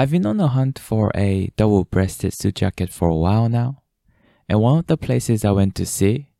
[0.00, 3.82] I've been on the hunt for a double breasted suit jacket for a while now,
[4.48, 6.30] and one of the places I went to see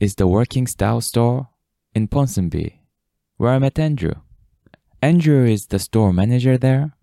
[0.00, 1.50] is the Working Style store
[1.94, 2.80] in Ponsonby,
[3.36, 4.14] where I met Andrew.
[5.00, 6.96] Andrew is the store manager there,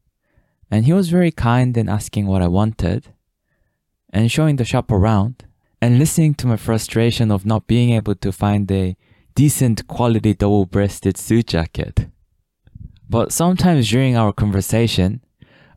[0.70, 3.14] and he was very kind in asking what I wanted
[4.10, 5.46] and showing the shop around
[5.82, 8.98] and listening to my frustration of not being able to find a
[9.34, 12.08] decent quality double breasted suit jacket.
[13.10, 15.22] But sometimes during our conversation,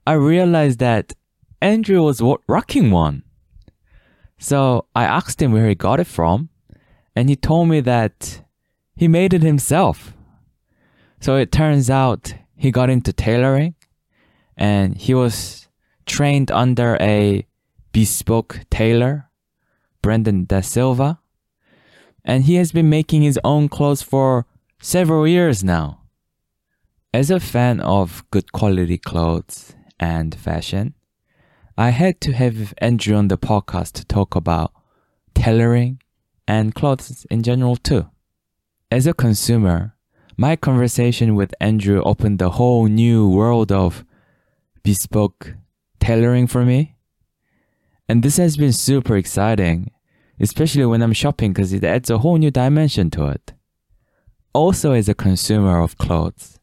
[0.07, 1.15] I realized that
[1.61, 3.23] Andrew was rocking one.
[4.39, 6.51] So I asked him where he got it from,
[7.17, 8.43] and he told me that
[8.95, 10.13] he made it himself.
[11.21, 13.75] So it turns out he got into tailoring
[14.57, 15.69] and he was
[16.05, 17.47] trained under a
[17.93, 19.31] bespoke tailor,
[20.03, 21.21] Brendan Da Silva,
[22.25, 24.47] and he has been making his own clothes for
[24.81, 26.01] several years now.
[27.13, 30.95] As a fan of good quality clothes and fashion,
[31.77, 34.73] I had to have Andrew on the podcast to talk about
[35.35, 36.01] tailoring
[36.47, 38.09] and clothes in general too.
[38.91, 39.97] As a consumer,
[40.37, 44.05] my conversation with Andrew opened a whole new world of
[44.83, 45.55] bespoke
[46.01, 46.97] tailoring for me.
[48.09, 49.91] And this has been super exciting,
[50.39, 53.53] especially when I'm shopping because it adds a whole new dimension to it.
[54.53, 56.61] Also, as a consumer of clothes,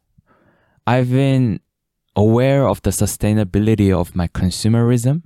[0.86, 1.60] I've been
[2.14, 5.22] aware of the sustainability of my consumerism.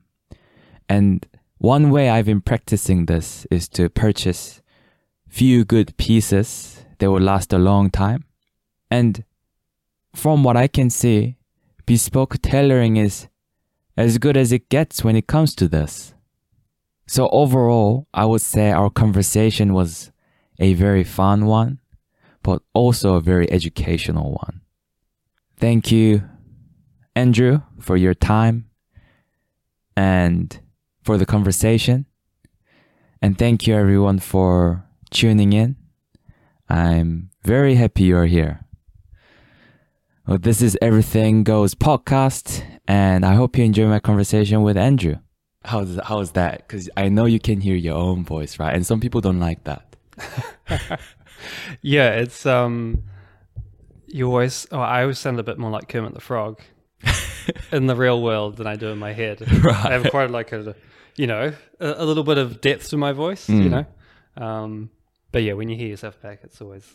[0.89, 1.27] And
[1.59, 4.63] one way I've been practicing this is to purchase
[5.29, 8.25] few good pieces that will last a long time.
[8.91, 9.25] And
[10.15, 11.37] from what I can see,
[11.85, 13.29] bespoke tailoring is
[13.97, 16.15] as good as it gets when it comes to this.
[17.07, 20.11] So overall, I would say our conversation was
[20.59, 21.81] a very fun one,
[22.43, 24.61] but also a very educational one.
[25.57, 26.23] Thank you,
[27.17, 28.67] Andrew, for your time
[29.97, 30.61] and
[31.03, 32.05] for the conversation.
[33.23, 35.77] And thank you everyone for tuning in.
[36.69, 38.67] I'm very happy you're here.
[40.27, 45.17] Well, this is Everything Goes podcast, and I hope you enjoy my conversation with Andrew.
[45.65, 46.69] How's how's that?
[46.69, 48.75] Because I know you can hear your own voice, right?
[48.75, 49.97] And some people don't like that.
[51.81, 53.05] yeah, it's um,
[54.07, 54.67] you always.
[54.71, 56.61] Oh, I always sound a bit more like Kermit the Frog
[57.73, 59.41] in the real world than I do in my head.
[59.63, 59.87] Right.
[59.87, 60.75] I have quite like a,
[61.17, 63.63] you know, a, a little bit of depth to my voice, mm.
[63.63, 63.87] you know.
[64.37, 64.91] Um,
[65.33, 66.93] but yeah, when you hear yourself back, it's always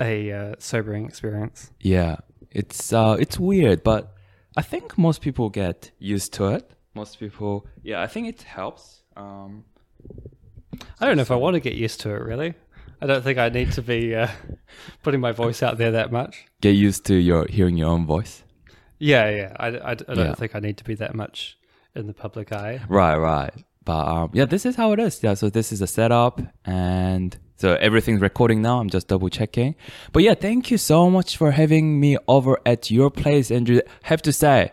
[0.00, 1.70] a uh, sobering experience.
[1.80, 2.16] Yeah,
[2.50, 4.14] it's uh, it's weird, but
[4.56, 6.70] I think most people get used to it.
[6.94, 9.02] Most people, yeah, I think it helps.
[9.16, 9.64] Um,
[11.00, 12.22] I don't know if I want to get used to it.
[12.22, 12.54] Really,
[13.00, 14.28] I don't think I need to be uh,
[15.02, 16.46] putting my voice out there that much.
[16.60, 18.42] Get used to your hearing your own voice.
[18.98, 19.56] Yeah, yeah.
[19.58, 20.34] I, I, I don't yeah.
[20.34, 21.58] think I need to be that much
[21.94, 22.80] in the public eye.
[22.88, 23.52] Right, right.
[23.84, 25.22] But um, yeah, this is how it is.
[25.22, 28.80] Yeah, so this is a setup, and so everything's recording now.
[28.80, 29.76] I'm just double checking.
[30.12, 33.80] But yeah, thank you so much for having me over at your place, Andrew.
[34.02, 34.72] Have to say,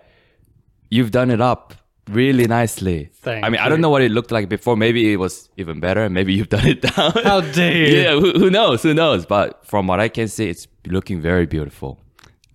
[0.90, 1.76] you've done it up
[2.10, 3.10] really nicely.
[3.14, 3.66] Thank I mean, you.
[3.66, 4.76] I don't know what it looked like before.
[4.76, 6.10] Maybe it was even better.
[6.10, 7.12] Maybe you've done it down.
[7.24, 7.98] How dare you?
[7.98, 8.84] yeah, who, who knows?
[8.84, 9.26] Who knows?
[9.26, 12.00] But from what I can see, it's looking very beautiful.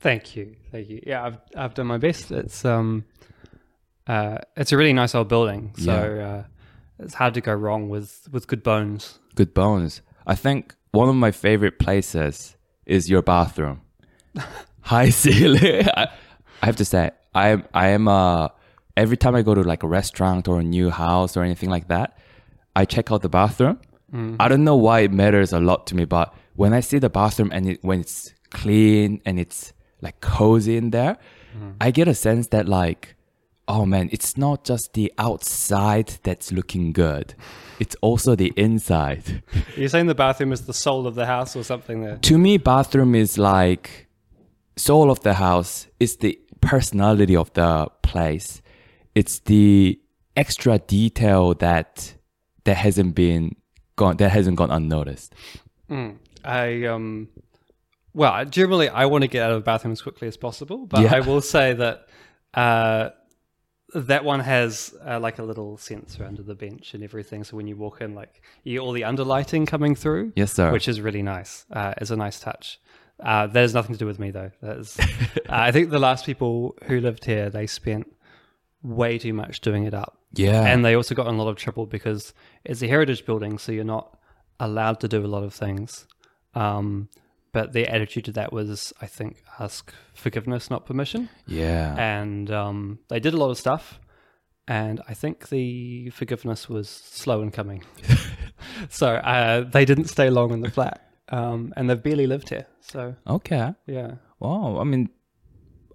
[0.00, 1.02] Thank you, thank you.
[1.06, 2.30] Yeah, I've I've done my best.
[2.30, 3.04] It's um,
[4.06, 5.72] uh, it's a really nice old building.
[5.76, 6.26] So yeah.
[6.26, 6.44] uh,
[6.98, 9.18] it's hard to go wrong with with good bones.
[9.34, 10.02] Good bones.
[10.26, 13.82] I think one of my favorite places is your bathroom.
[14.82, 15.88] High ceiling.
[15.96, 16.08] I,
[16.62, 18.48] I, have to say, I am I am uh
[18.96, 21.88] every time I go to like a restaurant or a new house or anything like
[21.88, 22.18] that,
[22.74, 23.78] I check out the bathroom.
[24.12, 24.36] Mm.
[24.40, 27.10] I don't know why it matters a lot to me, but when I see the
[27.10, 31.18] bathroom and it, when it's clean and it's like cozy in there,
[31.56, 31.74] mm.
[31.80, 33.16] I get a sense that like
[33.70, 37.34] oh man, it's not just the outside that's looking good.
[37.78, 39.44] It's also the inside.
[39.76, 42.16] You're saying the bathroom is the soul of the house or something there?
[42.16, 44.08] To me, bathroom is like
[44.76, 45.86] soul of the house.
[46.00, 48.60] It's the personality of the place.
[49.14, 50.00] It's the
[50.36, 52.14] extra detail that
[52.64, 53.54] that hasn't been
[53.94, 55.32] gone that hasn't gone unnoticed.
[55.88, 56.16] Mm.
[56.44, 57.28] I um
[58.14, 61.02] well, generally I want to get out of the bathroom as quickly as possible, but
[61.02, 61.14] yeah.
[61.14, 62.08] I will say that
[62.54, 63.10] uh
[63.94, 67.44] that one has uh, like a little sensor under the bench and everything.
[67.44, 70.32] So when you walk in, like you get all the underlighting coming through.
[70.36, 70.70] Yes, sir.
[70.72, 71.66] Which is really nice.
[71.72, 72.80] Uh, it's a nice touch.
[73.18, 74.50] Uh, that has nothing to do with me though.
[74.62, 75.04] That is, uh,
[75.48, 78.06] I think the last people who lived here, they spent
[78.82, 80.18] way too much doing it up.
[80.32, 80.64] Yeah.
[80.64, 82.32] And they also got in a lot of trouble because
[82.64, 84.16] it's a heritage building, so you're not
[84.58, 86.06] allowed to do a lot of things.
[86.54, 87.08] Um,
[87.52, 91.28] but their attitude to that was, I think, ask forgiveness, not permission.
[91.46, 91.94] Yeah.
[91.98, 94.00] And um, they did a lot of stuff,
[94.68, 97.84] and I think the forgiveness was slow in coming.
[98.88, 102.66] so uh, they didn't stay long in the flat, um, and they've barely lived here.
[102.80, 103.74] So okay.
[103.86, 104.78] yeah, Wow.
[104.80, 105.10] I mean,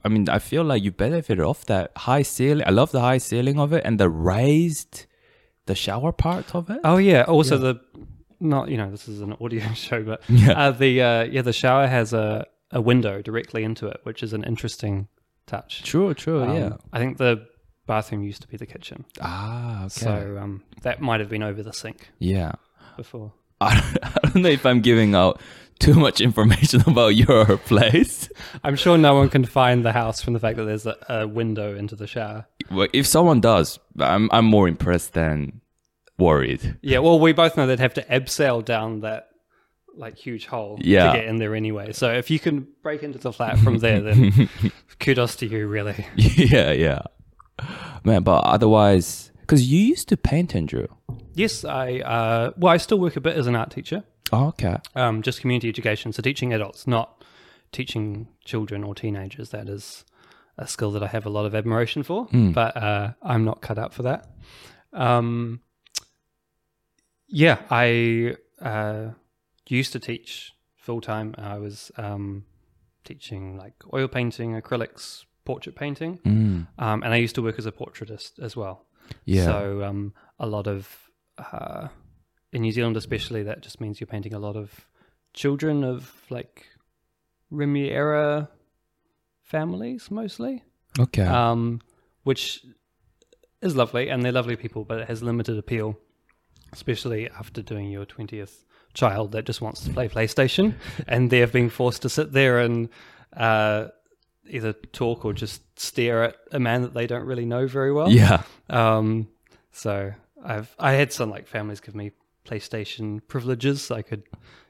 [0.04, 2.66] I mean, I feel like you benefited off that high ceiling.
[2.66, 5.08] I love the high ceiling of it and the raised,
[5.66, 6.80] the shower part of it.
[6.84, 7.24] Oh yeah.
[7.24, 7.81] Also the
[8.46, 10.52] not you know this is an audio show, but Yeah.
[10.54, 14.34] uh, the uh, yeah the shower has a a window directly into it, which is
[14.34, 15.08] an interesting
[15.48, 15.84] touch.
[15.84, 16.14] True.
[16.14, 16.44] True.
[16.44, 16.74] Um, yeah.
[16.92, 17.46] I think the
[17.88, 19.82] bathroom used to be the kitchen, Ah.
[19.82, 19.90] Okay.
[19.90, 22.54] so um, that might have been over the sink yeah.
[22.98, 23.32] before.
[23.62, 25.40] I don't, I don't know if I'm giving out
[25.80, 28.28] too much information about your place.
[28.64, 31.28] I'm sure no one can find the house from the fact that there's a, a
[31.28, 32.48] window into the shower.
[32.72, 35.62] Well, if someone does, I'm I'm more impressed than
[36.18, 36.78] worried.
[36.82, 39.30] Yeah, well, we both know they'd have to abseil down that
[39.98, 41.12] like huge hole Yeah.
[41.14, 41.94] to get in there anyway.
[41.94, 44.50] So if you can break into the flat from there, then
[45.00, 46.06] kudos to you, really.
[46.16, 46.72] yeah.
[46.74, 47.00] Yeah.
[48.04, 50.88] Man, but otherwise, because you used to paint, Andrew.
[51.34, 54.04] Yes, I uh, well, I still work a bit as an art teacher,
[54.34, 54.78] Oh, okay.
[54.96, 57.24] um, just community education, so teaching adults, not
[57.72, 59.50] teaching children or teenagers.
[59.52, 60.04] That is
[60.58, 63.78] a skill that I have a lot of admiration for, but uh, I'm not cut
[63.78, 64.30] out for that.
[64.94, 65.62] Um,
[67.27, 69.12] yeah, I uh,
[69.68, 71.36] used to teach full time.
[71.38, 72.45] I was um,
[73.04, 76.68] teaching like oil painting, acrylics, portrait painting, Mm.
[76.80, 78.86] um, and I used to work as a portraitist as well.
[79.25, 79.45] Yeah.
[79.45, 81.89] So um, a lot of uh,
[82.51, 84.88] in New Zealand, especially, that just means you're painting a lot of
[85.33, 86.66] children of like
[87.51, 88.48] Remuera
[89.44, 90.63] families, mostly,
[91.00, 91.24] okay.
[91.24, 91.81] um,
[92.24, 92.66] which
[93.62, 95.98] is lovely, and they're lovely people, but it has limited appeal,
[96.74, 98.64] especially after doing your twentieth
[98.94, 100.74] child that just wants to play PlayStation,
[101.08, 102.90] and they're being forced to sit there and.
[103.36, 103.88] Uh,
[104.48, 108.12] Either talk or just stare at a man that they don't really know very well.
[108.12, 108.44] yeah.
[108.70, 109.28] Um,
[109.72, 110.14] so
[110.44, 112.12] I've I had some like families give me
[112.46, 113.90] PlayStation privileges.
[113.90, 114.22] I could,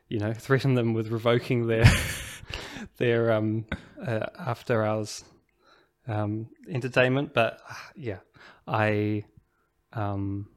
[0.08, 1.84] you know, threaten them with revoking their
[3.00, 3.66] their um
[4.02, 5.26] uh, after hours
[6.08, 7.34] um entertainment.
[7.34, 8.20] But uh, yeah,
[8.66, 9.26] I
[9.92, 10.48] um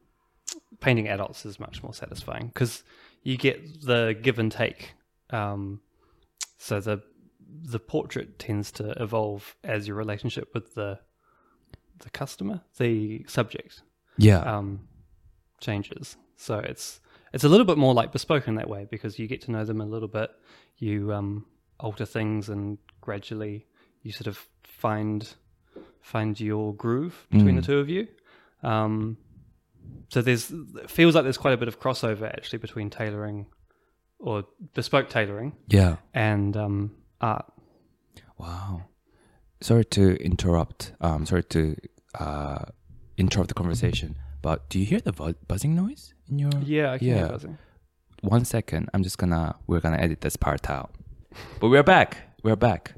[0.81, 2.83] painting adults is much more satisfying because
[3.23, 4.95] you get the give and take.
[5.31, 5.81] Um,
[6.59, 7.03] so the
[7.63, 10.99] the portrait tends to evolve as your relationship with the
[12.01, 13.83] the customer, the subject,
[14.19, 14.39] Yeah.
[14.41, 14.87] um,
[15.61, 16.17] changes.
[16.37, 17.01] So it's
[17.33, 19.65] it's a little bit more like bespoke in that way because you get to know
[19.65, 20.31] them a little bit.
[20.77, 21.47] You um,
[21.81, 23.67] alter things and gradually
[24.03, 25.29] you sort of find
[26.01, 28.07] find your groove between the two of you.
[28.63, 29.17] Um,
[30.09, 33.47] so there's it feels like there's quite a bit of crossover actually between tailoring
[34.19, 34.45] or
[34.75, 35.97] bespoke tailoring yeah.
[36.15, 36.91] and um,
[37.21, 37.47] art.
[38.37, 38.85] Wow.
[39.61, 40.93] Sorry to interrupt.
[41.01, 41.77] Um, sorry to
[42.19, 42.65] uh,
[43.17, 44.17] interrupt the conversation.
[44.43, 46.51] But do you hear the bu- buzzing noise in your?
[46.63, 47.29] Yeah, I can hear Yeah.
[47.29, 47.59] buzzing.
[48.23, 48.89] One second.
[48.95, 49.57] I'm just gonna.
[49.67, 50.91] We're gonna edit this part out.
[51.61, 52.19] But we're back.
[52.43, 52.95] We're back.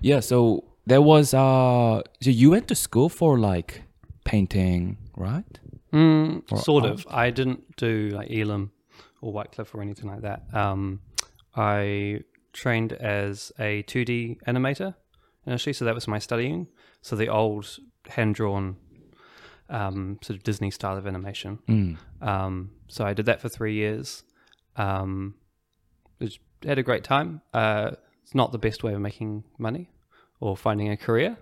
[0.00, 0.20] Yeah.
[0.20, 1.32] So there was.
[1.34, 2.02] Uh.
[2.22, 3.82] So you went to school for like
[4.24, 5.58] painting, right?
[5.92, 7.06] Mm, Or sort of.
[7.10, 8.70] I didn't do like Elam
[9.20, 10.42] or Whitecliffe or anything like that.
[10.52, 11.00] Um,
[11.56, 12.20] I
[12.52, 14.94] trained as a 2D animator
[15.46, 16.68] initially, so that was my studying.
[17.02, 18.76] So the old hand drawn
[19.70, 21.58] um, sort of Disney style of animation.
[21.68, 21.96] Mm.
[22.26, 24.22] Um, so I did that for three years.
[24.76, 25.34] Um,
[26.64, 27.40] had a great time.
[27.54, 27.92] Uh,
[28.22, 29.90] it's not the best way of making money
[30.40, 31.36] or finding a career.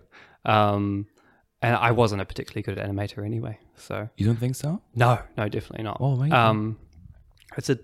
[0.45, 1.07] Um,
[1.63, 3.59] and I wasn't a particularly good animator anyway.
[3.77, 4.81] So You don't think so?
[4.95, 5.99] no, no, definitely not.
[6.01, 6.33] Oh, amazing.
[6.35, 6.79] Um,
[7.57, 7.79] it's a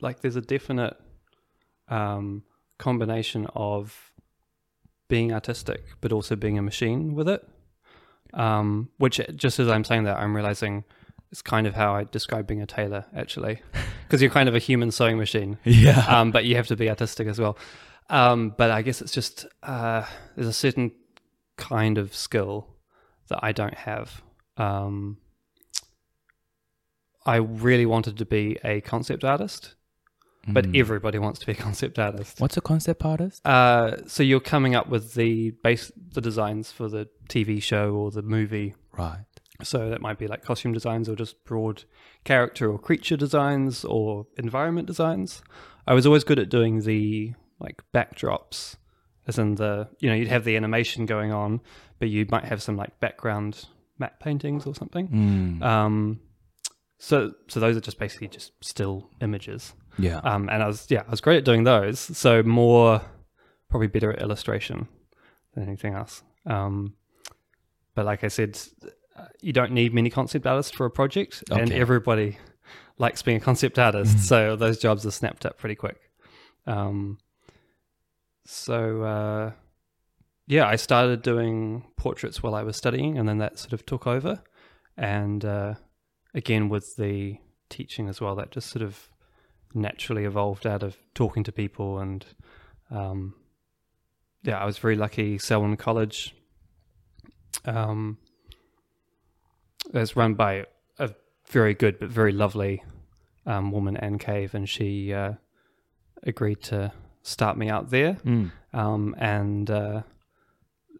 [0.00, 0.96] like there's a definite
[1.88, 2.42] um,
[2.78, 4.10] combination of
[5.08, 7.46] being artistic, but also being a machine with it.
[8.32, 10.84] Um, which just as I'm saying that, I'm realizing
[11.30, 13.60] it's kind of how I describe being a tailor, actually,
[14.06, 16.04] because you're kind of a human sewing machine Yeah.
[16.08, 17.56] um, but you have to be artistic as well.
[18.10, 20.04] Um, but I guess it's just uh,
[20.36, 20.90] there's a certain
[21.56, 22.73] kind of skill
[23.28, 24.22] that I don't have.
[24.56, 25.18] Um,
[27.26, 29.74] I really wanted to be a concept artist,
[30.46, 30.78] but Mm.
[30.78, 32.40] everybody wants to be a concept artist.
[32.40, 33.46] What's a concept artist?
[33.46, 38.10] Uh, so you're coming up with the base, the designs for the TV show or
[38.10, 38.74] the movie.
[38.92, 39.24] Right.
[39.62, 41.84] So that might be like costume designs or just broad
[42.24, 45.42] character or creature designs or environment designs.
[45.86, 48.76] I was always good at doing the like backdrops,
[49.26, 51.60] as in the you know you'd have the animation going on,
[51.98, 53.66] but you might have some like background
[53.98, 55.08] matte paintings or something.
[55.08, 55.62] Mm.
[55.62, 56.20] Um,
[56.98, 59.74] so so those are just basically just still images.
[59.98, 60.18] Yeah.
[60.18, 61.98] Um, and I was yeah, I was great at doing those.
[62.00, 63.00] So more
[63.68, 64.88] probably better at illustration
[65.54, 66.22] than anything else.
[66.46, 66.94] Um,
[67.94, 68.58] but like I said,
[69.40, 72.38] you don't need many concept artists for a project, and everybody
[72.98, 74.18] likes being a concept artist.
[74.28, 76.00] So those jobs are snapped up pretty quick.
[76.66, 77.18] Um,
[78.46, 79.52] so uh,
[80.46, 84.06] yeah, I started doing portraits while I was studying, and then that sort of took
[84.06, 84.42] over.
[84.96, 85.74] And uh,
[86.34, 89.10] again, with the teaching as well, that just sort of
[89.74, 92.24] naturally evolved out of talking to people and
[92.90, 93.34] um,
[94.44, 95.38] yeah, I was very lucky.
[95.38, 96.34] Selwyn College
[97.64, 98.18] um,
[99.92, 100.66] is run by
[100.98, 101.10] a
[101.48, 102.84] very good but very lovely
[103.46, 105.32] um, woman, Anne Cave, and she uh,
[106.22, 108.14] agreed to start me out there.
[108.24, 108.52] Mm.
[108.74, 110.02] Um, and uh,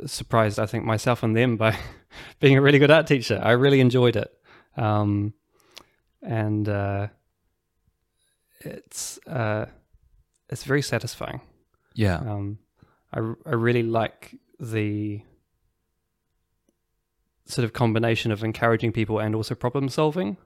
[0.06, 1.76] surprised, I think, myself and them by
[2.40, 3.40] being a really good art teacher.
[3.42, 4.30] I really enjoyed it.
[4.76, 5.34] Um,
[6.22, 7.08] and uh,
[8.60, 9.66] it's uh,
[10.48, 11.40] it's very satisfying.
[11.94, 12.16] Yeah.
[12.16, 12.58] Um,
[13.12, 15.22] I I really like the
[17.46, 20.38] sort of combination of encouraging people and also problem solving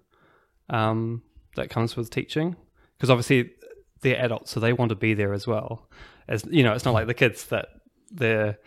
[0.69, 1.23] um,
[1.55, 2.57] that comes with teaching.
[2.97, 3.53] Because obviously
[4.00, 5.88] they're adults, so they want to be there as well.
[6.27, 7.69] As you know, it's not like the kids that
[8.11, 8.59] they're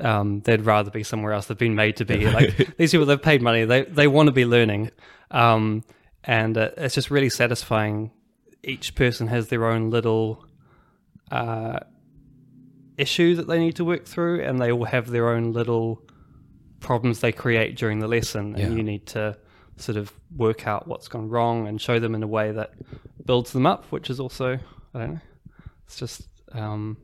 [0.00, 1.46] um, they'd rather be somewhere else.
[1.46, 2.30] They've been made to be here.
[2.32, 3.64] Like these people, they've paid money.
[3.64, 4.90] They they want to be learning,
[5.30, 5.84] um,
[6.24, 8.10] and uh, it's just really satisfying.
[8.62, 10.44] Each person has their own little
[11.30, 11.78] uh,
[12.96, 16.02] issue that they need to work through, and they all have their own little
[16.80, 18.68] problems they create during the lesson, and Yeah.
[18.70, 19.36] you need to
[19.76, 22.72] sort of work out what's gone wrong and show them in a way that
[23.24, 24.58] builds them up, which is also
[24.94, 25.20] I don't know.
[25.86, 26.22] It's just
[26.52, 26.96] um,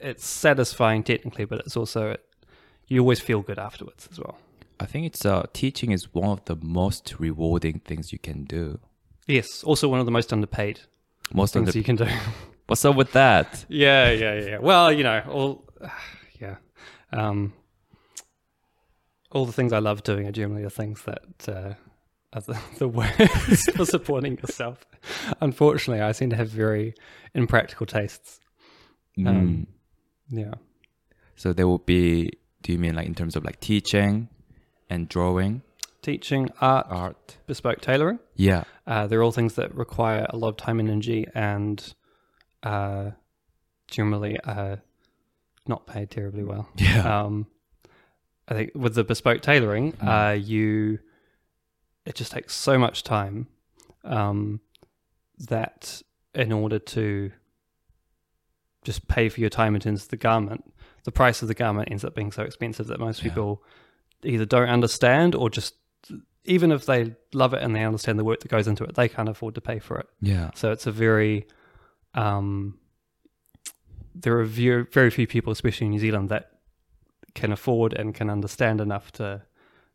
[0.00, 2.16] it's satisfying technically, but it's also
[2.88, 4.38] you always feel good afterwards as well.
[4.78, 8.78] I think it's uh teaching is one of the most rewarding things you can do.
[9.26, 10.80] Yes, also one of the most underpaid
[11.32, 12.06] Most things you can do.
[12.66, 13.64] What's up with that?
[13.68, 14.58] yeah, yeah, yeah.
[14.58, 15.64] Well, you know, all
[16.40, 16.56] yeah.
[17.12, 17.52] Um,
[19.32, 21.74] all the things I love doing are generally the things that uh,
[22.32, 24.84] are the, the worst for supporting yourself.
[25.40, 26.94] Unfortunately, I seem to have very
[27.34, 28.40] impractical tastes.
[29.18, 29.66] Mm.
[30.30, 30.54] Yeah.
[31.36, 32.30] So there will be
[32.62, 34.28] do you mean like in terms of like teaching
[34.88, 35.62] and drawing,
[36.02, 37.36] Teaching, art, art?
[37.46, 38.18] bespoke tailoring.
[38.36, 38.64] Yeah.
[38.86, 41.94] Uh, they're all things that require a lot of time and energy and
[42.62, 43.10] uh,
[43.88, 44.76] generally uh,
[45.66, 46.68] not paid terribly well.
[46.76, 47.22] Yeah.
[47.22, 47.46] Um,
[48.48, 50.08] I think with the bespoke tailoring, Mm.
[50.08, 50.98] uh, you
[52.06, 53.46] it just takes so much time
[54.04, 54.60] um,
[55.38, 56.02] that
[56.34, 57.30] in order to
[58.84, 60.72] just pay for your time in terms of the garment,
[61.04, 63.30] the price of the garment ends up being so expensive that most Yeah.
[63.30, 63.62] people
[64.24, 65.74] either don't understand or just
[66.44, 69.08] even if they love it and they understand the work that goes into it, they
[69.08, 70.06] can't afford to pay for it.
[70.20, 70.50] yeah.
[70.54, 71.46] So it's a very,
[72.14, 72.78] um,
[74.14, 76.50] there are very, very few people, especially in New Zealand, that
[77.34, 79.42] can afford and can understand enough to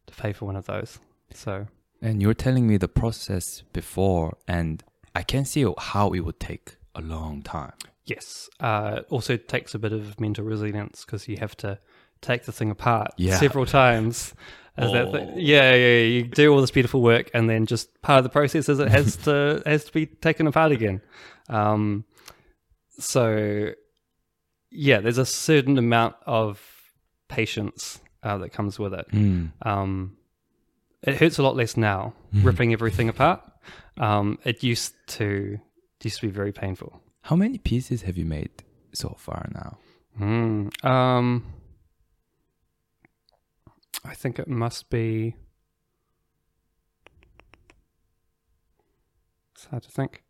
[0.08, 1.00] to pay for one of those.
[1.34, 1.66] So
[2.02, 4.84] And you're telling me the process before and
[5.16, 7.74] I can see how it would take a long time.
[8.06, 11.80] Yes, uh, also takes a bit of mental resilience because you have to
[12.22, 13.38] take the thing apart Yeah.
[13.38, 14.34] several times.
[14.78, 15.34] As that thi- Oh.
[15.38, 18.68] yeah, yeah, you do all this beautiful work, and then just part of the process
[18.68, 21.02] is it has to has to be taken apart again.
[21.48, 22.04] Um,
[23.00, 23.72] so,
[24.72, 26.62] yeah, there's a certain amount of
[27.30, 29.06] patience uh, that comes with it.
[29.12, 29.52] Mm.
[29.66, 30.18] Um,
[31.04, 33.42] it hurts a lot less now, ripping everything apart.
[33.98, 35.58] Um, it used to
[36.00, 37.02] it used to be very painful.
[37.26, 38.52] How many pieces have you made
[38.94, 39.80] so far now?
[40.22, 41.44] Mm, um,
[44.04, 45.36] I think it must be.
[49.56, 50.22] It's hard to think.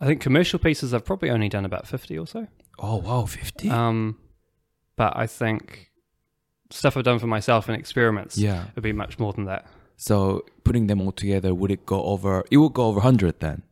[0.00, 2.46] I think commercial pieces I've probably only done about fifty or so.
[2.78, 3.68] Oh wow, 50?
[3.68, 4.16] Um,
[4.94, 5.90] but I think
[6.70, 8.66] stuff I've done for myself and experiments yeah.
[8.76, 9.66] would be much more than that.
[9.96, 12.44] So putting them all together, would it go over?
[12.52, 13.62] It would go over 100 then.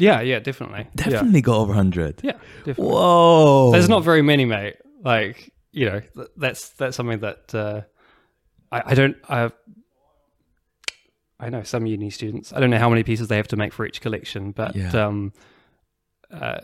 [0.00, 0.86] Yeah, yeah, definitely.
[0.96, 2.20] Definitely got over 100.
[2.22, 2.32] Yeah,
[2.64, 2.84] definitely.
[2.84, 3.70] Whoa.
[3.72, 4.76] There's not very many, mate.
[5.04, 7.82] Like you know, th- that's that's something that uh,
[8.72, 9.16] I, I don't.
[9.28, 9.50] I
[11.38, 12.52] I know some uni students.
[12.52, 14.90] I don't know how many pieces they have to make for each collection, but Yeah.
[15.06, 15.32] um,
[16.30, 16.58] uh,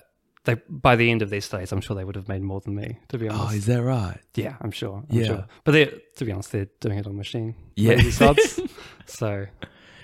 [0.44, 2.74] they by the end of their studies, I'm sure they would have made more than
[2.74, 2.98] me.
[3.08, 4.18] To be honest, Oh, is that right?
[4.34, 5.02] yeah, I'm sure.
[5.10, 5.26] I'm Yeah.
[5.26, 5.46] sure.
[5.64, 7.54] But they, to be honest, they're doing it on machine.
[7.74, 7.94] Yeah.
[7.94, 8.60] Lazy sods.
[9.06, 9.46] so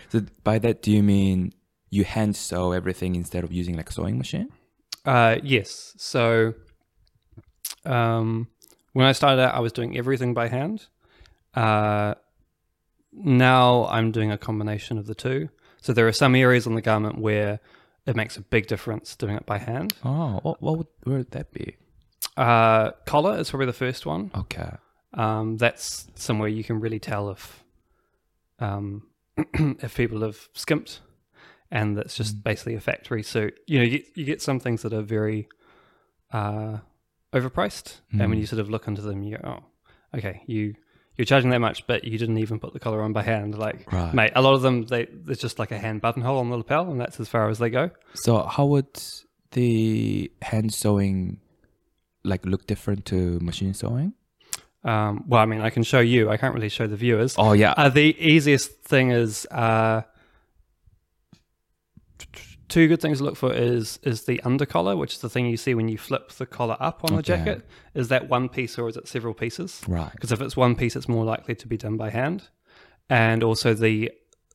[0.09, 1.53] So by that, do you mean
[1.93, 4.49] you hand sew everything instead of using like a sewing machine?
[5.05, 5.95] Uh, yes.
[5.99, 6.55] So,
[7.85, 8.49] um,
[8.95, 10.87] when I started out, I was doing everything by hand.
[11.55, 12.15] Uh,
[13.13, 15.51] now I'm doing a combination of the two.
[15.83, 17.61] So there are some areas on the garment where
[18.07, 19.95] it makes a big difference doing it by hand.
[20.03, 21.77] Oh, what, what would, where would that be?
[22.39, 24.31] Uh, collar is probably the first one.
[24.35, 24.71] Okay.
[25.13, 27.63] Um, that's somewhere you can really tell if
[28.61, 31.01] um, if people have skimped,
[31.73, 33.55] and that's just basically a factory suit.
[33.67, 35.49] You know, you get, you get some things that are very
[36.33, 36.79] uh,
[37.33, 39.43] overpriced, and when you sort of look into them, you go,
[40.15, 40.75] "Oh, okay, you
[41.17, 43.91] you're charging that much, but you didn't even put the collar on by hand." Like,
[43.93, 44.15] Right.
[44.15, 46.91] mate, a lot of them they there's just like a hand buttonhole on the lapel,
[46.91, 47.91] and that's as far as they go.
[48.15, 49.03] So how would
[49.53, 51.41] the hand sewing
[52.25, 54.13] like look different to machine sewing?
[54.85, 56.29] Um, well, I mean, I can show you.
[56.29, 57.35] I can't really show the viewers.
[57.39, 57.73] Oh yeah.
[57.77, 60.03] Uh, the easiest thing is uh,
[62.69, 65.47] two good things to look for is is the under collar, which is the thing
[65.47, 67.67] you see when you flip the collar up on the jacket.
[67.95, 69.83] Is that one piece or is it several pieces?
[69.87, 70.11] right.
[70.13, 72.49] Because if it's one piece, it's more likely to be done by hand.
[73.11, 74.11] And also the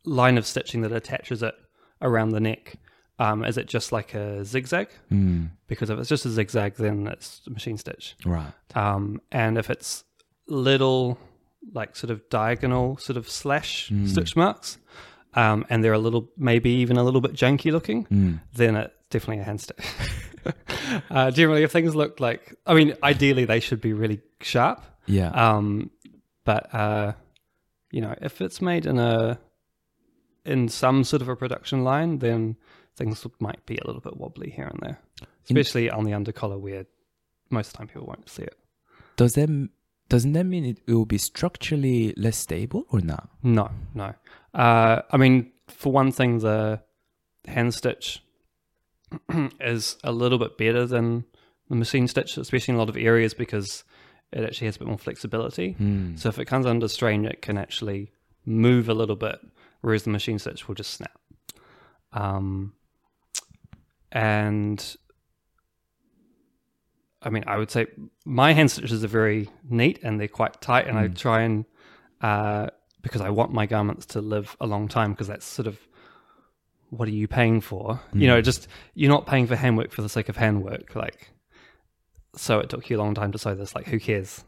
[0.06, 1.54] line of stitching that attaches it
[2.02, 2.76] around the neck.
[3.20, 4.90] Um, is it just like a zigzag?
[5.12, 8.16] Mm, Because if it's just a zigzag, then it's machine stitch.
[8.26, 8.54] right.
[8.76, 10.04] Um, and if it's
[10.48, 11.18] little,
[11.74, 14.78] like sort of diagonal, sort of slash stitch marks,
[15.38, 18.94] um, and they're a little, maybe even a little bit janky looking, Mm, then it's
[19.10, 19.86] definitely a hand stitch.
[21.10, 24.82] uh, generally, if things look like, I mean, ideally they should be really sharp.
[25.06, 25.30] yeah.
[25.30, 25.92] Um,
[26.44, 27.14] but uh,
[27.92, 29.38] you know, if it's made in a
[30.46, 32.56] in some sort of a production line, then
[32.96, 35.00] things might be a little bit wobbly here and there,
[35.46, 36.86] especially on the undercollar where
[37.50, 38.56] most of the time people won't see it.
[39.18, 39.50] Does that
[40.10, 43.30] doesn't that mean it will be structurally less stable or not?
[43.44, 44.14] No, no.
[44.54, 46.82] Uh, I mean, for one thing, the
[47.46, 48.24] hand stitch
[49.60, 51.26] is a little bit better than
[51.70, 53.84] the machine stitch, especially in a lot of areas because
[54.32, 55.76] it actually has a bit more flexibility.
[55.80, 56.20] Mm.
[56.20, 58.12] So if it comes under strain, it can actually
[58.46, 59.40] move a little bit,
[59.82, 61.20] whereas the machine stitch will just snap.
[62.14, 62.74] Um,
[64.12, 64.96] and
[67.22, 67.88] I mean, I would say
[68.26, 71.66] my hand stitches are very neat and they're quite tight, and I try and
[72.22, 72.68] uh,
[73.02, 75.80] because I want my garments to live a long time because that's sort of
[76.90, 78.00] what are you paying for?
[78.14, 80.96] You know, just you're not paying for handwork for the sake of handwork.
[80.96, 81.32] Like,
[82.36, 83.76] so it took you a long time to sew this.
[83.76, 84.44] Like, who cares?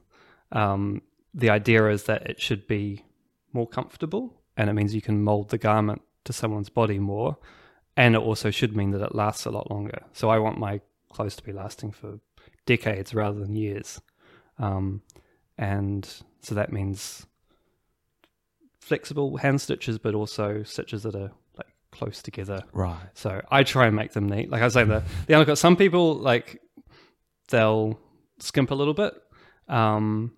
[0.52, 1.02] Um,
[1.34, 3.04] the idea is that it should be
[3.52, 7.38] more comfortable, and it means you can mold the garment to someone's body more,
[7.98, 10.04] and it also should mean that it lasts a lot longer.
[10.14, 12.20] So I want my clothes to be lasting for
[12.70, 14.00] decades rather than years,
[14.60, 15.02] um,
[15.58, 16.08] and
[16.42, 17.26] so that means
[18.80, 22.62] flexible hand stitches, but also stitches that are like close together.
[22.72, 23.10] Right.
[23.16, 24.52] So I try and make them neat.
[24.52, 25.58] Like I was saying, the the undercut.
[25.58, 26.62] Some people like
[27.50, 28.00] they'll
[28.40, 29.14] skimp a little bit,
[29.68, 30.32] um,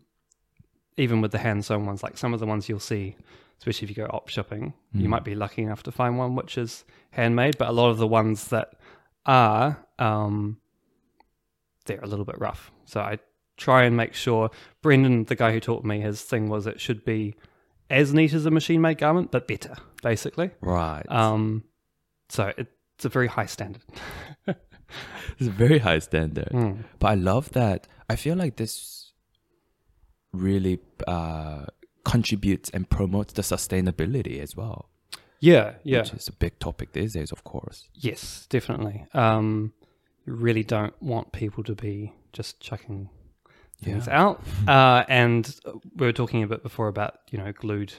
[0.96, 2.02] even with the hand sewn ones.
[2.02, 3.17] Like some of the ones you'll see,
[3.60, 6.58] especially if you go op shopping, you might be lucky enough to find one which
[6.58, 7.58] is handmade.
[7.58, 8.70] But a lot of the ones that
[9.26, 10.58] are, um,
[11.95, 12.71] they're a little bit rough.
[12.86, 13.19] So I
[13.58, 14.49] try and make sure.
[14.82, 17.36] Brendan, the guy who taught me, his thing was it should be
[17.89, 20.51] as neat as a machine made garment, but better, basically.
[20.62, 21.04] Right.
[21.10, 21.63] Um,
[22.30, 23.84] so it, it's a very high standard.
[24.47, 26.49] it's a very high standard.
[26.51, 26.84] Mm.
[26.99, 27.88] But I love that.
[28.10, 29.12] I feel like this
[30.34, 31.65] really uh,
[32.06, 34.89] contributes and promotes the sustainability as well,
[35.39, 37.89] Yeah, yeah, which is a big topic these days, of course.
[37.93, 39.06] yes, definitely.
[39.13, 39.73] Um,
[40.25, 43.10] really don't want people to be just chucking
[43.84, 44.21] things Yeah.
[44.21, 44.43] out.
[44.67, 45.55] Uh, and
[45.95, 47.93] we were talking a bit before about you know glued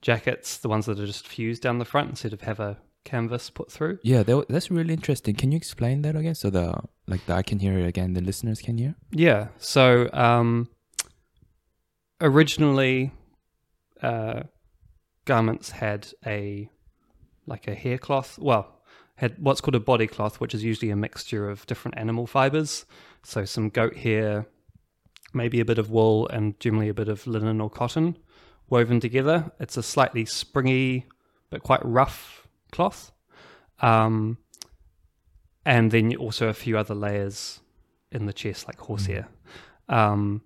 [0.00, 3.50] jackets, the ones that are just fused down the front instead of have a canvas
[3.50, 3.98] put through.
[4.02, 5.34] Yeah, that, that's really interesting.
[5.34, 6.74] Can you explain that again so the
[7.06, 8.94] like the I can hear it again, the listeners can hear?
[9.12, 9.48] Yeah.
[9.58, 10.68] So um,
[12.20, 13.12] originally,
[14.02, 14.42] uh,
[15.24, 16.70] garments had a
[17.46, 18.38] like a hair cloth.
[18.38, 18.74] Well,
[19.18, 22.86] had what's called a body cloth, which is usually a mixture of different animal fibers.
[23.24, 24.46] So some goat hair,
[25.34, 28.16] maybe a bit of wool, and generally a bit of linen or cotton
[28.70, 29.50] woven together.
[29.58, 31.06] It's a slightly springy
[31.50, 33.10] but quite rough cloth.
[33.80, 34.38] Um,
[35.66, 37.58] and then also a few other layers
[38.12, 39.26] in the chest, like horsehair.
[39.88, 40.42] Um,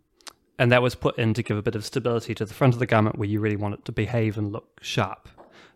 [0.59, 2.81] and that was put in to give a bit of stability to the front of
[2.81, 5.29] the garment where you really want it to behave and look sharp.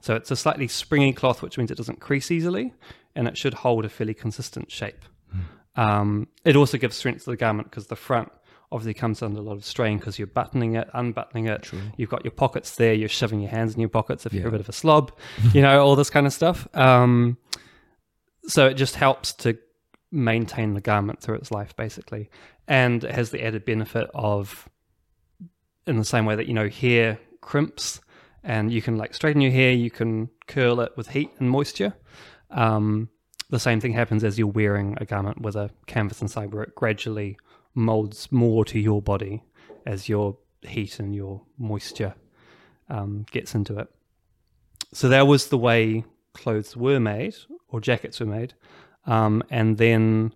[0.06, 2.72] So it's a slightly springy cloth, which means it doesn't crease easily,
[3.16, 5.04] and it should hold a fairly consistent shape.
[5.74, 8.30] Um, it also gives strength to the garment because the front
[8.70, 11.72] obviously comes under a lot of strain because you're buttoning it, unbuttoning it.
[11.96, 12.94] You've got your pockets there.
[12.94, 15.10] You're shoving your hands in your pockets if you're a bit of a slob,
[15.52, 16.68] you know, all this kind of stuff.
[16.72, 17.36] Um,
[18.44, 19.58] so it just helps to
[20.12, 22.30] maintain the garment through its life, basically,
[22.68, 24.68] and it has the added benefit of,
[25.84, 28.00] in the same way that you know hair crimps
[28.46, 31.94] and you can like straighten your hair, you can curl it with heat and moisture.
[32.50, 33.10] Um,
[33.50, 36.74] the same thing happens as you're wearing a garment with a canvas inside, where it
[36.74, 37.36] gradually
[37.74, 39.42] molds more to your body
[39.84, 42.14] as your heat and your moisture
[42.88, 43.88] um, gets into it.
[44.92, 47.34] So that was the way clothes were made,
[47.68, 48.54] or jackets were made.
[49.06, 50.32] Um, and then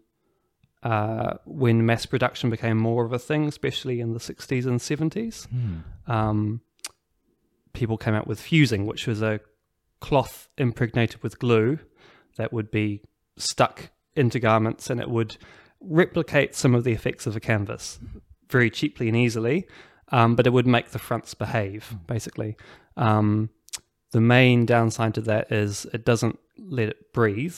[0.83, 5.47] uh, when mass production became more of a thing, especially in the 60s and 70s,
[6.09, 6.61] um,
[7.73, 9.41] people came out with fusing, which was a
[10.01, 11.79] cloth impregnated with glue
[12.37, 13.03] that would be
[13.37, 15.37] stuck into garments and it would
[15.81, 17.99] replicate some of the effects of a canvas
[18.49, 19.67] very cheaply and easily,
[20.09, 22.57] um, but it would make the fronts behave, basically.
[22.97, 23.51] Um,
[24.11, 27.57] the main downside to that is it doesn't let it breathe.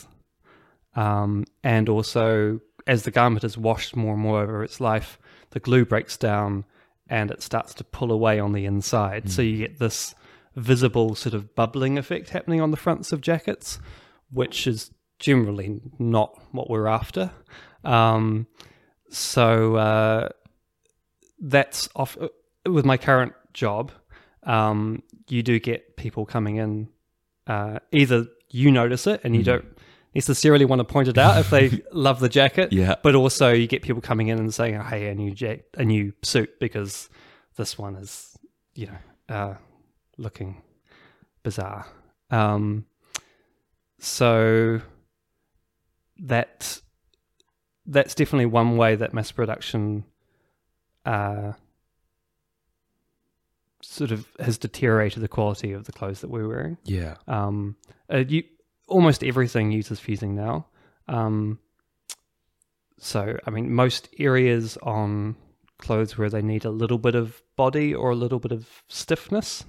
[0.94, 5.18] Um, and also, as the garment is washed more and more over its life,
[5.50, 6.64] the glue breaks down
[7.12, 9.30] and it starts to pull away on the inside.
[9.30, 10.14] So you get this
[10.56, 13.78] visible sort of bubbling effect happening on the fronts of jackets,
[14.30, 17.30] which is generally not what we're after.
[17.84, 18.46] Um,
[19.10, 20.30] so uh,
[21.38, 22.16] that's off
[22.64, 23.92] with my current job.
[24.44, 26.88] Um, you do get people coming in.
[27.46, 29.71] Uh, either you notice it and you don't
[30.14, 32.96] necessarily want to point it out if they love the jacket, Yeah.
[33.02, 35.84] but also you get people coming in and saying, oh, "Hey, a new jack, a
[35.84, 37.08] new suit," because
[37.56, 38.36] this one is,
[38.74, 39.54] you know, uh,
[40.18, 40.62] looking
[41.42, 41.86] bizarre.
[42.30, 42.86] Um,
[43.98, 44.80] so
[46.18, 46.80] that
[47.86, 50.04] that's definitely one way that mass production
[51.04, 51.52] uh,
[53.82, 56.78] sort of has deteriorated the quality of the clothes that we're wearing.
[56.84, 57.16] Yeah.
[57.26, 57.76] Um,
[58.12, 58.44] uh, you,
[58.92, 60.66] almost everything uses fusing now.
[61.08, 61.58] Um,
[62.98, 65.36] so, I mean, most areas on
[65.78, 69.64] clothes where they need a little bit of body or a little bit of stiffness.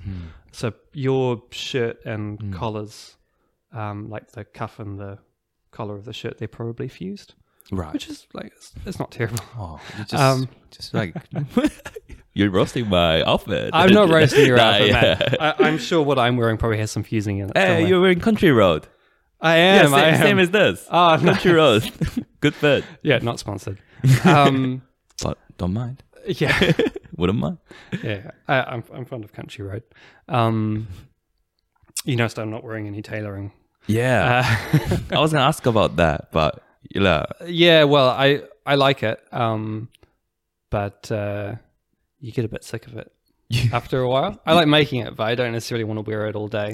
[0.52, 3.18] So, your shirt and collars,
[3.72, 5.18] um, like the cuff and the
[5.72, 7.34] collar of the shirt, they're probably fused,
[7.72, 7.92] Right.
[7.94, 9.44] which is like, it's, it's not terrible.
[9.58, 11.16] Oh, you just, Um, just like
[12.34, 13.72] you're roasting my outfit.
[13.74, 15.02] I'm not roasting your Nah, outfit, yeah.
[15.02, 15.42] Matt.
[15.42, 17.58] I, I'm sure what I'm wearing probably has some fusing in it.
[17.58, 17.88] Hey, somewhere.
[17.88, 18.88] you're wearing Country Road.
[19.44, 19.86] I Yeah, am.
[19.88, 20.22] same, I am.
[20.22, 20.88] same as this.
[20.90, 21.84] Ah, Country Road.
[22.40, 22.84] Good fit.
[23.04, 23.78] Yeah, not sponsored.
[24.26, 24.82] Um,
[25.24, 26.02] But don't mind.
[26.26, 26.72] yeah,
[27.18, 27.58] Wouldn't mind.
[28.02, 28.32] yeah.
[28.48, 29.84] I, I'm I'm fond of Country Road.
[30.28, 30.88] Um,
[32.06, 33.52] you noticed I'm not wearing any tailoring.
[33.88, 34.44] Yeah.
[34.74, 36.64] Uh, I was gonna ask about that, but
[36.96, 37.26] yeah.
[37.46, 39.90] yeah, well, I I like it, um,
[40.70, 41.56] but uh,
[42.20, 43.12] you get a bit sick of it
[43.74, 44.40] after a while.
[44.46, 46.72] I like making it, but I don't necessarily want to wear it all day.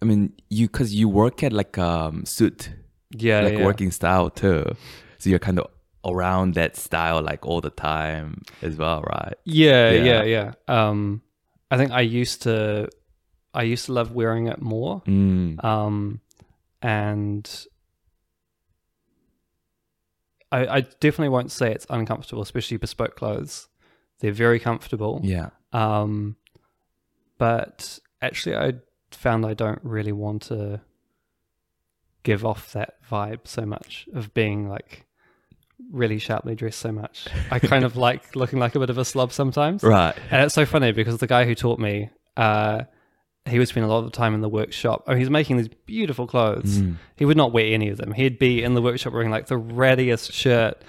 [0.00, 2.70] I mean, you because you work at like um suit,
[3.10, 3.64] Yeah, like yeah.
[3.64, 4.64] working style too,
[5.18, 5.66] so you're kind of
[6.04, 9.34] around that style like all the time as well, right?
[9.44, 10.04] Yeah, Yeah.
[10.04, 10.52] yeah, yeah.
[10.88, 11.22] Um,
[11.70, 12.88] I think I used to,
[13.52, 15.02] I used to love wearing it more.
[15.06, 15.64] Mm.
[15.64, 16.20] Um,
[16.80, 17.66] and
[20.52, 23.68] I, I definitely won't say it's uncomfortable, especially bespoke clothes.
[24.20, 25.20] They're very comfortable.
[25.24, 25.50] Yeah.
[25.72, 26.36] Um,
[27.38, 28.74] but actually, I
[29.16, 30.80] found I don't really want to
[32.22, 35.04] give off that vibe so much of being like
[35.92, 37.26] really sharply dressed so much.
[37.50, 39.82] I kind of like looking like a bit of a slob sometimes.
[39.82, 40.14] Right.
[40.30, 42.84] And it's so funny because the guy who taught me, uh,
[43.48, 45.04] he would spend a lot of time in the workshop.
[45.06, 46.78] Oh, he's making these beautiful clothes.
[46.78, 46.96] Mm.
[47.16, 48.12] He would not wear any of them.
[48.12, 50.82] He'd be in the workshop wearing like the rattiest shirt,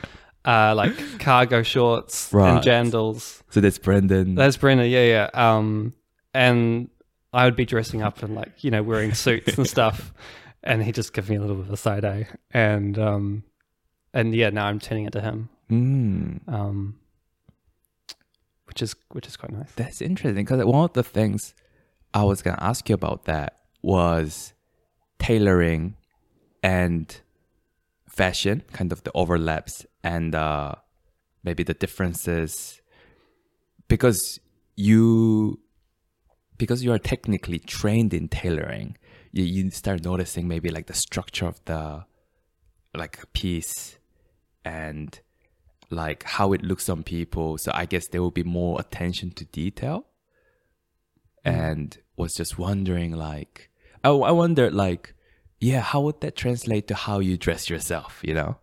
[0.43, 2.49] uh, like cargo shorts Right.
[2.55, 3.43] and jandals.
[3.51, 4.33] So that's Brendan.
[4.33, 5.29] That's Brendan, yeah, yeah.
[5.57, 5.93] Um,
[6.33, 6.89] and
[7.33, 10.13] I would be dressing up and like you know wearing suits and stuff,
[10.63, 13.43] and he'd just give me a little bit of a side eye, and um,
[14.13, 16.47] and yeah, now I'm turning it to him, mm.
[16.51, 16.99] um,
[18.65, 19.71] which is which is quite nice.
[19.75, 21.53] That's interesting because one of the things
[22.13, 24.53] I was gonna ask you about that was
[25.19, 25.95] tailoring
[26.63, 27.19] and
[28.07, 30.75] fashion, kind of the overlaps and uh,
[31.43, 32.81] maybe the differences,
[33.87, 34.39] because
[34.75, 35.59] you
[36.57, 38.97] because you are technically trained in tailoring,
[39.31, 42.05] you, you start noticing maybe like the structure of the
[42.95, 43.99] like a piece
[44.65, 45.19] and
[45.89, 47.57] like how it looks on people.
[47.57, 50.07] So I guess there will be more attention to detail.
[51.45, 53.69] And was just wondering, like,
[54.03, 55.13] I, I wondered, like,
[55.61, 58.19] yeah, how would that translate to how you dress yourself?
[58.21, 58.57] You know?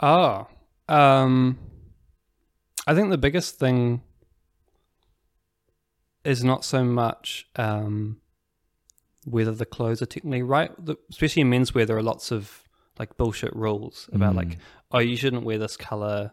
[0.00, 0.48] Oh,
[0.88, 1.58] um,
[2.88, 4.02] I think the biggest thing
[6.26, 8.20] is not so much um,
[9.24, 10.70] whether the clothes are technically right.
[10.84, 12.62] The, especially in menswear, there are lots of
[12.98, 14.58] like bullshit rules about like,
[14.92, 16.32] oh, you shouldn't wear this color,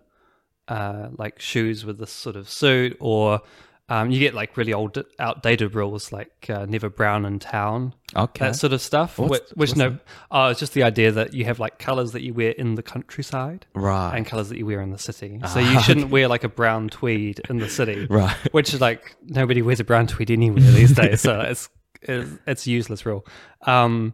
[0.67, 3.41] uh, like shoes with this sort of suit, or
[3.89, 8.45] Um, you get like really old, outdated rules like uh, never brown in town, Okay.
[8.45, 9.19] that sort of stuff.
[9.19, 9.97] What's- which, which what's no,
[10.31, 12.81] oh, it's just the idea that you have like colors that you wear in the
[12.81, 14.15] countryside right.
[14.15, 15.37] and colors that you wear in the city.
[15.41, 18.35] So Ah, you shouldn't wear like a brown tweed in the city, right.
[18.53, 21.19] which is like nobody wears a brown tweed anywhere these days.
[21.19, 21.69] So it's
[22.01, 23.25] it's, it's a useless rule.
[23.63, 24.13] Um,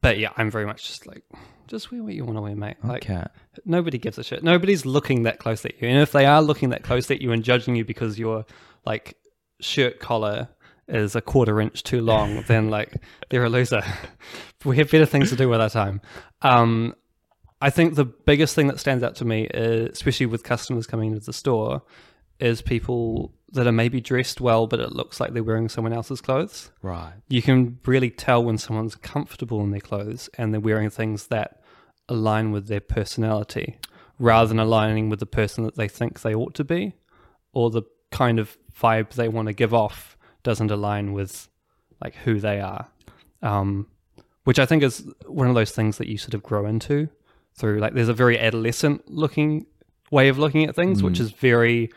[0.00, 1.24] but yeah, I'm very much just like
[1.66, 2.76] just wear what you want to wear, mate.
[2.84, 3.24] Like Okay.
[3.66, 4.42] nobody gives a shit.
[4.44, 5.88] Nobody's looking that close at you.
[5.88, 8.46] And if they are looking that close at you and judging you because your
[8.86, 9.16] like
[9.60, 10.48] shirt collar
[10.88, 12.94] is a quarter inch too long, then like
[13.30, 13.82] they're a loser.
[14.64, 16.00] we have better things to do with our time.
[16.42, 16.94] Um,
[17.60, 21.12] I think the biggest thing that stands out to me, is, especially with customers coming
[21.12, 21.82] into the store,
[22.38, 26.20] is people that are maybe dressed well, but it looks like they're wearing someone else's
[26.20, 27.14] clothes Right.
[27.28, 31.62] you can really tell when someone's comfortable in their clothes and they're wearing things that
[32.08, 33.78] align with their personality
[34.18, 36.94] rather than aligning with the person that they think they ought to be
[37.52, 41.48] or the kind of vibe they want to give off doesn't align with
[42.02, 42.88] like who they are.
[43.42, 43.86] Um,
[44.48, 47.06] which i think is one of those things that you sort of grow into
[47.54, 49.66] through like there's a very adolescent looking
[50.10, 51.90] way of looking at things which is very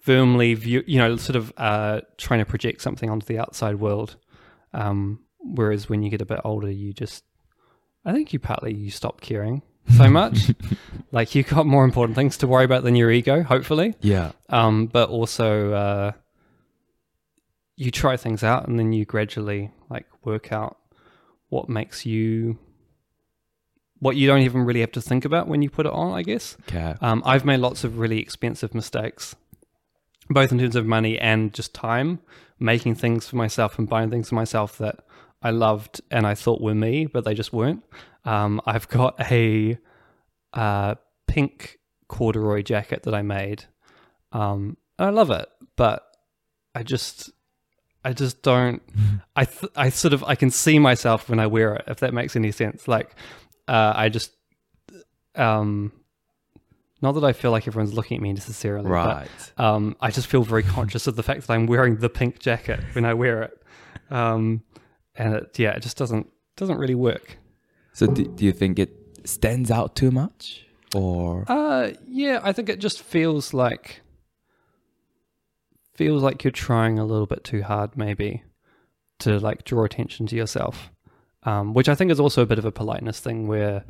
[0.00, 4.16] firmly view you know sort of uh trying to project something onto the outside world.
[4.72, 7.22] Um whereas when you get a bit older you just
[8.06, 9.60] i think you partly you stop caring
[9.96, 10.50] so much
[11.12, 14.32] like you got more important things to worry about than your ego hopefully Yeah.
[14.48, 16.12] um but also uh
[17.76, 20.76] you try things out and then you gradually like work out
[21.48, 22.58] what makes you
[23.98, 26.22] what you don't even really have to think about when you put it on i
[26.22, 26.94] guess Okay.
[27.00, 29.34] um, I've made lots of really expensive mistakes,
[30.30, 32.20] both in terms of money and just time,
[32.58, 35.00] making things for myself and buying things for myself that
[35.42, 37.82] I loved and I thought were me, but they just weren't.
[38.24, 39.78] Um, I've got a
[40.52, 40.94] uh,
[41.26, 43.64] pink corduroy jacket that I made.
[44.32, 46.04] Um, I love it, but
[46.74, 47.30] I just,
[48.04, 48.82] I just don't.
[49.36, 51.84] I, th- I sort of, I can see myself when I wear it.
[51.88, 53.14] If that makes any sense, like,
[53.68, 54.32] uh, I just,
[55.34, 55.92] um,
[57.00, 59.28] not that I feel like everyone's looking at me necessarily, Right.
[59.56, 62.38] but um, I just feel very conscious of the fact that I'm wearing the pink
[62.38, 63.62] jacket when I wear it,
[64.10, 64.62] um,
[65.16, 67.38] and it, yeah, it just doesn't doesn't really work.
[67.92, 72.68] So do, do you think it stands out too much, or Uh, yeah, I think
[72.68, 74.00] it just feels like
[75.94, 78.42] feels like you're trying a little bit too hard, maybe,
[79.20, 80.90] to like draw attention to yourself,
[81.44, 83.84] um, which I think is also a bit of a politeness thing where.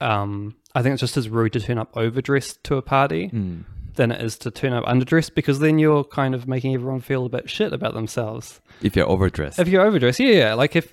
[0.00, 3.62] Um, I think it's just as rude to turn up overdressed to a party Mm.
[3.94, 7.24] than it is to turn up underdressed because then you're kind of making everyone feel
[7.24, 8.60] a bit shit about themselves.
[8.82, 9.60] if you're overdressed?
[9.60, 10.54] If you're overdressed, yeah, yeah.
[10.54, 10.92] Like if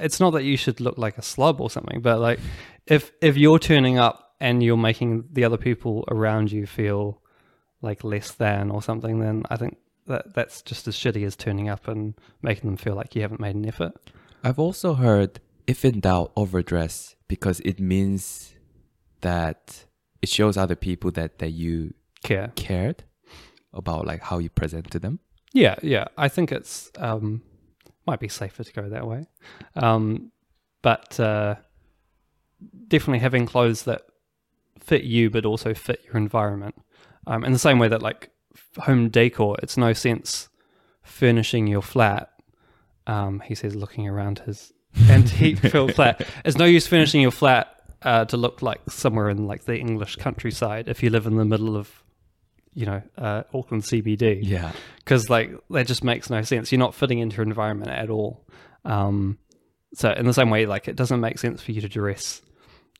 [0.00, 2.40] it's not that you should look like a slob or something, but like
[2.86, 7.20] if if you're turning up and you're making the other people around you feel
[7.82, 11.68] like less than or something, then I think that that's just as shitty as turning
[11.68, 13.92] up and making them feel like you haven't made an effort.
[14.42, 18.54] I've also heard if in doubt, overdress because it means
[19.20, 19.84] that
[20.20, 22.52] it shows other people that that you Care.
[22.56, 23.04] cared
[23.72, 25.20] about like how you present to them.
[25.52, 26.06] Yeah, yeah.
[26.16, 27.42] I think it's um,
[28.10, 29.24] might be safer to go that way,
[29.76, 30.32] um,
[30.82, 31.54] but uh,
[32.88, 34.02] definitely having clothes that
[34.80, 36.74] fit you, but also fit your environment.
[37.28, 38.30] Um, in the same way that like
[38.78, 40.48] home decor, it's no sense
[41.04, 42.30] furnishing your flat.
[43.06, 44.72] Um, he says, looking around his
[45.08, 46.26] antique-filled flat.
[46.44, 50.16] It's no use furnishing your flat uh, to look like somewhere in like the English
[50.16, 52.02] countryside if you live in the middle of,
[52.74, 54.72] you know, uh, Auckland CBD Yeah.
[54.98, 56.70] because like that just makes no sense.
[56.70, 58.46] You're not fitting into your environment at all.
[58.84, 59.38] Um,
[59.94, 62.40] so in the same way, like it doesn't make sense for you to dress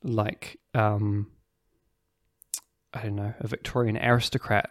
[0.02, 1.28] like um,
[2.92, 4.70] I don't know a Victorian aristocrat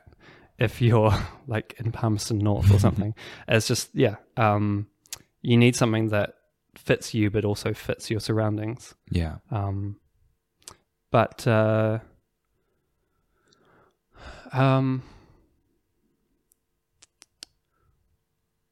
[0.58, 1.14] if you're
[1.48, 3.16] like in Palmerston North or something.
[3.48, 4.88] it's just yeah, um,
[5.42, 6.34] you need something that
[6.76, 8.94] fits you but also fits your surroundings.
[9.10, 9.38] Yeah.
[9.52, 9.98] Um,
[11.12, 12.00] but uh,
[14.52, 15.04] um,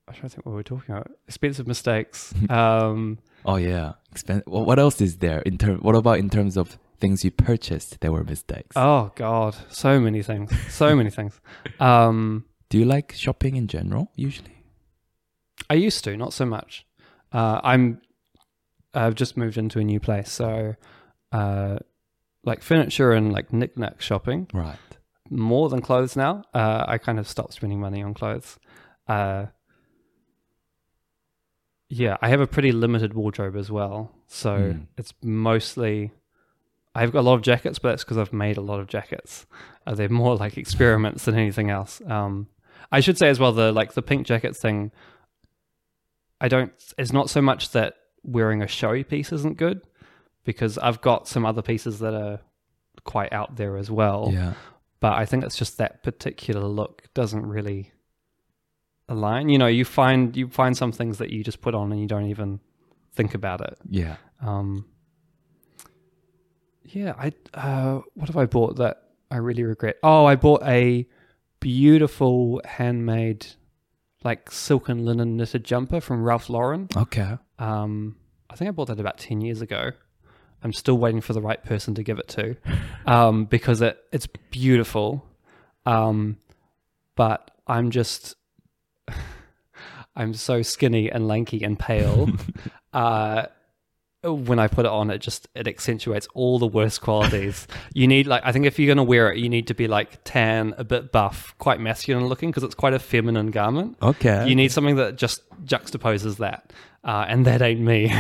[0.08, 1.12] I'm trying to think what we we're talking about.
[1.28, 2.34] Expensive mistakes.
[2.50, 3.94] um, Oh yeah.
[4.16, 5.80] Expen- wha- what else is there in term?
[5.80, 8.76] What about in terms of things you purchased that were mistakes?
[8.76, 10.52] oh God, so many things.
[10.70, 11.40] So many things.
[11.80, 14.12] Um, Do you like shopping in general?
[14.16, 14.64] Usually.
[15.70, 16.86] I used to, not so much.
[17.34, 18.02] Uh, I'm.
[18.94, 20.76] I've just moved into a new place, so
[21.32, 21.78] uh,
[22.44, 24.48] like furniture and like knick-knack shopping.
[24.54, 24.78] Right.
[25.30, 26.44] More than clothes now.
[26.54, 28.58] Uh, I kind of stopped spending money on clothes.
[29.08, 29.48] Uh,
[31.90, 34.80] yeah, I have a pretty limited wardrobe as well, so Hmm.
[34.98, 36.12] it's mostly.
[36.94, 39.46] I've got a lot of jackets, but that's because I've made a lot of jackets.
[39.86, 42.02] Uh, they're more like experiments than anything else.
[42.08, 42.48] Um,
[42.92, 44.92] I should say as well the like the pink jacket thing.
[46.42, 46.74] I don't.
[46.98, 49.82] It's not so much that wearing a showy piece isn't good,
[50.44, 52.40] because I've got some other pieces that are
[53.06, 54.30] quite out there as well.
[54.34, 54.54] Yeah.
[55.00, 57.92] But I think it's just that particular look doesn't really
[59.08, 59.50] align.
[59.50, 62.08] You know, you find you find some things that you just put on and you
[62.08, 62.60] don't even
[63.14, 63.78] think about it.
[63.90, 64.18] Yeah.
[64.42, 64.86] Um,
[66.84, 69.98] yeah, I uh, what have I bought that I really regret?
[70.04, 71.08] Oh, I bought a
[71.60, 73.46] beautiful handmade,
[74.24, 76.88] like silk and linen knitted jumper from Ralph Lauren.
[76.96, 77.38] Okay.
[77.60, 78.16] Um,
[78.50, 79.92] I think I bought that about ten years ago.
[80.64, 82.56] I'm still waiting for the right person to give it to,
[83.06, 85.26] um, because it it's beautiful,
[85.86, 86.38] um,
[87.16, 88.36] but I'm just
[90.16, 92.30] I'm so skinny and lanky and pale.
[92.94, 93.46] uh,
[94.24, 97.68] when I put it on, it just it accentuates all the worst qualities.
[97.94, 100.24] you need like I think if you're gonna wear it, you need to be like
[100.24, 103.98] tan, a bit buff, quite masculine looking because it's quite a feminine garment.
[104.02, 104.48] Okay.
[104.48, 106.74] You need something that just juxtaposes that,
[107.08, 108.14] uh, and that ain't me.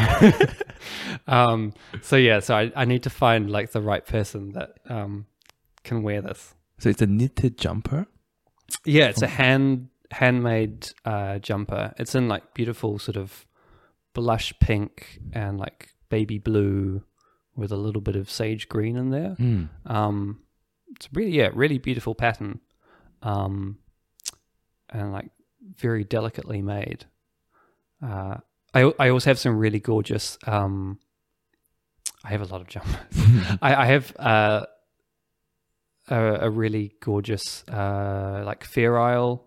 [1.27, 5.25] um, so yeah, so I, I need to find like the right person that um,
[5.83, 6.55] can wear this.
[6.79, 8.07] so it's a knitted jumper.
[8.85, 11.93] Yeah, it's a hand handmade uh, jumper.
[11.97, 13.45] It's in like beautiful sort of
[14.13, 17.03] blush pink and like baby blue
[17.55, 19.35] with a little bit of sage green in there.
[19.37, 19.67] Mm.
[19.85, 20.39] Um,
[20.95, 22.61] it's really yeah, really beautiful pattern,
[23.21, 23.79] um,
[24.89, 25.29] and like
[25.75, 27.05] very delicately made.
[28.01, 28.37] Uh,
[28.73, 30.37] I I also have some really gorgeous.
[30.45, 30.99] Um,
[32.23, 32.95] I have a lot of jumpers.
[33.61, 34.65] I, I have uh,
[36.09, 39.45] a, a really gorgeous uh, like Fair Isle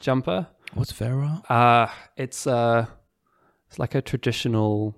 [0.00, 0.46] jumper.
[0.74, 1.48] What's Farah?
[1.50, 2.86] Uh it's uh
[3.68, 4.94] it's like a traditional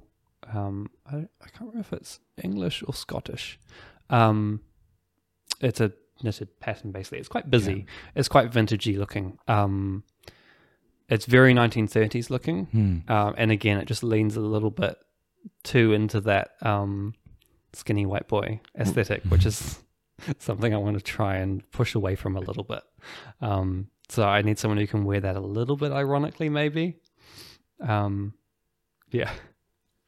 [0.53, 3.61] um I, I can't remember if it's English or Scottish.
[4.11, 4.61] Um
[5.61, 5.93] it's a
[6.23, 7.19] knitted pattern basically.
[7.19, 7.87] It's quite busy.
[8.17, 9.39] It's quite vintagey looking.
[9.47, 10.03] Um
[11.09, 12.67] it's very 1930s looking.
[12.67, 13.13] Hmm.
[13.13, 14.97] Um and again it just leans a little bit
[15.63, 17.15] too into that um
[17.73, 19.79] skinny white boy aesthetic, which is
[20.39, 22.83] something I want to try and push away from a little bit.
[23.41, 26.97] Um, so I need someone who can wear that a little bit ironically, maybe.
[27.81, 28.35] Um,
[29.11, 29.31] yeah.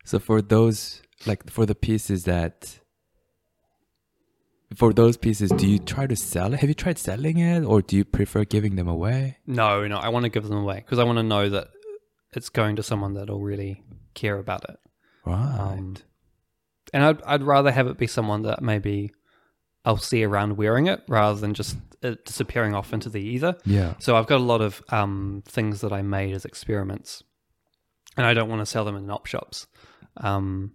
[0.05, 2.81] So for those like for the pieces that
[4.77, 6.61] for those pieces, do you try to sell it?
[6.61, 9.39] Have you tried selling it, or do you prefer giving them away?
[9.47, 11.69] No, no, I want to give them away because I want to know that
[12.33, 13.83] it's going to someone that'll really
[14.15, 14.77] care about it.
[15.27, 15.59] Right.
[15.59, 15.97] Um,
[16.93, 19.13] and I'd I'd rather have it be someone that maybe
[19.85, 23.57] I'll see around wearing it rather than just it disappearing off into the ether.
[23.65, 23.95] yeah.
[23.99, 27.23] So I've got a lot of um, things that I made as experiments,
[28.17, 29.67] and I don't want to sell them in op shops.
[30.17, 30.73] Um,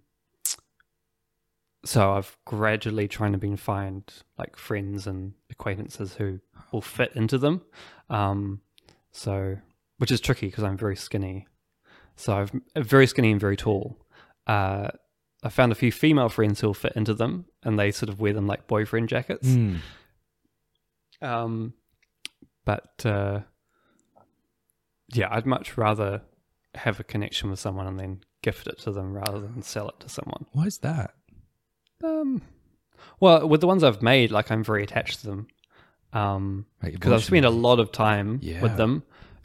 [1.86, 4.02] so I've gradually trying to been find
[4.38, 6.40] like friends and acquaintances who
[6.72, 7.62] will fit into them.
[8.10, 8.60] Um,
[9.12, 9.56] so
[9.98, 11.46] which is tricky because I'm very skinny.
[12.16, 13.98] So I'm very skinny and very tall.
[14.46, 14.88] Uh,
[15.42, 18.32] I found a few female friends who'll fit into them, and they sort of wear
[18.32, 19.46] them like boyfriend jackets.
[19.46, 19.76] Hmm.
[21.22, 21.74] Um,
[22.64, 23.40] but uh,
[25.12, 26.22] yeah, I'd much rather
[26.74, 30.00] have a connection with someone and then gift it to them rather than sell it
[30.00, 30.46] to someone.
[30.52, 31.14] Why is that?
[32.04, 32.42] Um,
[33.20, 35.46] well, with the ones I've made, like I'm very attached to them.
[36.12, 38.62] Um, because I've spent a lot of time Yeah.
[38.62, 39.02] with them,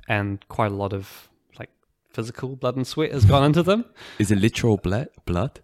[0.07, 1.69] and quite a lot of like
[2.11, 3.85] physical blood and sweat has gone into them.
[4.19, 5.09] Is it literal blood?
[5.25, 5.59] Blood?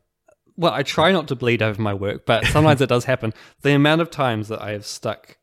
[0.57, 3.33] Well, I try not to bleed over my work, but sometimes it does happen.
[3.61, 5.37] The amount of times that I have stuck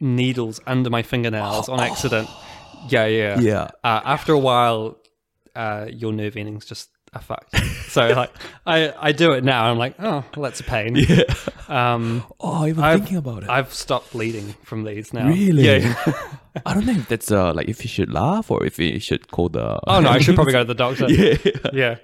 [0.00, 2.28] needles under my fingernails on accident.
[2.88, 3.38] Yeah, yeah.
[3.38, 3.62] Yeah.
[3.84, 4.98] Uh, after a while,
[5.54, 7.56] uh, your nerve endings just are fucked.
[7.88, 8.30] so like,
[8.66, 9.64] I I do it now.
[9.70, 10.96] I'm like, oh, well, that's a pain.
[10.96, 11.22] Yeah.
[11.68, 13.48] Um, Oh, even I've- thinking about it.
[13.50, 15.28] I've stopped bleeding from these now.
[15.28, 15.64] Really?
[15.64, 15.94] Yeah.
[16.66, 19.30] I don't know if that's uh like if you should laugh or if you should
[19.30, 19.80] call the.
[19.86, 21.08] oh no, I should probably go to the doctor.
[21.10, 21.36] yeah.
[21.72, 21.96] Yeah.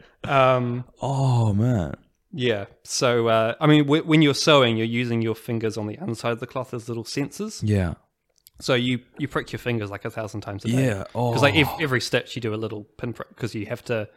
[0.57, 1.95] Um, Oh man.
[2.33, 2.65] yeah.
[2.85, 6.33] So uh, I mean, w- when you're sewing, you're using your fingers on the inside
[6.33, 7.61] of the cloth as little sensors.
[7.63, 7.95] Yeah.
[8.61, 10.87] So you you prick your fingers like a thousand times a day.
[10.87, 11.05] Yeah.
[11.15, 11.31] Oh.
[11.31, 14.09] Because like ev- every stitch you do a little pinprick because you have to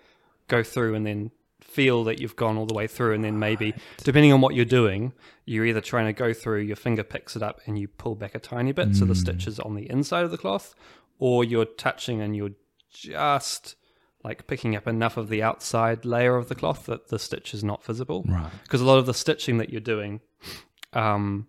[0.56, 3.74] go through and then feel that you've gone all the way through and then maybe
[4.04, 5.14] depending on what you're doing
[5.46, 8.34] you're either trying to go through your finger picks it up and you pull back
[8.36, 10.76] a tiny bit so the stitch is on the inside of the cloth
[11.20, 12.56] or you're touching and you're
[12.90, 13.76] just
[14.24, 17.64] like picking up enough of the outside layer of the cloth that the stitch is
[17.64, 18.52] not visible Right.
[18.64, 20.20] because a lot of the stitching that you're doing
[20.94, 21.48] um,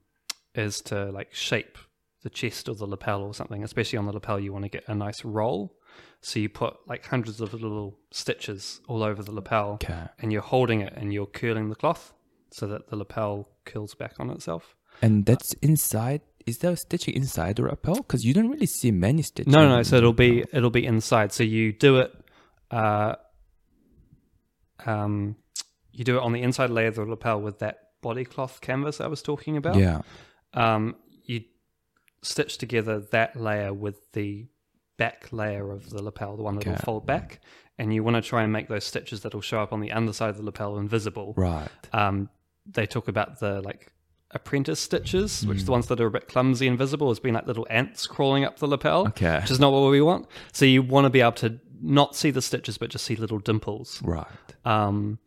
[0.55, 1.79] is to like shape
[2.23, 3.65] the chest or the lapel or something.
[3.65, 5.75] Especially on the lapel, you want to get a nice roll.
[6.25, 10.05] So you put like hundreds of little stitches all over the lapel, Okay.
[10.21, 12.15] and you're holding it and you're curling the cloth
[12.51, 14.77] so that the lapel curls back on itself.
[15.01, 17.97] And that's inside is there stitching inside the lapel?
[17.97, 19.53] Because you don't really see many stitches.
[19.53, 19.83] No, no, no.
[19.83, 21.33] So it'll be it'll be inside.
[21.33, 22.13] So you do it.
[22.71, 23.15] Uh,
[24.87, 25.37] um,
[25.93, 29.01] you do it on the inside layer of the lapel with that body cloth canvas
[29.01, 29.77] I was talking about.
[29.77, 30.03] Yeah.
[30.55, 31.43] Um, you
[32.23, 34.49] stitch together that layer with the
[34.97, 36.83] back layer of the lapel, the one that will Okay.
[36.85, 37.41] fold back,
[37.79, 39.93] and you want to try and make those stitches that will show up on the
[39.93, 41.35] underside of the lapel invisible.
[41.37, 41.69] Right.
[41.93, 42.29] Um,
[42.67, 43.93] they talk about the like
[44.31, 45.63] apprentice stitches, which Mm.
[45.63, 48.07] are the ones that are a bit clumsy and visible, as being like little ants
[48.07, 49.41] crawling up the lapel, Okay.
[49.41, 50.27] which is not what we want.
[50.53, 53.39] So you want to be able to not see the stitches, but just see little
[53.41, 54.01] dimples.
[54.03, 54.27] Right.
[54.65, 55.19] Um,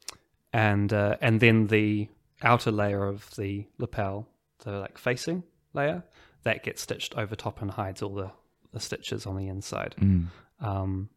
[0.53, 2.07] and uh, and then the
[2.41, 4.27] outer layer of the lapel,
[4.59, 5.43] the like facing
[5.73, 6.03] layer,
[6.43, 8.31] that gets stitched over top and hides all the,
[8.75, 9.95] the stitches on the inside.
[9.99, 10.27] Mm.
[10.59, 11.09] Um,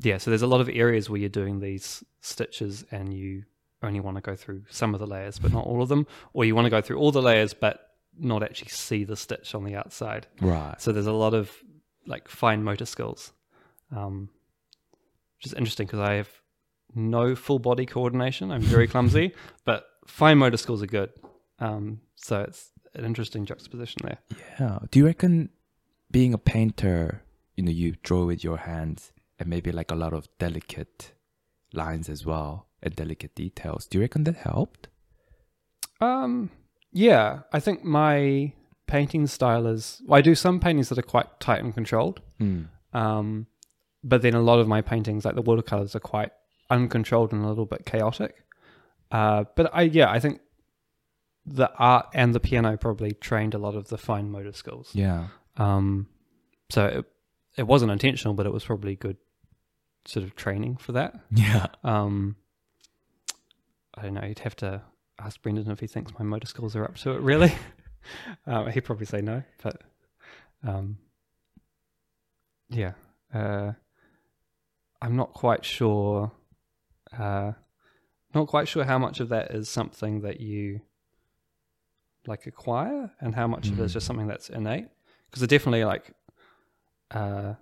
[0.00, 3.44] yeah, so there's a lot of areas where you're doing these stitches and you
[3.82, 6.44] only want to go through some of the layers, but not all of them, or
[6.44, 9.62] you want to go through all the layers but not actually see the stitch on
[9.64, 10.26] the outside.
[10.40, 10.80] Right.
[10.80, 11.52] So there's a lot of
[12.06, 13.32] like fine motor skills,
[13.94, 14.30] um,
[15.36, 16.30] which is interesting because I have
[16.94, 18.50] no full body coordination.
[18.50, 19.34] I'm very clumsy,
[19.66, 21.10] but fine motor skills are good.
[21.58, 24.18] Um, so it's an interesting juxtaposition there.
[24.58, 24.78] Yeah.
[24.90, 25.50] Do you reckon
[26.14, 27.24] being a painter,
[27.56, 31.10] you know, you draw with your hands and maybe like a lot of delicate
[31.72, 33.84] lines as well and delicate details.
[33.84, 34.86] Do you reckon that helped?
[36.00, 36.52] Um,
[36.92, 38.52] yeah, I think my
[38.86, 40.02] painting style is.
[40.06, 42.20] Well, I do some paintings that are quite tight and controlled.
[42.40, 42.68] Mm.
[42.92, 43.48] Um,
[44.04, 46.30] but then a lot of my paintings, like the watercolors, are quite
[46.70, 48.36] uncontrolled and a little bit chaotic.
[49.10, 50.42] Uh, but I, yeah, I think
[51.44, 54.90] the art and the piano probably trained a lot of the fine motor skills.
[54.92, 55.26] Yeah.
[55.56, 56.08] Um,
[56.70, 57.04] so it,
[57.56, 59.16] it wasn't intentional, but it was probably good
[60.06, 61.14] sort of training for that.
[61.30, 61.66] Yeah.
[61.82, 62.36] Um,
[63.96, 64.24] I don't know.
[64.24, 64.82] You'd have to
[65.20, 67.20] ask Brendan if he thinks my motor skills are up to it.
[67.20, 67.52] Really,
[68.46, 69.42] um, he'd probably say no.
[69.62, 69.82] But
[70.66, 70.98] um,
[72.70, 72.92] yeah,
[73.32, 73.72] uh,
[75.00, 76.32] I'm not quite sure.
[77.16, 77.52] Uh,
[78.34, 80.80] not quite sure how much of that is something that you
[82.26, 83.94] like acquire, and how much of it is Mm.
[83.94, 84.88] just something that's innate.
[85.34, 86.12] Because it definitely like
[87.10, 87.54] uh,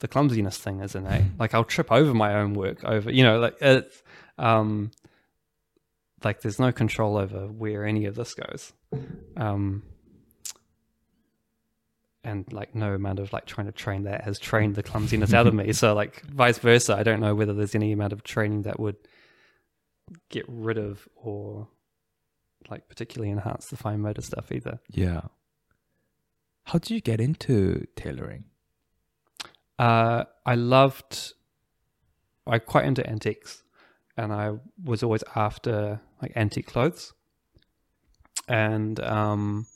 [0.00, 1.22] the clumsiness thing is innate.
[1.38, 4.02] Like I'll trip over my own work over, you know, like it's
[4.36, 4.90] um,
[6.24, 8.72] like there's no control over where any of this goes.
[9.36, 9.84] Um,
[12.24, 15.46] and like no amount of like trying to train that has trained the clumsiness out
[15.46, 15.72] of me.
[15.72, 18.96] So like vice versa, I don't know whether there's any amount of training that would
[20.30, 21.68] get rid of or
[22.68, 24.80] like particularly enhance the fine motor stuff either.
[24.90, 25.20] Yeah.
[26.64, 28.44] How did you get into tailoring?
[29.78, 31.34] Uh, I loved.
[32.46, 33.62] I quite into antiques,
[34.16, 34.52] and I
[34.82, 37.12] was always after like antique clothes.
[38.48, 39.66] And um,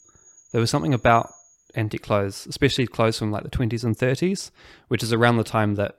[0.52, 1.30] there was something about
[1.76, 4.50] antique clothes, especially clothes from like the twenties and thirties,
[4.88, 5.96] which is around the time that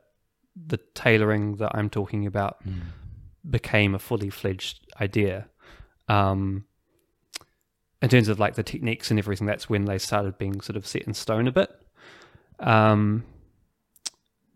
[0.56, 2.62] the tailoring that I'm talking about
[3.50, 5.50] became a fully fledged idea.
[6.08, 6.66] Um,
[8.02, 10.86] in terms of like the techniques and everything, that's when they started being sort of
[10.86, 11.70] set in stone a bit.
[12.60, 13.24] Um,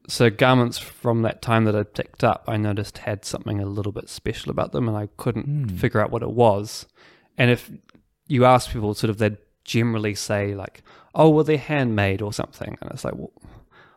[0.08, 3.92] so garments from that time that I picked up, I noticed had something a little
[3.92, 5.68] bit special about them, and I couldn't Hmm.
[5.78, 6.88] figure out what it was.
[7.38, 7.70] And if
[8.28, 10.82] you ask people, sort of, they'd generally say like,
[11.14, 13.32] "Oh, well, they're handmade or something," and it's like, well,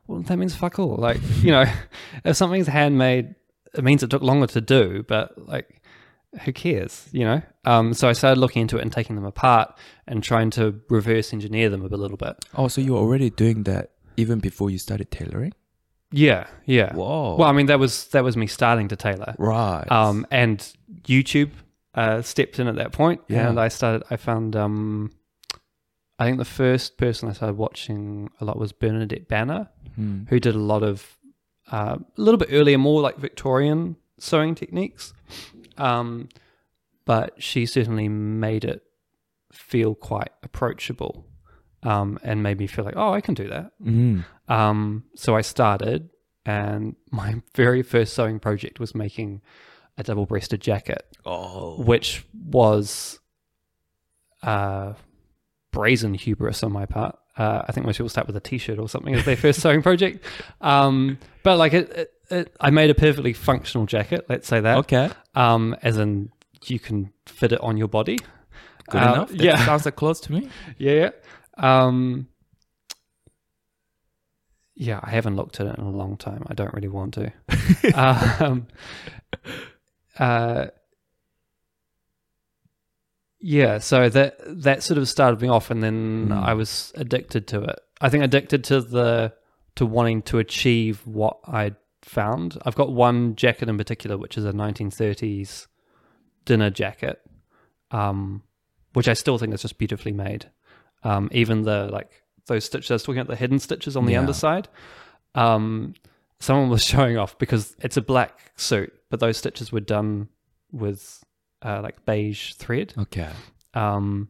[0.06, 0.96] well, that means fuck all.
[0.96, 1.64] Like, you know,
[2.24, 3.34] if something's handmade,
[3.74, 5.81] it means it took longer to do, but like,
[6.44, 7.42] who cares, you know?
[7.64, 9.76] Um, so I started looking into it and taking them apart
[10.06, 12.36] and trying to reverse engineer them a little bit.
[12.56, 15.52] Oh, so you were already doing that even before you started tailoring?
[16.10, 16.94] Yeah, yeah.
[16.94, 17.36] Whoa.
[17.36, 19.90] Well, I mean, that was that was me starting to tailor, right.
[19.90, 20.58] um, and
[21.04, 21.50] YouTube
[21.94, 23.48] uh, stepped in at that point, Yeah.
[23.48, 24.02] and I started.
[24.10, 25.10] I found, um,
[26.18, 30.24] I think the first person I started watching a lot was Bernadette Banner, Hmm.
[30.28, 31.18] who did a lot of
[31.70, 35.14] uh, a little bit earlier, more like Victorian sewing techniques,
[35.78, 36.28] um,
[37.04, 38.82] but she certainly made it
[39.52, 41.26] feel quite approachable,
[41.82, 43.72] um, and made me feel like, oh, I can do that.
[43.84, 44.24] Mm.
[44.48, 46.10] Um, so I started,
[46.46, 49.42] and my very first sewing project was making
[49.98, 51.82] a double breasted jacket, Oh.
[51.82, 53.20] which was
[54.42, 54.94] uh,
[55.70, 57.18] brazen hubris on my part.
[57.36, 59.82] Uh, I think most people start with a t-shirt or something as their first sewing
[59.82, 60.24] project.
[60.60, 64.26] Um, but like it, it, it, I made a perfectly functional jacket.
[64.28, 64.78] Let's say that.
[64.78, 65.10] Okay.
[65.34, 66.30] Um, as in
[66.66, 68.18] you can fit it on your body.
[68.90, 69.28] Good Uh, enough.
[69.30, 69.64] That yeah.
[69.66, 70.48] Sounds like close to me.
[70.78, 71.10] Yeah.
[71.58, 71.84] yeah.
[71.84, 72.28] Um,
[74.74, 76.44] yeah, I haven't looked at it in a long time.
[76.48, 77.32] I don't really want to.
[78.44, 78.66] um,
[80.18, 80.66] uh,
[83.40, 86.42] yeah, so that that sort of started me off, and then Mm.
[86.42, 87.78] I was addicted to it.
[88.00, 89.32] I think addicted to the
[89.76, 91.72] to wanting to achieve what I
[92.04, 92.58] found.
[92.64, 95.66] I've got one jacket in particular, which is a 1930s
[96.44, 97.20] dinner jacket,
[97.90, 98.42] um,
[98.94, 100.50] which I still think is just beautifully made.
[101.04, 104.12] Um, even the like those stitches I was talking about, the hidden stitches on the
[104.12, 104.20] Yeah.
[104.20, 104.68] underside.
[105.34, 105.94] Um,
[106.40, 110.28] someone was showing off because it's a black suit, but those stitches were done
[110.72, 111.22] with
[111.62, 113.30] uh, like beige thread, Okay.
[113.74, 114.28] um,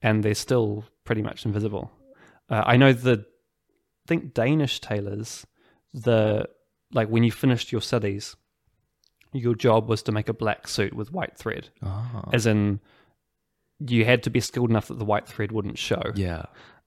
[0.00, 1.90] and they're still pretty much invisible.
[2.48, 5.46] Uh, I know the, I think Danish tailors,
[5.92, 6.48] the
[6.92, 8.36] like when you finished your studies,
[9.32, 12.28] your job was to make a black suit with white thread, Oh.
[12.32, 12.80] as in
[13.78, 16.44] you had to be skilled enough that the white thread wouldn't show, Yeah.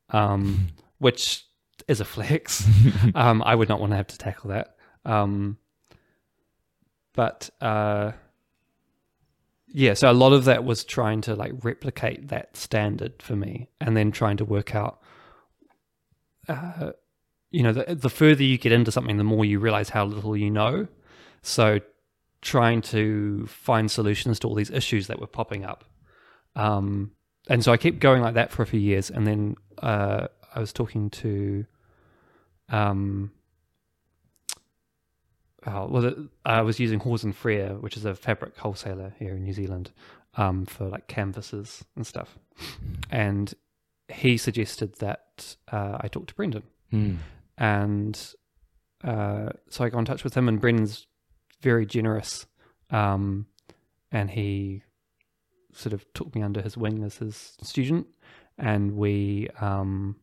[0.10, 0.68] um,
[1.00, 1.46] which
[1.88, 2.66] is a flex.
[3.16, 4.76] um, I would not want to have to tackle that.
[5.04, 5.58] Um,
[7.14, 8.12] but uh,
[9.68, 13.70] yeah, so a lot of that was trying to like replicate that standard for me,
[13.82, 15.02] and then trying to work out.
[16.48, 16.92] Uh,
[17.56, 20.36] you know, the, the further you get into something, the more you realize how little
[20.36, 20.88] you know.
[21.42, 21.80] So,
[22.42, 25.84] trying to find solutions to all these issues that were popping up.
[26.56, 27.12] Um,
[27.50, 30.60] and so I kept going like that for a few years, and then uh, I
[30.60, 31.66] was talking to,
[32.70, 33.32] um,
[35.68, 39.36] oh, well, the- I was using Hawes and Freer, which is a fabric wholesaler here
[39.36, 39.92] in New Zealand,
[40.36, 42.38] um, for like canvases and stuff.
[43.10, 43.54] And
[44.10, 47.18] he suggested that uh, I talk to Brendan, Mm.
[47.58, 48.20] And
[49.04, 51.08] uh, so I got in touch with him, and Brendan's
[51.62, 52.48] very generous,
[52.90, 53.48] um,
[54.12, 54.84] and he
[55.74, 58.08] sort of took me under his wing as his student,
[58.58, 60.16] and we, um,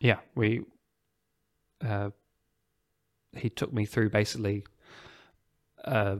[0.00, 0.62] yeah, we,
[1.84, 2.10] uh,
[3.36, 4.64] he took me through basically
[5.84, 6.16] uh,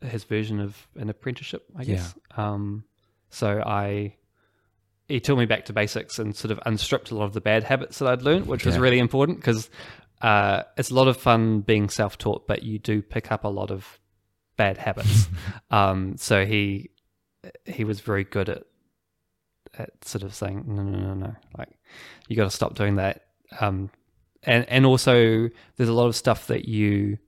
[0.00, 2.14] his version of an apprenticeship, I guess.
[2.36, 2.84] Um,
[3.30, 4.16] so I,
[5.08, 7.64] he took me back to basics and sort of unstripped a lot of the bad
[7.64, 9.70] habits that I'd learned, which was really important because
[10.20, 13.70] uh, it's a lot of fun being self-taught, but you do pick up a lot
[13.70, 14.00] of
[14.56, 15.28] bad habits.
[15.70, 16.90] um, so he
[17.64, 18.64] he was very good at
[19.78, 21.68] at sort of saying no no no no like
[22.28, 23.26] you got to stop doing that.
[23.60, 23.90] Um,
[24.42, 27.18] and and also there's a lot of stuff that you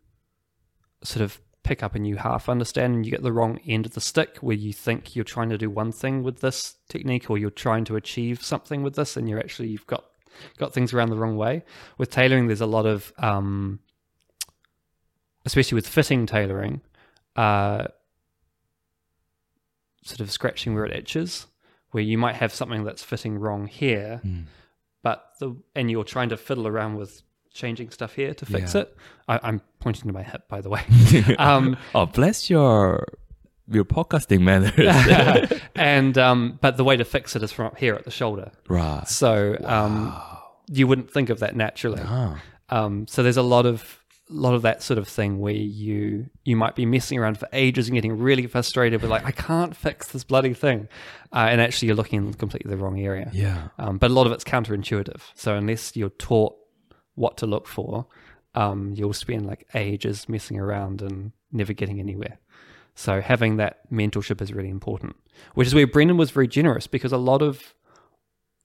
[1.05, 3.93] sort of pick up and you half understand and you get the wrong end of
[3.95, 7.37] the stick where you think you're trying to do one thing with this technique or
[7.37, 10.05] you're trying to achieve something with this and you're actually you've got
[10.57, 11.63] got things around the wrong way
[11.99, 13.79] with tailoring there's a lot of um
[15.45, 16.81] especially with fitting tailoring
[17.37, 17.87] uh
[20.05, 21.47] sort of scratching where it itches
[21.91, 24.45] where you might have something that's fitting wrong here Mm.
[25.03, 27.23] but the and you're trying to fiddle around with
[27.59, 28.83] changing stuff here to fix Yeah.
[28.83, 28.97] it
[29.29, 30.83] I, i'm pointing to my hip by the way
[31.39, 33.07] um oh, bless your
[33.71, 34.73] your podcasting manners.
[35.75, 38.51] and um, but the way to fix it is from up here at the shoulder.
[38.67, 39.07] right.
[39.07, 40.19] So um,
[40.71, 42.01] you wouldn't think of that naturally.
[42.03, 42.41] Ah.
[42.71, 43.99] Um, so there's a lot of
[44.31, 47.89] lot of that sort of thing where you you might be messing around for ages
[47.89, 50.89] and getting really frustrated with like I can't fix this bloody thing,
[51.35, 53.31] uh, and actually you're looking in completely the wrong area.
[53.35, 53.69] Yeah.
[53.79, 55.21] Um, but a lot of it's counterintuitive.
[55.35, 56.57] So unless you're taught
[57.19, 58.07] what to look for,
[58.55, 62.39] um, you'll spend like ages messing around and never getting anywhere.
[62.95, 65.17] So having that mentorship is really important,
[65.55, 67.75] which is where Brendan was very generous because a lot of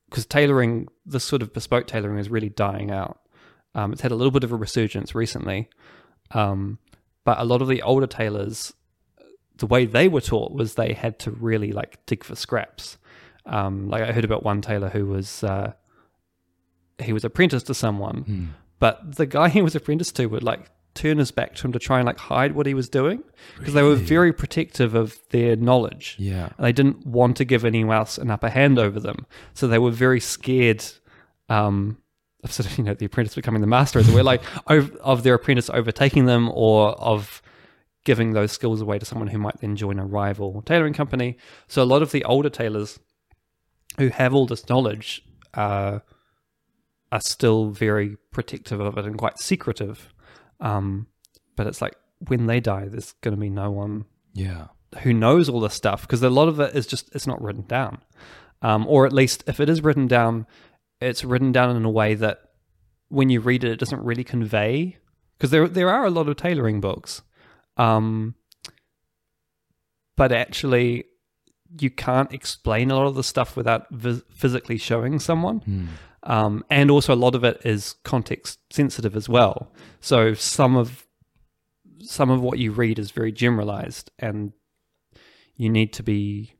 [0.10, 3.20] because tailoring, this sort of bespoke tailoring, is really dying out.
[3.74, 5.70] Um, it's had a little bit of a resurgence recently,
[6.32, 6.78] um,
[7.26, 8.74] but a lot of the older tailors,
[9.58, 12.97] the way they were taught was they had to really like dig for scraps.
[13.45, 15.74] Um, like I heard about one tailor who was uh,
[16.99, 18.47] he was apprenticed to someone, Mm.
[18.79, 21.79] but the guy he was apprenticed to would like turn his back to him to
[21.79, 23.23] try and like hide what he was doing
[23.57, 26.15] because they were very protective of their knowledge.
[26.19, 26.49] Yeah.
[26.57, 29.25] And they didn't want to give anyone else an upper hand over them,
[29.55, 30.83] so they were very scared.
[31.49, 31.97] Um,
[32.43, 34.95] of sort of you know the apprentice becoming the master, as it were, like of,
[34.97, 37.41] of their apprentice overtaking them or of
[38.05, 41.37] giving those skills away to someone who might then join a rival tailoring company.
[41.69, 42.99] So a lot of the older tailors
[43.97, 45.23] who have all this knowledge
[45.53, 45.99] uh,
[47.14, 50.14] are still very protective of it and quite secretive.
[50.59, 51.07] Um,
[51.55, 51.95] but it's like
[52.28, 54.68] when they die, there's going to be no one Yeah.
[55.03, 57.66] who knows all this stuff because a lot of it is just it's not written
[57.68, 57.99] down,
[58.61, 60.47] um, or at least if it is written down,
[61.01, 62.39] it's written down in a way that
[63.09, 64.97] when you read it, it doesn't really convey.
[65.38, 67.22] Because there there are a lot of tailoring books,
[67.78, 68.36] um,
[70.16, 71.05] but actually
[71.80, 73.88] you can't explain a lot of the stuff without
[74.32, 75.59] physically showing someone.
[75.61, 75.88] Mm.
[76.26, 79.71] Um, and also a lot of it is context sensitive as well.
[79.99, 81.05] So some of
[81.99, 84.53] some of what you read is very generalized, and
[85.55, 86.53] you need to be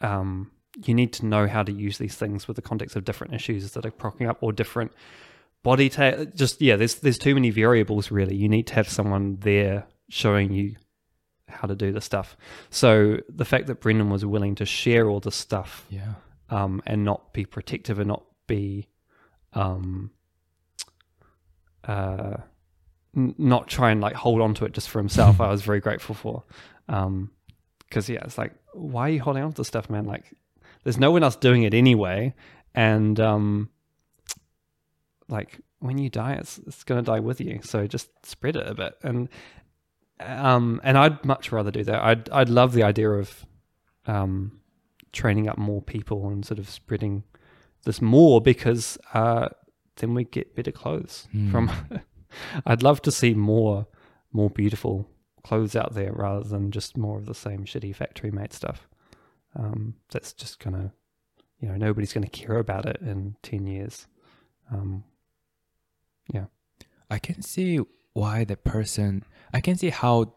[0.00, 0.50] um,
[0.84, 3.72] you need to know how to use these things with the context of different issues
[3.72, 4.92] that are cropping up or different
[5.62, 9.38] body ta- just yeah there's there's too many variables really you need to have someone
[9.40, 10.74] there showing you
[11.48, 12.36] how to do the stuff
[12.68, 16.14] so the fact that brendan was willing to share all the stuff Yeah.
[16.54, 18.86] Um, and not be protective and not be
[19.54, 20.12] um,
[21.82, 22.36] uh,
[23.16, 25.40] n- not try and like hold on to it just for himself.
[25.40, 26.44] I was very grateful for
[26.88, 27.30] Um
[27.80, 30.04] because yeah, it's like why are you holding on to stuff, man?
[30.04, 30.32] Like
[30.84, 32.34] there's no one else doing it anyway,
[32.74, 33.68] and um,
[35.28, 37.60] like when you die, it's it's gonna die with you.
[37.62, 39.28] So just spread it a bit and.
[40.20, 42.00] Um, and I'd much rather do that.
[42.00, 43.44] I'd I'd love the idea of
[44.06, 44.60] um,
[45.14, 47.22] training up more people and sort of spreading
[47.84, 49.48] this more because uh,
[49.96, 51.50] then we get better clothes Hmm.
[51.50, 51.70] from.
[52.66, 53.86] I'd love to see more
[54.32, 55.08] more beautiful
[55.44, 58.88] clothes out there rather than just more of the same shitty factory made stuff.
[59.54, 60.92] Um, that's just gonna,
[61.60, 64.08] you know, nobody's gonna care about it in ten years.
[64.72, 65.04] Um,
[66.32, 66.46] yeah,
[67.10, 67.78] I can see
[68.14, 70.34] why the person I can see how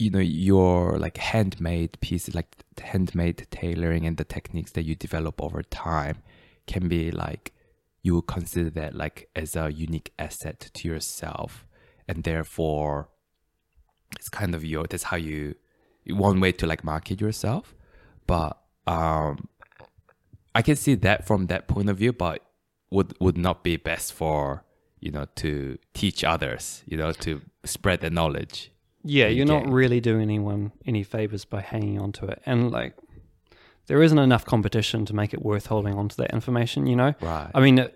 [0.00, 5.42] you know your like handmade pieces like handmade tailoring and the techniques that you develop
[5.42, 6.18] over time
[6.66, 7.52] can be like
[8.02, 11.66] you would consider that like as a unique asset to yourself
[12.08, 13.08] and therefore
[14.16, 15.54] it's kind of your that's how you
[16.08, 17.74] one way to like market yourself
[18.26, 19.48] but um
[20.54, 22.42] I can see that from that point of view, but
[22.90, 24.64] would would not be best for
[24.98, 28.72] you know to teach others, you know, to spread the knowledge.
[29.02, 32.70] Yeah, you you're not really doing anyone any favors by hanging on to it, and
[32.70, 32.94] like,
[33.86, 36.86] there isn't enough competition to make it worth holding on to that information.
[36.86, 37.50] You know, Right.
[37.54, 37.88] I mean,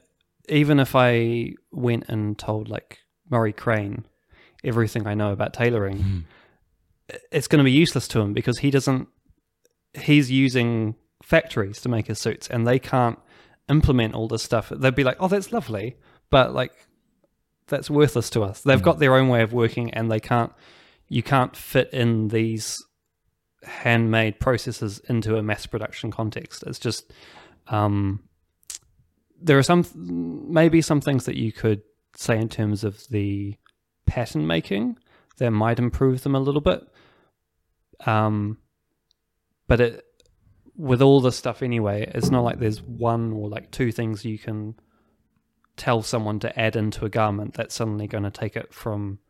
[0.49, 2.99] even if I went and told like
[3.31, 4.07] Murray Crane
[4.63, 6.19] everything I know about tailoring, Hmm.
[7.31, 9.09] it's going to be useless to him because he doesn't.
[9.95, 13.19] He's using factories to make his suits, and they can't
[13.69, 14.71] implement all this stuff.
[14.75, 15.97] They'd be like, "Oh, that's lovely,"
[16.31, 16.73] but like,
[17.69, 18.61] that's worthless to us.
[18.61, 20.53] They've got their own way of working, and they can't.
[21.15, 22.85] You can't fit in these
[23.63, 26.65] handmade processes into a mass production context.
[26.67, 27.13] It's just.
[27.69, 28.25] Um,
[29.41, 31.83] there are some maybe some things that you could
[32.17, 33.55] say in terms of the
[34.07, 34.97] pattern making
[35.37, 36.83] that might improve them a little bit.
[38.07, 38.59] Um,
[39.69, 40.05] but it
[40.77, 44.39] with all this stuff anyway, it's not like there's one or like two things you
[44.39, 44.75] can
[45.77, 49.21] tell someone to add into a garment that's suddenly going to take it from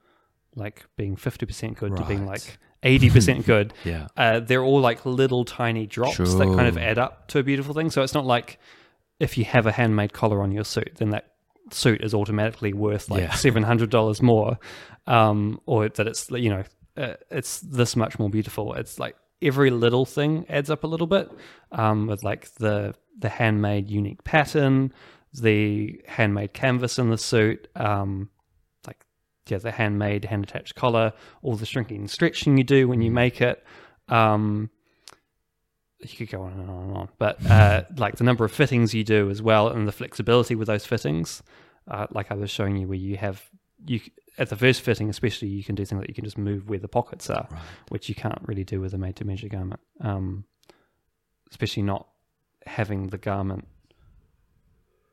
[0.56, 4.06] like being 50% good to being like 80% good yeah.
[4.16, 7.74] uh, they're all like little tiny drops that kind of add up to a beautiful
[7.74, 7.90] thing.
[7.90, 8.58] So it's not like
[9.20, 11.30] if you have a handmade collar on your suit, then that
[11.70, 13.32] suit is automatically worth like Yeah.
[13.34, 14.58] seven hundred dollars more,
[15.06, 16.62] um, or that it's you know
[16.96, 18.74] uh, it's this much more beautiful.
[18.74, 21.30] It's like every little thing adds up a little bit,
[21.72, 24.92] um, with like the the handmade unique pattern,
[25.32, 28.28] the handmade canvas in the suit, um,
[29.48, 33.10] yeah, the handmade hand attached collar, all the shrinking and stretching you do when you
[33.10, 33.62] make it.
[34.08, 34.70] Um,
[36.00, 38.92] you could go on and on and on, but uh, like the number of fittings
[38.92, 41.42] you do as well, and the flexibility with those fittings,
[41.88, 43.42] uh, like I was showing you, where you have
[43.86, 44.00] you
[44.36, 46.78] at the first fitting, especially, you can do things like you can just move where
[46.78, 47.60] the pockets are, Right.
[47.88, 50.44] which you can't really do with a made-to-measure garment, um,
[51.50, 52.08] especially not
[52.66, 53.68] having the garment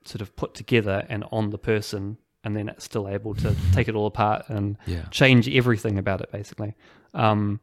[0.05, 3.87] sort of put together and on the person, and then it's still able to take
[3.87, 5.03] it all apart and Yeah.
[5.11, 6.75] change everything about it basically
[7.13, 7.59] um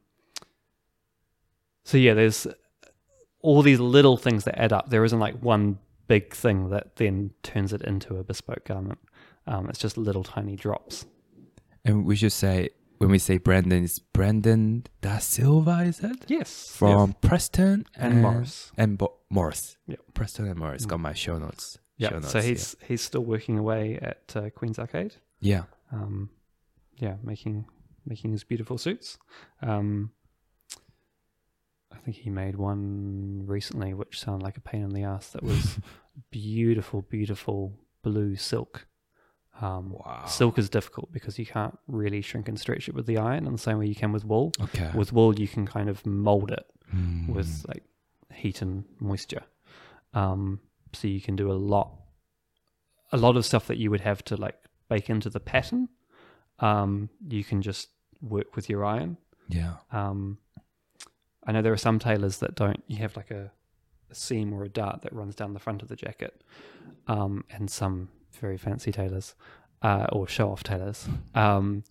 [1.84, 2.46] so yeah there's
[3.40, 7.30] all these little things that add up there isn't like one big thing that then
[7.42, 8.98] turns it into a bespoke garment
[9.46, 11.06] um, it's just little tiny drops
[11.84, 16.24] And we should say when we say Brendan, it's Brendan Da Silva, is it?
[16.28, 18.72] yes From Preston And Morris.
[18.76, 19.76] And Bo- Morris.
[19.86, 20.00] Yep.
[20.14, 20.84] Preston and Morris.
[20.84, 21.78] Got my show notes.
[21.98, 25.64] Yeah, so he's he's still working away at uh, queen's arcade Yeah.
[25.92, 26.30] um,
[26.96, 27.66] yeah, making
[28.06, 29.18] making his beautiful suits.
[29.62, 30.10] Um,
[31.92, 35.30] I think he made one recently, which sounded like a pain in the ass.
[35.30, 35.78] That was
[36.30, 38.86] beautiful, beautiful blue silk.
[39.60, 40.24] Um, Wow.
[40.26, 43.52] Silk is difficult because you can't really shrink and stretch it with the iron in
[43.52, 44.52] the same way you can with wool.
[44.60, 44.90] Okay.
[44.94, 47.28] With wool, you can kind of mold it Mm.
[47.34, 47.82] with like
[48.32, 49.42] heat and moisture.
[50.14, 50.60] Um,
[50.92, 51.90] so you can do a lot,
[53.12, 54.56] a lot of stuff that you would have to like
[54.88, 55.88] bake into the pattern.
[56.58, 57.88] Um, you can just
[58.20, 59.16] work with your iron.
[59.48, 59.74] Yeah.
[59.92, 60.38] Um,
[61.46, 62.82] I know there are some tailors that don't.
[62.88, 63.50] You have like a,
[64.10, 66.42] a seam or a dart that runs down the front of the jacket,
[67.06, 68.08] um, and some
[68.40, 69.34] very fancy tailors
[69.82, 71.82] uh, or show-off tailors um,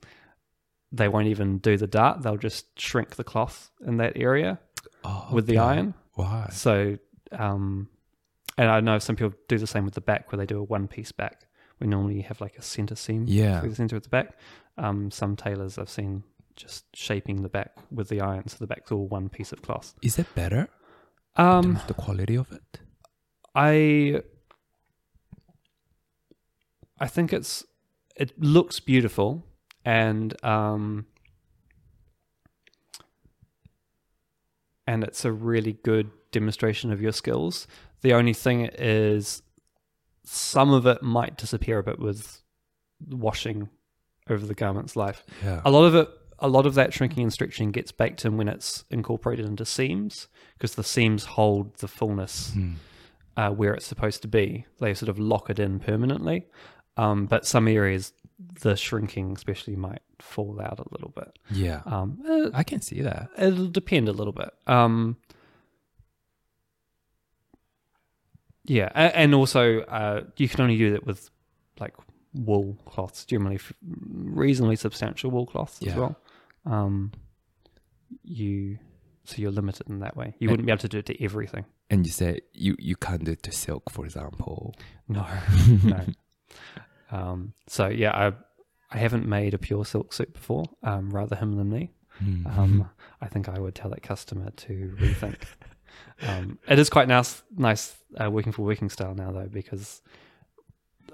[0.91, 4.59] they won't even do the dart; they'll just shrink the cloth in that area
[5.03, 5.93] Oh, with the iron.
[6.13, 6.49] Why?
[6.51, 6.97] So,
[7.31, 7.89] um,
[8.57, 10.63] and I know some people do the same with the back, where they do a
[10.63, 11.45] one-piece back.
[11.79, 13.59] We normally have like a center seam Yeah.
[13.59, 14.37] through the center of the back.
[14.77, 16.23] Um, some tailors I've seen
[16.55, 19.93] just shaping the back with the iron, so the back's all one piece of cloth.
[20.01, 20.69] Is it better?
[21.35, 22.79] Um, the quality of it?
[23.53, 24.21] I
[26.99, 27.63] I think it's
[28.15, 29.43] it looks beautiful
[29.85, 31.05] and um
[34.85, 37.67] and it's a really good demonstration of your skills.
[38.07, 39.41] The only thing is
[40.23, 42.41] some of it might disappear a bit with
[43.09, 43.67] washing
[44.29, 45.25] over the garment's life.
[45.43, 45.61] Yeah.
[45.65, 48.47] A lot of it, a lot of that shrinking and stretching gets baked in when
[48.47, 52.73] it's incorporated into seams because the seams hold the fullness Hmm.
[53.35, 54.65] uh, where it's supposed to be.
[54.79, 56.45] They sort of lock it in permanently.
[56.95, 58.13] Um, but some areas,
[58.61, 61.37] the shrinking especially might fall out a little bit.
[61.51, 61.81] Yeah.
[61.85, 63.29] Um, uh, I can see that.
[63.37, 64.49] it'll depend a little bit.
[64.65, 65.17] Um,
[68.67, 71.29] yeah, and also uh, you can only do that with
[71.79, 71.93] like
[72.33, 76.15] wool cloths, generally reasonably substantial wool cloths as well.
[76.65, 77.11] Um,
[78.23, 78.77] you
[79.25, 80.35] so you're limited in that way.
[80.39, 81.65] You And- wouldn't be able to do it to everything.
[81.89, 84.75] And you say you, you can't do it to silk, for example.
[85.07, 85.25] No,
[85.83, 86.01] no.
[87.11, 88.33] Um, so yeah, I
[88.93, 90.65] I haven't made a pure silk suit before.
[90.83, 91.91] Um, rather him than me.
[92.45, 92.89] Um,
[93.21, 95.41] I think I would tell that customer to rethink.
[96.21, 100.01] um, it is quite nice, nice uh, working for Working Style now though, because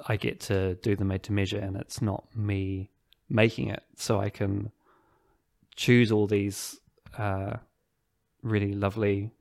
[0.07, 2.89] I get to do the made to measure, and it's not me
[3.29, 4.71] making it, so I can
[5.75, 6.79] choose all these
[7.17, 7.57] uh,
[8.41, 9.31] really lovely,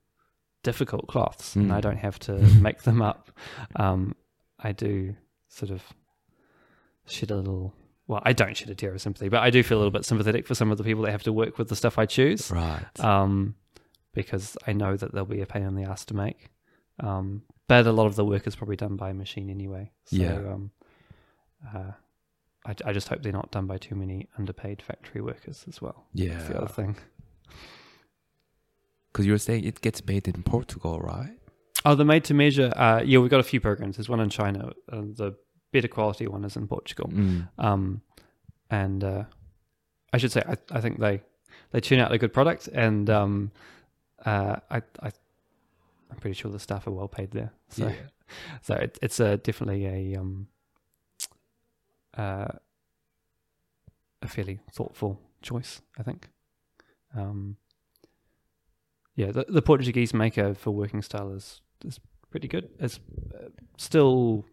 [0.62, 1.74] difficult cloths, and Mm.
[1.74, 3.30] I don't have to make them up.
[3.76, 4.14] Um,
[4.58, 5.16] I do
[5.48, 5.82] sort of
[7.06, 7.74] shed a little.
[8.08, 10.04] Well, I don't shed a tear of sympathy, but I do feel a little bit
[10.04, 12.50] sympathetic for some of the people that have to work with the stuff I choose
[12.50, 12.84] right.
[13.00, 13.54] um,
[14.14, 16.48] because I know that they'll be a pain in the ass to make.
[17.00, 19.92] Um, but a lot of the work is probably done by a machine anyway.
[20.04, 20.34] So, Yeah.
[20.34, 20.70] Um,
[21.74, 21.92] uh,
[22.66, 26.04] I, I just hope they're not done by too many underpaid factory workers as well.
[26.34, 26.96] That's the other thing.
[29.12, 31.36] Because you were saying it gets made in Portugal, right?
[31.84, 32.72] Oh, the made to measure.
[32.76, 33.96] Uh, yeah, we've got a few programs.
[33.96, 34.72] There's one in China.
[34.88, 35.34] And the
[35.72, 37.10] better quality one is in Portugal.
[37.12, 37.48] Mm.
[37.58, 38.02] Um,
[38.70, 39.24] and uh,
[40.12, 41.22] I should say, I, I think they
[41.72, 43.50] they tune out a good product, and um,
[44.24, 45.12] uh, I, I
[46.10, 47.52] I'm pretty sure the staff are well paid there.
[47.70, 47.94] So Yeah.
[48.62, 50.48] so it, it's a definitely a um
[52.16, 52.48] uh,
[54.20, 56.28] a fairly thoughtful choice, I think.
[57.16, 57.56] Um,
[59.16, 61.98] yeah, the, the Portuguese maker for working style is is
[62.30, 62.70] pretty good.
[62.78, 63.00] It's
[63.34, 64.46] uh, still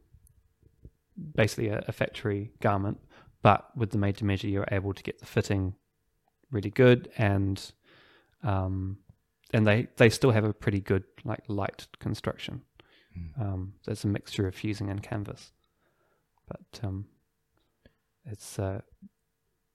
[1.36, 3.00] basically a, a factory garment,
[3.42, 5.76] but with the made to measure, you're able to get the fitting
[6.52, 7.72] really good, and
[8.44, 8.98] um,
[9.54, 12.62] and they they still have a pretty good like light construction.
[13.18, 13.41] Mm.
[13.41, 15.52] Um, there's a mixture of fusing and canvas,
[16.47, 17.06] but um,
[18.26, 18.82] it's uh,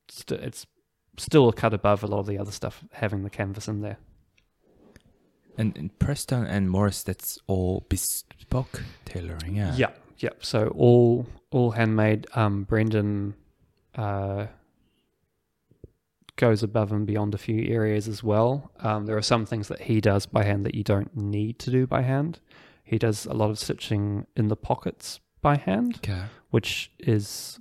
[0.08, 0.66] st- it's
[1.18, 3.98] still a cut above a lot of the other stuff having the canvas in there.
[5.56, 9.74] And in Preston and Morris, that's all bespoke tailoring, yeah.
[9.76, 10.30] Yeah, yeah.
[10.40, 12.26] So all all handmade.
[12.34, 13.34] Um, Brendan
[13.94, 14.46] uh,
[16.36, 18.72] goes above and beyond a few areas as well.
[18.80, 21.70] Um, there are some things that he does by hand that you don't need to
[21.70, 22.40] do by hand.
[22.82, 26.22] He does a lot of stitching in the pockets by hand, Okay.
[26.50, 27.60] which is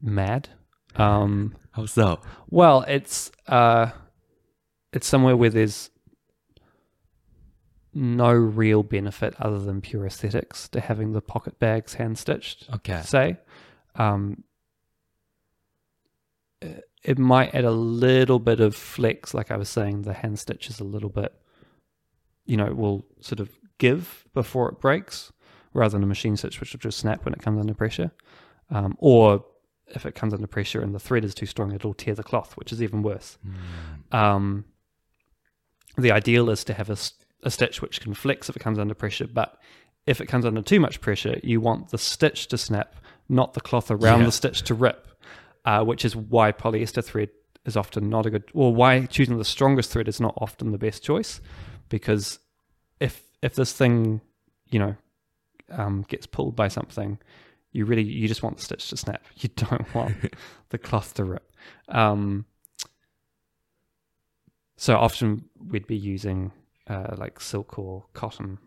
[0.00, 0.50] mad.
[0.96, 2.20] Um, How so?
[2.50, 3.90] well, it's uh,
[4.92, 5.90] it's somewhere where there's
[7.94, 12.68] no real benefit other than pure aesthetics to having the pocket bags hand stitched.
[12.74, 13.02] Okay.
[13.02, 13.36] Say,
[13.96, 14.44] um,
[16.60, 20.02] it- it might add a little bit of flex, like I was saying.
[20.02, 21.32] The hand stitch is a little bit,
[22.46, 25.32] you know, will sort of give before it breaks,
[25.74, 28.12] rather than a machine stitch, which will just snap when it comes under pressure.
[28.70, 29.44] Um, or
[29.88, 32.56] if it comes under pressure and the thread is too strong, it'll tear the cloth,
[32.56, 33.36] which is even worse.
[34.12, 34.16] Mm.
[34.16, 34.64] Um,
[35.98, 39.26] the ideal is to have a stitch which can flex if it comes under pressure,
[39.26, 39.58] but
[40.06, 42.96] if it comes under too much pressure, you want the stitch to snap,
[43.28, 44.26] not the cloth around Yeah.
[44.26, 45.06] the stitch to rip,
[45.64, 47.30] uh, which is why polyester thread
[47.64, 50.78] is often not a good, or why choosing the strongest thread is not often the
[50.78, 51.40] best choice,
[51.88, 52.38] because
[53.00, 54.20] if if this thing,
[54.70, 54.96] you know,
[55.70, 57.18] um, gets pulled by something,
[57.72, 59.24] you really you just want the stitch to snap.
[59.36, 60.16] You don't want
[60.70, 61.52] the cloth to rip.
[61.88, 62.46] Um,
[64.76, 66.52] so often we'd be using
[66.88, 68.58] uh, like silk or cotton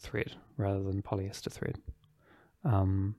[0.00, 1.78] thread rather than polyester thread.
[2.64, 3.16] Um,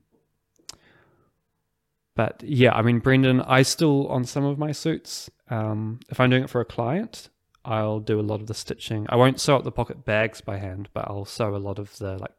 [2.14, 5.30] but yeah, I mean, Brendan, I still on some of my suits.
[5.48, 7.28] Um, if I'm doing it for a client,
[7.64, 9.06] I'll do a lot of the stitching.
[9.08, 11.96] I won't sew up the pocket bags by hand, but I'll sew a lot of
[11.98, 12.32] the like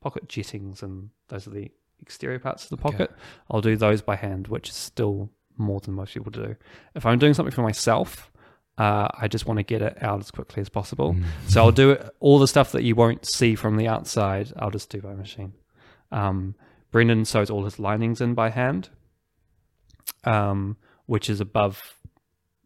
[0.00, 1.70] pocket jettings, and those are the
[2.00, 3.10] exterior parts of the pocket.
[3.10, 3.20] Okay.
[3.50, 6.56] I'll do those by hand, which is still more than most people do.
[6.94, 8.30] If I'm doing something for myself,
[8.78, 11.14] uh, I just want to get it out as quickly as possible.
[11.14, 11.24] Mm.
[11.48, 14.52] So I'll do it, all the stuff that you won't see from the outside.
[14.58, 15.54] I'll just do by machine.
[16.12, 16.54] Um,
[16.90, 18.90] Brendan sews all his linings in by hand,
[20.24, 20.76] um,
[21.06, 21.96] which is above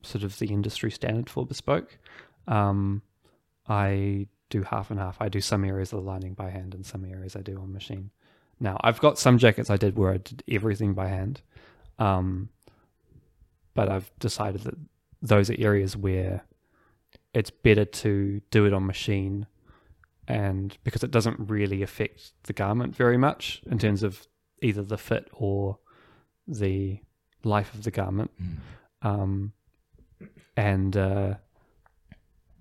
[0.02, 1.98] sort of the industry standard for bespoke.
[2.48, 3.02] Um,
[3.68, 5.16] I do half and half.
[5.20, 7.72] I do some areas of the lining by hand, and some areas I do on
[7.72, 8.10] machine.
[8.58, 11.42] Now I've got some jackets I did where I did everything by hand,
[11.98, 12.50] um,
[13.74, 14.74] but I've decided that
[15.22, 16.44] those are areas where
[17.32, 19.46] it's better to do it on machine
[20.26, 24.26] and because it doesn't really affect the garment very much in terms of
[24.62, 25.78] either the fit or
[26.46, 27.00] the
[27.44, 28.56] life of the garment Mm.
[29.02, 29.52] um,
[30.56, 31.34] and uh,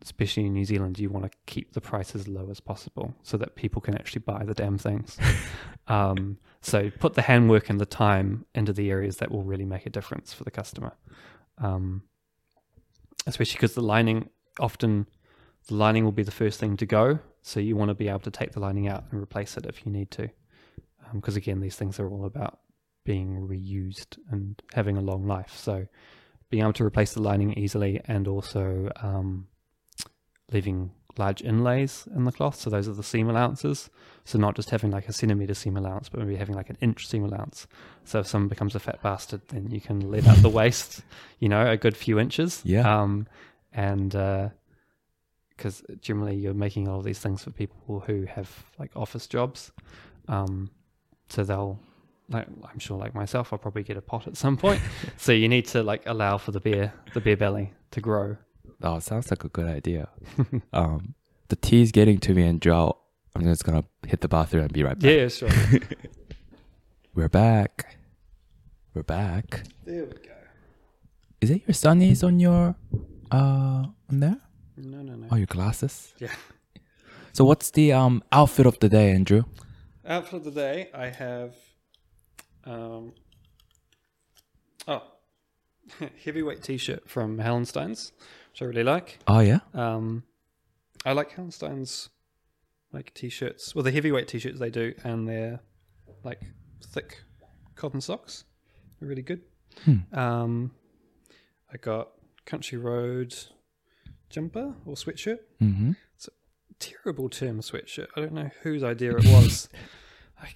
[0.01, 3.35] especially in New Zealand, you want to keep the price as low as possible so
[3.37, 5.17] that people can actually buy the damn things.
[5.87, 9.85] um, so put the handwork and the time into the areas that will really make
[9.85, 10.93] a difference for the customer.
[11.57, 12.03] Um,
[13.27, 15.07] especially because the lining often
[15.67, 18.19] the lining will be the first thing to go, so you want to be able
[18.21, 20.29] to take the lining out and replace it if you need to.
[21.13, 22.59] Because again, these things are all about
[23.09, 25.57] being reused and having a long life.
[25.57, 25.87] So
[26.51, 29.47] being able to replace the lining easily and also um,
[30.51, 32.57] leaving large inlays in the cloth.
[32.57, 33.89] So those are the seam allowances.
[34.25, 37.07] So not just having like a centimeter seam allowance, but maybe having like an inch
[37.07, 37.65] seam allowance.
[38.03, 41.01] So if someone becomes a fat bastard, then you can let out the waist,
[41.39, 42.61] you know, a good few inches.
[42.63, 43.01] Yeah.
[43.01, 43.25] Um,
[43.73, 44.11] and
[45.57, 49.71] because generally you're making all these things for people who have like office jobs.
[50.27, 50.69] Um,
[51.29, 51.79] so they'll
[52.29, 54.81] like I'm sure like myself, I'll probably get a pot at some point.
[55.17, 58.37] so you need to like allow for the beer the beer belly to grow.
[58.81, 60.09] Oh, sounds like a good idea.
[60.73, 61.15] um,
[61.49, 62.97] the tea's getting to me, and Joe,
[63.35, 65.11] I'm just gonna hit the bathroom and be right back.
[65.11, 65.49] Yeah, sure.
[67.15, 67.97] We're back.
[68.93, 69.63] We're back.
[69.85, 70.35] there we go.
[71.41, 72.75] Is it your sunnies on your
[73.31, 74.37] uh on there?
[74.77, 75.27] No, no, no.
[75.31, 76.13] Oh, your glasses.
[76.19, 76.31] Yeah.
[77.33, 79.43] So what's the um outfit of the day, Andrew?
[80.05, 81.55] Outfit of the day, I have
[82.65, 83.13] um
[84.87, 85.03] oh
[86.23, 88.11] heavyweight t-shirt from Hallensteins,
[88.51, 89.19] which I really like.
[89.27, 89.59] Oh yeah.
[89.73, 90.23] Um,
[91.05, 92.09] I like Hallenstein's
[92.91, 93.73] like t-shirts.
[93.73, 95.59] Well, the heavyweight t-shirts they do, and they're
[96.23, 96.41] like
[96.83, 97.23] thick
[97.75, 98.45] cotton socks.
[98.99, 99.41] They're really good.
[99.85, 99.97] Hmm.
[100.13, 100.71] Um,
[101.71, 102.09] I got
[102.45, 103.35] Country Road
[104.29, 105.39] jumper or sweatshirt.
[105.61, 105.91] Mm-hmm.
[106.79, 108.07] Terrible term, sweatshirt.
[108.15, 109.67] I don't know whose idea it was.
[110.41, 110.47] I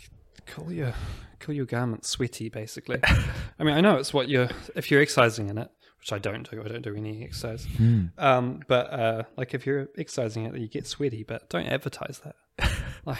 [0.45, 0.93] call your
[1.39, 2.99] call your garment sweaty, basically.
[3.59, 5.69] I mean, I know it's what you're if you're exercising in it,
[5.99, 6.61] which I don't do.
[6.63, 7.65] I don't do any exercise.
[7.77, 8.05] Hmm.
[8.17, 11.23] Um, but uh, like if you're exercising it, you get sweaty.
[11.23, 12.35] But don't advertise that.
[13.05, 13.19] like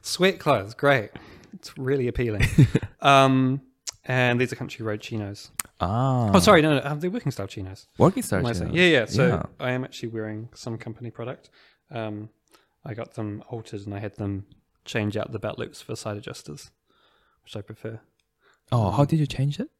[0.00, 1.10] sweat clothes, great.
[1.54, 2.44] It's really appealing.
[3.00, 3.60] um,
[4.04, 5.50] and these are country road chinos.
[5.80, 6.30] Ah.
[6.32, 7.86] Oh, sorry, no, no, um, they're working style chinos.
[7.98, 8.38] Working What star.
[8.40, 8.70] am I saying?
[8.72, 8.80] chinos.
[8.80, 9.04] Yeah, yeah.
[9.06, 9.42] So Yeah.
[9.60, 11.50] I am actually wearing some company product.
[11.90, 12.30] Um,
[12.84, 14.46] I got them altered and I had them
[14.84, 16.70] change out the belt loops for side adjusters,
[17.44, 18.00] which I prefer.
[18.70, 19.70] Oh, how did you change it?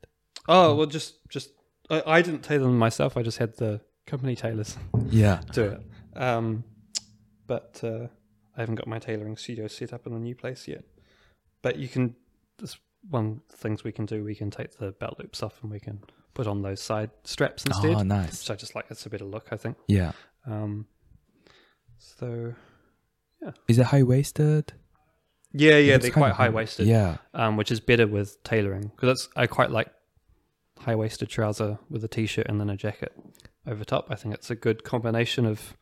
[0.48, 1.50] Oh well, just just
[1.90, 3.16] I, I didn't tailor them myself.
[3.16, 4.76] I just had the company tailors
[5.10, 5.40] Yeah.
[5.52, 5.82] do it.
[6.20, 6.64] Um,
[7.46, 8.06] but uh,
[8.56, 10.84] I haven't got my tailoring studio set up in the new place yet.
[11.62, 12.16] But you can.
[12.58, 12.78] There's
[13.08, 14.24] one things we can do.
[14.24, 16.00] We can take the belt loops off and we can
[16.34, 17.94] put on those side straps instead.
[17.94, 18.40] Oh, nice.
[18.40, 18.86] So I just like.
[18.90, 19.76] It's a better look, I think.
[19.86, 20.12] Yeah.
[20.46, 20.86] Um,
[21.98, 22.54] so
[23.40, 23.50] yeah.
[23.68, 24.72] Is it high waisted?
[25.52, 26.86] Yeah, yeah, they're quite high waisted.
[26.86, 27.16] Yeah.
[27.34, 29.88] um, which is better with tailoring because that's I quite like
[30.78, 33.12] high waisted trouser with a t-shirt and then a jacket
[33.66, 34.06] over top.
[34.10, 35.76] I think it's a good combination of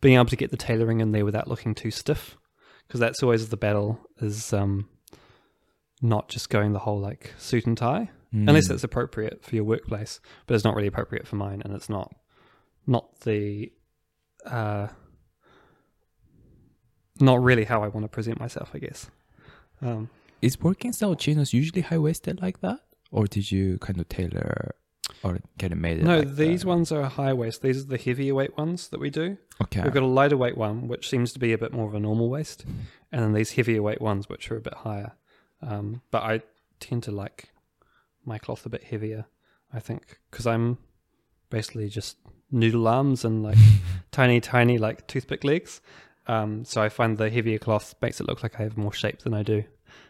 [0.00, 2.36] being able to get the tailoring in there without looking too stiff
[2.86, 4.88] because that's always the battle is um,
[6.02, 8.72] not just going the whole like suit and tie unless Mm.
[8.74, 12.14] it's appropriate for your workplace, but it's not really appropriate for mine, and it's not
[12.86, 13.72] not the
[14.44, 14.88] uh,
[17.20, 19.10] not really how I want to present myself, I guess.
[19.82, 20.10] Um,
[20.42, 24.74] Is working style chinos usually high waisted like that, or did you kind of tailor
[25.22, 26.02] or get it made?
[26.02, 26.68] no, like these that?
[26.68, 27.62] ones are high waist.
[27.62, 29.36] These are the heavier weight ones that we do.
[29.62, 29.82] Okay.
[29.82, 32.00] We've got a lighter weight one, which seems to be a bit more of a
[32.00, 32.64] normal waist,
[33.12, 35.12] and then these heavier weight ones, which are a bit higher.
[35.62, 36.42] Um, but I
[36.80, 37.50] tend to like
[38.24, 39.26] my cloth a bit heavier,
[39.72, 40.78] I think, because I'm
[41.50, 42.16] basically just
[42.50, 43.58] noodle arms and like
[44.10, 45.80] tiny, tiny like toothpick legs.
[46.28, 49.20] Um, so I find the heavier cloth makes it look like I have more shape
[49.20, 49.64] than I do.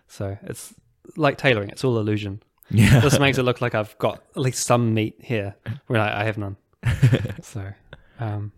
[0.09, 0.75] So it's
[1.17, 2.43] like tailoring; it's all illusion.
[2.71, 3.01] Yeah.
[3.01, 5.55] This makes it look like I've got at least some meat here
[5.87, 6.57] when I, I have none.
[7.43, 7.73] so,
[8.21, 8.53] um,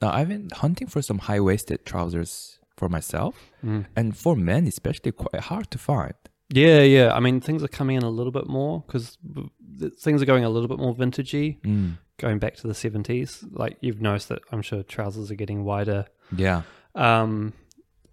[0.00, 3.86] Now, I've been hunting for some high waisted trousers for myself, mm.
[3.94, 6.14] and for men, especially, quite hard to find.
[6.52, 7.14] yeah, yeah.
[7.14, 9.16] I mean, things are coming in a little bit more because
[10.00, 11.98] things are going a little bit more vintagey, Mm.
[12.18, 13.44] going back to the seventies.
[13.50, 16.06] Like you've noticed that I'm sure trousers are getting wider.
[16.36, 16.62] Yeah.
[16.94, 17.52] Um,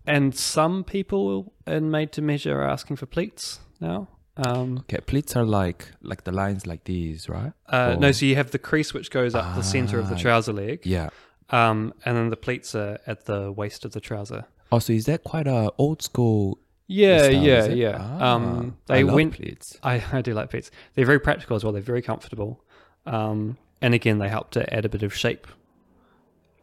[0.05, 4.07] and some people in made to measure are asking for pleats now.
[4.37, 7.51] Um, Okay, pleats are like like the lines like these, right?
[7.67, 10.19] uh, no, so you have the crease which goes up the center of the Ah,
[10.19, 11.09] trouser leg, Yeah.
[11.49, 14.45] um, and then the pleats are at the waist of the trouser.
[14.71, 16.57] Oh, so is that quite a old school?
[16.87, 17.97] Yeah, style, yeah, yeah.
[17.99, 19.33] Ah, um, I they love went.
[19.35, 19.77] pleats.
[19.83, 20.71] I, I do like pleats.
[20.95, 21.73] They're very practical as well.
[21.73, 22.63] They're very comfortable,
[23.05, 25.47] um, and again, they help to add a bit of shape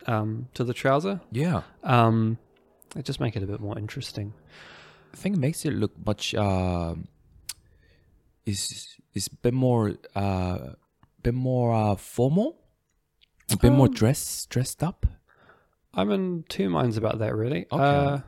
[0.07, 1.21] um, to the trouser.
[1.33, 2.39] Yeah, Um,
[2.95, 4.33] they just make it a bit more interesting.
[5.13, 6.35] I think it makes it look much.
[6.35, 7.09] Um,
[8.45, 10.59] is is a bit more uh,
[11.23, 12.59] bit more uh, formal,
[13.51, 15.07] a bit more Um, dress dressed up.
[15.95, 17.67] I'm in two minds about that, really.
[17.73, 17.83] Okay.
[17.83, 18.19] Uh,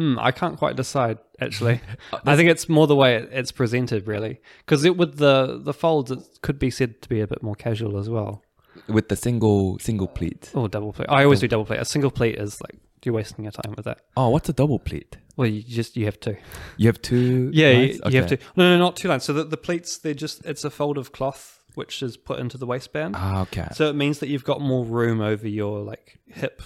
[0.00, 1.18] hmm, I can't quite decide.
[1.40, 1.80] Actually,
[2.26, 5.72] I think it's more the way it, it's presented, really, because it with the the
[5.72, 8.42] folds, it could be said to be a bit more casual as well.
[8.88, 10.50] with the single single pleat.
[10.54, 11.08] Or double pleat.
[11.08, 11.80] I always do double pleat.
[11.80, 13.98] A single pleat is like you're wasting your time with that.
[14.16, 15.16] Oh, what's a double pleat?
[15.36, 16.36] Well, you just you have two.
[16.76, 17.50] You have two.
[17.60, 18.00] Yeah, lines?
[18.04, 18.38] you, you have two.
[18.56, 19.24] No, no, not two lines.
[19.24, 22.58] So the, the pleats, they're just it's a fold of cloth which is put into
[22.58, 23.14] the waistband.
[23.16, 23.68] Ah, okay.
[23.74, 26.62] So it means that you've got more room over your like hip,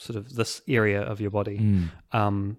[0.00, 1.90] sort of this area of your body, Mm.
[2.12, 2.56] um,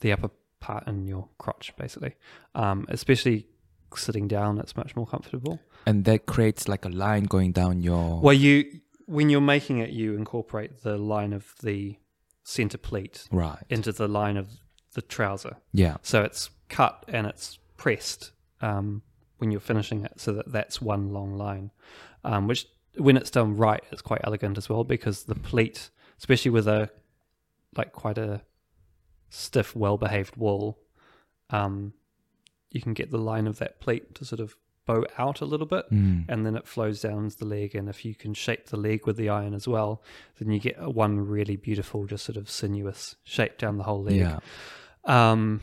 [0.00, 2.14] the upper part in your crotch, basically.
[2.54, 3.46] Um, especially
[3.94, 5.58] sitting down, it's much more comfortable.
[5.86, 8.20] And that creates like a line going down your.
[8.20, 8.64] Well, you
[9.06, 11.96] when you're making it, you incorporate the line of the
[12.44, 13.58] center pleat Right.
[13.68, 14.46] into the line of
[14.94, 15.56] the trouser.
[15.72, 15.96] Yeah.
[16.02, 18.30] So it's cut and it's pressed
[18.62, 19.02] um,
[19.38, 21.70] when you're finishing it, so that that's one long line,
[22.24, 22.66] um, which
[22.96, 25.90] when it's done right is quite elegant as well because the pleat,
[26.20, 26.88] especially with a
[27.76, 28.42] like quite a
[29.30, 30.78] stiff, well-behaved wall.
[31.50, 31.92] um,
[32.72, 34.54] you can get the line of that pleat to sort of
[34.86, 35.90] bow out a little bit.
[35.92, 36.26] Mm.
[36.28, 39.16] And then it flows down the leg, and if you can shape the leg with
[39.16, 40.02] the iron as well,
[40.38, 44.02] then you get a one really beautiful, just sort of sinuous shape down the whole
[44.04, 44.16] leg.
[44.16, 44.38] Yeah.
[45.04, 45.60] Um,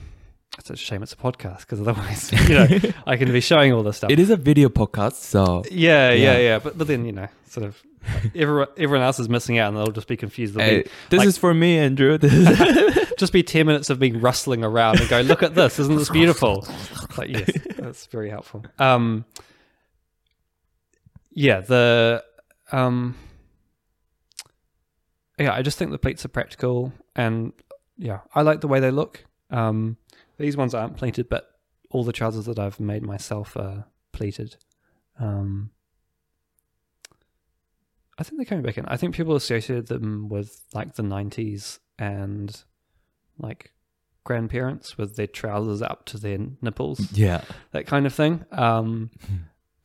[0.57, 2.67] it's a shame it's a podcast because otherwise, you know,
[3.07, 4.09] I can be showing all this stuff.
[4.11, 6.37] It is a video podcast, so yeah, yeah, Yeah.
[6.39, 7.81] yeah, But but then you know, sort of,
[8.35, 10.53] everyone everyone else is missing out, and they'll just be confused.
[10.53, 12.17] They'll Hey, be, this like- is for me, Andrew.
[13.17, 15.79] Just be ten minutes of me rustling around and go, "Look at this!
[15.79, 16.67] Isn't this beautiful?"
[17.17, 18.63] Like, yes, that's very helpful.
[18.77, 19.25] Um,
[21.31, 22.23] yeah, the
[22.71, 23.15] um,
[25.39, 27.53] yeah, I just think the pleats are practical, and
[27.97, 29.23] yeah, I like the way they look.
[29.49, 29.97] Um,
[30.37, 31.49] these ones aren't pleated, but
[31.89, 34.57] all the trousers that I've made myself are pleated.
[35.19, 35.71] Um,
[38.19, 38.85] I think they're coming back in.
[38.85, 42.63] I think people associated them with like the '90s and
[43.37, 43.71] like
[44.23, 47.41] grandparents with their trousers up to their nipples, yeah.
[47.71, 48.43] that kind of thing.
[48.51, 49.09] Um,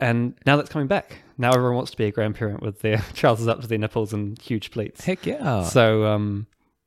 [0.01, 1.19] and now that's coming back.
[1.39, 4.41] Now everyone wants to be a grandparent with their trousers up to their nipples and
[4.41, 5.05] huge pleats.
[5.05, 5.65] Heck yeah.
[5.65, 6.47] So um,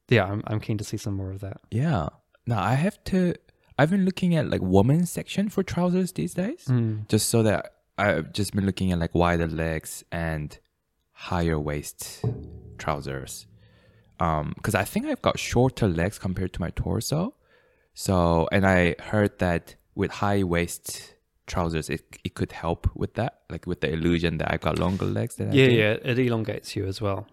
[0.09, 1.61] yeah, I'm I'm keen to see some more of that.
[1.71, 2.09] yeah.
[2.47, 3.35] Now I have to.
[3.77, 7.07] I've been looking at like women's section for trousers these days, Mm.
[7.09, 10.57] just so that I've just been looking at like wider legs and
[11.15, 12.23] higher waist
[12.77, 13.47] trousers.
[14.19, 17.33] Um, because I think I've got shorter legs compared to my torso.
[17.93, 21.13] So, and I heard that with high waist
[21.47, 25.05] trousers, it it could help with that, like with the illusion that I got longer
[25.05, 25.35] legs.
[25.35, 27.27] Than I Yeah, yeah, it elongates you as well,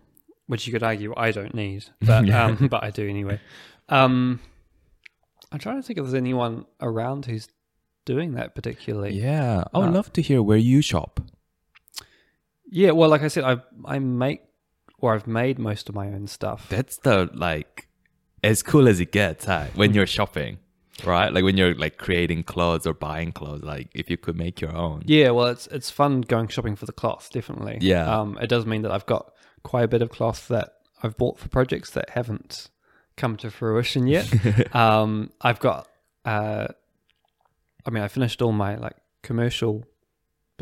[0.47, 2.45] which you could argue I don't need, but Yeah.
[2.47, 3.41] um, but I do anyway.
[3.89, 4.41] Um,
[5.51, 7.49] I'm trying to think if there's anyone around who's
[8.05, 9.15] doing that particularly.
[9.21, 11.21] Yeah, I would Uh, love to hear where you shop.
[12.75, 14.41] Yeah, well, like I said, I I make
[14.99, 16.67] or I've made most of my own stuff.
[16.71, 17.89] That's the like
[18.43, 19.67] as cool as it gets, huh?
[19.75, 20.59] When you're shopping,
[21.05, 21.31] right?
[21.31, 23.63] Like when you're like creating clothes or buying clothes.
[23.63, 25.03] Like if you could make your own.
[25.05, 27.77] Yeah, well, it's it's fun going shopping for the cloth, definitely.
[27.83, 28.09] Yeah.
[28.11, 31.39] Um, it does mean that I've got quite a bit of cloth that I've bought
[31.39, 32.71] for projects that haven't
[33.19, 34.75] come to fruition yet.
[34.75, 35.89] um, I've got,
[36.25, 36.69] uh,
[37.85, 39.85] I mean, I finished all my like commercial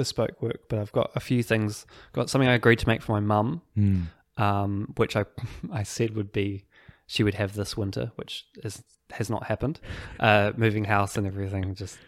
[0.00, 1.86] bespoke work, but I've got a few things.
[2.12, 4.06] Got something I agreed to make for my mum, Mm.
[4.38, 5.24] um, which I
[5.80, 6.64] I said would be
[7.06, 8.82] she would have this winter, which is
[9.18, 9.80] has not happened.
[10.18, 11.98] Uh, moving house and everything just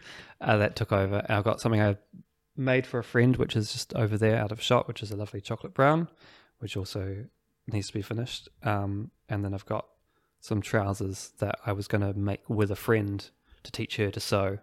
[0.41, 1.23] uh, that took over.
[1.29, 1.97] I've got something I
[2.55, 5.15] made for a friend, which is just over there out of shot, which is a
[5.17, 6.07] lovely chocolate brown,
[6.59, 7.25] which also
[7.67, 8.47] needs to be finished.
[8.63, 9.85] Um, and then I've got
[10.39, 13.29] some trousers that I was going to make with a friend
[13.63, 14.59] to teach her to sew.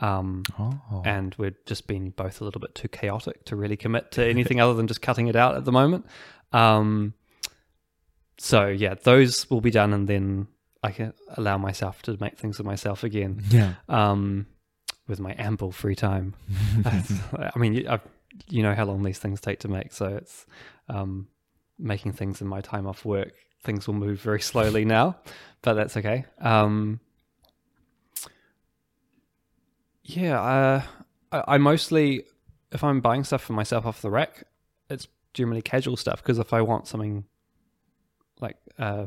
[0.00, 1.02] Um, Oh.
[1.04, 4.60] and we've just been both a little bit too chaotic to really commit to anything
[4.60, 6.06] other than just cutting it out at the moment.
[6.52, 7.14] Um,
[8.38, 10.48] so yeah, those will be done, and then
[10.82, 13.74] I can allow myself to make things of myself again yeah.
[13.88, 14.46] um,
[15.06, 16.34] with my ample free time.
[16.84, 18.00] I mean, you, I've,
[18.48, 20.46] you know how long these things take to make, so it's
[20.88, 21.28] um,
[21.78, 23.34] making things in my time off work.
[23.62, 25.18] Things will move very slowly now,
[25.62, 26.24] but that's okay.
[26.40, 26.98] Um,
[30.04, 30.82] yeah, uh,
[31.30, 32.24] I, I mostly,
[32.70, 34.44] if I'm buying stuff for myself off the rack,
[34.90, 37.24] it's generally casual stuff because if I want something
[38.40, 39.06] like uh,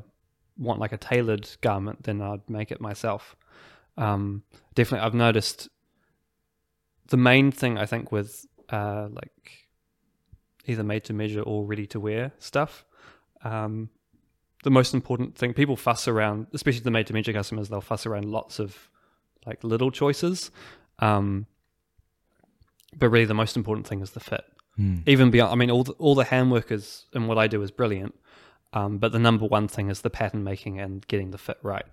[0.57, 3.35] want like a tailored garment, then I'd make it myself.
[3.97, 4.43] Um,
[4.73, 5.69] definitely, I've noticed
[7.07, 9.67] the main thing I think with uh, like
[10.65, 12.85] either made to measure or ready to wear stuff.
[13.43, 13.89] Um,
[14.63, 18.07] the most important thing people fuss around, especially the made to measure customers, they'll fuss
[18.07, 18.89] around lots of
[19.45, 20.49] like little choices.
[20.99, 21.45] Um,
[22.97, 24.43] but really, the most important thing is the fit.
[24.75, 24.99] Hmm.
[25.05, 27.61] Even beyond, I mean, all the, all the hand work is and what I do
[27.61, 28.15] is brilliant.
[28.73, 31.85] Um, but the number one thing is the pattern making and getting the fit right.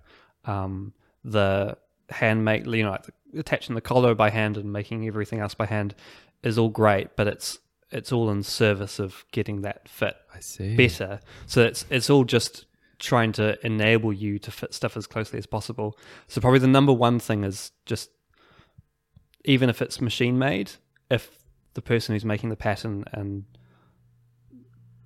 [0.45, 0.93] Um,
[1.23, 1.77] the
[2.09, 3.05] handmade, you know, like
[3.37, 5.95] attaching the collar by hand and making everything else by hand
[6.43, 10.75] is all great, but it's it's all in service of getting that fit I see.
[10.75, 11.19] better.
[11.45, 12.65] So it's it's all just
[12.99, 15.97] trying to enable you to fit stuff as closely as possible.
[16.27, 18.09] So probably the number one thing is just
[19.45, 20.71] even if it's machine made,
[21.09, 23.45] if the person who's making the pattern and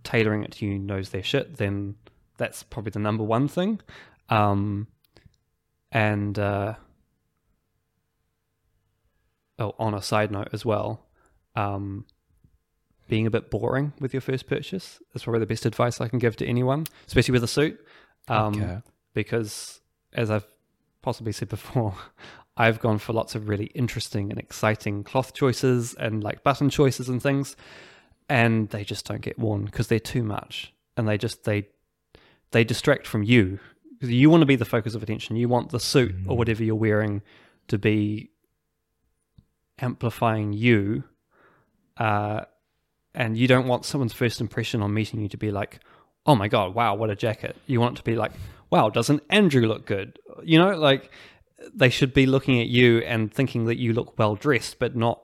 [0.03, 1.95] tailoring it to you knows their shit, then
[2.37, 3.79] that's probably the number one thing.
[4.29, 4.87] Um,
[5.91, 6.75] and uh,
[9.59, 11.05] oh, on a side note as well,
[11.55, 12.05] um,
[13.07, 16.19] being a bit boring with your first purchase is probably the best advice I can
[16.19, 17.79] give to anyone, especially with a suit.
[18.27, 18.77] Um, Okay.
[19.13, 19.81] Because,
[20.13, 20.45] as I've
[21.01, 21.95] possibly said before,
[22.57, 27.07] I've gone for lots of really interesting and exciting cloth choices and like button choices
[27.07, 27.55] and things,
[28.27, 31.67] and they just don't get worn because they're too much, and they just they
[32.51, 33.59] they distract from you.
[33.99, 35.35] 'Cause You want to be the focus of attention.
[35.37, 37.21] You want the suit or whatever you're wearing
[37.67, 38.29] to be
[39.79, 41.03] amplifying you,
[41.97, 42.41] uh,
[43.13, 45.79] and you don't want someone's first impression on meeting you to be like,
[46.25, 48.33] "Oh my god, wow, what a jacket!" You want it to be like,
[48.69, 51.11] "Wow, doesn't Andrew look good?" You know, like
[51.73, 55.21] they should be looking at you and thinking that you look well dressed, but not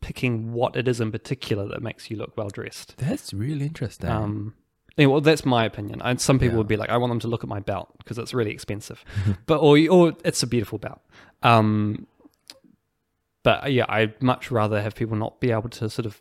[0.00, 2.94] picking what it is in particular that makes you look well dressed.
[2.98, 4.08] That's really interesting.
[4.10, 4.54] Um,
[4.96, 6.00] yeah, well, that's my opinion.
[6.02, 6.58] And some people Yeah.
[6.58, 9.04] would be like, I want them to look at my belt because it's really expensive,
[9.46, 11.00] but or or it's a beautiful belt.
[11.42, 12.06] Um,
[13.42, 16.20] but uh, yeah, I'd much rather have people not be able to sort of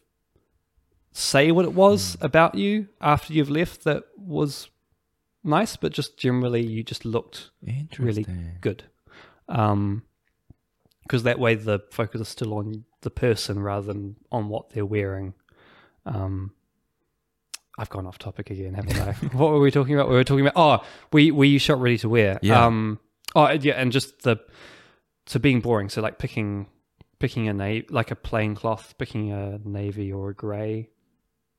[1.12, 4.70] say what it was about you after you've left that was
[5.43, 7.49] nice, but just generally you just looked
[7.97, 8.26] really
[8.62, 8.84] good.
[9.50, 10.04] Um,
[11.04, 14.86] because that way the focus is still on the person rather than on what they're
[14.86, 15.34] wearing.
[16.06, 16.52] Um,
[17.80, 19.14] I've gone off topic again, haven't I?
[19.36, 20.10] what were we talking about?
[20.10, 22.38] We were talking about oh, we we shot ready to wear.
[22.43, 22.64] Yeah.
[22.66, 23.00] Um,
[23.36, 24.38] oh yeah, and just the
[25.26, 25.89] so being boring.
[25.89, 26.68] So like picking
[27.20, 30.89] picking a navy like a plain cloth, picking a navy or a grey,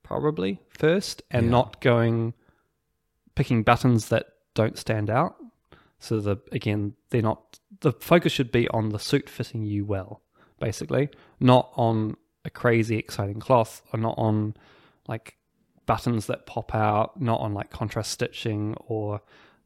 [0.05, 1.51] probably first, and Yeah.
[1.51, 2.35] not going
[3.35, 5.37] picking buttons that don't stand out.
[6.01, 10.23] So the again, they're not the focus should be on the suit fitting you well,
[10.59, 14.55] basically, not on a crazy exciting cloth or not on
[15.07, 15.37] like
[15.87, 19.21] buttons that pop out, not on like contrast stitching or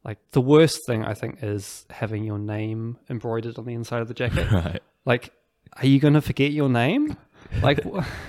[0.05, 4.09] like the worst thing I think is having your name embroidered on the inside of
[4.09, 4.47] the jacket.
[4.53, 4.83] Right.
[5.05, 5.33] like,
[5.77, 7.17] are you going to forget your name?
[7.63, 7.85] Like,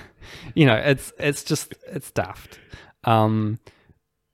[0.54, 2.58] you know, it's it's just it's daft.
[3.04, 3.58] Um,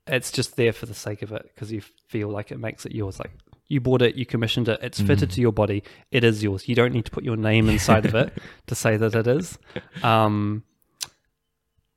[0.07, 2.93] it's just there for the sake of it because you feel like it makes it
[2.93, 3.19] yours.
[3.19, 3.33] Like
[3.73, 6.69] you bought it, you commissioned it, it's fitted to your body, it is yours.
[6.69, 8.33] You don't need to put your name inside of it
[8.69, 9.59] to say that it is.
[10.03, 10.63] Um,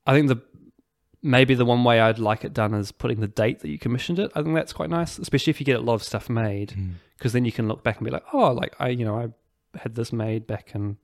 [0.08, 0.38] I think the
[1.22, 4.20] maybe the one way I'd like it done is putting the date that you commissioned
[4.20, 4.32] it.
[4.36, 6.94] I think that's quite nice, especially if you get a lot of stuff made, Mm.
[7.18, 9.78] because then you can look back and be like, oh, like I, you know, I
[9.80, 10.98] had this made back in,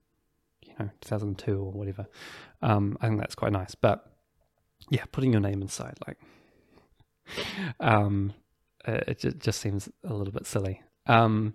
[0.64, 2.06] you know, 2002 or whatever.
[2.62, 4.06] Um, I think that's quite nice, but
[4.90, 6.18] yeah, putting your name inside, like,
[7.80, 8.34] um,
[8.88, 10.82] uh, it just seems a little bit silly.
[11.08, 11.54] Um,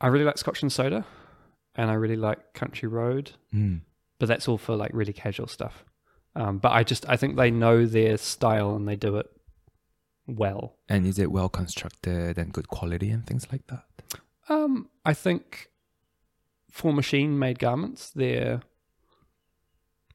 [0.00, 1.06] I really like Scotch and Soda,
[1.74, 3.80] and I really like Country Road Mm.
[4.18, 5.84] but that's all for like really casual stuff.
[6.34, 9.26] Um, but I just I think they know their style and they do it
[10.26, 10.76] well.
[10.88, 13.84] And is it well constructed and good quality and things like that?
[14.48, 15.70] Um, I think
[16.70, 18.60] for machine made garments, they're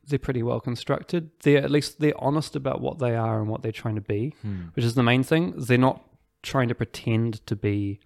[0.07, 1.29] they're pretty well constructed.
[1.43, 4.33] They're at least they're honest about what they are and what they're trying to be,
[4.41, 4.63] Hmm.
[4.73, 5.53] which is the main thing.
[5.57, 6.01] They're not
[6.43, 7.99] trying to pretend to be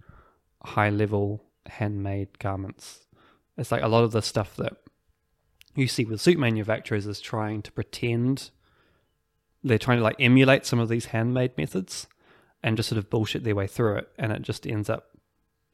[0.62, 3.06] high level handmade garments.
[3.56, 4.74] It's like a lot of the stuff that
[5.74, 8.50] you see with suit manufacturers is trying to pretend
[9.64, 12.06] they're trying to like emulate some of these handmade methods
[12.62, 15.08] and just sort of bullshit their way through it, and it just ends up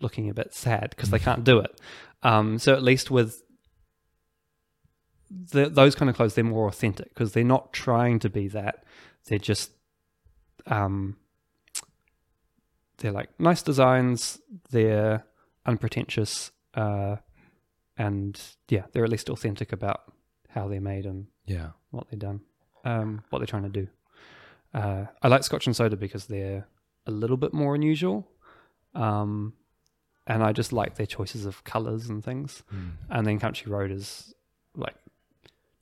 [0.00, 1.80] looking a bit sad because they can't do it.
[2.22, 3.42] Um, so at least with
[5.50, 8.84] the, those kind of clothes, they're more authentic because they're not trying to be that.
[9.28, 9.70] They're just,
[10.66, 11.16] um,
[12.98, 14.40] they're like nice designs.
[14.70, 15.24] They're
[15.66, 17.16] unpretentious, uh,
[17.96, 20.02] and yeah, they're at least authentic about
[20.48, 21.70] how they're made and Yeah.
[21.90, 22.40] what they've done,
[22.84, 23.88] um, what they're trying to do.
[24.74, 26.66] Uh, I like Scotch and Soda because they're
[27.06, 28.28] a little bit more unusual,
[28.94, 29.54] um,
[30.26, 32.62] and I just like their choices of colors and things.
[32.72, 32.90] Mm.
[33.10, 34.34] And then Country Road is
[34.76, 34.94] like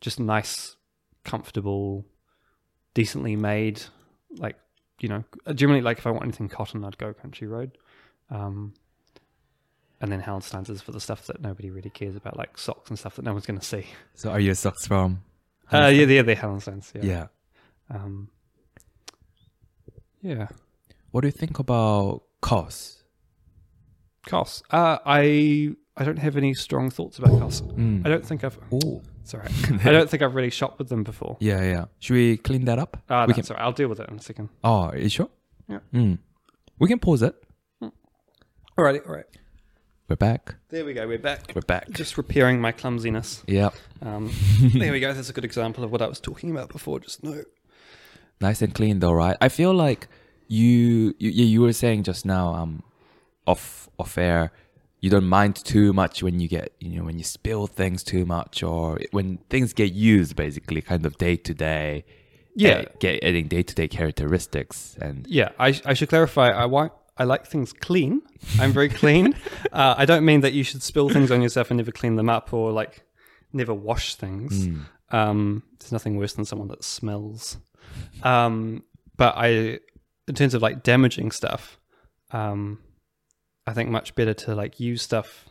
[0.01, 0.77] just nice,
[1.25, 2.07] comfortable,
[2.95, 3.83] decently made.
[4.37, 4.57] Like
[5.01, 5.25] you know,
[5.55, 7.79] generally like if I want anything cotton, I'd go Country Road.
[8.31, 8.75] Um,
[10.01, 12.99] and then Hallensteins is for the stuff that nobody really cares about, like socks and
[12.99, 13.87] stuff that no one's going to see.
[14.15, 15.23] So are your socks from?
[15.73, 16.93] Uh, yeah, yeah, they're Hallensteins.
[16.95, 17.03] Yeah.
[17.05, 17.27] Yeah.
[17.95, 18.29] Um,
[20.23, 20.49] yeah.
[21.11, 23.03] What do you think about COS?
[24.27, 24.63] COS.
[24.71, 27.61] Uh, I I don't have any strong thoughts about COS.
[27.61, 28.07] Mm.
[28.07, 28.59] I don't think I've.
[29.21, 29.25] Oh.
[29.25, 29.49] Sorry,
[29.85, 31.37] I don't think I've really shopped with them before.
[31.41, 31.85] Yeah, yeah.
[31.99, 32.97] Should we clean that up?
[33.09, 33.63] Ah, we that's all right.
[33.63, 34.49] I'll deal with it in a second.
[34.65, 35.29] Oh, are you sure?
[35.69, 35.79] Yeah.
[35.95, 36.19] Mm.
[36.79, 37.35] We can pause it.
[38.79, 39.27] Alrighty, all right.
[40.09, 40.55] We're back.
[40.71, 41.07] There we go.
[41.07, 41.53] We're back.
[41.55, 41.91] We're back.
[41.91, 43.45] Just repairing my clumsiness.
[43.47, 43.71] Yeah.
[44.03, 44.33] Um,
[44.75, 45.13] there we go.
[45.13, 46.99] That's a good example of what I was talking about before.
[46.99, 47.43] Just no.
[48.41, 49.37] Nice and clean though, right?
[49.41, 50.09] I feel like
[50.49, 52.83] you you you were saying just now, um,
[53.47, 54.51] off off air,
[55.01, 58.27] you don't mind too much when you get you know when you spill things too
[58.27, 62.05] much or when things get used basically kind of day to day.
[62.57, 62.85] Yeah.
[62.99, 66.49] get adding day to day characteristics and Yeah, I, I should clarify.
[66.49, 66.93] I want.
[67.17, 68.23] I like things clean.
[68.59, 69.35] I'm very clean.
[69.73, 72.29] uh, I don't mean that you should spill things on yourself and never clean them
[72.29, 73.05] up, or like
[73.53, 74.67] never wash things.
[74.67, 74.87] Mm.
[75.11, 77.59] Um, there's nothing worse than someone that smells.
[78.23, 78.85] Um,
[79.17, 79.81] but I,
[80.29, 81.79] in terms of like damaging stuff,
[82.31, 82.79] um,
[83.71, 85.49] I think much better to like use stuff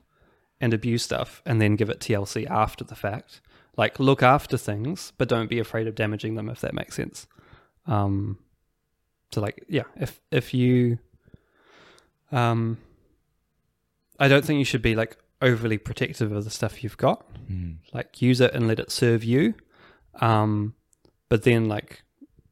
[0.62, 3.42] and abuse stuff and then give it TLC after the fact.
[3.78, 7.28] Like look after things, but don't be afraid of damaging them if that makes sense.
[7.88, 8.38] Um,
[9.32, 11.00] so like yeah, if if you,
[12.32, 12.78] um,
[14.20, 17.78] I don't think you should be like overly protective of the stuff you've got Mm.
[17.94, 19.56] like use it and let it serve you
[20.22, 20.76] um
[21.30, 22.04] but then like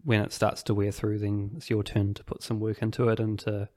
[0.03, 3.07] when it starts to wear through then it's your turn to put some work into
[3.09, 3.69] it and to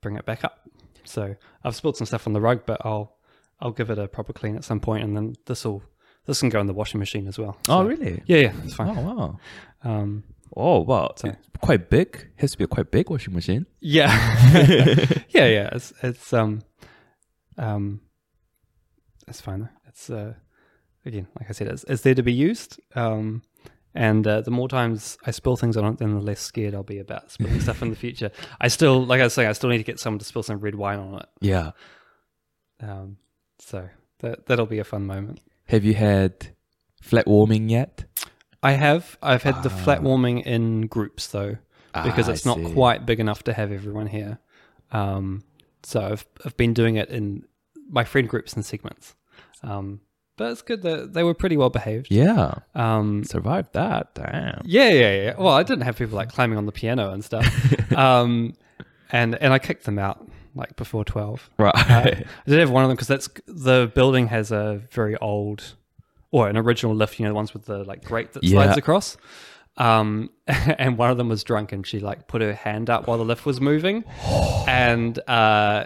[0.00, 0.66] bring it back up
[1.06, 1.34] so
[1.64, 3.16] i've spilled some stuff on the rug but i'll
[3.60, 5.82] i'll give it a proper clean at some point and then this will
[6.26, 8.22] this can go in the washing machine as well Oh really?
[8.26, 9.38] yeah yeah it's fine Oh wow.
[9.84, 10.24] um
[10.56, 11.12] Oh wow.
[11.16, 12.14] So- It's quite big.
[12.36, 13.66] It Has to be a quite big washing machine.
[13.80, 14.10] yeah
[15.30, 16.62] yeah yeah it's it's um
[17.58, 18.00] um
[19.28, 20.34] it's fine though it's uh
[21.04, 23.42] again like i said it's, it's there to be used um
[23.96, 26.82] and uh, the more times I spill things on it, then the less scared I'll
[26.82, 28.30] be about spilling stuff in the future.
[28.60, 30.60] I still, like I was saying, I still need to get someone to spill some
[30.60, 31.26] red wine on it.
[31.40, 31.70] Yeah.
[32.80, 33.16] Um,
[33.58, 33.88] so
[34.20, 35.40] that that'll be a fun moment.
[35.68, 36.48] Have you had
[37.02, 38.04] flat warming yet?
[38.62, 39.16] I have.
[39.22, 40.02] I've had the flat Ah.
[40.02, 41.56] warming in groups though,
[42.04, 44.38] because Ah, it's I not quite big enough to have everyone here.
[44.92, 45.44] Um,
[45.82, 47.44] so I've I've been doing it in
[47.88, 49.14] my friend groups and segments.
[49.62, 50.00] Um,
[50.36, 52.08] but it's good that they were pretty well behaved.
[52.10, 52.54] Yeah.
[52.74, 54.14] Um, Survived that.
[54.14, 54.62] Damn.
[54.64, 55.34] yeah, yeah, yeah.
[55.38, 57.46] Well, I didn't have people like climbing on the piano and stuff.
[57.96, 58.54] um,
[59.10, 61.48] and and I kicked them out like before twelve.
[61.58, 61.72] Right.
[61.76, 65.74] I did have one of them because that's the building has a very old
[66.30, 67.18] or an original lift.
[67.18, 68.62] You know, the ones with the like grate that Yeah.
[68.64, 69.16] slides across.
[69.78, 73.18] Um, and one of them was drunk, and she like put her hand up while
[73.18, 74.04] the lift was moving,
[74.66, 75.84] and uh,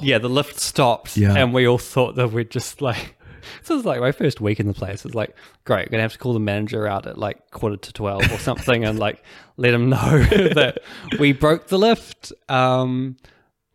[0.00, 1.34] yeah, the lift stopped, Yeah.
[1.34, 3.16] and we all thought that we'd just like.
[3.60, 5.04] This it's like my first week in the place.
[5.04, 5.34] It's like,
[5.64, 8.38] great, we're gonna have to call the manager out at like quarter to twelve or
[8.38, 9.22] something, and like
[9.56, 9.96] let him know
[10.54, 10.78] that
[11.18, 12.32] we broke the lift.
[12.48, 13.16] Um,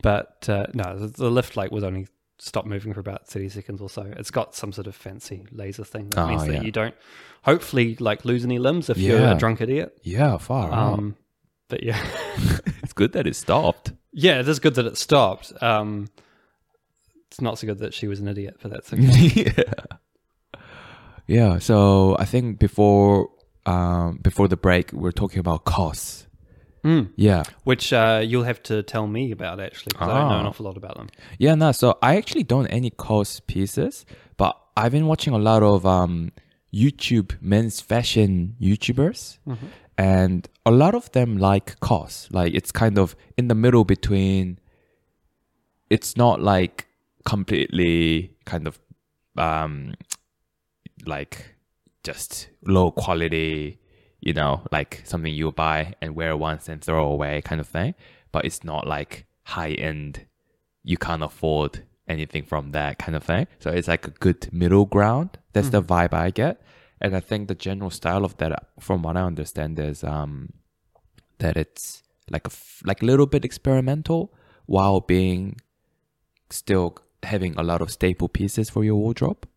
[0.02, 2.08] but uh, no, the, the lift like was only
[2.40, 4.02] stopped moving for about thirty seconds or so.
[4.18, 6.96] It's got some sort of fancy laser thing that Oh, means that you don't,
[7.44, 9.98] hopefully, like lose any limbs if you're a drunk idiot.
[10.04, 10.72] yeah, far.
[10.72, 11.16] Um,
[11.70, 12.04] but yeah,
[12.84, 13.94] It's good that it stopped.
[14.12, 15.54] yeah, it is good that it stopped.
[15.64, 16.10] Um,
[17.34, 19.02] it's not so good that she was an idiot, but that's okay.
[19.36, 19.64] yeah.
[21.28, 21.58] Yeah.
[21.60, 23.30] So I think before
[23.66, 26.28] um before the break we are talking about COS.
[26.84, 27.10] Mm.
[27.16, 27.44] Yeah.
[27.64, 30.50] Which uh, you'll have to tell me about actually, because I don't know an Ah.
[30.50, 31.08] awful lot about them.
[31.40, 34.06] Yeah, no, so I actually don't any COS pieces,
[34.38, 36.34] but I've been watching a lot of um
[36.74, 39.38] YouTube men's fashion YouTubers
[39.98, 42.28] and a lot of them like COS.
[42.32, 44.60] Like it's kind of in the middle between
[45.90, 46.88] it's not like
[47.26, 48.80] completely kind of
[49.38, 49.94] um
[51.06, 51.56] like
[52.04, 53.80] just low quality,
[54.20, 57.96] you know, like something you buy and wear once and throw away kind of thing.
[58.32, 60.26] But it's not like high end.
[60.84, 63.48] You can't afford anything from that kind of thing.
[63.60, 65.38] So it's like a good middle ground.
[65.54, 66.62] That's the vibe I get.
[67.00, 70.54] And I think the general style of that, from what I understand, is um,
[71.40, 74.34] that it's like a f- like a little bit experimental
[74.66, 75.58] while being
[76.50, 79.48] still having a lot of staple pieces for your wardrobe.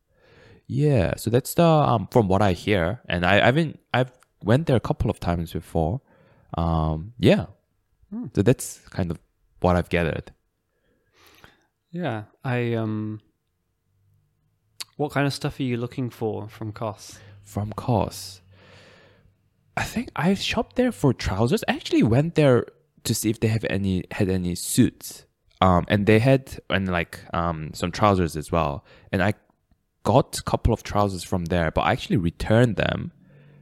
[0.66, 4.12] Yeah, so that's the um from what I hear, and I I've been I've
[4.42, 6.00] went there a couple of times before.
[6.54, 7.46] Um, yeah,
[8.34, 9.18] so that's kind of
[9.60, 10.32] what I've gathered.
[11.90, 13.20] Yeah, I um.
[14.96, 17.18] What kind of stuff are you looking for from COS?
[17.46, 18.40] from COS.
[19.76, 21.62] I think I shopped there for trousers.
[21.68, 22.66] I actually went there
[23.04, 25.25] to see if they have any had any suits.
[25.60, 28.84] Um, and they had and like um some trousers as well.
[29.10, 29.34] And I
[30.02, 33.12] got a couple of trousers from there, but I actually returned them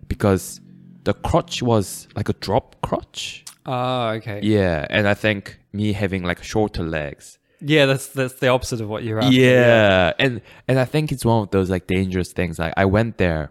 [0.09, 0.61] because
[1.05, 3.45] the crotch was like a drop crotch.
[3.67, 4.41] Ah, okay.
[4.43, 7.39] Yeah, and I think me having like shorter legs.
[7.61, 9.35] Yeah, that's that's the opposite of what you're after.
[9.35, 10.13] Yeah.
[10.19, 12.59] And and I think it's one of those like dangerous things.
[12.59, 13.51] Like I went there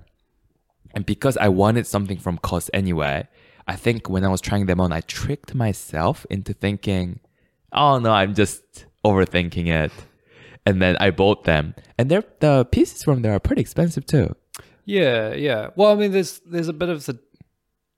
[0.94, 3.28] and because I wanted something from COS anyway,
[3.68, 7.20] I think when I was trying them on, I tricked myself into thinking,
[7.74, 9.92] oh no, I'm just overthinking it.
[10.66, 11.76] And then I bought them.
[11.98, 14.36] And they're the pieces from there are pretty expensive too.
[14.86, 15.70] Yeah, yeah.
[15.76, 17.20] Well, I mean, there's there's a bit of the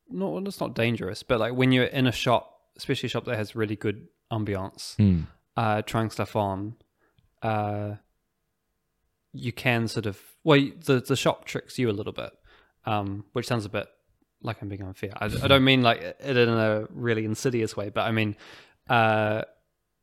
[0.10, 3.38] no, it's not dangerous, but like when you're in a shop, especially a shop that
[3.38, 5.28] has really good ambiance, Mm.
[5.58, 6.76] uh, trying stuff on,
[7.42, 7.96] uh,
[9.34, 12.32] you can sort of well, the the shop tricks you a little bit,
[12.86, 13.88] um, which sounds a bit
[14.42, 15.12] like I'm being unfair.
[15.18, 18.36] I, I don't mean like it in a really insidious way, but I mean,
[18.90, 19.42] uh,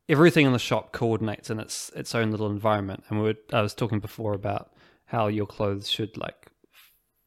[0.09, 3.03] everything in the shop coordinates in its its own little environment.
[3.09, 4.71] And we were, I was talking before about
[5.05, 6.47] how your clothes should like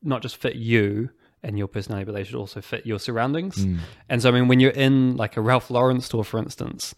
[0.03, 1.11] not just fit you
[1.43, 3.65] and your personality, but they should also fit your surroundings.
[4.09, 6.95] And so, I mean, when you're in like a Ralph Lauren store, for instance,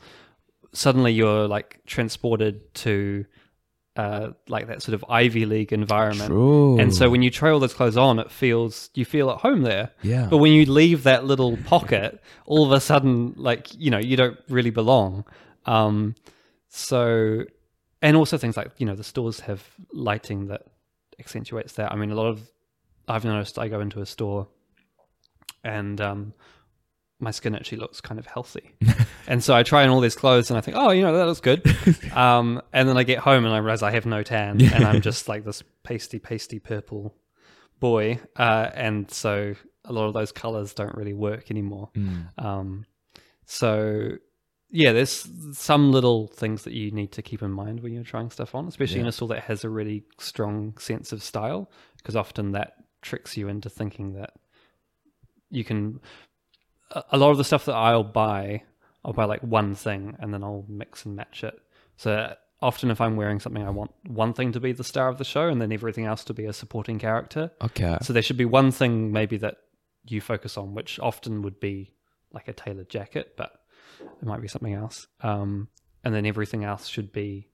[0.73, 3.25] suddenly you're like transported to
[3.97, 6.31] uh, like that sort of Ivy League environment.
[6.31, 6.79] True.
[6.79, 9.63] And so when you try all those clothes on, it feels you feel at home
[9.63, 9.91] there.
[10.03, 10.29] Yeah.
[10.31, 14.17] But when you leave that little pocket, all of a sudden, like you know, you
[14.17, 15.25] don't really belong.
[15.69, 16.15] Um,
[16.69, 17.45] so,
[18.03, 19.63] and also things like you know, the stores have
[19.93, 20.63] lighting that
[21.19, 21.93] accentuates that.
[21.93, 22.41] I mean, a lot of
[23.07, 23.59] I've noticed.
[23.59, 24.49] I go into a store,
[25.63, 26.33] and um,
[27.21, 28.75] my skin actually looks kind of healthy.
[29.27, 31.27] and so I try on all these clothes and I think, oh, you know, that
[31.27, 31.67] looks good.
[32.17, 35.01] um, and then I get home and I realize I have no tan and I'm
[35.01, 37.15] just like this pasty, pasty purple
[37.81, 38.21] boy.
[38.37, 39.55] Uh, and so
[39.85, 41.91] a lot of those colors don't really work anymore.
[42.39, 42.87] Um,
[43.47, 44.19] so
[44.71, 48.31] yeah, there's some little things that you need to keep in mind when you're trying
[48.31, 52.17] stuff on, especially in a store that has a really strong sense of style, because
[52.17, 54.33] often that tricks you into thinking that
[55.51, 56.01] you can.
[56.91, 58.63] a- A lot of the stuff that I'll buy,
[59.05, 61.59] I'll buy like one thing and then I'll mix and match it.
[61.97, 65.19] So often, if I'm wearing something, I want one thing to be the star of
[65.19, 67.51] the show and then everything else to be a supporting character.
[67.63, 67.97] Okay.
[68.03, 69.57] So there should be one thing maybe that
[70.07, 71.93] you focus on, which often would be
[72.33, 73.58] like a tailored jacket, but
[74.01, 75.07] it might be something else.
[75.21, 75.69] Um,
[76.05, 77.49] and then everything else should be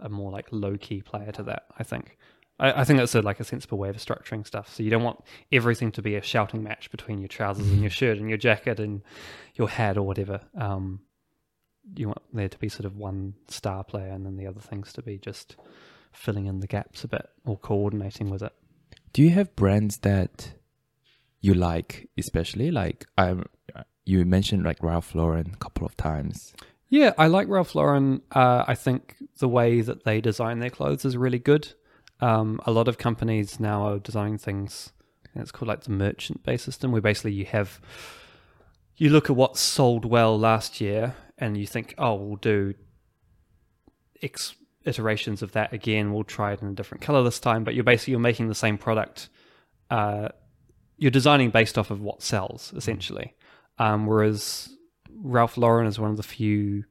[0.00, 1.64] a more like low key player to that.
[1.78, 2.16] I think.
[2.58, 4.74] I, I think that's a, like a sensible way of structuring stuff.
[4.74, 7.90] So you don't want everything to be a shouting match between your trousers and your
[7.90, 9.02] shirt and your jacket and
[9.54, 10.40] your hat or whatever.
[10.56, 11.00] Um,
[11.96, 14.92] you want there to be sort of one star player and then the other things
[14.92, 15.56] to be just
[16.12, 18.52] filling in the gaps a bit or coordinating with it.
[19.12, 20.52] Do you have brands that
[21.40, 23.46] you like, especially like um,
[24.04, 26.54] you mentioned like Ralph Lauren a couple of times.
[26.88, 28.20] Yeah, I like Ralph Lauren.
[28.32, 31.72] Uh, I think the way that they design their clothes is really good.
[32.20, 34.92] Um, a lot of companies now are designing things.
[35.34, 37.80] It's called like the merchant based system, where basically you have
[38.96, 42.74] you look at what sold well last year, and you think, oh, we'll do
[44.22, 44.54] X
[44.84, 46.12] iterations of that again.
[46.12, 47.64] We'll try it in a different color this time.
[47.64, 49.30] But you're basically you're making the same product.
[49.90, 50.28] Uh,
[50.98, 53.34] you're designing based off of what sells essentially.
[53.82, 54.68] Um, whereas
[55.12, 56.84] Ralph Lauren is one of the few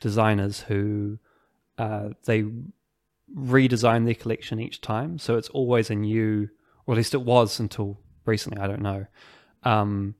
[0.00, 1.20] designers who
[1.78, 2.44] uh, they
[3.32, 6.48] redesign their collection each time, so it's always a new,
[6.86, 8.60] or at least it was until recently.
[8.60, 9.06] I don't know.
[9.62, 10.16] Um,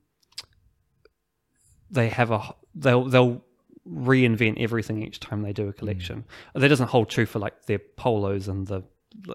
[1.90, 3.42] they have a they'll they'll
[3.88, 6.26] reinvent everything each time they do a collection.
[6.54, 8.84] That doesn't hold true for like their polos and the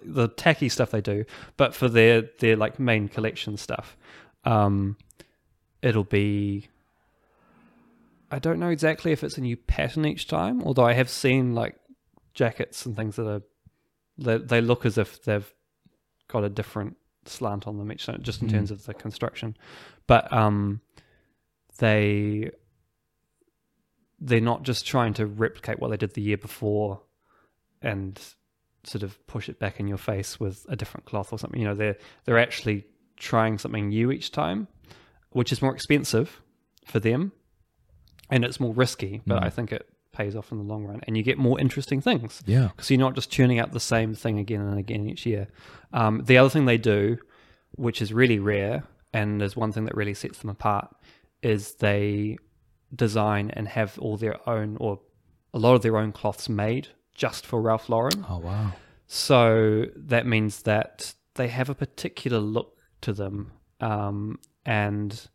[0.06, 1.26] the tacky stuff they do,
[1.58, 3.98] but for their their like main collection stuff,
[4.46, 4.96] um,
[5.82, 6.68] it'll be
[8.32, 11.54] I don't know exactly if it's a new pattern each time, although I have seen
[11.54, 11.76] like
[12.34, 13.42] jackets and things that are
[14.18, 15.52] they, they look as if they've
[16.28, 16.96] got a different
[17.26, 18.52] slant on them each time, just in Mm.
[18.52, 19.58] terms of the construction.
[20.08, 20.82] But um,
[21.80, 22.52] they
[24.20, 27.02] they're not just trying to replicate what they did the year before
[27.82, 28.20] and
[28.84, 31.60] sort of push it back in your face with a different cloth or something.
[31.60, 32.86] You know, they're they're actually
[33.18, 34.68] trying something new each time,
[35.32, 36.42] which is more expensive
[36.86, 37.32] for them
[38.30, 39.46] and it's more risky, but Mm.
[39.46, 42.44] I think it pays off in the long run and you get more interesting things
[42.46, 42.68] Yeah.
[42.76, 45.48] because you're not just tuning out the same thing again and again each year.
[45.94, 47.18] Um, the other thing they do,
[47.72, 48.84] which is really rare
[49.14, 50.94] and is one thing that really sets them apart,
[51.42, 52.38] is they
[52.94, 55.00] design and have all their own or
[55.54, 58.26] a lot of their own cloths made just for Ralph Lauren.
[58.30, 58.74] Oh wow.
[59.08, 65.28] So that means that they have a particular look to them, um, and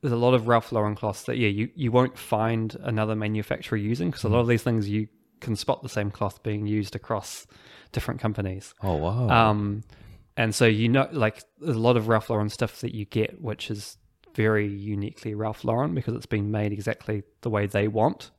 [0.00, 3.78] there's a lot of Ralph Lauren cloths that yeah you, you won't find another manufacturer
[3.78, 5.08] using because a lot of these things you
[5.40, 7.46] can spot the same cloth being used across
[7.92, 8.74] different companies.
[8.82, 9.28] Oh wow.
[9.28, 9.82] Um,
[10.36, 13.40] and so you know, like there's a lot of Ralph Lauren stuff that you get,
[13.40, 13.96] which is
[14.34, 18.30] very uniquely Ralph Lauren because it's been made exactly the way they want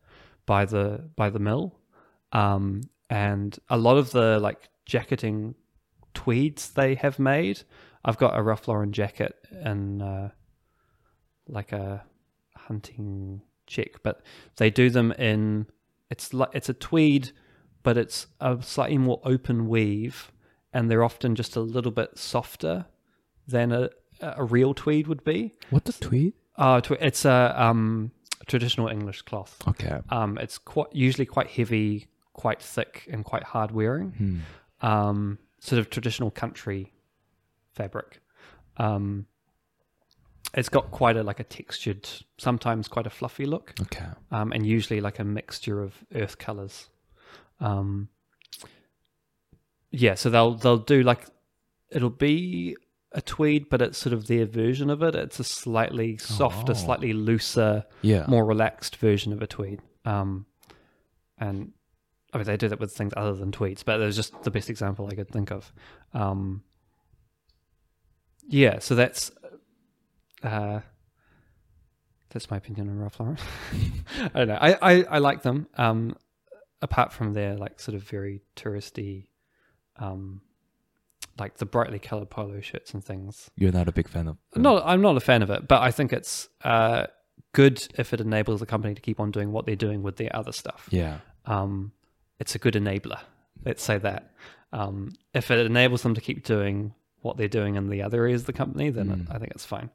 [0.46, 1.78] by the by the mill.
[2.32, 5.56] Um, and a lot of the like jacketing
[6.14, 7.62] tweeds they have made,
[8.04, 10.30] I've got a Ralph Lauren jacket and uh,
[11.48, 12.04] like a
[12.56, 14.22] hunting check, but
[14.58, 15.68] they do them in
[16.10, 17.32] it's like it's a tweed,
[17.84, 20.32] but it's a slightly more open weave,
[20.74, 22.86] and they're often just a little bit softer
[23.48, 23.90] than a
[24.22, 25.54] a real tweed would be.
[25.70, 26.34] what the tweed?
[26.58, 28.12] Uh, tw- it's a um,
[28.48, 29.62] traditional English cloth.
[29.68, 30.00] Okay.
[30.10, 34.12] Um, it's quite usually quite heavy, quite thick, and quite hard wearing.
[34.82, 34.86] Hmm.
[34.86, 36.94] Um, sort of traditional country
[37.74, 38.22] fabric.
[38.78, 39.26] Um,
[40.54, 44.08] it's got quite a like a textured, sometimes quite a fluffy look, Okay.
[44.32, 46.90] um, and usually like a mixture of earth colors.
[47.60, 48.10] Um,
[49.92, 51.26] yeah, so they'll they'll do like
[51.92, 52.76] it'll be
[53.12, 55.16] a tweed, but it's sort of their version of it.
[55.16, 56.76] It's a slightly softer, Oh.
[56.76, 58.26] slightly looser, Yeah.
[58.28, 59.82] more relaxed version of a tweed.
[60.06, 60.46] Um,
[61.40, 61.74] and
[62.32, 64.52] I mean, they do that with things other than tweeds, but it was just the
[64.52, 65.74] best example I could think of.
[66.14, 66.62] Um,
[68.50, 69.32] yeah, so that's
[70.44, 70.82] uh,
[72.30, 73.38] that's my opinion on Ralph Lauren.
[74.34, 74.58] I don't know.
[74.60, 75.68] I, I, I like them.
[75.78, 76.16] Um,
[76.82, 79.28] apart from their like sort of very touristy,
[79.98, 80.42] um,
[81.38, 83.50] like the brightly colored polo shirts and things.
[83.56, 84.38] You're not a big fan of.
[84.52, 84.64] them.
[84.64, 87.08] No, I'm not a fan of it, but I think it's uh,
[87.54, 90.36] good if it enables the company to keep on doing what they're doing with their
[90.36, 90.88] other stuff.
[90.92, 91.20] Yeah.
[91.46, 91.92] Um,
[92.40, 93.20] it's a good enabler.
[93.66, 94.32] Let's say that.
[94.72, 98.42] Um, if it enables them to keep doing what they're doing in the other areas
[98.42, 99.36] of the company, then Mm.
[99.36, 99.90] I think it's fine.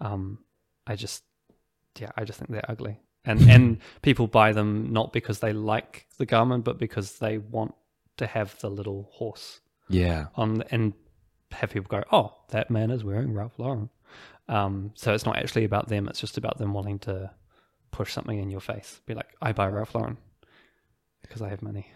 [0.00, 0.38] Um,
[0.86, 1.24] I just,
[1.98, 6.06] yeah, I just think they're ugly, and and people buy them not because they like
[6.18, 7.74] the garment, but because they want
[8.18, 10.26] to have the little horse Yeah.
[10.34, 10.92] on and
[11.52, 13.88] have people go, oh, that man is wearing Ralph Lauren.
[14.48, 17.30] Um, so it's not actually about them; it's just about them wanting to
[17.90, 19.00] push something in your face.
[19.06, 20.16] Be like, I buy Ralph Lauren
[21.22, 21.90] because I have money.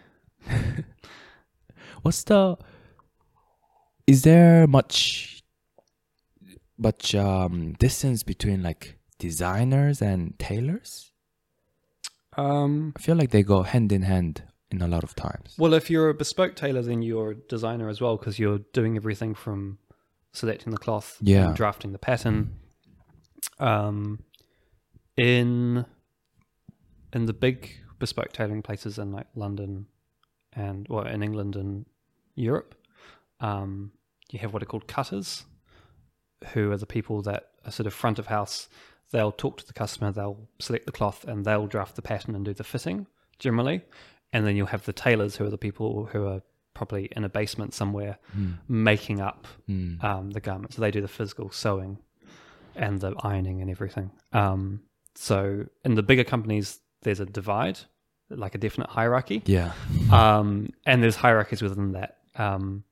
[2.01, 2.57] What's the?
[4.07, 5.41] Is there much,
[6.77, 11.11] much um distance between like designers and tailors?
[12.35, 15.55] Um, I feel like they go hand in hand in a lot of times.
[15.59, 18.95] well, if you're a bespoke tailor, then you're a designer as well because you're doing
[18.97, 19.77] everything from
[20.31, 21.47] selecting the cloth, Yeah.
[21.47, 22.55] and drafting the pattern.
[23.59, 24.23] Um,
[25.15, 25.85] in
[27.13, 27.69] in the big
[27.99, 29.85] bespoke tailoring places in like London
[30.53, 31.85] and well in England and
[32.35, 32.73] Europe,
[33.43, 33.91] um,
[34.31, 35.45] you have what are called cutters,
[36.53, 38.67] who are the people that are sort of front of house.
[39.11, 42.43] They'll talk to the customer, they'll select the cloth, and they'll draft the pattern and
[42.43, 43.05] do the fitting
[43.37, 43.81] generally.
[44.31, 46.41] And then you'll have the tailors, who are the people who are
[46.73, 48.57] probably in a basement somewhere Mm.
[48.67, 50.03] making up Mm.
[50.03, 50.73] um, the garment.
[50.73, 51.99] So they do the physical sewing
[52.75, 54.09] and the ironing and everything.
[54.31, 54.81] Um,
[55.13, 57.77] so in the bigger companies, there's a divide,
[58.31, 59.73] like a definite hierarchy, Yeah.
[60.11, 62.17] um, and there's hierarchies within that.
[62.35, 62.83] Um,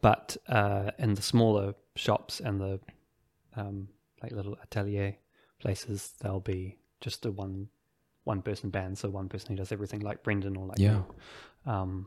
[0.00, 2.80] but uh, in the smaller shops and the
[3.56, 3.88] um,
[4.22, 5.16] like little atelier
[5.60, 7.68] places, there'll be just a one
[8.24, 11.02] one person band, so one person who does everything, like Brendan or like Yeah.
[11.66, 12.06] Um,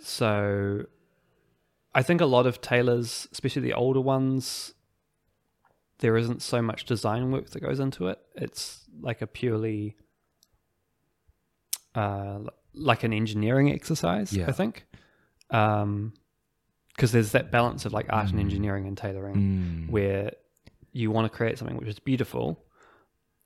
[0.00, 0.84] so
[1.94, 4.74] I think a lot of tailors, especially the older ones,
[5.98, 8.18] there isn't so much design work that goes into it.
[8.34, 9.96] It's like a purely
[11.94, 12.40] uh,
[12.74, 14.48] like an engineering exercise, Yeah.
[14.48, 14.86] I think.
[15.50, 16.14] Um,
[16.88, 18.42] because there's that balance of like art and Mm.
[18.42, 19.34] engineering and tailoring
[19.88, 19.90] Mm.
[19.90, 20.30] where
[20.92, 22.64] you want to create something which is beautiful,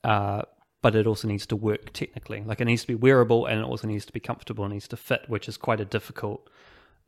[0.04, 0.42] uh,
[0.82, 2.42] but it also needs to work technically.
[2.44, 4.86] Like it needs to be wearable and it also needs to be comfortable and needs
[4.88, 6.50] to fit, which is quite a difficult,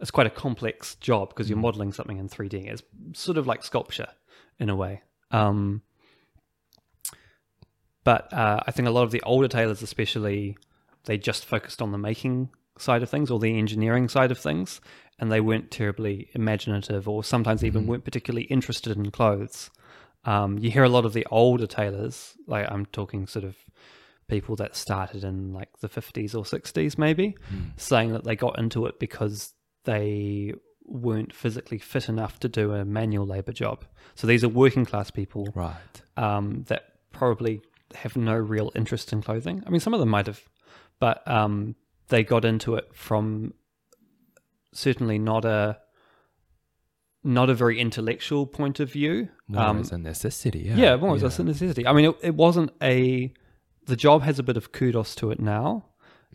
[0.01, 2.67] it's quite a complex job because you're modeling something in 3D.
[2.67, 4.09] It's sort of like sculpture
[4.59, 5.03] in a way.
[5.31, 5.83] Um,
[8.03, 10.57] but uh, I think a lot of the older tailors, especially,
[11.05, 12.49] they just focused on the making
[12.81, 14.81] side of things or the engineering side of things,
[15.19, 19.71] and they weren't terribly imaginative or sometimes even weren't particularly interested in clothes.
[20.25, 23.57] Um, you hear a lot of the older tailors, like I'm talking sort of
[24.29, 27.37] people that started in like the 50s or 60s, maybe,
[27.77, 29.55] saying that they got into it because
[29.85, 30.55] they
[30.85, 33.85] weren't physically fit enough to do a manual labor job.
[34.15, 35.77] So these are working class people Right.
[36.17, 37.61] um, that probably
[37.95, 39.63] have no real interest in clothing.
[39.67, 40.43] I mean, some of them might have,
[40.99, 41.75] but um,
[42.11, 43.55] they got into it from
[44.73, 45.79] certainly not a
[47.23, 49.29] not a very intellectual point of view.
[49.49, 50.61] More Um, as a necessity.
[50.61, 50.77] Yeah.
[50.77, 51.87] yeah, more as a necessity.
[51.87, 53.33] I mean, it, it wasn't a.
[53.87, 55.85] The job has a bit of kudos to it now,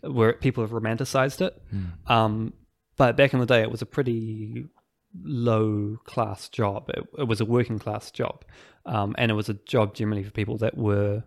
[0.02, 1.60] where people have romanticized it.
[2.06, 2.52] Um,
[2.96, 4.66] but back in the day, it was a pretty
[5.22, 6.88] low class job.
[6.90, 8.44] It, it was a working class job,
[8.84, 11.24] um, and it was a job generally for people that were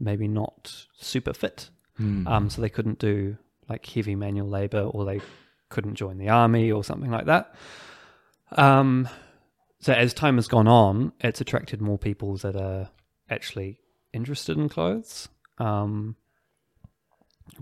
[0.00, 1.70] maybe not super fit.
[1.98, 5.20] Um, so they couldn't do like heavy manual labor, or they
[5.68, 7.54] couldn't join the army or something like that.
[8.52, 9.08] Um,
[9.80, 12.90] so as time has gone on, it's attracted more people that are
[13.28, 13.80] actually
[14.12, 15.28] interested in clothes.
[15.58, 16.16] Um,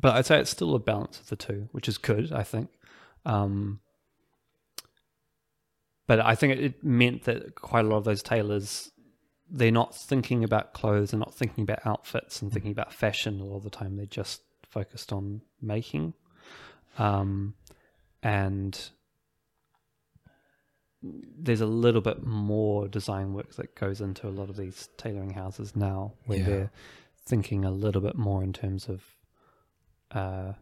[0.00, 2.70] but I'd say it's still a balance of the two, which is good, I think.
[3.26, 3.80] Um,
[6.06, 8.90] but I think it, meant that quite a lot of those tailors,
[9.50, 13.44] they're not thinking about clothes, they're not thinking about outfits and thinking about fashion a
[13.44, 13.96] lot of the time.
[13.96, 14.42] They're just
[14.74, 16.14] focused on making.
[16.98, 17.54] Um,
[18.22, 18.72] and
[21.02, 25.34] there's a little bit more design work that goes into a lot of these tailoring
[25.34, 26.46] houses now, where Yeah.
[26.46, 26.70] they're
[27.26, 29.02] thinking a little bit more in terms of
[30.10, 30.52] uh,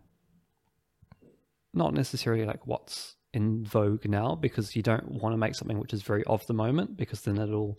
[1.74, 5.94] not necessarily like what's in vogue now, because you don't want to make something which
[5.94, 7.78] is very of the moment, because then it'll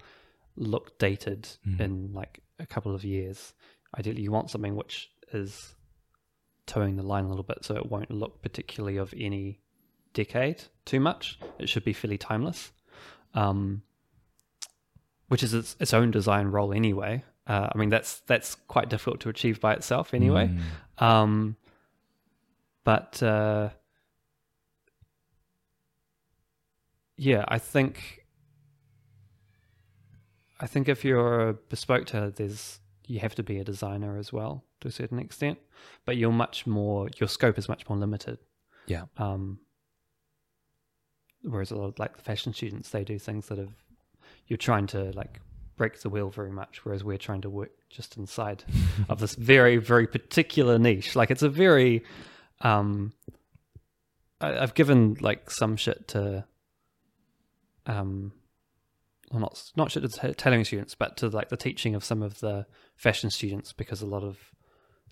[0.56, 1.48] look dated
[1.80, 3.54] in like a couple of years.
[3.98, 5.76] Ideally, you want something which is
[6.66, 9.60] toeing the line a little bit, so it won't look particularly of any
[10.14, 11.40] decade too much.
[11.60, 12.72] It should be fairly timeless,
[13.34, 13.84] um,
[15.28, 17.24] which is its, its own design role anyway.
[17.46, 20.50] Uh, I mean, that's that's quite difficult to achieve by itself anyway.
[21.00, 21.58] Um,
[22.86, 23.70] but uh,
[27.18, 28.26] yeah, I think
[30.60, 34.32] I think if you're a bespoke tailor, there's you have to be a designer as
[34.32, 35.58] well to a certain extent,
[36.06, 38.38] but you're much more your scope is much more limited.
[38.86, 39.06] Yeah.
[39.18, 39.60] Um,
[41.42, 43.74] whereas a lot of like the fashion students, they do things that have
[44.48, 45.40] you're trying to like
[45.76, 48.64] break the wheel very much, whereas we're trying to work just inside
[49.10, 51.16] of this very very particular niche.
[51.16, 52.04] Like it's a very
[52.62, 53.14] um,
[54.40, 56.46] I, I've given like some shit to
[57.86, 58.34] um,
[59.32, 62.22] well not not shit to t- tailoring students, but to like the teaching of some
[62.22, 62.66] of the
[62.96, 64.38] fashion students because a lot of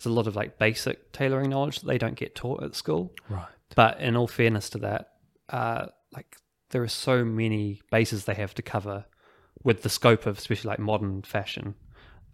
[0.03, 3.13] there's a lot of like basic tailoring knowledge that they don't get taught at school.
[3.29, 3.47] Right.
[3.75, 5.13] But in all fairness to that,
[5.49, 6.35] uh, like
[6.71, 9.05] there are so many bases they have to cover
[9.63, 11.75] with the scope of especially like modern fashion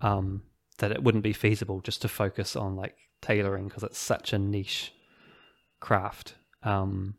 [0.02, 0.44] um,
[0.78, 4.40] that it wouldn't be feasible just to focus on like tailoring because it's such a
[4.40, 4.94] niche
[5.80, 6.36] craft.
[6.64, 7.16] Um,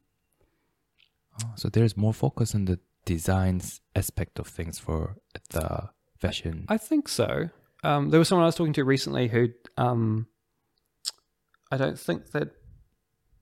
[1.45, 5.17] Oh, so there's more focus on the designs aspect of things for
[5.51, 6.67] the fashion.
[6.69, 7.51] I think so.
[7.85, 10.27] Um, there was someone I was talking to recently who um,
[11.71, 12.51] I don't think that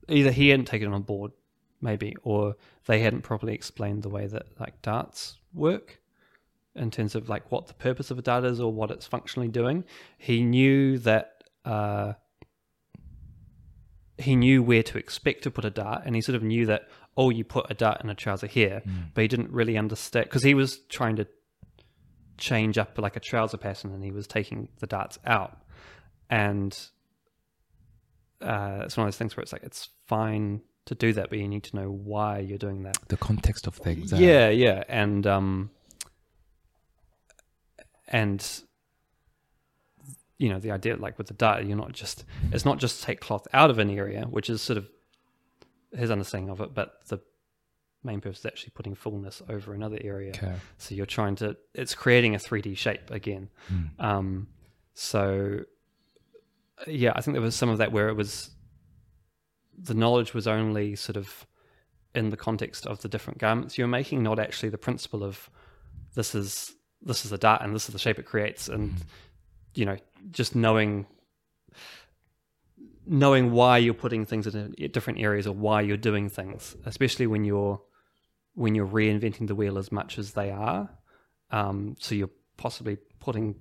[0.09, 1.31] either he hadn't taken it on board,
[1.81, 2.55] maybe, or
[2.85, 5.99] they hadn't properly explained the way that like darts work
[6.75, 9.47] in terms of like what the purpose of a dart is or what it's functionally
[9.47, 9.83] doing.
[10.17, 12.13] He knew that uh,
[14.17, 16.87] he knew where to expect to put a dart, and he sort of knew that
[17.19, 18.83] oh, you put a dart in a trouser here,
[19.15, 21.25] but he didn't really understand because he was trying to
[22.37, 25.57] change up like a trouser pattern and he was taking the darts out
[26.29, 26.89] and
[28.41, 31.37] uh, it's one of those things where it's like it's fine to do that but
[31.39, 34.13] you need to know why you're doing that the context of things.
[34.13, 35.69] uh, yeah yeah and um
[38.07, 38.61] and
[40.37, 43.19] you know the idea like with the data, you're not just it's not just take
[43.19, 44.87] cloth out of an area which is sort of
[45.95, 47.19] his understanding of it but the
[48.03, 50.53] main purpose is actually putting fullness over another area Okay.
[50.77, 53.49] so you're trying to, it's creating a 3D shape again.
[53.99, 54.47] Um,
[54.93, 55.61] so,
[56.85, 58.51] yeah, I think there was some of that where it was,
[59.77, 61.47] the knowledge was only sort of
[62.13, 65.49] in the context of the different garments you're making, not actually the principle of
[66.15, 68.95] this is this is the dart and this is the shape it creates, and
[69.75, 69.97] you know,
[70.31, 71.05] just knowing
[73.05, 77.45] knowing why you're putting things in different areas or why you're doing things, especially when
[77.45, 77.81] you're
[78.53, 80.89] when you're reinventing the wheel as much as they are.
[81.51, 83.55] Um, so you're possibly putting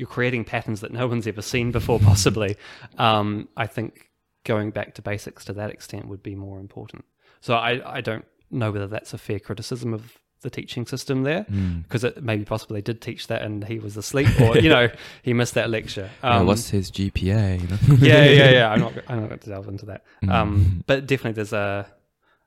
[0.00, 2.56] you're creating patterns that no one's ever seen before, possibly.
[2.98, 4.08] Um, I think
[4.44, 7.04] going back to basics to that extent would be more important.
[7.40, 11.44] So I, I don't know whether that's a fair criticism of the teaching system there
[11.82, 12.16] because Mm.
[12.16, 14.88] it maybe possibly they did teach that and he was asleep or you know
[15.22, 16.08] he missed that lecture.
[16.24, 17.60] Yeah, Um, what's his GPA?
[17.60, 17.96] You know?
[18.00, 18.70] yeah, yeah, yeah.
[18.72, 18.92] I'm not.
[19.08, 20.04] I'm not going to delve into that.
[20.24, 20.32] Mm.
[20.32, 21.86] Um, but definitely, there's a.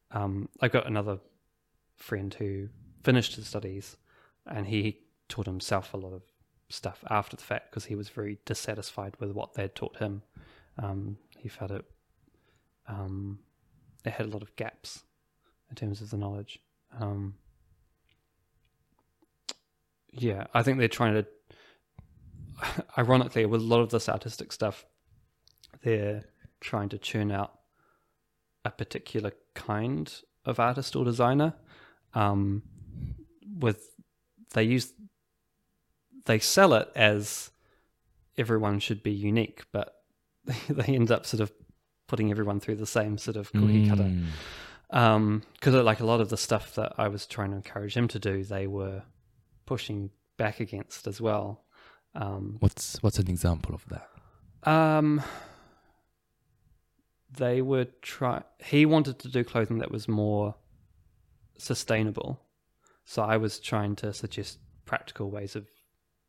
[0.10, 1.20] Um, I got another
[1.98, 2.70] friend who
[3.04, 3.96] finished his studies,
[4.48, 4.98] and he
[5.30, 6.24] taught himself a lot of
[6.74, 10.24] stuff after the fact because he was very dissatisfied with what they'd taught him.
[10.78, 11.86] Um, he felt it.
[12.88, 13.40] Um,
[14.04, 15.04] it had a lot of gaps
[15.70, 16.60] in terms of the knowledge.
[17.00, 17.36] Um,
[20.12, 21.26] yeah, I think they're trying to.
[22.98, 24.86] Ironically, with a lot of this artistic stuff,
[25.84, 26.24] they're
[26.60, 27.60] trying to churn out
[28.66, 30.14] a particular kind
[30.46, 31.54] of artist or designer.
[32.14, 32.64] Um,
[33.60, 33.90] with
[34.54, 34.94] they use
[36.26, 37.52] they sell it as
[38.38, 39.96] everyone should be unique, but
[40.70, 41.52] they end up sort of
[42.08, 44.12] putting everyone through the same sort of cookie cutter.
[44.92, 45.42] Mm.
[45.54, 48.20] Because like a lot of the stuff that I was trying to encourage him to
[48.20, 49.02] do, they were
[49.66, 51.64] pushing back against as well.
[52.16, 54.08] Um, What's what's an example of that?
[54.72, 55.22] um,
[57.36, 58.44] they were try.
[58.64, 60.54] He wanted to do clothing that was more
[61.58, 62.40] sustainable,
[63.04, 65.66] so I was trying to suggest practical ways of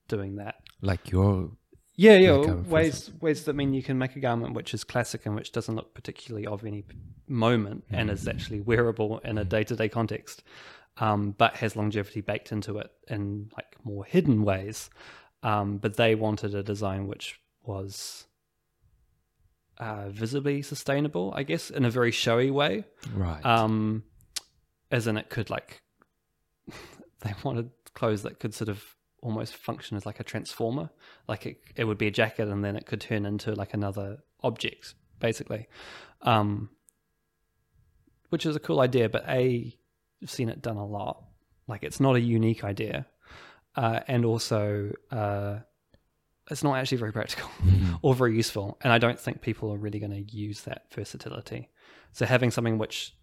[0.09, 0.57] doing that.
[0.81, 1.51] Like your
[1.97, 5.35] Yeah, yeah, ways ways that mean you can make a garment which is classic and
[5.35, 6.85] which doesn't look particularly of any
[7.27, 10.43] moment and is actually wearable in a day to day context,
[10.99, 14.91] um, but has longevity baked into it in like more hidden ways.
[15.43, 18.27] Um, but they wanted a design which was
[19.79, 22.85] uh, visibly sustainable, I guess, in a very showy way.
[23.15, 23.45] right.
[23.45, 24.05] Um,
[24.91, 25.83] as in, it could like
[27.21, 28.94] they wanted clothes that could sort of
[29.25, 30.91] almost function as like a transformer.
[31.27, 34.19] Like it, it would be a jacket, and then it could turn into like another
[34.43, 35.67] object, basically.
[36.23, 36.71] Um,
[38.29, 39.77] which is a cool idea, but a
[40.23, 41.25] I've seen it done a lot.
[41.67, 43.07] Like it's not a unique idea,
[43.77, 45.59] uh, and also uh,
[46.51, 47.51] it's not actually very practical
[48.03, 48.79] or very useful.
[48.83, 51.71] And I don't think people are really going to use that versatility.
[52.13, 53.17] So having something which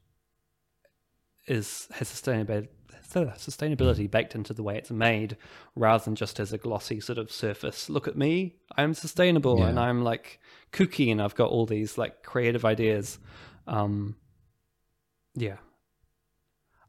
[1.47, 2.67] is has sustainability
[3.13, 5.37] sustainability baked into the way it's made
[5.75, 9.67] rather than just as a glossy sort of surface look at me i'm sustainable Yeah.
[9.69, 10.39] and i'm like
[10.71, 13.19] kooky and i've got all these like creative ideas
[13.67, 14.15] um
[15.35, 15.57] yeah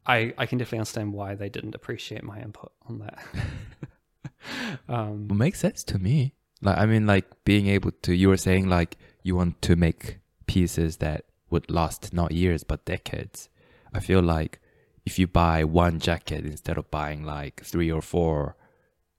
[0.05, 3.23] i i can definitely understand why they didn't appreciate my input on that
[4.89, 6.33] um It makes sense to me.
[6.61, 8.13] Like I mean, like being able to.
[8.15, 12.85] You were saying like you want to make pieces that would last not years but
[12.85, 13.49] decades.
[13.93, 14.59] I feel like
[15.05, 18.55] if you buy one jacket instead of buying like three or four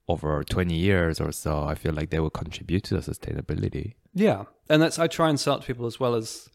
[0.07, 3.93] over twenty years or so, I feel like they will contribute to the sustainability.
[4.13, 6.49] Yeah, and that's I try and sell it to people as well as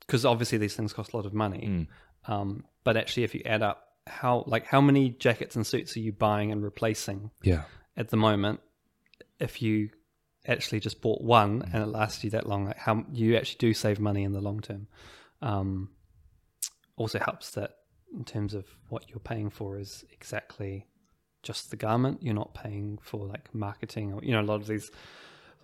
[0.00, 1.66] because obviously these things cost a lot of money.
[2.26, 2.30] Mm.
[2.32, 6.00] Um, but actually, if you add up how like how many jackets and suits are
[6.00, 7.62] you buying and replacing Yeah.
[7.96, 8.60] at the moment,
[9.38, 9.90] if you
[10.46, 13.72] actually just bought one and it lasts you that long, like how you actually do
[13.74, 14.88] save money in the long term.
[15.40, 15.90] Um,
[16.96, 17.70] also helps that
[18.14, 20.86] in terms of what you're paying for is exactly
[21.42, 22.22] just the garment.
[22.22, 24.90] You're not paying for like marketing or you know a lot of these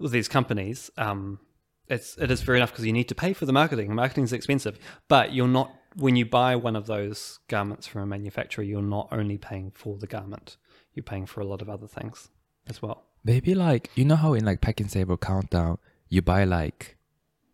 [0.00, 0.90] these companies.
[0.96, 1.40] Um,
[1.88, 3.94] it's it is fair enough because you need to pay for the marketing.
[3.94, 8.06] Marketing is expensive, but you're not when you buy one of those garments from a
[8.06, 8.64] manufacturer.
[8.64, 10.56] You're not only paying for the garment;
[10.94, 12.28] you're paying for a lot of other things
[12.68, 13.04] as well.
[13.24, 16.96] Maybe like you know how in like Pack and Saver countdown you buy like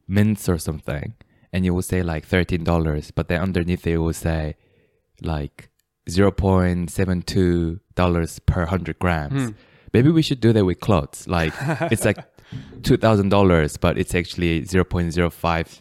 [0.06, 1.14] mints or something
[1.52, 4.56] and you will say like thirteen dollars, but then underneath it will say
[5.22, 5.70] like
[6.08, 9.52] zero point seven two dollars per hundred grams.
[9.92, 11.26] Maybe we should do that with clothes.
[11.28, 11.52] Like
[11.92, 12.18] it's like
[12.82, 15.80] two thousand dollars, but it's actually zero point zero five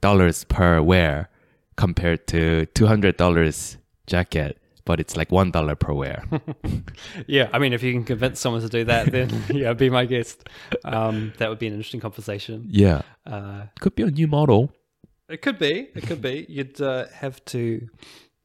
[0.00, 1.28] dollars per wear
[1.76, 3.76] compared to two hundred dollars
[4.06, 6.24] jacket, but it's like one dollar per wear.
[7.26, 10.04] Yeah, I mean, if you can convince someone to do that, then yeah, be my
[10.04, 10.48] guest.
[10.84, 12.66] Um, that would be an interesting conversation.
[12.68, 14.72] yeah, Uh, could be a new model.
[15.28, 15.88] it could be.
[15.94, 16.46] It could be.
[16.48, 17.88] You'd uh, have to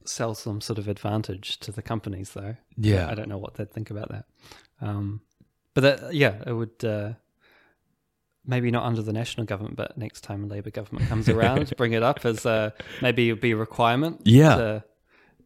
[0.09, 2.55] sell some sort of advantage to the companies, though.
[2.77, 3.09] Yeah.
[3.09, 4.25] I don't know what they'd think about that.
[4.81, 5.21] Um,
[5.73, 6.83] but that, yeah, it would.
[6.83, 7.13] Uh,
[8.47, 11.93] maybe not under the national government, but next time a Labour government comes around, bring
[11.93, 12.71] it up as uh,
[13.01, 14.21] maybe it'd be a requirement.
[14.23, 14.55] Yeah.
[14.55, 14.83] To,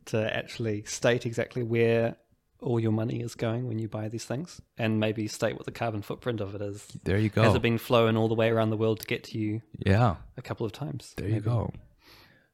[0.06, 2.18] to actually state exactly where
[2.62, 5.72] all your money is going when you buy these things, and maybe state what the
[5.72, 6.86] carbon footprint of it is.
[7.04, 7.44] There you go.
[7.44, 10.16] Has it been flown all the way around the world to get to you yeah.
[10.36, 11.14] a couple of times?
[11.16, 11.72] There you go.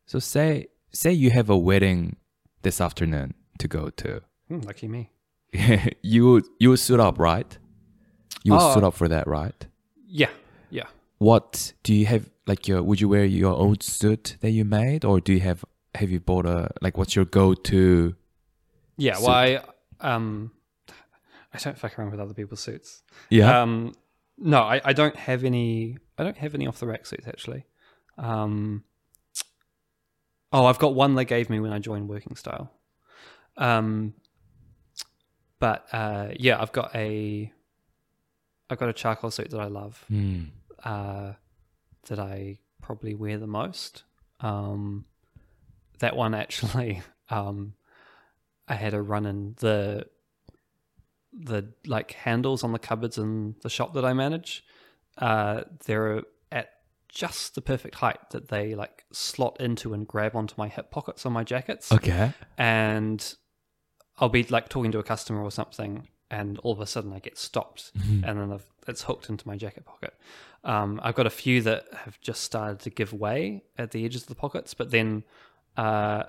[0.06, 2.18] So say say you have a wedding
[2.62, 4.22] this afternoon to go to.
[4.48, 5.12] Hmm, lucky me.
[6.02, 7.58] you you would suit up, right?
[8.44, 8.74] You would Oh.
[8.74, 9.68] suit up for that, right?
[10.08, 10.30] Yeah,
[10.70, 10.88] yeah.
[11.18, 15.04] What do you have like your would you wear your own suit that you made
[15.06, 15.64] or do you have
[15.96, 18.16] have you bought a like what's your go to
[18.98, 19.26] Yeah, Suit.
[19.26, 19.62] well, I,
[20.02, 20.52] um,
[21.54, 23.02] I don't fuck around with other people's suits.
[23.30, 23.62] Yeah.
[23.62, 23.94] Um,
[24.38, 25.98] no, I, I don't have any.
[26.18, 27.66] I don't have any off the rack suits actually.
[28.18, 28.84] Um,
[30.56, 32.72] oh, I've got one they gave me when I joined Working Style.
[33.58, 34.14] Um,
[35.60, 37.52] but uh, yeah, I've got a.
[38.70, 40.04] I've got a charcoal suit that I love.
[40.08, 40.44] Hmm.
[40.84, 41.34] uh,
[42.08, 44.04] that I probably wear the most.
[44.40, 45.06] Um,
[46.00, 47.74] that one actually, um,
[48.68, 50.08] I had a run in the
[51.38, 54.64] the like handles on the cupboards in the shop that I manage.
[55.18, 56.24] Uh, they're at
[57.16, 61.26] just the perfect height that they like slot into and grab onto my hip pockets
[61.26, 62.32] on my jackets Okay.
[62.58, 63.36] and
[64.20, 67.20] I'll be like talking to a customer or something, and all of a sudden I
[67.20, 70.14] get stopped, and then I've, it's hooked into my jacket pocket.
[70.64, 74.22] Um, I've got a few that have just started to give way at the edges
[74.24, 75.24] of the pockets, but then
[75.78, 76.24] uh,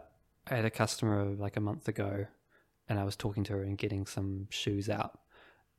[0.50, 2.26] I had a customer like a month ago,
[2.88, 5.18] and I was talking to her and getting some shoes out,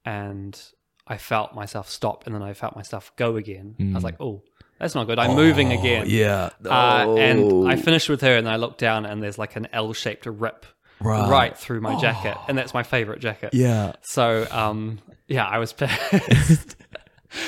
[0.05, 0.57] and
[1.07, 3.75] I felt myself stop, and then I felt myself go again.
[3.79, 4.43] I was like, "Oh,
[4.79, 5.19] that's not good.
[5.19, 6.49] I'm moving again." Yeah.
[6.65, 7.77] Uh, and I Oh.
[7.77, 10.65] finished with her, and I looked down, and there's like an L-shaped rip
[10.99, 11.29] Right.
[11.29, 13.53] right, through my jacket, and that's my favorite jacket.
[13.53, 13.93] Yeah.
[14.01, 16.75] So, um, yeah, I was pissed.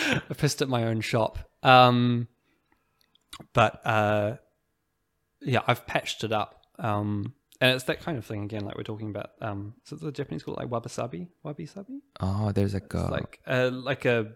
[0.06, 1.40] I pissed at my own shop.
[1.64, 2.28] Um,
[3.54, 4.36] but uh,
[5.42, 6.62] yeah, I've patched it up.
[6.78, 9.32] Um, and it's that kind of thing again, like we're talking about.
[9.42, 11.28] Um, is the Japanese called like wabi-sabi?
[11.44, 12.02] Wabi-sabi?
[12.20, 14.34] Oh, there's a It's like uh, like a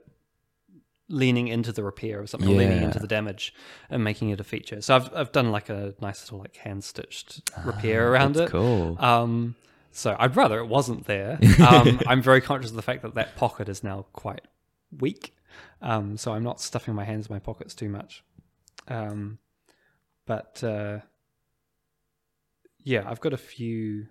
[1.09, 3.53] leaning into the repair of something, or leaning into the damage
[3.89, 4.81] and making it a feature.
[4.81, 8.49] So I've I've done like a nice little like hand stitched repair around Ah, that's
[8.49, 8.51] it.
[8.51, 8.97] cool.
[8.99, 9.55] Um,
[9.91, 11.39] so I'd rather it wasn't there.
[11.59, 14.41] Um, I'm very conscious of the fact that that pocket is now quite
[14.99, 15.35] weak.
[15.81, 18.23] Um, so I'm not stuffing my hands in my pockets too much.
[18.87, 19.37] Um,
[20.25, 20.99] but uh,
[22.84, 24.07] yeah, I've got a few.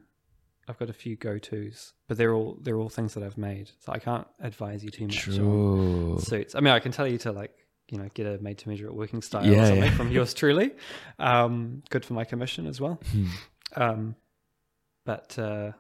[0.69, 3.71] I've got a few go tos, but they're all they're all things that I've made.
[3.81, 6.55] So I can't advise you too much on suits.
[6.55, 7.53] I mean, I can tell you to like
[7.89, 9.97] you know get a made to measure at working style Yeah, or something yeah.
[9.97, 10.71] from yours truly.
[11.19, 13.01] Um, good for my commission as well.
[13.11, 13.27] Hmm.
[13.75, 14.17] Um,
[15.05, 15.73] but uh,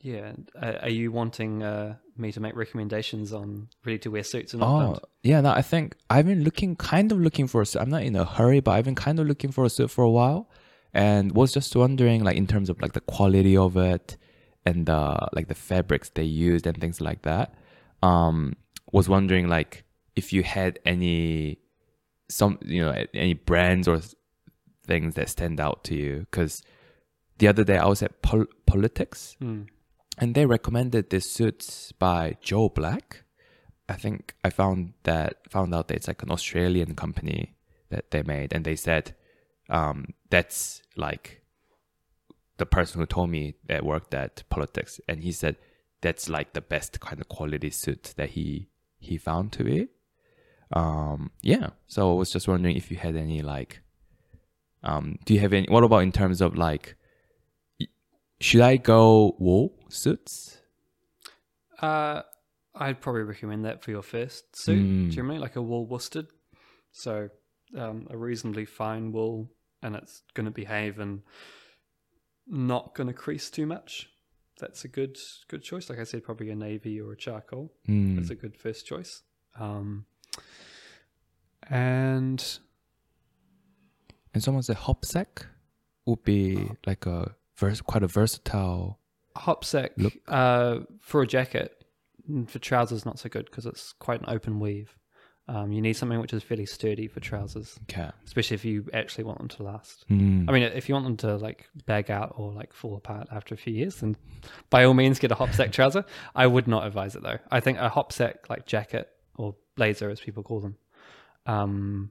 [0.00, 4.54] yeah, are, are you wanting uh, me to make recommendations on ready to wear suits
[4.54, 5.08] and Oh, whatnot?
[5.22, 5.40] yeah.
[5.40, 7.80] No, I think I've been looking, kind of looking for a suit.
[7.80, 10.02] I'm not in a hurry, but I've been kind of looking for a suit for
[10.04, 10.48] a while,
[10.94, 14.16] and was just wondering, like, in terms of like the quality of it
[14.64, 17.54] and the like the fabrics they used and things like that.
[18.02, 18.54] Um,
[18.92, 19.84] was wondering like
[20.14, 21.58] if you had any
[22.28, 24.00] some you know any brands or
[24.86, 26.62] things that stand out to you because
[27.38, 29.62] the other day I was at Pol- Politix Hmm.
[30.18, 33.24] And they recommended this suit by Joe Black.
[33.88, 37.54] I think I found that found out that it's like an Australian company
[37.90, 39.14] that they made, and they said
[39.68, 41.42] um, that's like
[42.56, 45.56] the person who told me that worked at Politix, and he said
[46.00, 48.68] that's like the best kind of quality suit that he
[48.98, 49.88] he found to be.
[50.72, 53.80] Um, yeah, so I was just wondering if you had any like,
[54.82, 55.68] um, do you have any?
[55.68, 56.95] What about in terms of like,
[58.40, 60.58] should I go wool suits?
[61.80, 62.22] Uh,
[62.74, 64.78] I'd probably recommend that for your first suit.
[64.84, 65.10] Mm.
[65.10, 66.26] Generally, like a wool worsted,
[66.92, 67.28] so
[67.76, 69.50] um, a reasonably fine wool,
[69.82, 71.22] and it's going to behave and
[72.46, 74.10] not going to crease too much.
[74.58, 75.18] That's a good
[75.48, 75.90] good choice.
[75.90, 77.72] Like I said, probably a navy or a charcoal.
[77.88, 78.16] Mm.
[78.16, 79.22] That's a good first choice.
[79.58, 80.06] Um,
[81.68, 82.58] and
[84.32, 85.46] And someone said hopsack
[86.04, 88.98] would be like a vers- quite a versatile.
[89.36, 89.92] hopsack
[90.28, 91.72] uh, for a jacket,
[92.48, 94.96] for trousers, not so good because it's quite an open weave.
[95.48, 98.10] Um, you need something which is fairly sturdy for trousers, Okay.
[98.24, 100.04] especially if you actually want them to last.
[100.10, 100.46] Mm.
[100.48, 103.54] I mean, if you want them to like bag out or like fall apart after
[103.54, 104.16] a few years, then
[104.70, 106.04] by all means get a hopsack trouser.
[106.34, 107.38] I would not advise it though.
[107.48, 110.76] I think a hopsack like jacket or blazer, as people call them,
[111.46, 112.10] um,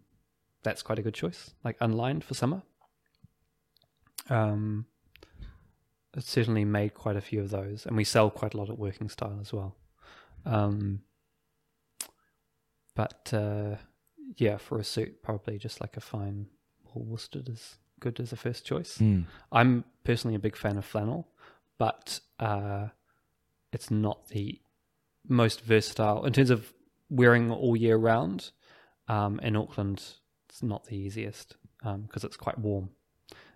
[0.63, 1.53] that's quite a good choice.
[1.61, 2.61] Like unlined for summer.
[4.29, 4.85] Um,
[6.23, 9.09] certainly made quite a few of those, and we sell quite a lot at Working
[9.09, 9.75] Style as well.
[10.45, 11.01] Um,
[12.95, 13.75] but uh,
[14.37, 16.47] yeah, for a suit, probably just like a fine
[16.93, 18.97] wool worsted is good as a first choice.
[18.97, 19.25] Mm.
[19.51, 21.27] I'm personally a big fan of flannel,
[21.77, 22.87] but uh,
[23.73, 24.59] it's not the
[25.27, 26.73] most versatile in terms of
[27.09, 28.51] wearing all year round.
[29.07, 30.03] Um, in Auckland,
[30.49, 32.89] it's not the easiest because it's quite warm.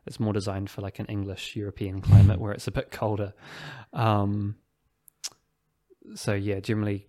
[0.10, 3.32] It's more designed for like an English European climate where it's a bit colder.
[3.94, 4.56] Um,
[6.16, 7.06] so yeah, generally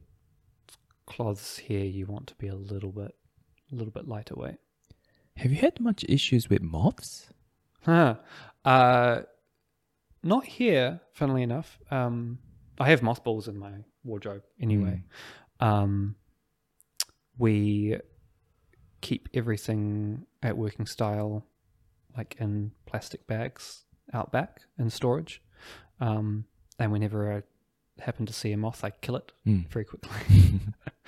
[1.07, 3.15] cloths here you want to be a little bit,
[3.73, 4.59] a little bit lighter weight.
[5.37, 7.33] Have you had much issues with moths?
[7.87, 8.17] Huh.
[8.67, 9.23] Uh,
[10.23, 11.79] not here, funnily enough.
[11.91, 12.39] Um,
[12.79, 13.73] I have mothballs in my
[14.05, 15.05] wardrobe anyway.
[15.59, 16.17] Um,
[17.39, 17.97] we
[19.01, 21.47] keep everything at working style,
[22.17, 25.43] like in plastic bags out back in storage.
[26.01, 26.45] Um,
[26.79, 27.43] and whenever I
[28.03, 29.69] happen to see a moth, I kill it Mm.
[29.69, 30.11] very quickly.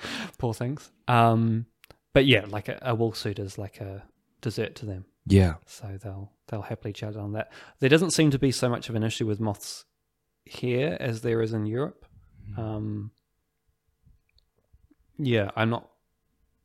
[0.37, 0.91] Poor things.
[1.07, 1.65] Um,
[2.13, 4.03] but yeah, like a, a wool suit is like a
[4.41, 5.55] dessert to them Yeah.
[5.65, 7.51] so they'll they'll happily chat on that.
[7.79, 9.85] There doesn't seem to be so much of an issue with moths
[10.45, 12.05] here as there is in Europe.
[12.57, 13.11] Um,
[15.17, 15.89] yeah, I'm not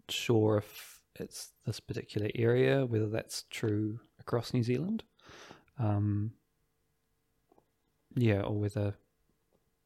[0.08, 5.02] sure if it's this particular area, whether that's true across New Zealand.
[5.78, 6.32] Um,
[8.14, 8.94] yeah, or whether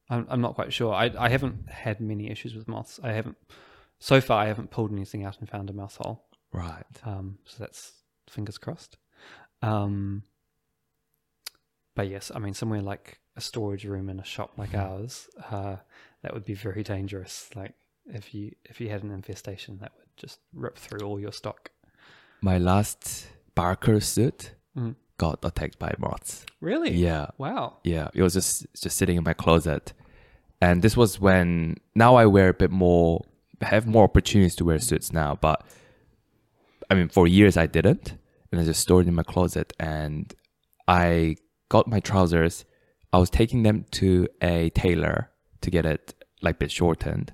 [0.09, 0.93] I'm I'm not quite sure.
[0.93, 2.99] I I haven't had many issues with moths.
[3.01, 3.37] I haven't
[3.99, 4.43] so far.
[4.43, 6.25] I haven't pulled anything out and found a moth hole.
[6.51, 6.83] Right.
[7.05, 7.93] Um, so that's
[8.29, 8.97] fingers crossed.
[9.61, 10.23] Um,
[11.95, 15.77] but yes, I mean somewhere like a storage room in a shop like ours, uh,
[16.21, 17.49] that would be very dangerous.
[17.55, 17.75] Like
[18.05, 21.71] if you if you had an infestation, that would just rip through all your stock.
[22.41, 24.95] My last Barker suit Mm.
[25.17, 26.45] got attacked by moths.
[26.59, 26.91] Really?
[26.91, 27.27] Yeah.
[27.37, 27.77] Wow.
[27.83, 28.09] Yeah.
[28.15, 29.93] It was just just sitting in my closet.
[30.61, 33.23] And this was when now I wear a bit more
[33.61, 35.63] have more opportunities to wear suits now, but
[36.89, 38.15] I mean for years I didn't.
[38.51, 40.33] And I just stored it in my closet and
[40.87, 41.37] I
[41.69, 42.65] got my trousers.
[43.11, 45.29] I was taking them to a tailor
[45.61, 47.33] to get it like a bit shortened.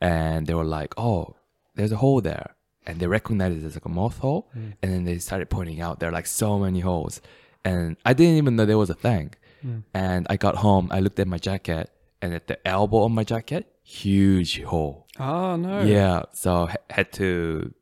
[0.00, 1.34] And they were like, Oh,
[1.74, 2.54] there's a hole there.
[2.88, 4.48] And they recognized it as like a moth hole.
[4.56, 4.72] Mm.
[4.82, 7.20] And then they started pointing out there are like so many holes.
[7.64, 9.34] And I didn't even know there was a thing.
[9.64, 9.82] Mm.
[9.94, 11.90] And I got home, I looked at my jacket,
[12.22, 15.06] and at the elbow of my jacket, huge hole.
[15.18, 15.82] Oh no.
[15.82, 17.72] Yeah, so ha- had to,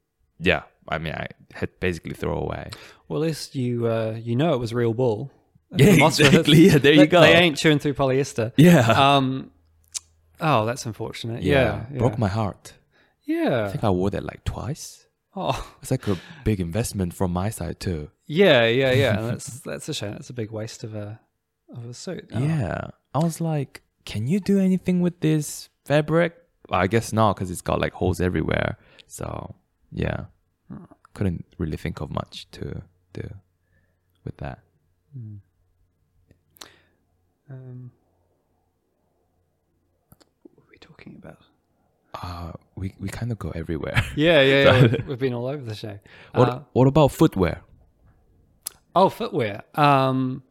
[0.41, 0.63] yeah.
[0.89, 2.71] I mean, I had basically throw away.
[3.09, 5.31] Well, at least you uh, you know it was real wool.
[5.75, 6.67] Yeah, exactly.
[6.67, 7.21] Yeah, there you they, go.
[7.21, 8.53] They ain't chewing through polyester.
[8.57, 9.51] Yeah, Um.
[10.41, 11.43] Oh, that's unfortunate.
[11.43, 11.87] Yeah.
[11.91, 11.99] yeah.
[11.99, 12.75] broke my heart.
[13.29, 15.07] I think I wore that like twice.
[15.35, 15.77] Oh.
[15.83, 18.11] It's like a big investment from my side too.
[18.27, 19.21] Yeah, yeah, yeah.
[19.21, 20.13] That's that's a shame.
[20.13, 21.21] That's a big waste of a
[21.75, 22.31] of a suit.
[22.33, 22.39] Oh.
[22.39, 26.35] Yeah, I was like, can you do anything with this fabric?
[26.69, 28.79] Well, I guess not because it's got like holes everywhere.
[29.07, 29.55] So
[29.93, 30.27] yeah,
[31.15, 32.83] couldn't really think of much to
[33.13, 33.29] do
[34.25, 34.61] with that.
[35.13, 35.37] Hmm.
[37.49, 37.91] Um,
[40.43, 41.39] what were we talking about?
[42.15, 44.03] Uh, we we kind of go everywhere.
[44.17, 44.83] Yeah, yeah, yeah.
[44.83, 45.99] We've, we've been all over the show.
[46.33, 47.63] what Uh, what about footwear?
[48.95, 49.63] oh, footwear.
[49.75, 50.43] Um,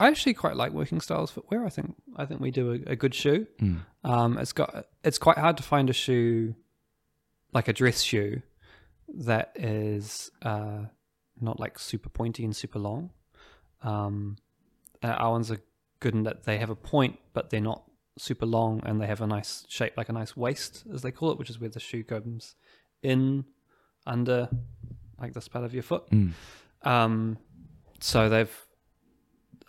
[0.00, 1.64] I actually quite like working styles footwear.
[1.64, 3.46] I think I think we do a, a good shoe.
[3.60, 3.80] Mm.
[4.02, 6.54] Um, it's got it's quite hard to find a shoe
[7.52, 8.42] like a dress shoe
[9.08, 10.84] that is uh,
[11.40, 13.10] not like super pointy and super long.
[13.82, 14.36] Um,
[15.02, 15.60] uh, our ones are
[16.00, 17.84] good in that they have a point, but they're not
[18.16, 21.30] super long, and they have a nice shape, like a nice waist, as they call
[21.32, 22.54] it, which is where the shoe comes
[23.02, 23.44] in
[24.06, 24.48] under
[25.20, 26.08] like this part of your foot.
[26.10, 26.32] Mm.
[26.82, 27.38] Um,
[28.00, 28.66] so they've,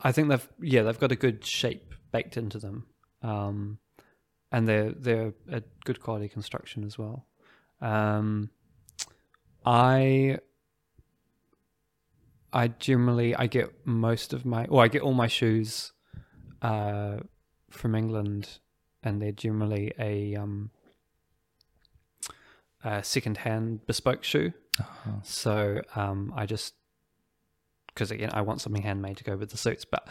[0.03, 2.85] I think they've, yeah, they've got a good shape baked into them,
[3.21, 3.79] um,
[4.51, 7.25] and they're they're a good quality construction as well.
[7.81, 8.49] Um,
[9.65, 10.37] I,
[12.53, 15.91] I generally I get most of my, or I get all my shoes,
[16.61, 17.17] uh,
[17.77, 18.59] from England,
[19.03, 20.71] and they're generally a um,
[22.83, 24.53] a second-hand bespoke shoe.
[24.79, 25.11] Uh-huh.
[25.23, 26.73] So um, I just
[27.87, 30.07] because again I want something handmade to go with the suits, but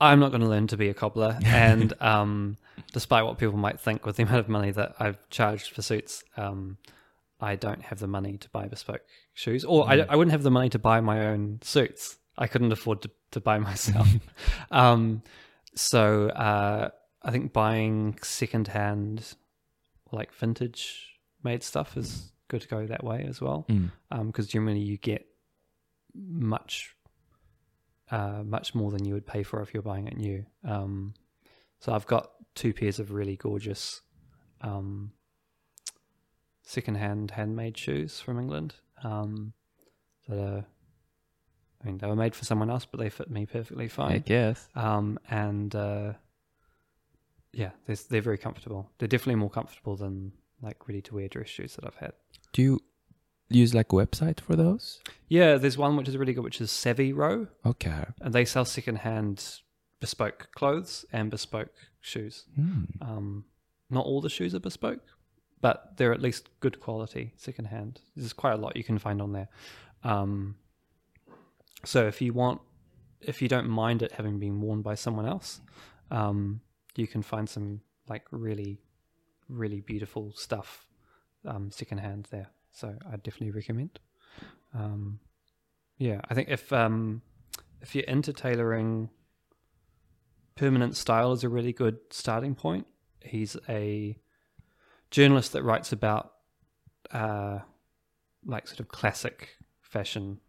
[0.00, 1.38] I'm not going to learn to be a cobbler.
[1.44, 2.56] and um,
[2.92, 6.22] despite what people might think, with the amount of money that I've charged for suits,
[6.36, 6.78] um,
[7.40, 9.02] I don't have the money to buy bespoke
[9.34, 12.18] shoes, or I, I wouldn't have the money to buy my own suits.
[12.36, 14.08] I couldn't afford to, to buy myself.
[14.70, 15.22] um,
[15.74, 16.90] so uh,
[17.22, 19.34] I think buying secondhand,
[20.12, 23.90] like vintage made stuff is good to go that way as well Mm.
[24.26, 25.26] because generally you get
[26.14, 26.94] much
[28.10, 30.46] uh, much more than you would pay for if you're buying it new.
[30.64, 31.12] Um,
[31.78, 34.00] so I've got two pairs of really gorgeous
[34.62, 35.12] um,
[36.62, 39.52] secondhand handmade shoes from England um,
[40.28, 40.64] that are
[41.82, 44.12] I mean, they were made for someone else, but they fit me perfectly fine.
[44.12, 44.68] I guess.
[44.74, 46.14] Um, and uh,
[47.58, 48.90] yeah, they're, they're very comfortable.
[48.98, 50.32] They're definitely more comfortable than
[50.62, 52.12] like ready to wear dress shoes that I've had.
[52.52, 52.80] Do you
[53.48, 55.00] use like a website for those?
[55.28, 58.04] Yeah, there's one which is really good, which is Savvy Row, Okay.
[58.20, 59.60] and they sell secondhand
[60.00, 62.44] bespoke clothes and bespoke shoes.
[62.54, 62.84] Hmm.
[63.00, 63.44] Um,
[63.90, 65.00] not all the shoes are bespoke,
[65.60, 68.00] but they're at least good quality secondhand.
[68.14, 69.48] There's quite a lot you can find on there.
[70.04, 70.54] Um,
[71.84, 72.60] so if you want,
[73.20, 75.60] if you don't mind it having been worn by someone else,
[76.10, 76.60] um,
[76.98, 78.80] you can find some like really,
[79.48, 80.86] really beautiful stuff
[81.46, 82.48] um, secondhand there.
[82.72, 84.00] So I definitely recommend.
[84.74, 85.20] Um,
[85.96, 87.22] yeah, I think if um,
[87.80, 89.10] if you're into tailoring,
[90.56, 92.86] permanent style is a really good starting point.
[93.20, 94.18] He's a
[95.10, 96.32] journalist that writes about
[97.12, 97.60] uh,
[98.44, 100.40] like sort of classic fashion.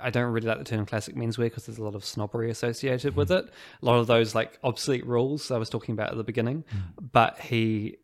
[0.00, 3.16] I- don't really like the term classic menswear because there's a lot of snobbery associated
[3.16, 3.44] with it.
[3.82, 6.64] A lot of those like obsolete rules I was talking about at the beginning.
[7.00, 7.98] But he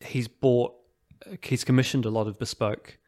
[0.00, 0.74] he's bought
[1.42, 2.98] he's commissioned a lot of bespoke,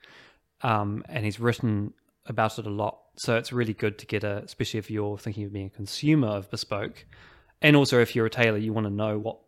[0.62, 1.92] um, and he's written
[2.26, 2.98] about it a lot.
[3.16, 6.28] So it's really good to get a, especially if you're thinking of being a consumer
[6.28, 7.06] of bespoke,
[7.62, 9.38] and also if you're a tailor, you want to know what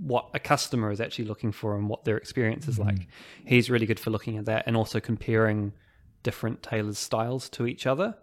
[0.00, 3.08] what a customer is actually looking for and what their experience is like.
[3.44, 5.72] He's really good for looking at that and also comparing
[6.22, 8.16] different tailors' styles to each other.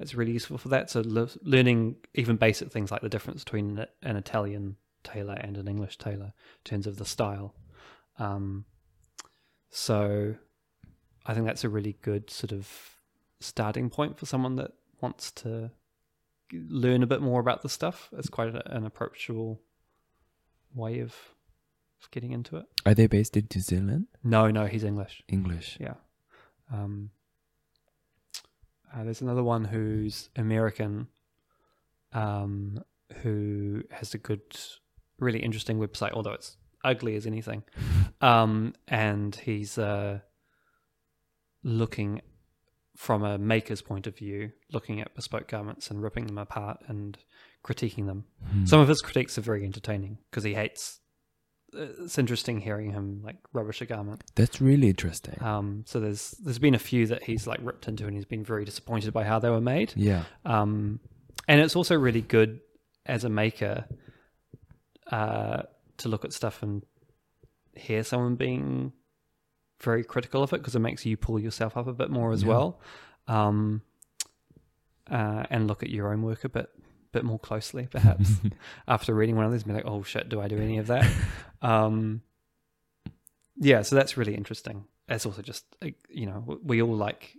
[0.00, 0.90] It's really useful for that.
[0.90, 5.68] So le- learning even basic things like the difference between an Italian tailor and an
[5.68, 7.54] English tailor in terms of the style.
[8.18, 8.64] Um,
[9.70, 10.34] so
[11.26, 12.68] I think that's a really good sort of
[13.40, 15.70] starting point for someone that wants to
[16.52, 18.08] learn a bit more about the stuff.
[18.16, 19.60] It's quite an approachable
[20.74, 21.14] way of,
[22.02, 22.66] of getting into it.
[22.84, 24.06] Are they based in New Zealand?
[24.22, 25.22] No, no, he's English.
[25.28, 25.76] English.
[25.80, 25.94] Yeah.
[26.72, 27.10] Um,
[28.94, 31.08] uh, there's another one who's American,
[32.12, 32.82] um,
[33.22, 34.42] who has a good,
[35.18, 37.62] really interesting website, although it's ugly as anything.
[38.20, 40.20] Um, and he's uh,
[41.62, 42.22] looking
[42.96, 47.18] from a maker's point of view, looking at bespoke garments and ripping them apart and
[47.64, 48.24] critiquing them.
[48.50, 48.66] Hmm.
[48.66, 51.00] Some of his critiques are very entertaining because he hates.
[51.76, 54.22] It's interesting hearing him like rubbish a garment.
[54.34, 55.42] That's really interesting.
[55.42, 58.44] Um, so there's there's been a few that he's like ripped into, and he's been
[58.44, 59.92] very disappointed by how they were made.
[59.96, 60.24] yeah.
[60.44, 61.00] Um,
[61.48, 62.60] and it's also really good
[63.06, 63.84] as a maker
[65.12, 65.62] uh,
[65.98, 66.82] to look at stuff and
[67.74, 68.92] hear someone being
[69.80, 72.42] very critical of it because it makes you pull yourself up a bit more as
[72.42, 72.48] Yeah.
[72.48, 72.80] well,
[73.28, 73.82] um,
[75.10, 76.70] uh, and look at your own work a bit
[77.14, 78.32] bit more closely, perhaps
[78.88, 80.88] after reading one of these, and be like, oh shit, do I do any of
[80.88, 81.10] that?
[81.62, 82.22] um,
[83.56, 84.84] yeah, so that's really interesting.
[85.08, 85.64] It's also just
[86.08, 87.36] you know we all like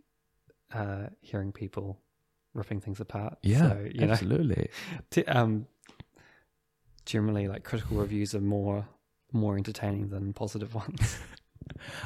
[0.74, 2.00] uh, hearing people
[2.54, 3.38] ripping things apart.
[3.44, 4.70] Yeah, so, you know, absolutely.
[5.12, 5.68] t- um,
[7.06, 8.88] generally like critical reviews are more
[9.32, 11.18] more entertaining than positive ones.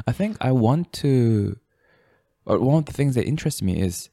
[0.08, 1.58] I think I want to,
[2.46, 4.10] or one of the things that interests me is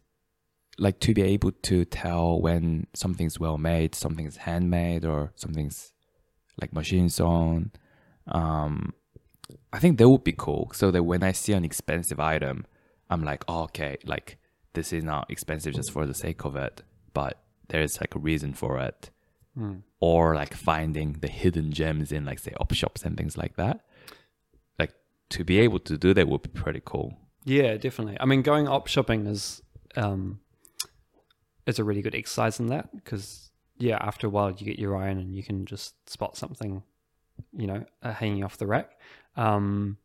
[0.79, 5.93] like to be able to tell when something's well made, something's handmade, or something's
[6.61, 7.73] like machine sewn.
[8.29, 8.95] Um,
[9.73, 10.71] I think that would be cool.
[10.75, 12.67] So that when I see an expensive item,
[13.09, 14.39] I'm like, oh, okay, like
[14.75, 16.83] this is not expensive just for the sake of it,
[17.15, 19.11] but there's like a reason for it.
[19.57, 19.77] Hmm.
[20.01, 23.81] Or like finding the hidden gems in like say op shops and things like that.
[24.79, 24.93] Like
[25.31, 27.17] to be able to do that would be pretty cool.
[27.45, 28.19] Yeah, definitely.
[28.21, 29.63] I mean, going op shopping is
[29.97, 30.41] um,
[31.67, 34.97] is a really good exercise in that because yeah, after a while you get your
[34.97, 36.83] eye on and you can just spot something,
[37.57, 38.93] you know, uh, hanging off the rack.
[39.37, 39.99] Um,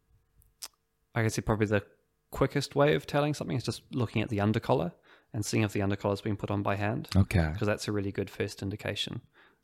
[1.15, 1.83] I guess probably the
[2.31, 4.91] quickest way of telling something is just looking at the undercollar
[5.33, 7.49] and seeing if the undercollar's been put on by hand Okay.
[7.53, 9.21] because that's a really good first indication.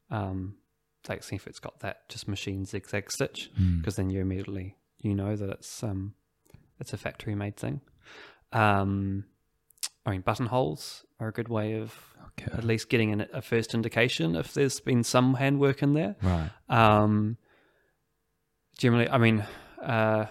[0.10, 0.56] Um,
[1.10, 3.78] like see if it's got that just machine zigzag stitch Hmm.
[3.80, 6.14] because then you immediately you know that it's um
[6.80, 7.80] it's a factory made thing.
[8.52, 9.26] Um,
[10.06, 11.94] I mean buttonholes are a good way of
[12.40, 12.52] Okay.
[12.56, 16.16] at least getting an, a first indication if there's been some handwork in there.
[16.22, 16.50] Right.
[16.70, 17.38] Um,
[18.78, 19.44] generally, I mean,
[19.82, 20.26] uh,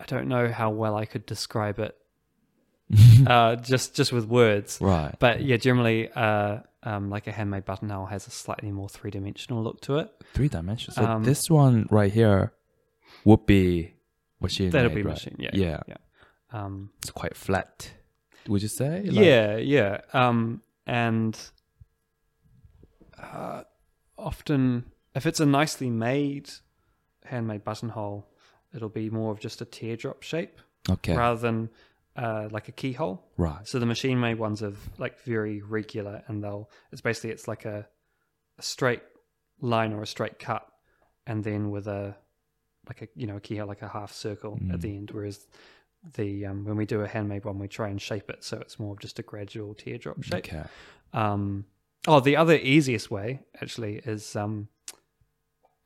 [0.00, 1.94] I don't know how well I could describe it
[3.26, 4.78] uh, just just with words.
[4.80, 5.14] right.
[5.18, 9.62] But yeah, generally, uh, um, like a handmade buttonhole has a slightly more three dimensional
[9.62, 10.10] look to it.
[10.34, 10.94] Three dimensional.
[10.96, 12.52] So Um, this one right here
[13.24, 13.94] would be
[14.40, 14.70] machine.
[14.70, 15.12] That'll made, be right?
[15.14, 15.36] machine.
[15.38, 15.80] Yeah, Yeah.
[15.86, 15.96] yeah.
[16.50, 17.92] Um, It's quite flat.
[18.48, 19.02] Would you say?
[19.04, 20.00] Like- yeah, yeah.
[20.12, 21.38] Um, and
[23.18, 23.62] uh,
[24.18, 26.50] often, if it's a nicely made
[27.24, 28.26] handmade buttonhole,
[28.74, 30.60] it'll be more of just a teardrop shape
[30.90, 31.14] Okay.
[31.16, 31.70] rather than
[32.16, 33.22] uh, like a keyhole.
[33.36, 33.66] Right.
[33.66, 37.64] So the machine made ones are like very regular, and they'll it's basically it's like
[37.64, 37.86] a,
[38.58, 39.02] a straight
[39.60, 40.66] line or a straight cut,
[41.26, 42.16] and then with a
[42.88, 45.10] like a you know a keyhole like a half circle at the end.
[45.12, 45.46] Whereas
[46.14, 48.78] the um, when we do a handmade one, we try and shape it so it's
[48.78, 50.46] more of just a gradual teardrop shape.
[50.46, 50.64] Okay.
[51.12, 51.64] Um,
[52.06, 54.68] oh, the other easiest way actually is um,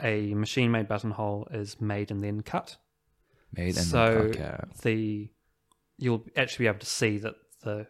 [0.02, 2.76] a machine made buttonhole is made and then cut.
[3.52, 4.58] Made and so okay.
[4.82, 5.28] the
[5.98, 7.86] you'll actually be able to see that the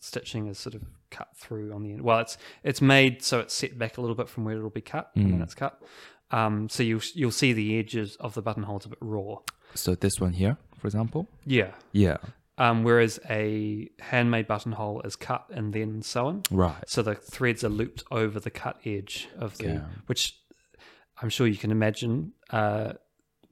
[0.00, 2.02] stitching is sort of cut through on the end.
[2.02, 4.80] Well, it's it's made so it's set back a little bit from where it'll be
[4.80, 5.30] cut Mm.
[5.30, 5.80] then it's cut.
[6.30, 9.36] Um, so you you'll see the edges of the buttonholes a bit raw.
[9.74, 11.28] So this one here, for example.
[11.44, 11.72] Yeah.
[11.92, 12.16] Yeah.
[12.58, 16.42] Um, whereas a handmade buttonhole is cut and then sewn.
[16.50, 16.88] Right.
[16.88, 19.82] So the threads are looped over the cut edge of the, Okay.
[20.06, 20.38] which
[21.20, 22.94] I'm sure you can imagine uh,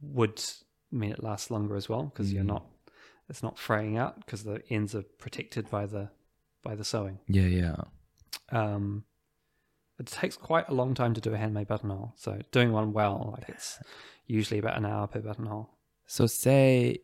[0.00, 0.42] would
[0.90, 2.64] mean it lasts longer as well because you're not,
[3.28, 6.08] it's not fraying out because the ends are protected by the
[6.62, 7.18] by the sewing.
[7.28, 7.42] Yeah.
[7.42, 7.76] Yeah.
[8.50, 9.04] Um,
[9.98, 12.14] it takes quite a long time to do a handmade buttonhole.
[12.16, 13.78] So doing one well, like it's
[14.26, 15.68] usually about an hour per buttonhole.
[16.06, 17.00] So say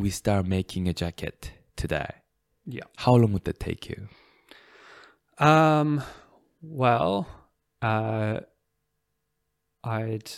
[0.00, 2.10] we start making a jacket today.
[2.66, 2.84] Yeah.
[2.96, 4.08] How long would that take you?
[5.38, 6.02] Um,
[6.62, 7.26] well,
[7.82, 8.40] uh,
[9.84, 10.30] I'd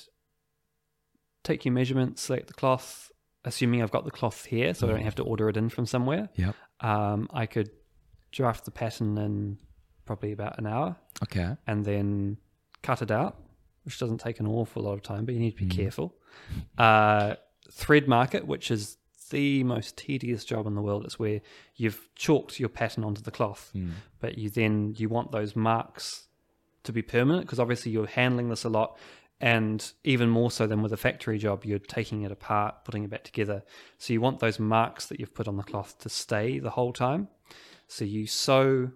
[1.43, 3.11] take your measurements, select the cloth,
[3.45, 5.87] assuming I've got the cloth here, so I don't have to order it in from
[5.87, 6.29] somewhere.
[6.37, 6.53] Yeah.
[6.81, 7.71] Um, I could
[8.31, 9.59] draft the pattern in
[10.05, 11.57] probably about an hour Okay.
[11.67, 12.37] and then
[12.83, 13.37] cut it out,
[13.85, 16.15] which doesn't take an awful lot of time, but you need to be careful.
[16.79, 17.35] Uh,
[17.71, 18.97] thread market, which is
[19.33, 21.05] the most tedious job in the world.
[21.05, 21.41] It's where
[21.75, 23.91] you've chalked your pattern onto the cloth, hmm.
[24.21, 26.29] but you then you want those marks
[26.85, 28.97] to be permanent because obviously you're handling this a lot.
[29.41, 33.11] And even more so than with a factory job, you're taking it apart, putting it
[33.11, 33.65] back together.
[33.99, 36.93] So you want those marks that you've put on the cloth to stay the whole
[36.93, 37.27] time.
[37.89, 38.93] So you sew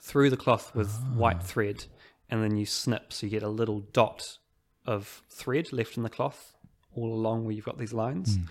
[0.00, 1.44] through the cloth with white ah.
[1.44, 1.86] thread
[2.30, 4.38] and then you snip so you get a little dot
[4.84, 6.54] of thread left in the cloth
[6.94, 8.36] all along where you've got these lines.
[8.36, 8.42] Hmm.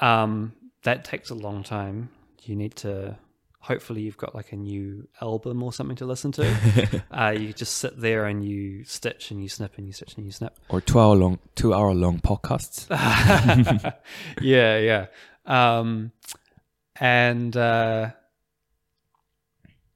[0.00, 2.10] Um, that takes a long time.
[2.42, 3.18] You need to
[3.60, 7.04] hopefully you've got like a new album or something to listen to.
[7.10, 10.24] uh, you just sit there and you stitch and you snip and you stitch and
[10.24, 10.58] you snip.
[10.68, 12.88] Or two hour long, two hour long podcasts.
[14.40, 15.06] yeah, yeah.
[15.46, 16.12] Um,
[16.96, 18.10] and uh,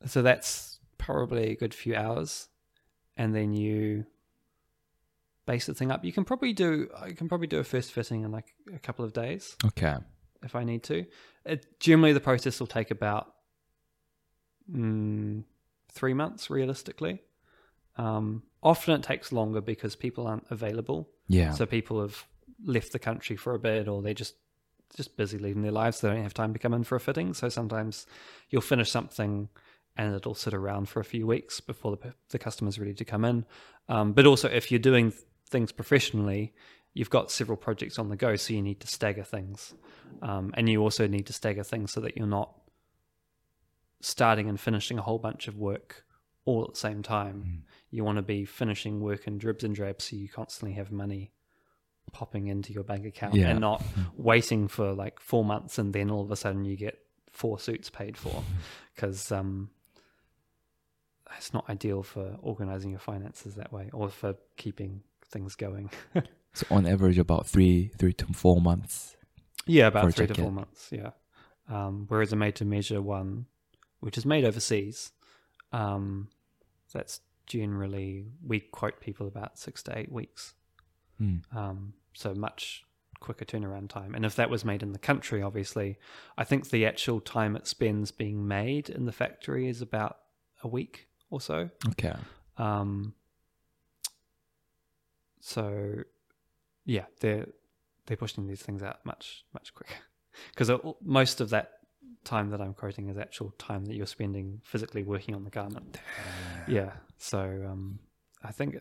[0.07, 2.49] so that's probably a good few hours,
[3.17, 4.07] and then you
[5.47, 6.05] baste the thing up.
[6.05, 6.89] You can probably do.
[6.99, 9.97] I can probably do a first fitting in like a couple of days Okay.
[10.43, 11.05] if I need to.
[11.45, 13.33] It, generally, the process will take about
[14.73, 15.45] mm,
[15.93, 17.21] three months, realistically.
[17.97, 21.09] Um, often it takes longer because people aren't available.
[21.29, 21.53] Yeah.
[21.53, 22.25] So people have
[22.65, 24.35] left the country for a bit, or they're just
[24.97, 25.99] just busy leading their lives.
[25.99, 27.35] so They don't have time to come in for a fitting.
[27.35, 28.07] So sometimes
[28.51, 29.49] you'll finish something,
[29.97, 33.25] and it'll sit around for a few weeks before the the customer's ready to come
[33.25, 33.45] in.
[33.89, 35.13] Um, but also, if you're doing
[35.47, 36.53] things professionally,
[36.93, 39.75] you've got several projects on the go, so you need to stagger things,
[40.23, 42.53] um, and you also need to stagger things so that you're not
[44.01, 46.05] starting and finishing a whole bunch of work
[46.45, 47.65] all at the same time.
[47.91, 51.33] You want to be finishing work in dribs and drabs so you constantly have money
[52.13, 53.49] popping into your bank account Yeah.
[53.49, 53.83] and not
[54.17, 56.99] waiting for like four months and then all of a sudden you get
[57.31, 58.43] four suits paid for
[58.95, 59.71] because um,
[61.39, 65.91] it's not ideal for organizing your finances that way or for keeping things going.
[66.55, 69.17] So on average, about three, three to four months.
[69.67, 70.89] Yeah, about three to four months.
[70.93, 71.11] Yeah.
[71.69, 73.47] Um, whereas a made to measure one,
[74.01, 75.11] which is made overseas,
[75.73, 76.29] um,
[76.93, 80.55] that's generally we quote people about six to eight weeks.
[81.19, 81.39] Hmm.
[81.55, 82.85] Um, so much
[83.19, 84.15] quicker turnaround time.
[84.15, 85.99] And if that was made in the country, obviously,
[86.39, 90.19] I think the actual time it spends being made in the factory is about
[90.63, 91.71] a week or so.
[91.89, 92.15] Okay.
[92.59, 93.15] Um,
[95.47, 96.05] so,
[96.87, 97.47] yeah, they're
[98.07, 99.93] they're pushing these things out much much quicker
[100.55, 100.71] because
[101.03, 101.73] most of that
[102.25, 105.99] time that I'm quoting is actual time that you're spending physically working on the garment.
[106.67, 107.99] Yeah, so um,
[108.43, 108.79] I think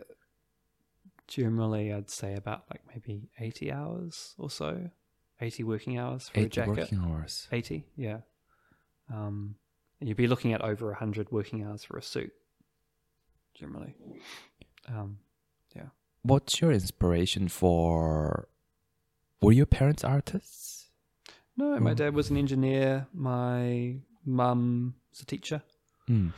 [1.27, 4.89] generally I'd say about like maybe 80 hours or so,
[5.41, 6.77] 80 working hours for a jacket.
[6.77, 7.49] working hours.
[7.51, 8.19] 80, yeah.
[9.13, 9.55] Um,
[9.99, 12.31] you'd be looking at over 100 working hours for a suit,
[13.53, 13.95] generally.
[14.87, 15.17] Um.
[16.23, 18.47] What's your inspiration for?
[19.41, 20.89] Were your parents artists?
[21.57, 23.07] No, my dad was an engineer.
[23.13, 25.61] My mum was a teacher.
[26.09, 26.31] Mm.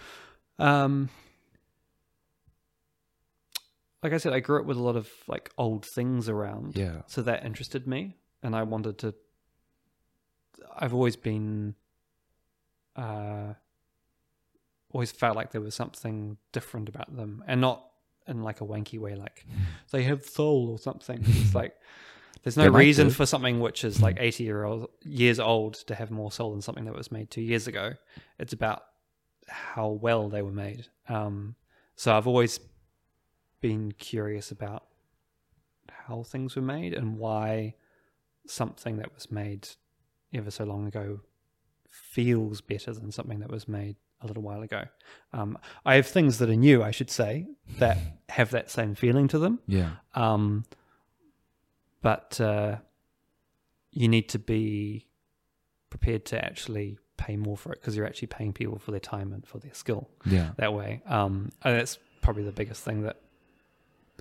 [0.60, 1.10] Um,
[4.02, 6.76] like I said, I grew up with a lot of like old things around.
[6.76, 7.02] Yeah.
[7.07, 9.14] So that interested me, and I wanted to.
[10.76, 11.76] I've always been,
[12.95, 13.53] uh,
[14.91, 17.86] always felt like there was something different about them, and not
[18.27, 19.45] in like a wanky way, like
[19.91, 21.23] they have soul or something.
[21.26, 21.76] It's like
[22.43, 26.11] there's no reason for something which is like 80 year old years old to have
[26.11, 27.93] more soul than something that was made two years ago.
[28.38, 28.84] It's about
[29.47, 30.88] how well they were made.
[31.10, 31.56] Um,
[31.95, 32.60] so I've always
[33.61, 34.84] been curious about
[35.89, 37.73] how things were made and why
[38.47, 39.68] something that was made
[40.34, 41.22] ever so long ago
[41.89, 44.84] feels better than something that was made a little while ago.
[45.34, 47.48] Um, I have things that are new, I should say,
[47.78, 47.98] that
[48.30, 49.60] have that same feeling to them.
[49.68, 49.92] Yeah.
[50.14, 50.66] Um,
[52.02, 52.78] but uh,
[53.92, 55.08] you need to be
[55.90, 59.32] prepared to actually pay more for it because you're actually paying people for their time
[59.34, 60.52] and for their skill Yeah.
[60.58, 61.02] that way.
[61.08, 63.22] Um, and that's probably the biggest thing that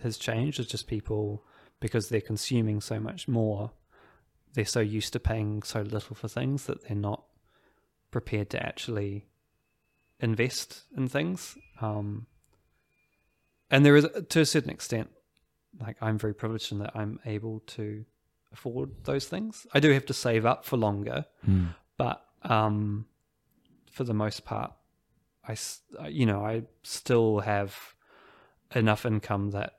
[0.03, 1.43] has changed is just people
[1.81, 3.73] because they're consuming so much more.
[4.55, 7.25] They're so used to paying so little for things that they're not
[8.11, 9.27] prepared to actually
[10.24, 11.56] invest in things.
[11.80, 12.26] Um,
[13.70, 15.10] and there is, to a certain extent,
[15.80, 18.05] like I'm very privileged in that I'm able to
[18.52, 19.66] afford those things.
[19.74, 21.74] I do have to save up for longer, Mm.
[21.96, 23.06] but um,
[23.90, 24.72] for the most part,
[25.46, 25.56] I
[26.09, 27.76] you know I still have
[28.74, 29.72] enough income that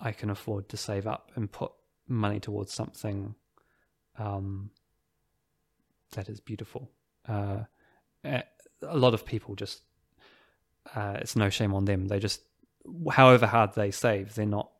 [0.00, 1.72] I can afford to save up and put
[2.08, 3.34] money towards something
[4.18, 4.70] um,
[6.12, 6.90] that is beautiful.
[7.28, 7.60] Uh,
[8.24, 9.82] a lot of people just
[10.94, 12.08] uh, it's no shame on them.
[12.08, 12.40] They just
[13.10, 14.70] however hard they save, they're not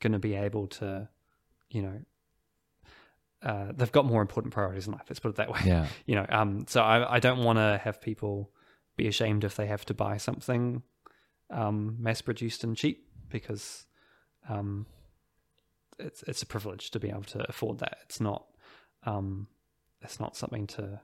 [0.00, 1.08] going to be able to,
[1.70, 2.00] you know.
[3.40, 5.04] Uh, they've got more important priorities in life.
[5.08, 5.86] Let's put it that way Yeah.
[6.06, 8.50] you know um so i i don't want to have people
[8.96, 10.82] be ashamed if they have to buy something
[11.50, 13.86] um mass produced and cheap because
[14.48, 14.86] um
[16.00, 18.44] it's it's a privilege to be able to afford that it's not
[19.04, 19.46] um
[20.02, 21.00] it's not something to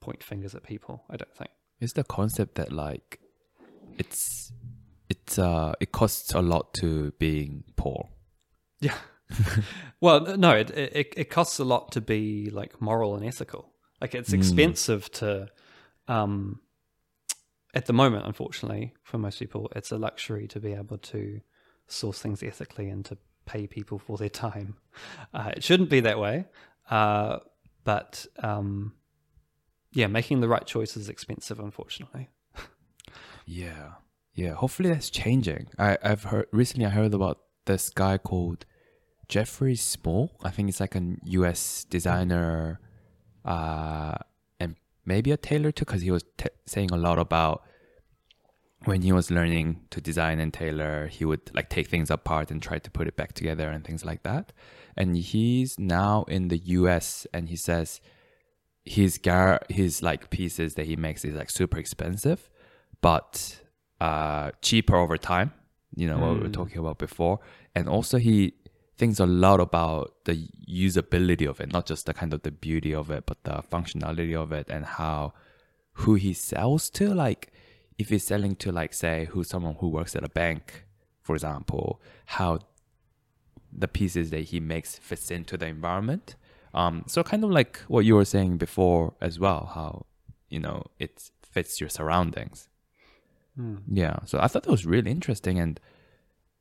[0.00, 1.50] point fingers at people i don't think
[1.80, 3.20] It's the concept that like
[3.98, 4.52] it's
[5.08, 8.08] it's uh it costs a lot to being poor.
[8.80, 8.94] yeah.
[10.00, 13.72] Well no it, it it costs a lot to be like moral and ethical.
[14.00, 15.48] Like it's expensive to
[16.08, 16.60] um
[17.74, 21.40] at the moment unfortunately for most people it's a luxury to be able to
[21.86, 24.76] source things ethically and to pay people for their time.
[25.34, 26.46] Uh, it shouldn't be that way
[26.90, 27.38] uh
[27.84, 28.94] but um
[29.92, 32.28] yeah making the right choice is expensive unfortunately
[33.50, 33.94] Yeah.
[34.32, 34.54] Yeah.
[34.54, 35.66] Hopefully that's changing.
[35.76, 38.64] I, I've heard recently I heard about this guy called
[39.28, 40.38] Jeffrey Small.
[40.44, 42.80] I think it's like a US designer
[43.44, 44.14] uh
[44.60, 47.64] and maybe a tailor too because he was t- saying a lot about
[48.84, 52.62] when he was learning to design and tailor, he would like take things apart and
[52.62, 54.52] try to put it back together and things like that.
[54.96, 58.00] And he's now in the US and he says
[58.84, 62.48] his gar his like pieces that he makes is like super expensive,
[63.00, 63.60] but
[64.00, 65.52] uh cheaper over time.
[65.96, 66.52] You know what we were Mm.
[66.52, 67.40] talking about before,
[67.74, 68.54] and also he
[68.96, 72.94] thinks a lot about the usability of it, not just the kind of the beauty
[72.94, 75.32] of it, but the functionality of it and how
[75.94, 77.12] who he sells to.
[77.12, 77.52] Like
[77.98, 80.84] if he's selling to like say who someone who works at a bank,
[81.22, 82.60] for example, how
[83.72, 86.36] the pieces that he makes fits into the environment.
[86.72, 90.06] Um, so kind of like what you were saying before as well, how
[90.48, 92.68] you know it fits your surroundings.
[93.56, 93.76] Hmm.
[93.90, 95.78] Yeah, so I thought that was really interesting, and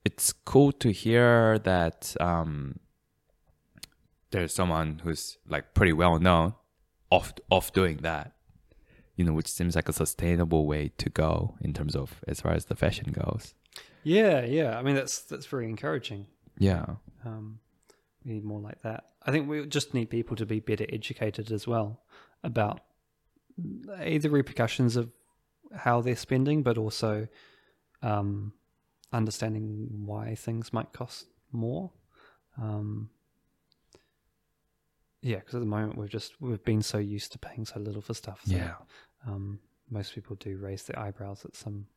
[0.06, 2.80] it's cool to hear that um,
[4.32, 6.54] there's someone who's like pretty well known
[7.10, 8.34] off off doing that.
[9.16, 12.54] You know, which seems like a sustainable way to go in terms of as far
[12.54, 13.54] as the fashion goes.
[14.04, 16.26] yeah yeah i mean that's that's very encouraging
[16.58, 16.86] Yeah,
[17.26, 17.60] Um,
[18.24, 19.04] we need more like that.
[19.28, 22.02] I think we just need people to be better educated as well
[22.44, 22.80] about
[23.98, 25.12] a the repercussions of
[25.76, 27.28] how they're spending, but also
[28.02, 28.54] um,
[29.12, 31.92] understanding why things might cost more.
[32.62, 33.10] Um,
[35.22, 38.02] yeah, because at the moment we've just we've been so used to paying so little
[38.02, 38.42] for stuff.
[38.46, 38.74] that, yeah,
[39.28, 39.60] um,
[39.90, 41.88] most people do raise their eyebrows at some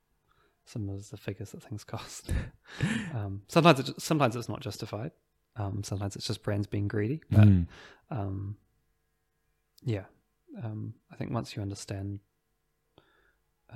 [0.65, 2.33] some of the figures that things cost.
[3.15, 5.13] um, sometimes it, sometimes it's not justified.
[5.57, 7.21] Um, sometimes it's just brands being greedy.
[7.31, 7.67] But Mm.
[8.11, 8.57] um,
[9.85, 10.05] yeah,
[10.63, 12.21] um, I think once you understand,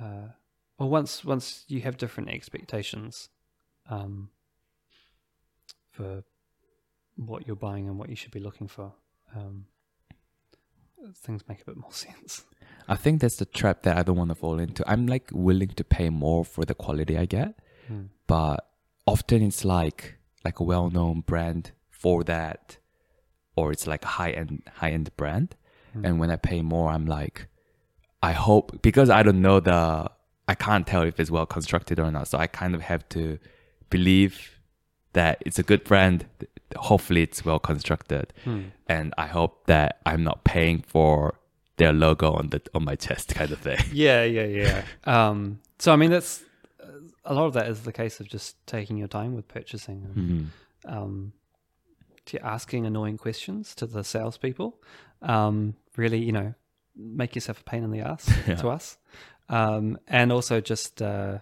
[0.01, 0.29] uh,
[0.79, 3.29] or once once you have different expectations
[3.89, 4.29] um,
[5.91, 6.23] for
[7.15, 8.93] what you're buying and what you should be looking for,
[9.35, 9.65] um,
[11.15, 12.45] things make a bit more sense.
[12.87, 14.83] I think that's the trap that I don't want to fall into.
[14.89, 17.55] I'm like willing to pay more for the quality I get,
[17.87, 18.05] Hmm.
[18.27, 18.67] but
[19.05, 22.77] often it's like like a well-known brand for that,
[23.55, 25.55] or it's like a high-end high-end brand,
[26.03, 27.47] And when I pay more, I'm like,
[28.21, 30.09] I hope because I don't know the,
[30.47, 32.27] I can't tell if it's well constructed or not.
[32.27, 33.37] So I kind of have to
[33.89, 34.59] believe
[35.13, 36.25] that it's a good brand.
[36.75, 38.33] Hopefully, it's well constructed,
[38.87, 41.39] and I hope that I'm not paying for
[41.77, 43.79] their logo on the on my chest, kind of thing.
[43.93, 44.83] Yeah, yeah, yeah.
[45.05, 46.43] um, so I mean, that's
[47.23, 50.51] a lot of that is the case of just taking your time with purchasing, and,
[50.85, 51.33] um,
[52.25, 54.79] to asking annoying questions to the salespeople.
[55.21, 56.53] Um, really, you know,
[56.97, 58.25] make yourself a pain in the ass
[58.59, 58.97] to us,
[59.49, 61.39] um, and also just uh,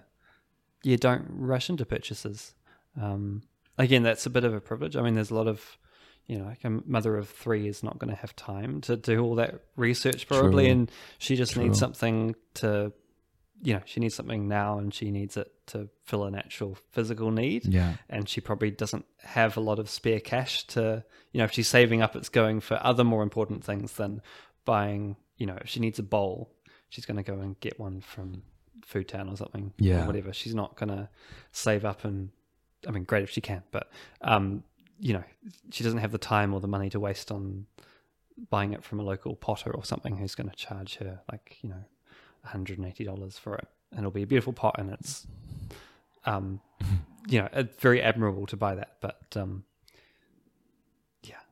[0.83, 2.53] you don't rush into purchases.
[2.99, 3.43] Um,
[3.77, 4.95] again, that's a bit of a privilege.
[4.95, 5.77] I mean, there's a lot of
[6.27, 9.23] you know, like a mother of three is not going to have time to do
[9.23, 10.71] all that research probably, True.
[10.71, 12.91] and she just needs something to,
[13.61, 17.29] you know, she needs something now, and she needs it to fill an actual physical
[17.29, 17.65] need.
[17.65, 17.93] Yeah.
[18.09, 21.67] and she probably doesn't have a lot of spare cash to, you know, if she's
[21.67, 24.21] saving up, it's going for other more important things than
[24.65, 25.17] buying.
[25.37, 26.51] You know, if she needs a bowl,
[26.89, 28.43] she's going to go and get one from
[28.85, 30.05] Food Town or something, or Yeah.
[30.07, 30.31] whatever.
[30.33, 31.09] She's not going to
[31.51, 32.29] save up and,
[32.87, 33.91] I mean, great if she can, but
[34.21, 34.63] um,
[34.99, 35.23] you know,
[35.71, 37.65] she doesn't have the time or the money to waste on
[38.49, 41.69] buying it from a local potter or something who's going to charge her like you
[41.69, 41.83] know,
[42.47, 45.25] $180 for it, and it'll be a beautiful pot, and it's,
[46.25, 46.59] um,
[47.27, 49.63] you know, it's very admirable to buy that, but um,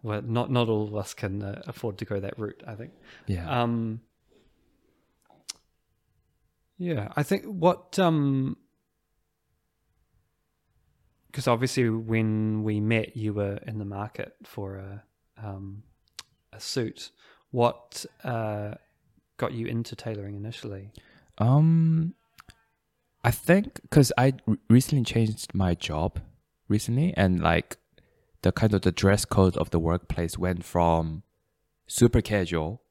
[0.03, 2.61] well, not not all of us can uh, afford to go that route.
[2.67, 2.91] I think.
[3.25, 3.49] Yeah.
[3.49, 4.01] Um,
[6.77, 8.57] yeah, I think what um,
[11.27, 15.03] because obviously when we met, you were in the market for a
[15.41, 15.83] um,
[16.51, 17.11] a suit.
[17.51, 18.75] What uh,
[19.37, 20.91] got you into tailoring initially?
[21.37, 22.15] Um,
[23.23, 24.33] I think because I
[24.69, 26.19] recently changed my job
[26.67, 27.77] recently, and like
[28.43, 31.23] the kind of the dress code of the workplace went from
[31.87, 32.81] super casual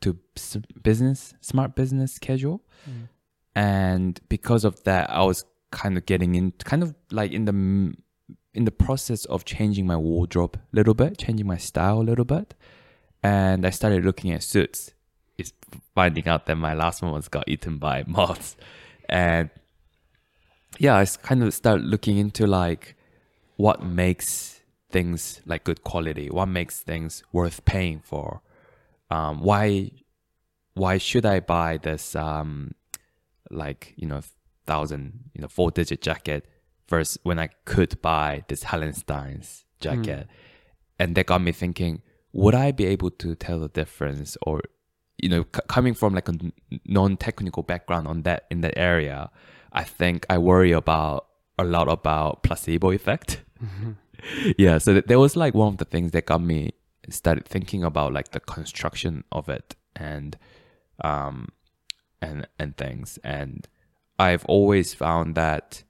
[0.00, 0.18] to
[0.82, 3.08] business smart business casual, mm.
[3.54, 7.52] and because of that, I was kind of getting in, kind of like in the
[8.54, 12.24] in the process of changing my wardrobe a little bit, changing my style a little
[12.24, 12.54] bit,
[13.22, 14.92] and I started looking at suits.
[15.36, 15.52] Is
[15.94, 18.56] finding out that my last one was got eaten by moths,
[19.08, 19.50] and
[20.78, 22.96] yeah, i kind of started looking into like
[23.56, 24.59] what makes
[24.90, 28.42] things like good quality, what makes things worth paying for.
[29.10, 29.90] Um, why
[30.74, 32.72] why should I buy this um
[33.50, 34.20] like you know
[34.66, 36.46] thousand you know four digit jacket
[36.88, 40.28] versus when I could buy this Hallenstein's jacket,
[40.98, 42.02] and that got me thinking:
[42.32, 44.62] Would I be able to tell the difference, or
[45.18, 46.34] you know, c- coming from like a
[46.86, 49.30] non technical background on that in that area,
[49.72, 51.26] I think I worry about
[51.58, 53.42] a lot about placebo effect.
[54.58, 56.72] Yeah, so that, that was like one of the things that got me
[57.08, 60.38] started thinking about like the construction of it and
[61.02, 61.48] um
[62.22, 63.18] and and things.
[63.24, 63.66] And
[64.18, 65.82] I've always found that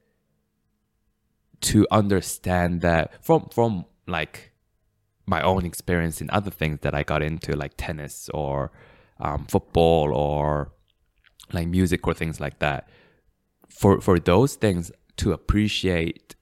[1.62, 4.52] to understand that from from like
[5.26, 8.72] my own experience in other things that I got into like tennis or
[9.20, 10.72] um, football or
[11.52, 12.88] like music or things like that
[13.68, 16.34] for for those things to appreciate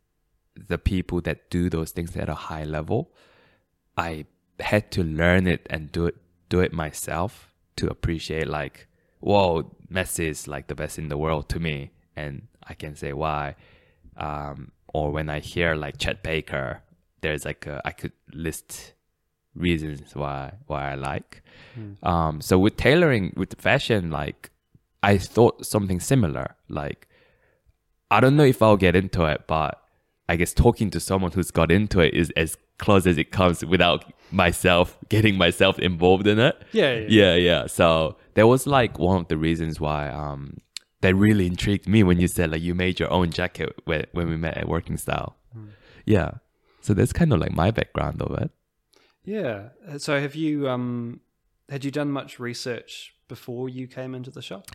[0.67, 3.13] the people that do those things at a high level
[3.97, 4.27] I
[4.61, 6.17] had to learn it and do it
[6.49, 8.87] do it myself to appreciate like
[9.21, 11.91] whoa Messi is like the best in the world to me.
[12.15, 13.57] And I can say why.
[14.17, 16.83] Um, or when I hear like Chet Baker
[17.21, 18.95] there's like a, I could list
[19.55, 21.43] reasons why why I like.
[22.03, 24.51] Um, so with tailoring with fashion like
[25.03, 26.57] I thought something similar.
[26.69, 27.09] Like
[28.11, 29.83] I don't know if I'll get into it, but
[30.29, 33.65] I guess talking to someone who's got into it is as close as it comes
[33.65, 36.61] without myself getting myself involved in it.
[36.73, 37.07] Yeah, yeah.
[37.09, 37.67] yeah, yeah.
[37.67, 40.59] So that was like one of the reasons why um
[41.01, 44.29] that really intrigued me when you said like you made your own jacket when when
[44.29, 45.37] we met at Working Style.
[46.05, 46.33] Yeah.
[46.81, 48.51] So that's kind of like my background of it.
[49.25, 49.71] Yeah.
[49.87, 51.21] Uh, So have you um
[51.69, 54.71] had you done much research before you came into the shop?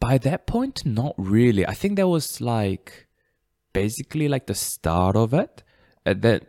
[0.00, 3.07] by that point not really i think there was like
[3.82, 5.62] basically like the start of it.
[6.04, 6.40] And then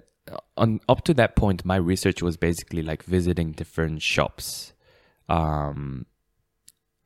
[0.57, 4.73] on up to that point my research was basically like visiting different shops
[5.27, 6.06] um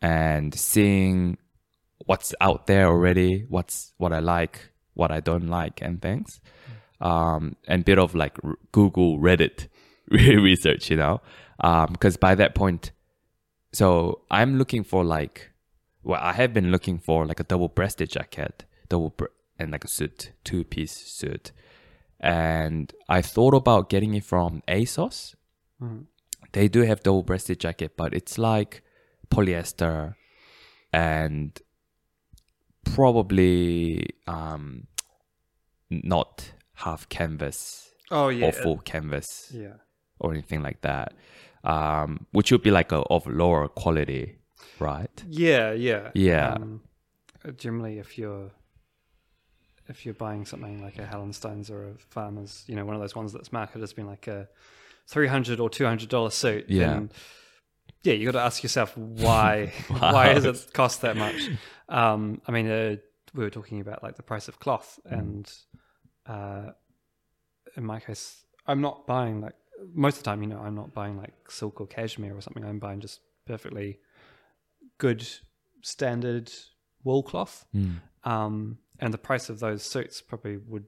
[0.01, 1.37] and seeing
[2.05, 6.39] what's out there already what's what i like what i don't like and things.
[6.99, 8.37] Um and bit of like
[8.71, 9.67] google reddit
[10.09, 11.21] research you know?
[11.59, 12.91] Um because by that point
[13.71, 15.53] so i'm looking for like
[16.05, 19.15] well, I have been looking for like a double breasted jacket, double
[19.63, 21.51] and like a suit, two piece suit.
[22.19, 25.35] And I thought about getting it from ASOS.
[26.53, 28.83] they do have double breasted jacket, but it's like
[29.29, 30.15] polyester
[30.93, 31.59] and
[32.85, 34.87] probably um
[35.89, 38.47] not half canvas Oh yeah.
[38.47, 39.75] or full canvas Yeah.
[40.19, 41.13] or anything like that.
[41.63, 44.37] Um, which would be like a of lower quality,
[44.79, 45.23] right?
[45.29, 46.11] Yeah, yeah.
[46.13, 46.53] Yeah.
[46.55, 46.81] Um,
[47.45, 48.51] uh, generally, if you're
[49.89, 53.15] if you're buying something like a Hallensteins or a Farmers, you know, one of those
[53.15, 54.47] ones that's marketed as being like a
[55.07, 56.87] three hundred or two hundred dollar suit, Yeah.
[56.87, 57.11] then
[58.03, 61.49] yeah, you got to ask yourself why why does it cost that much?
[61.89, 62.95] Um, I mean, uh,
[63.33, 65.19] we were talking about like the price of cloth, Mm.
[65.19, 65.53] and
[66.25, 66.71] uh,
[67.75, 69.55] in my case, I'm not buying like
[69.93, 70.41] most of the time.
[70.43, 72.63] You know, I'm not buying like silk or cashmere or something.
[72.63, 73.99] I'm buying just perfectly
[74.97, 75.27] good
[75.81, 76.51] standard
[77.03, 77.65] wool cloth.
[77.75, 77.95] Mm.
[78.23, 80.85] Um, and the price of those suits probably would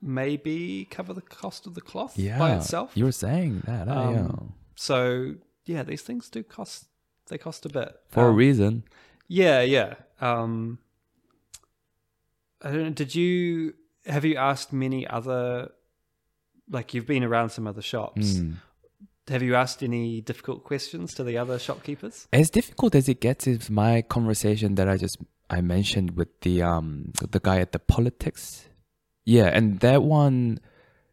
[0.00, 2.92] maybe cover the cost of the cloth Yeah, by itself.
[2.94, 4.20] You were saying that, uh, yeah.
[4.20, 5.34] Um, So
[5.64, 6.86] yeah, these things do cost.
[7.28, 8.72] They cost a bit for a Um, reason.
[9.28, 9.94] Yeah, yeah.
[10.20, 10.78] Um,
[12.62, 12.90] I don't know.
[12.90, 13.74] Did you
[14.06, 15.70] have you asked many other?
[16.70, 18.34] Like you've been around some other shops.
[18.34, 18.54] Mm.
[19.28, 22.28] Have you asked any difficult questions to the other shopkeepers?
[22.32, 26.62] As difficult as it gets is my conversation that I just I mentioned with the
[26.62, 28.64] um the guy at the Politix.
[29.24, 30.60] Yeah, and that one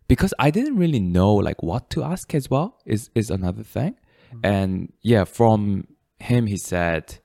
[0.08, 3.96] because I didn't really know like what to ask as well is is another thing.
[4.44, 5.88] And yeah, from
[6.20, 7.20] him he said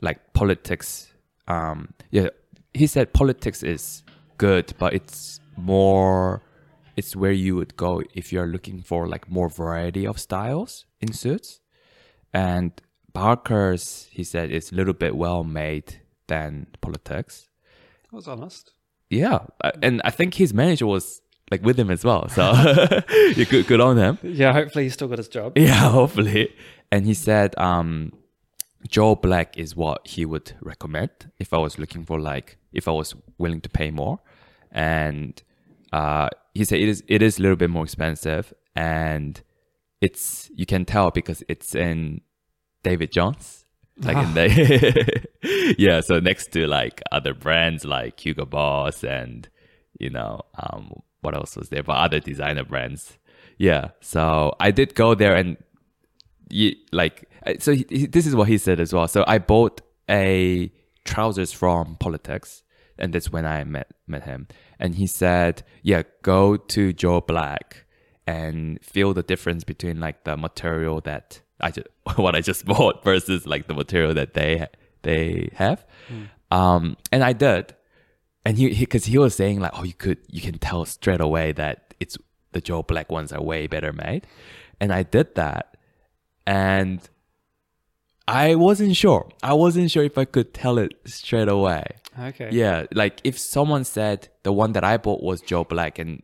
[0.00, 1.08] like Politix
[1.48, 2.28] um yeah,
[2.74, 4.02] he said Politix is
[4.38, 6.42] good, but it's more
[6.96, 11.12] it's where you would go if you're looking for like more variety of styles in
[11.12, 11.60] suits.
[12.32, 12.72] And
[13.12, 17.46] Barker's, he said, is a little bit well made than Politix.
[18.12, 18.72] I was honest.
[19.10, 19.46] Yeah,
[19.82, 21.20] and I think his manager was
[21.50, 22.28] like with him as well.
[22.28, 22.52] So
[23.36, 24.18] you good, good on him.
[24.22, 25.56] Yeah, hopefully he still got his job.
[25.56, 26.52] Yeah, hopefully.
[26.90, 28.12] And he said, um,
[28.88, 32.92] Joe Black is what he would recommend if I was looking for like if I
[32.92, 34.20] was willing to pay more.
[34.72, 35.40] And
[35.92, 39.40] uh, he said it is it is a little bit more expensive, and
[40.00, 42.20] it's you can tell because it's in
[42.82, 43.65] David Jones.
[43.98, 49.48] Like in the yeah, so next to like other brands like Hugo Boss and
[49.98, 53.18] you know um what else was there, but other designer brands.
[53.58, 55.56] Yeah, so I did go there and
[56.50, 57.28] ye- like
[57.58, 59.08] so he, he- this is what he said as well.
[59.08, 60.70] So i bought a
[61.04, 62.62] trousers from Politix
[62.98, 64.46] and that's when i met met him.
[64.78, 67.84] And he said yeah go to joe black
[68.26, 73.02] and feel the difference between like the material that i just what i just bought
[73.04, 74.66] versus like the material that they
[75.02, 75.84] they have
[76.50, 77.74] um and i did
[78.44, 81.52] and he because he, was saying like oh you could you can tell straight away
[81.52, 82.16] that it's
[82.52, 84.26] the joe black ones are way better made
[84.80, 85.76] and i did that
[86.46, 87.08] and
[88.28, 89.28] I wasn't sure.
[89.42, 91.84] I wasn't sure if I could tell it straight away.
[92.18, 92.48] Okay.
[92.50, 96.22] Yeah, like if someone said the one that I bought was Joe Black and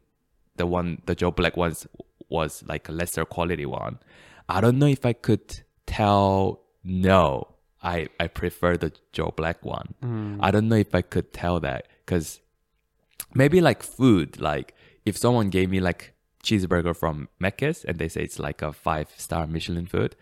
[0.57, 1.87] the one the Joe Black ones
[2.29, 3.99] was like a lesser quality one,
[4.57, 7.49] I don't know if I could tell no.
[7.83, 9.89] I I prefer the Joe Black one.
[10.41, 12.41] I don't know if I could tell that because
[13.35, 14.75] maybe like food, like
[15.05, 16.13] if someone gave me like
[16.45, 20.15] cheeseburger from Macca's and they say it's like a five star Michelin food,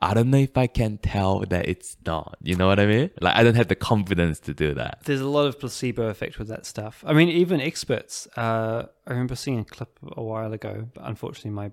[0.00, 2.36] I don't know if I can tell that it's not.
[2.42, 3.10] You know what I mean?
[3.20, 4.98] Like I don't have the confidence to do that.
[5.04, 7.02] There's a lot of placebo effect with that stuff.
[7.06, 8.28] I mean, even experts.
[8.36, 11.72] Uh, I remember seeing a clip a while ago, but unfortunately, my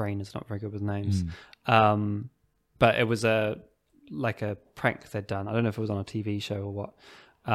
[0.00, 1.24] brain is not very good with names.
[1.66, 2.30] Um,
[2.78, 3.58] but it was a
[4.10, 5.46] like a prank they'd done.
[5.46, 6.90] I don't know if it was on a TV show or what.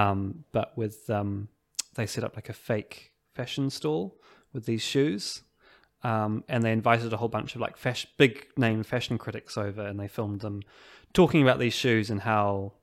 [0.02, 0.20] Um,
[0.52, 1.48] but with um,
[1.96, 4.20] they set up like a fake fashion stall
[4.54, 5.42] with these shoes.
[6.04, 7.76] Um, and they invited a whole bunch of like
[8.18, 10.62] big name fashion critics over, and they filmed them
[11.14, 12.74] talking about these shoes and how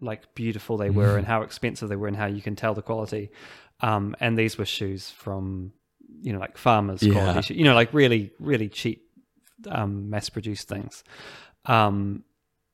[0.00, 2.82] like beautiful they were and how expensive they were and how you can tell the
[2.82, 3.30] quality.
[3.80, 5.72] Um, and these were shoes from
[6.24, 7.12] you know like farmers Yeah.
[7.12, 8.98] quality, you know like really really cheap
[9.70, 11.04] um, mass produced things.
[11.66, 12.24] Um,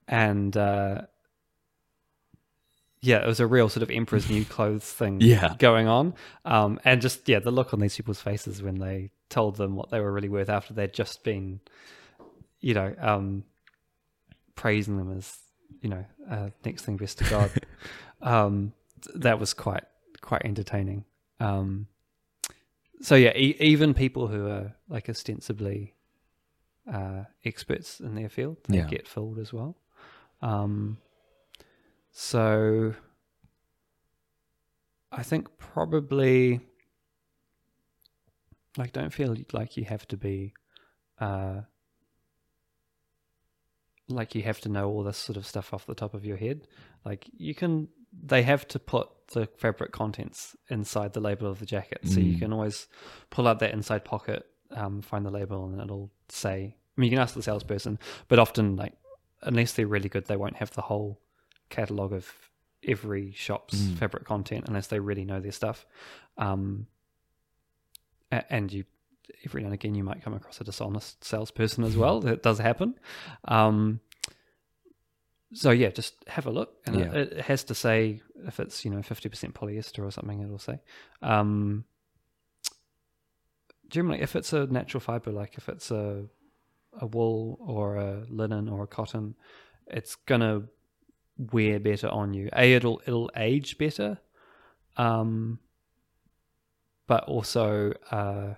[0.07, 1.03] and uh,
[3.01, 5.55] yeah, it was a real sort of emperor's new clothes thing Yeah.
[5.59, 6.15] going on.
[6.45, 9.91] Um, and just yeah, the look on these people's faces when they told them what
[9.91, 11.61] they were really worth after they'd just been,
[12.61, 13.45] you know, um,
[14.55, 15.39] praising them as
[15.81, 17.51] you know uh, next thing best to God.
[18.23, 18.73] um,
[19.15, 19.85] that was quite
[20.21, 21.05] quite entertaining.
[21.41, 21.87] Um,
[23.01, 25.95] so yeah, e- even people who are like ostensibly
[26.93, 28.87] uh, experts in their field, they Yeah.
[28.87, 29.77] get fooled as well.
[30.41, 30.99] Um,
[32.11, 32.95] so
[35.13, 36.61] I think probably
[38.77, 40.55] like don't feel like you have to be
[41.21, 41.63] uh,
[44.09, 46.37] like you have to know all this sort of stuff off the top of your
[46.37, 46.67] head.
[47.05, 51.67] Like you can, they have to put the fabric contents inside the label of the
[51.67, 52.39] jacket, so you Mm.
[52.39, 52.89] can always
[53.31, 56.77] pull out that inside pocket, um, find the label, and it'll say.
[56.99, 58.93] I mean, you can ask the salesperson, but often, like,
[59.43, 61.21] unless they're really good, they won't have the whole
[61.71, 62.29] catalog of
[62.87, 63.99] every shop's Mm.
[63.99, 65.87] fabric content unless they really know their stuff.
[66.37, 66.89] Um,
[68.31, 68.85] and you
[69.45, 72.21] every now and again you might come across a dishonest salesperson as well.
[72.21, 72.95] That does happen.
[73.45, 74.01] Um,
[75.55, 77.13] so yeah, just have a look, and Yeah.
[77.15, 80.41] it, it has to say if it's you know fifty percent polyester or something.
[80.41, 80.81] It'll say.
[81.23, 81.85] Um,
[83.89, 86.27] generally, if it's a natural fiber, like if it's a
[87.01, 89.35] a wool or a linen or a cotton,
[89.87, 90.63] it's gonna
[91.53, 92.49] wear better on you.
[92.55, 94.19] A, it'll it'll age better,
[94.97, 95.59] um,
[97.07, 98.55] but also uh,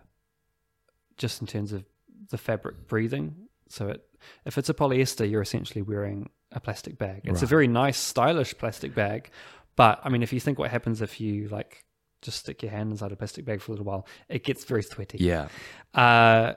[1.16, 1.85] just in terms of
[2.31, 3.35] the fabric breathing.
[3.69, 4.07] So it
[4.44, 7.23] if it's a polyester, you're essentially wearing a plastic bag.
[7.24, 9.31] It's a very nice, stylish plastic bag,
[9.77, 11.85] but I mean, if you think what happens if you like
[12.23, 14.82] just stick your hand inside a plastic bag for a little while, it gets very
[14.82, 15.48] sweaty Yeah.
[15.94, 16.55] uh,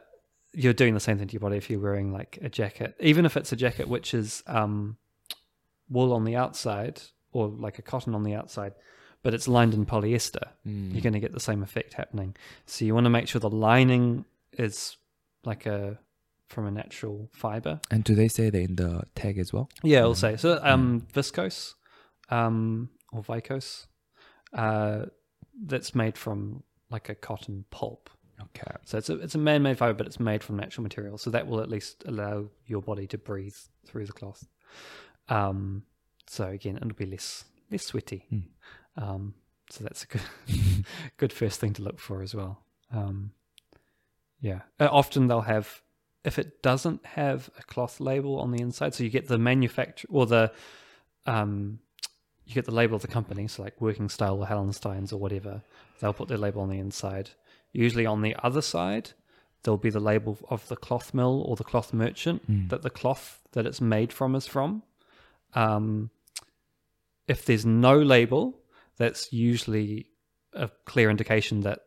[0.54, 3.26] you're doing the same thing to your body if you're wearing like a jacket, even
[3.26, 4.98] if it's a jacket which is um,
[5.90, 7.02] wool on the outside
[7.32, 8.74] or like a cotton on the outside,
[9.24, 10.50] but it's lined in polyester.
[10.68, 10.94] Mm.
[10.94, 12.36] You're going to get the same effect happening.
[12.66, 14.98] So you want to make sure the lining is
[15.44, 15.98] like a
[16.50, 17.82] from a natural fiber.
[17.90, 19.70] And do they say that in the tag as well?
[19.82, 20.60] Yeah, I'll say so.
[20.62, 21.74] Um, viscose,
[22.30, 23.88] um, or vicose,
[24.54, 25.06] uh,
[25.66, 28.10] that's made from like a cotton pulp.
[28.42, 28.72] Okay.
[28.86, 31.18] So it's a it's a man-made fiber, but it's made from natural material.
[31.18, 33.56] So that will at least allow your body to breathe
[33.86, 34.46] through the cloth.
[35.30, 35.84] Um,
[36.28, 38.26] so again, it'll be less less sweaty.
[38.30, 39.04] Hmm.
[39.04, 39.34] Um,
[39.70, 40.22] so that's a good
[41.18, 42.64] good first thing to look for as well.
[42.92, 43.32] Um,
[44.42, 45.82] yeah, Uh, often they'll have
[46.26, 50.10] if it doesn't have a cloth label on the inside, so you get the manufacturer
[50.12, 50.52] or the
[51.26, 51.80] um,
[52.46, 55.64] you get the label of the company, so like Working Style or Hallensteins or whatever.
[56.00, 57.30] They'll put their label on the inside.
[57.74, 59.12] Usually on the other side,
[59.64, 62.70] there'll be the label of the cloth mill or the cloth merchant Mm.
[62.70, 64.84] that the cloth that it's made from is from.
[65.54, 66.10] Um,
[67.28, 68.60] if there's no label,
[68.98, 70.08] that's usually
[70.54, 71.80] a clear indication that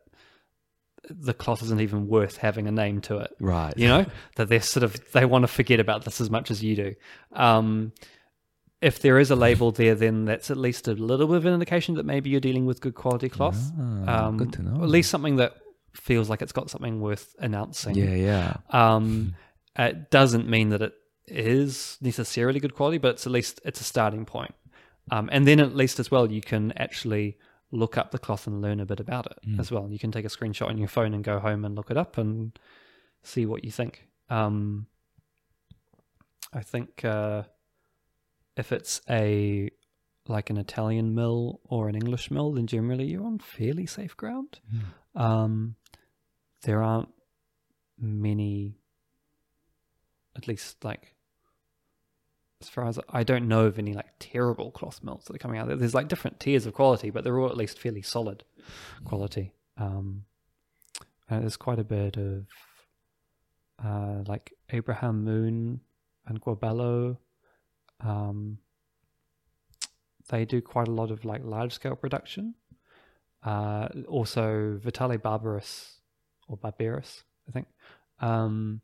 [1.09, 3.73] the cloth isn't even worth having a name to it Right.
[3.77, 4.05] you know
[4.35, 6.95] that they're sort of they want to forget about this as much as you do
[7.31, 7.93] um,
[8.81, 11.53] if there is a label there then that's at least a little bit of an
[11.53, 14.83] indication that maybe you're dealing with good quality cloth Ah, um, good to know.
[14.83, 15.53] at least something that
[15.97, 18.57] feels like it's got something worth announcing Yeah, yeah.
[18.69, 19.35] um,
[19.77, 20.93] it doesn't mean that it
[21.27, 24.53] is necessarily good quality, but it's at least it's a starting point.
[25.11, 27.37] Um, and then at least as well, you can actually
[27.71, 29.59] look up the cloth and learn a bit about it Mm.
[29.59, 29.89] as well.
[29.91, 32.17] You can take a screenshot on your phone and go home and look it up
[32.17, 32.57] and
[33.23, 34.07] see what you think.
[34.29, 34.87] Um,
[36.53, 37.43] I think uh,
[38.55, 39.69] if it's a
[40.29, 44.59] like an Italian mill or an English mill, then generally you're on fairly safe ground.
[45.15, 45.21] Mm.
[45.21, 45.75] Um,
[46.67, 47.07] there aren't
[47.97, 48.75] many,
[50.35, 51.15] at least like,
[52.61, 55.59] as far as I don't know of any like terrible cloth mills that are coming
[55.59, 55.77] out there.
[55.77, 58.43] There's like different tiers of quality, but they're all at least fairly solid
[59.05, 59.53] quality.
[59.77, 60.25] Um,
[61.29, 62.47] there's quite a bit of
[63.81, 65.79] uh, like Abraham Moon
[66.25, 67.15] and Guabello.
[68.01, 68.57] Um,
[70.27, 72.55] they do quite a lot of like large scale production.
[73.41, 75.96] Uh, also, Vitale Barberis
[76.47, 77.67] or Barbarus, I think.
[78.19, 78.81] Um,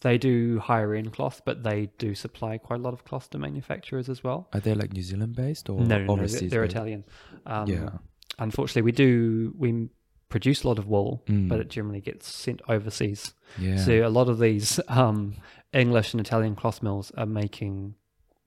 [0.00, 3.38] they do higher end cloth, but they do supply quite a lot of cloth to
[3.38, 4.48] manufacturers as well.
[4.52, 6.40] Are they like New Zealand based or no, no, no, overseas?
[6.40, 6.64] they're, they're?
[6.64, 7.04] Italian.
[7.46, 7.90] Um, yeah.
[8.38, 9.88] Unfortunately, we do we
[10.28, 11.48] produce a lot of wool, Mm.
[11.48, 13.34] but it generally gets sent overseas.
[13.58, 13.76] Yeah.
[13.78, 15.34] So a lot of these um,
[15.72, 17.94] English and Italian cloth mills are making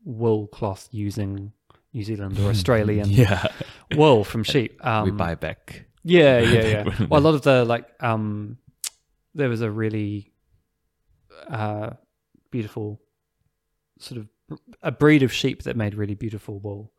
[0.06, 1.52] wool cloth using
[1.92, 3.48] New Zealand or Australian yeah.
[3.96, 4.80] wool from sheep.
[4.86, 5.86] Um, we buy back.
[6.04, 7.06] Yeah, yeah, yeah.
[7.10, 8.58] Well, a lot of the like, um,
[9.36, 10.32] there was a really
[11.48, 11.92] uh,
[12.50, 13.00] beautiful
[14.00, 16.92] sort of a breed of sheep that made really beautiful wool.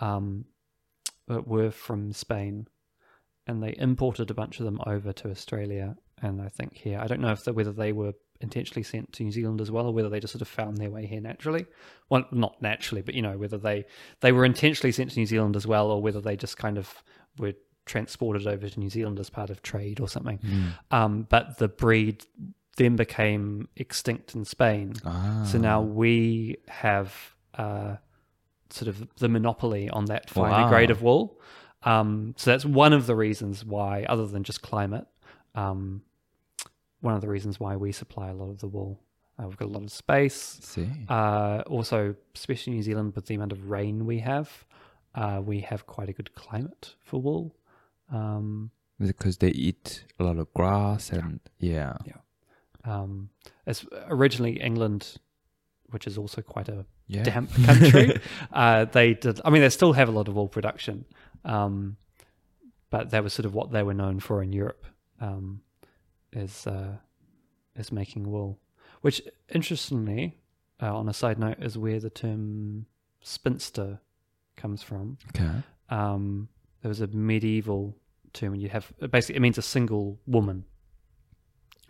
[0.00, 0.44] Um,
[1.28, 2.66] that were from Spain,
[3.46, 6.98] and they imported a bunch of them over to Australia, and I think here.
[6.98, 9.86] I don't know if the, whether they were intentionally sent to New Zealand as well,
[9.86, 11.66] or whether they just sort of found their way here naturally.
[12.08, 13.84] Well, not naturally, but you know, whether they
[14.20, 16.92] they were intentionally sent to New Zealand as well, or whether they just kind of
[17.38, 17.54] were
[17.88, 20.38] transported over to New Zealand as part of trade or something.
[20.38, 20.72] Mm.
[20.96, 22.24] Um, but the breed
[22.76, 24.94] then became extinct in Spain.
[25.04, 25.42] Ah.
[25.44, 27.12] So now we have
[27.54, 27.96] uh,
[28.70, 30.68] sort of the monopoly on that finer Wow.
[30.68, 31.40] grade of wool.
[31.82, 35.06] Um, so that's one of the reasons why, other than just climate,
[35.54, 36.02] um,
[37.00, 39.00] one of the reasons why we supply a lot of the wool.
[39.38, 40.58] Uh, we've got a lot of space.
[40.62, 40.88] See.
[41.08, 44.64] Uh, also, especially New Zealand, with the amount of rain we have,
[45.14, 47.54] uh, we have quite a good climate for wool.
[48.10, 48.70] Um,
[49.00, 51.96] because they eat a lot of grass and yeah.
[52.84, 53.30] um,
[53.66, 55.18] as originally England,
[55.90, 57.22] which is also quite a Yeah.
[57.22, 58.18] damp country,
[58.52, 59.40] uh, they did.
[59.44, 61.04] I mean, they still have a lot of wool production,
[61.44, 61.96] um,
[62.90, 64.84] but that was sort of what they were known for in Europe,
[65.20, 65.60] um,
[66.32, 66.96] is uh,
[67.76, 68.58] is making wool.
[69.02, 69.22] Which,
[69.54, 70.38] interestingly,
[70.82, 72.86] uh, on a side note, is where the term
[73.20, 74.00] spinster
[74.56, 75.18] comes from.
[75.34, 75.50] Okay.
[75.88, 76.48] Um,
[76.82, 77.96] there was a medieval
[78.32, 80.64] term, and you have basically it means a single woman,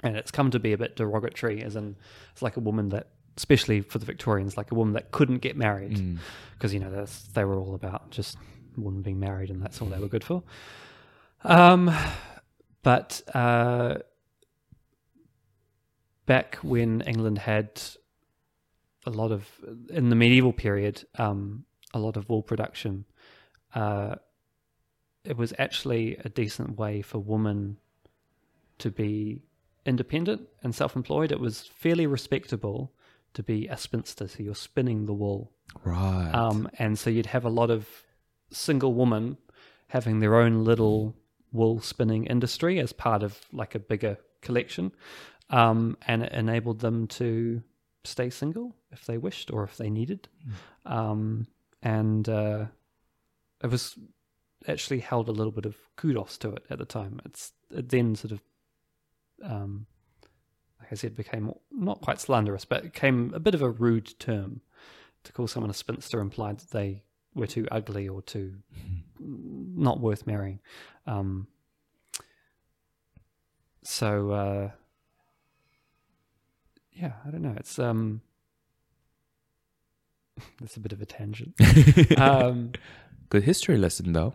[0.03, 1.97] and it's come to be a bit derogatory, as in
[2.33, 5.57] it's like a woman that, especially for the Victorians, like a woman that couldn't get
[5.57, 6.19] married Mm.
[6.55, 8.37] because you know that's, they were all about just
[8.77, 10.43] women being married, and that's all they were good for.
[11.45, 11.91] Um,
[12.83, 13.97] but uh,
[16.27, 17.81] back when England had
[19.07, 19.49] a lot of
[19.91, 23.05] in the medieval period, um, a lot of wool production.
[23.75, 24.17] Uh,
[25.29, 27.77] it was actually a decent way for women
[28.79, 29.43] to be
[29.85, 31.31] independent and self-employed.
[31.31, 32.93] It was fairly respectable
[33.35, 35.53] to be a spinster, so you're spinning the wool.
[35.85, 36.31] Right.
[36.33, 37.87] Um, and so you'd have a lot of
[38.51, 39.37] single women
[39.89, 41.15] having their own little
[41.53, 44.93] wool spinning industry as part of like a bigger collection.
[45.51, 47.63] Um, and it enabled them to
[48.05, 50.29] stay single if they wished or if they needed.
[50.87, 51.47] Um,
[51.83, 52.67] and uh,
[53.63, 53.95] it was
[54.67, 57.21] actually held a little bit of kudos to it at the time.
[57.25, 58.41] It's it then sort of,
[59.43, 59.87] um,
[60.81, 64.19] like I said, became not quite slanderous, but it became a bit of a rude
[64.19, 64.63] term
[65.25, 67.03] to call someone a spinster implied that they
[67.35, 68.55] were too ugly or too
[69.21, 70.61] not worth marrying.
[71.07, 71.47] Um,
[73.83, 74.71] so uh,
[76.93, 77.55] yeah, I don't know.
[77.57, 78.23] It's um,
[80.63, 81.55] it's a bit of a tangent.
[82.19, 82.73] um,
[83.31, 84.35] Good history lesson though.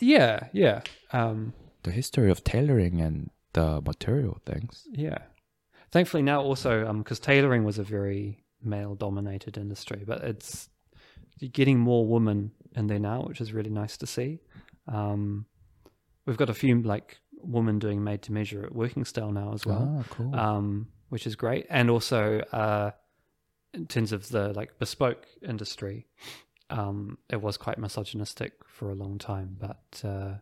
[0.00, 0.80] Yeah, yeah,
[1.12, 1.52] um,
[1.82, 4.86] The history of tailoring and the material things.
[4.90, 5.18] yeah.
[5.92, 10.68] Thankfully now also because tailoring was a very male-dominated industry, but it's
[11.52, 14.40] getting more women in there now, which is really nice to see.
[14.88, 15.46] Um,
[16.26, 19.64] we've got a few like women doing made to measure at Working Style now as
[19.64, 20.34] well, Ah, cool.
[20.34, 21.66] um, which is great.
[21.70, 22.90] And also uh,
[23.72, 26.06] in terms of the like bespoke industry,
[26.70, 30.34] um, it was quite misogynistic for a long time, but uh,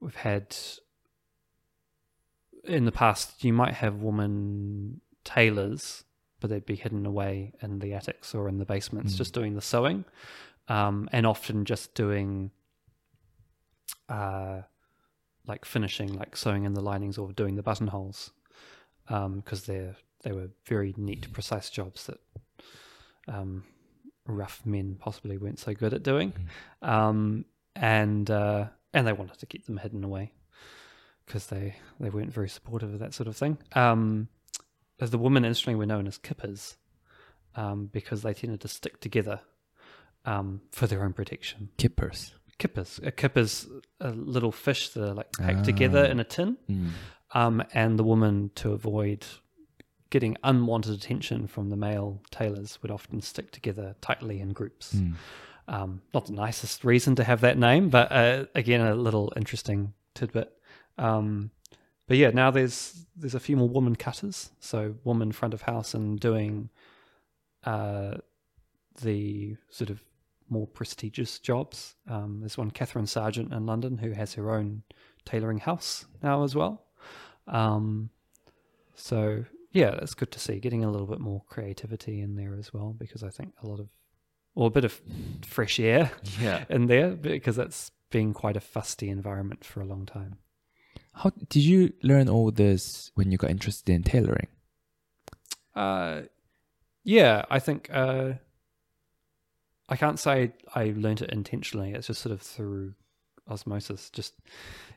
[0.00, 0.56] we've had
[2.64, 6.04] in the past you might have woman tailors
[6.40, 9.16] but they'd be hidden away in the attics or in the basements Mm.
[9.18, 10.04] just doing the sewing
[10.68, 12.50] um, and often just doing
[14.08, 14.62] uh,
[15.46, 18.30] like finishing like sewing in the linings or doing the buttonholes
[19.06, 22.18] because they're they were very neat precise jobs that
[23.28, 23.64] um,
[24.26, 26.32] rough men possibly weren't so good at doing
[26.82, 27.44] um,
[27.76, 30.32] and uh, and they wanted to keep them hidden away
[31.26, 33.58] because they they weren't very supportive of that sort of thing.
[33.74, 34.28] Um,
[35.00, 36.76] as the women interestingly were known as kippers
[37.56, 39.40] um, because they tended to stick together
[40.24, 41.68] um, for their own protection.
[41.76, 42.34] Kippers.
[42.58, 43.66] Kippers, a kipper's
[44.00, 46.10] a little fish that are like packed together Ah.
[46.10, 46.90] in a tin, Mm.
[47.32, 49.26] um, and the woman to avoid
[50.14, 54.94] getting unwanted attention from the male tailors would often stick together tightly in groups.
[54.94, 55.14] Mm.
[55.66, 59.92] Um, not the nicest reason to have that name, but uh, again, a little interesting
[60.14, 60.52] tidbit.
[60.98, 61.50] Um,
[62.06, 65.94] but yeah, now there's there's a few more woman cutters, so woman front of house
[65.94, 66.68] and doing
[67.64, 68.18] uh,
[69.02, 70.00] the sort of
[70.48, 71.96] more prestigious jobs.
[72.08, 74.84] Um, there's one Kathryn Sargent in London who has her own
[75.24, 76.84] tailoring house now as well.
[77.48, 78.10] Um,
[78.94, 79.44] so
[79.74, 80.58] yeah, that's good to see.
[80.60, 83.80] Getting a little bit more creativity in there as well, because I think a lot
[83.80, 83.88] of
[84.54, 85.02] or a bit of
[85.44, 86.64] fresh air Yeah.
[86.70, 90.38] in there because that's been quite a fusty environment for a long time.
[91.12, 94.46] How did you learn all this when you got interested in tailoring?
[95.74, 96.22] Uh,
[97.02, 98.34] yeah, I think uh,
[99.88, 101.92] I can't say I learned it intentionally.
[101.92, 102.94] It's just sort of through
[103.48, 104.08] osmosis.
[104.10, 104.34] Just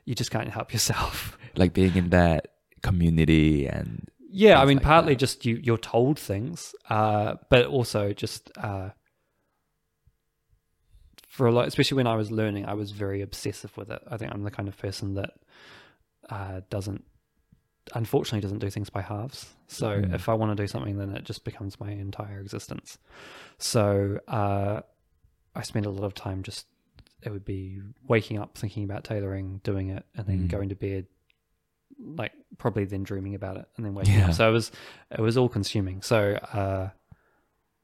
[0.04, 1.36] you just can't help yourself.
[1.56, 2.48] Like being in that
[2.82, 5.20] community and Yeah, I mean, like partly that.
[5.20, 8.90] just you you're told things, uh, but also just uh,
[11.26, 14.02] for a lot, especially when I was learning, I was very obsessive with it.
[14.08, 15.30] I think I'm the kind of person that
[16.30, 17.04] uh, doesn't,
[17.94, 19.54] unfortunately, doesn't do things by halves.
[19.66, 20.14] So Mm.
[20.14, 22.98] if I want to do something, then it just becomes my entire existence.
[23.58, 24.80] So uh,
[25.54, 26.66] I spent a lot of time just
[27.22, 30.48] it would be waking up thinking about tailoring, doing it, and then Mm.
[30.48, 31.06] going to bed
[31.98, 34.28] like probably then dreaming about it and then waking Yeah.
[34.28, 34.34] up.
[34.34, 34.70] So it was
[35.10, 36.02] it was all consuming.
[36.02, 36.90] So uh,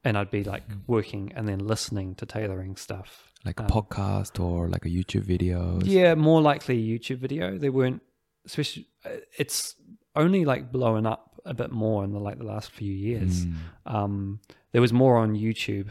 [0.05, 3.31] and I'd be like working and then listening to tailoring stuff.
[3.45, 5.79] Like a Um, podcast or like a YouTube video.
[5.83, 7.59] Yeah, more likely a YouTube video.
[7.59, 8.01] They weren't,
[8.47, 8.87] especially.
[9.05, 9.75] uh, It's
[10.17, 13.45] only like blowing up a bit more in the like the last few years.
[13.45, 13.55] Mm.
[13.87, 14.41] Um,
[14.73, 15.89] there was more on YouTube,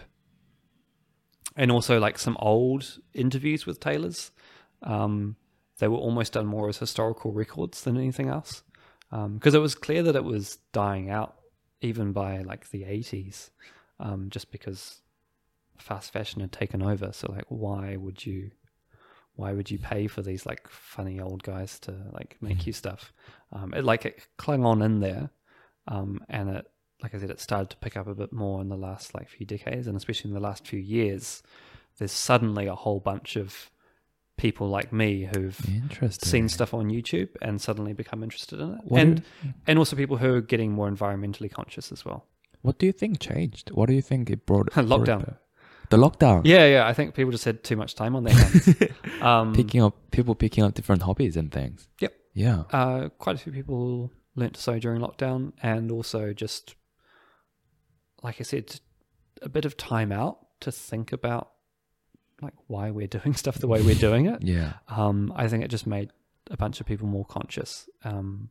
[1.56, 4.32] and also like some old interviews with tailors.
[4.82, 5.36] Um,
[5.84, 8.64] they were almost done more as historical records than anything else,
[9.12, 11.36] because it was clear that it was dying out
[11.82, 13.52] even by like the eighties,
[14.00, 15.02] um, just because
[15.78, 17.12] fast fashion had taken over.
[17.12, 18.52] So like, why would you?
[19.36, 23.12] Why would you pay for these like funny old guys to like make you stuff?
[23.52, 25.32] Um, it like it clung on in there,
[25.88, 26.66] um, and it
[27.02, 29.28] like I said, it started to pick up a bit more in the last like
[29.28, 31.44] few decades, and especially in the last few years.
[31.98, 33.70] There's suddenly a whole bunch of
[34.44, 35.58] people like me who've
[36.10, 39.96] seen stuff on YouTube and suddenly become interested in it, What and do, and also
[39.96, 42.20] people who are getting more environmentally conscious as well.
[42.62, 43.72] what do you think changed?
[43.72, 44.68] What do you think it brought?
[44.74, 45.24] brought Lockdown.
[45.24, 45.38] about?
[45.90, 46.42] The lockdown.
[46.44, 46.88] Yeah, yeah.
[46.88, 48.76] I think people just had too much time on their hands.
[49.22, 51.88] um, Picking up people picking up different hobbies and things.
[52.02, 52.14] Yep.
[52.34, 52.64] Yeah.
[52.72, 56.76] uh, quite a few people learnt to sew during lockdown, and also just,
[58.24, 58.80] like I said,
[59.42, 61.46] a bit of time out to think about
[62.44, 64.44] like why we're doing stuff the way we're doing it.
[64.44, 64.74] Yeah.
[64.88, 66.12] Um, I think it just made
[66.52, 67.90] a bunch of people more conscious.
[68.04, 68.50] Um,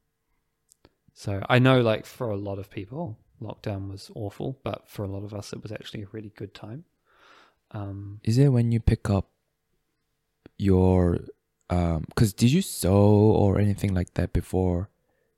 [1.14, 5.08] so I know, like for a lot of people, lockdown was awful, but for a
[5.08, 6.84] lot of us, it was actually a really good time.
[7.72, 9.30] Um, Is it when you pick up
[10.58, 11.18] your
[11.70, 14.90] um cuz did you sew or anything like that before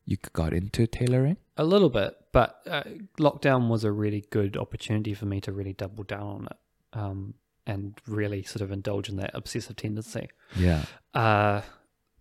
[0.04, 1.36] you got into tailoring?
[1.56, 2.82] A little bit, but uh,
[3.18, 6.56] lockdown was a really good opportunity for me to really double down on it
[6.94, 7.34] um,
[7.66, 10.28] and really sort of indulge in that obsessive tendency.
[10.56, 10.84] Yeah.
[11.14, 11.62] Uh,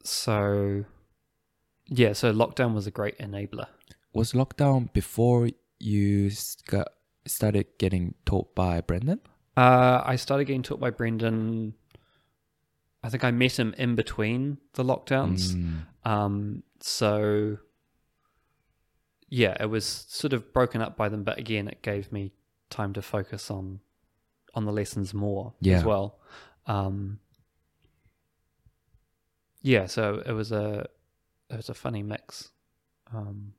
[0.04, 0.86] so,
[1.88, 3.68] yeah, so lockdown was a great enabler.
[4.14, 5.50] Was lockdown before
[5.80, 6.32] you
[6.68, 6.90] got
[7.26, 9.20] started getting taught by Brendan?
[9.56, 11.74] Uh, I started getting taught by Brendan.
[13.04, 15.54] I think I met him in between the lockdowns.
[15.54, 16.10] Mm.
[16.10, 17.58] Um, so
[19.30, 22.34] yeah, it was sort of broken up by them, but again, it gave me
[22.70, 23.80] time to focus on
[24.54, 25.78] on the lessons more Yeah.
[25.78, 26.20] as well.
[26.68, 27.20] Um,
[29.62, 30.88] yeah, so it was a
[31.50, 32.50] it was a funny mix.
[33.14, 33.54] Um,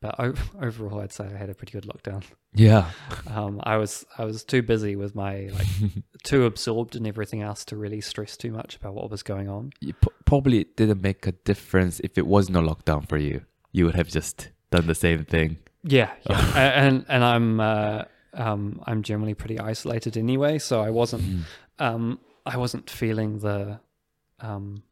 [0.00, 0.14] but
[0.60, 2.24] overall, I'd say I had a pretty good lockdown.
[2.54, 2.90] Yeah.
[3.28, 5.66] Um, I was I was too busy with my like
[6.24, 9.72] too absorbed in everything else to really stress too much about what was going on.
[9.80, 13.42] you p- probably didn't make a difference if it was no lockdown for you.
[13.72, 15.58] You would have just done the same thing.
[15.82, 16.52] Yeah, yeah.
[16.86, 18.04] And and I'm uh,
[18.36, 21.46] um, I'm generally pretty isolated anyway, so I wasn't
[21.78, 23.80] um, I wasn't feeling the
[24.40, 24.82] um,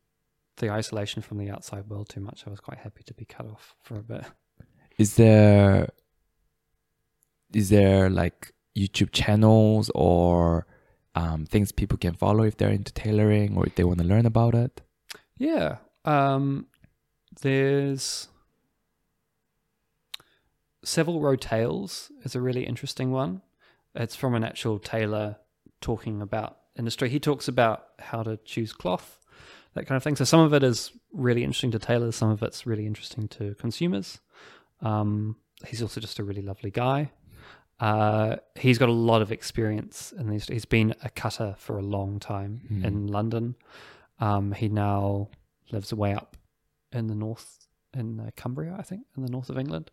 [0.57, 2.45] the isolation from the outside world too much.
[2.47, 4.25] I was quite happy to be cut off for a bit.
[4.99, 5.89] Is there
[7.53, 10.67] is there like YouTube channels or
[11.15, 14.27] um, things people can follow if they're into tailoring or if they want to learn
[14.27, 14.81] about it?
[15.39, 15.77] Yeah.
[16.05, 16.67] Um,
[17.43, 18.29] there's
[20.85, 23.43] Savile Row Tales is a really interesting one.
[23.95, 25.37] It's from an actual tailor
[25.81, 27.09] talking about industry.
[27.09, 29.19] He talks about how to choose cloth,
[29.75, 30.17] that kind of thing.
[30.17, 33.55] So some of it is really interesting to tailors, some of it's really interesting to
[33.55, 34.21] consumers.
[34.81, 37.11] Um, he's also just a really lovely guy.
[37.81, 40.47] Uh, he's got a lot of experience in these.
[40.47, 42.85] He's been a cutter for a long time Mhm.
[42.85, 43.57] in London.
[44.21, 45.29] Um, he now
[45.73, 46.37] lives way up
[46.93, 49.91] in the north, in uh, Cumbria, I think, in the north of England.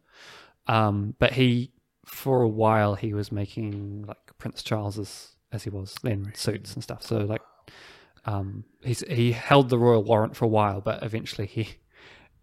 [0.68, 1.72] Um, but he,
[2.06, 6.84] for a while, he was making like Prince Charles's, as he was then, suits and
[6.84, 7.04] stuff.
[7.04, 7.42] So like,
[8.26, 11.70] um, he's he held the royal warrant for a while, but eventually he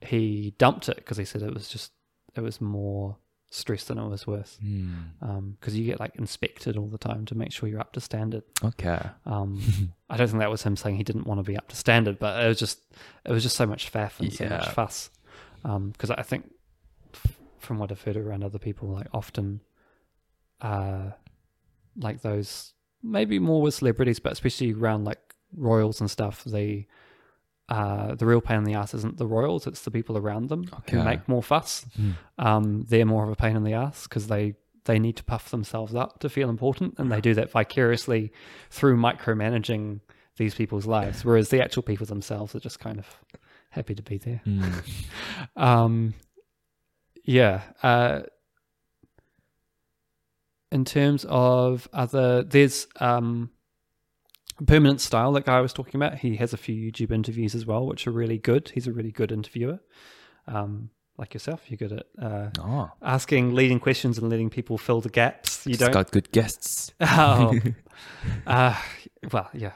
[0.00, 1.92] he dumped it because he said it was just
[2.34, 3.16] it was more
[3.50, 4.58] stress than it was worth.
[4.60, 8.42] Because you get like inspected all the time to make sure you're up to standard.
[8.62, 9.00] Okay.
[9.24, 11.76] Um, I don't think that was him saying he didn't want to be up to
[11.76, 12.80] standard, but it was just
[13.24, 15.10] it was just so much faff and so much fuss.
[15.62, 16.50] Because I think
[17.68, 19.60] from what I've heard around other people, like often,
[20.60, 21.10] uh,
[21.96, 22.72] like those
[23.02, 25.20] maybe more with celebrities, but especially around like
[25.56, 26.86] royals and stuff, the
[27.68, 30.64] uh, the real pain in the ass isn't the royals; it's the people around them
[30.90, 31.04] who Okay.
[31.04, 31.84] make more fuss.
[31.96, 32.10] Hmm.
[32.38, 34.54] Um, they're more of a pain in the ass because they
[34.86, 38.32] they need to puff themselves up to feel important, and they do that vicariously
[38.70, 40.00] through micromanaging
[40.38, 41.24] these people's lives.
[41.24, 43.06] Whereas the actual people themselves are just kind of
[43.70, 44.40] happy to be there.
[44.44, 44.62] Hmm.
[45.56, 46.14] Um,
[47.28, 47.60] yeah.
[47.82, 48.22] Uh,
[50.72, 53.50] in terms of other, there's um,
[54.66, 57.66] Permanent Style, that guy I was talking about, he has a few YouTube interviews as
[57.66, 58.70] well, which are really good.
[58.74, 59.78] He's a really good interviewer.
[60.46, 65.02] Um, like yourself, you're good at uh, Oh, asking leading questions and letting people fill
[65.02, 65.66] the gaps.
[65.66, 65.92] You it's don't.
[65.92, 66.92] got good guests.
[67.00, 67.58] Oh,
[68.46, 68.74] uh,
[69.32, 69.72] well, yeah,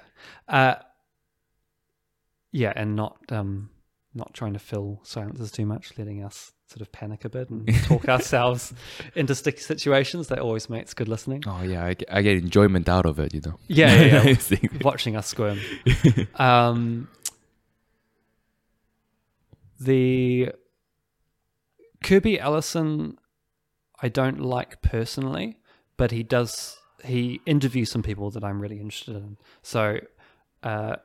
[0.49, 0.77] uh,
[2.51, 3.71] yeah, and not um,
[4.15, 7.68] not trying to fill silences too much, letting us sort of panic a bit and
[7.84, 8.73] talk ourselves
[9.15, 10.28] into sticky situations.
[10.28, 11.44] That always makes good listening.
[11.47, 13.59] Oh yeah, I get, I get enjoyment out of it, you know.
[13.68, 14.68] Yeah, yeah, yeah.
[14.83, 15.60] Watching us squirm.
[16.36, 17.09] Um,
[19.78, 20.52] the
[22.02, 23.18] Kirby Allison,
[24.01, 25.59] I don't like personally,
[25.97, 26.78] but he does.
[27.05, 29.36] He interviews some people that I'm really interested in.
[29.62, 29.99] So,
[30.62, 30.97] uh,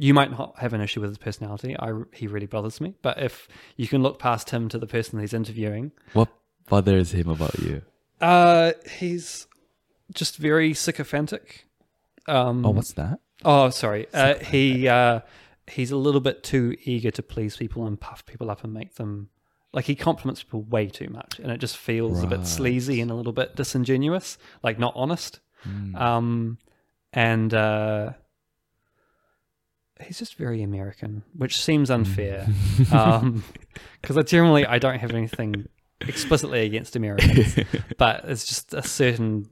[0.00, 1.76] you might not have an issue with his personality.
[1.78, 2.94] I he really bothers me.
[3.02, 3.46] But if
[3.76, 6.28] you can look past him to the person he's interviewing, what
[6.68, 7.82] bothers him about you?
[8.20, 9.46] uh, he's
[10.14, 11.66] just very sycophantic.
[12.26, 13.20] Um, Oh, what's that?
[13.44, 14.06] Oh, sorry.
[14.12, 15.20] Uh, he uh,
[15.66, 18.94] he's a little bit too eager to please people and puff people up and make
[18.94, 19.28] them
[19.72, 23.10] like he compliments people way too much, and it just feels a bit sleazy and
[23.10, 25.40] a little bit disingenuous, like not honest.
[25.68, 25.94] Mm.
[26.00, 26.58] Um,
[27.12, 28.12] and uh,
[30.02, 32.46] he's just very American, which seems unfair.
[32.92, 33.44] um,
[34.00, 35.68] because I generally I don't have anything
[36.00, 37.58] explicitly against Americans,
[37.98, 39.50] but it's just a certain.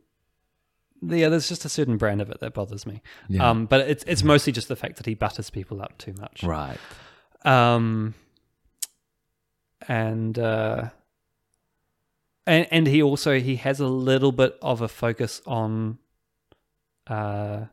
[1.00, 3.02] Yeah, there's just a certain brand of it that bothers me.
[3.28, 3.48] Yeah.
[3.48, 6.42] Um, but it's it's mostly just the fact that he butters people up too much.
[6.42, 6.78] right.
[7.44, 8.14] Um,
[9.86, 10.90] and uh,
[12.46, 15.98] and and he also he has a little bit of a focus on,
[17.06, 17.66] uh,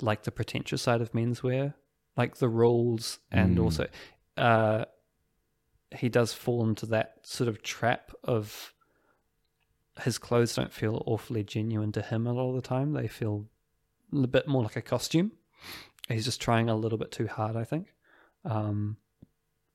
[0.00, 1.74] like the pretentious side of menswear,
[2.16, 3.62] like the rules, and Mm.
[3.64, 3.88] also,
[4.36, 4.84] uh,
[5.96, 8.74] he does fall into that sort of trap of
[10.02, 12.92] his clothes don't feel awfully genuine to him a lot of the time.
[12.92, 13.46] They feel
[14.12, 15.32] a bit more like a costume.
[16.08, 17.94] He's just trying a little bit too hard, I think.
[18.44, 18.96] Um,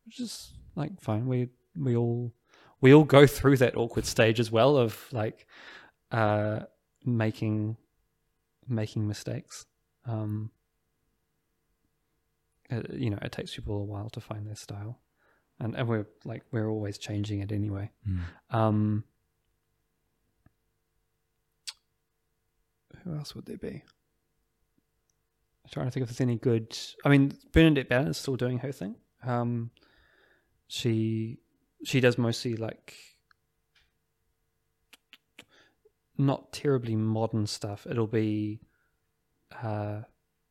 [0.05, 1.27] which is like fine.
[1.27, 2.33] We we all
[2.81, 5.45] we all go through that awkward stage as well of like
[6.11, 6.61] uh,
[7.05, 7.77] making
[8.67, 9.65] making mistakes.
[10.05, 10.51] Um,
[12.69, 14.99] it, you know, it takes people a while to find their style,
[15.59, 17.91] and and we're like we're always changing it anyway.
[18.07, 18.19] Mm.
[18.51, 19.03] Um,
[23.03, 23.83] who else would there be?
[25.63, 26.77] I'm trying to think if there's any good.
[27.05, 28.95] I mean, Bernadette Banner is still doing her thing.
[29.23, 29.71] Um,
[30.67, 31.39] she
[31.83, 32.93] she does mostly like
[36.17, 37.85] not terribly modern stuff.
[37.89, 38.59] It'll be
[39.61, 40.01] uh,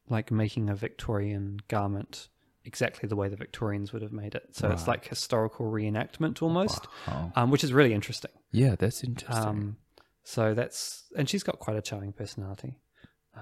[0.08, 2.28] like making a Victorian garment
[2.64, 4.48] exactly the way the Victorians would have made it.
[4.56, 7.32] So it's like historical reenactment almost, Wow.
[7.36, 8.32] um, which is really interesting.
[8.50, 9.44] Yeah, that's interesting.
[9.46, 9.76] Um,
[10.24, 12.78] so that's and she's got quite a charming personality.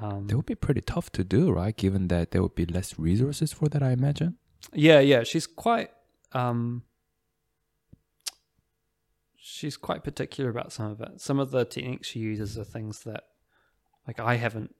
[0.01, 1.75] Um, that would be pretty tough to do, right?
[1.77, 4.37] Given that there would be less resources for that, I imagine.
[4.73, 5.91] yeah, yeah, she's quite
[6.33, 6.83] um,
[9.37, 11.21] she's quite particular about some of it.
[11.21, 13.25] Some of the techniques she uses are things that
[14.07, 14.75] like I haven't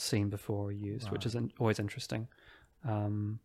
[0.00, 2.28] seen before or used, which is in, always interesting.
[2.86, 3.40] Um,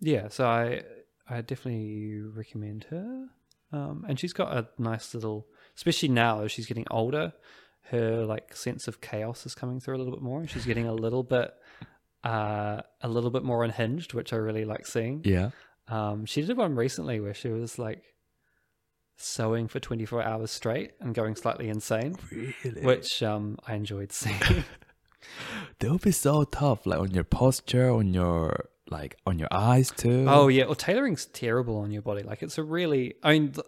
[0.00, 0.82] yeah, so I
[1.28, 3.26] I definitely recommend her.
[3.72, 5.46] Um, and she's got a nice little,
[5.76, 7.32] especially now as she's getting older,
[7.90, 10.86] her like sense of chaos is coming through a little bit more, and she's getting
[10.86, 11.52] a little bit,
[12.24, 15.22] uh, a little bit more unhinged, which I really like seeing.
[15.24, 15.50] Yeah.
[15.86, 18.02] Um, she did one recently where she was like
[19.20, 22.82] sewing for 24 hours straight and going slightly insane, Really?
[22.82, 24.64] which um, I enjoyed seeing.
[25.80, 29.90] That would be so tough, like on your posture, on your like on your eyes
[29.90, 30.24] too.
[30.28, 32.22] oh yeah, well tailoring's terrible on your body.
[32.22, 33.66] Like it's a really, I mean, th-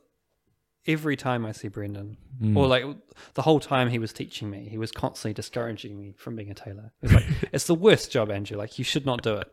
[0.86, 2.56] every time I see Brendan, Mm.
[2.56, 2.84] or like
[3.34, 6.54] the whole time he was teaching me, he was constantly discouraging me from being a
[6.54, 6.92] tailor.
[7.02, 8.56] Was like, "It's the worst job, Andrew.
[8.56, 9.52] Like you should not do it."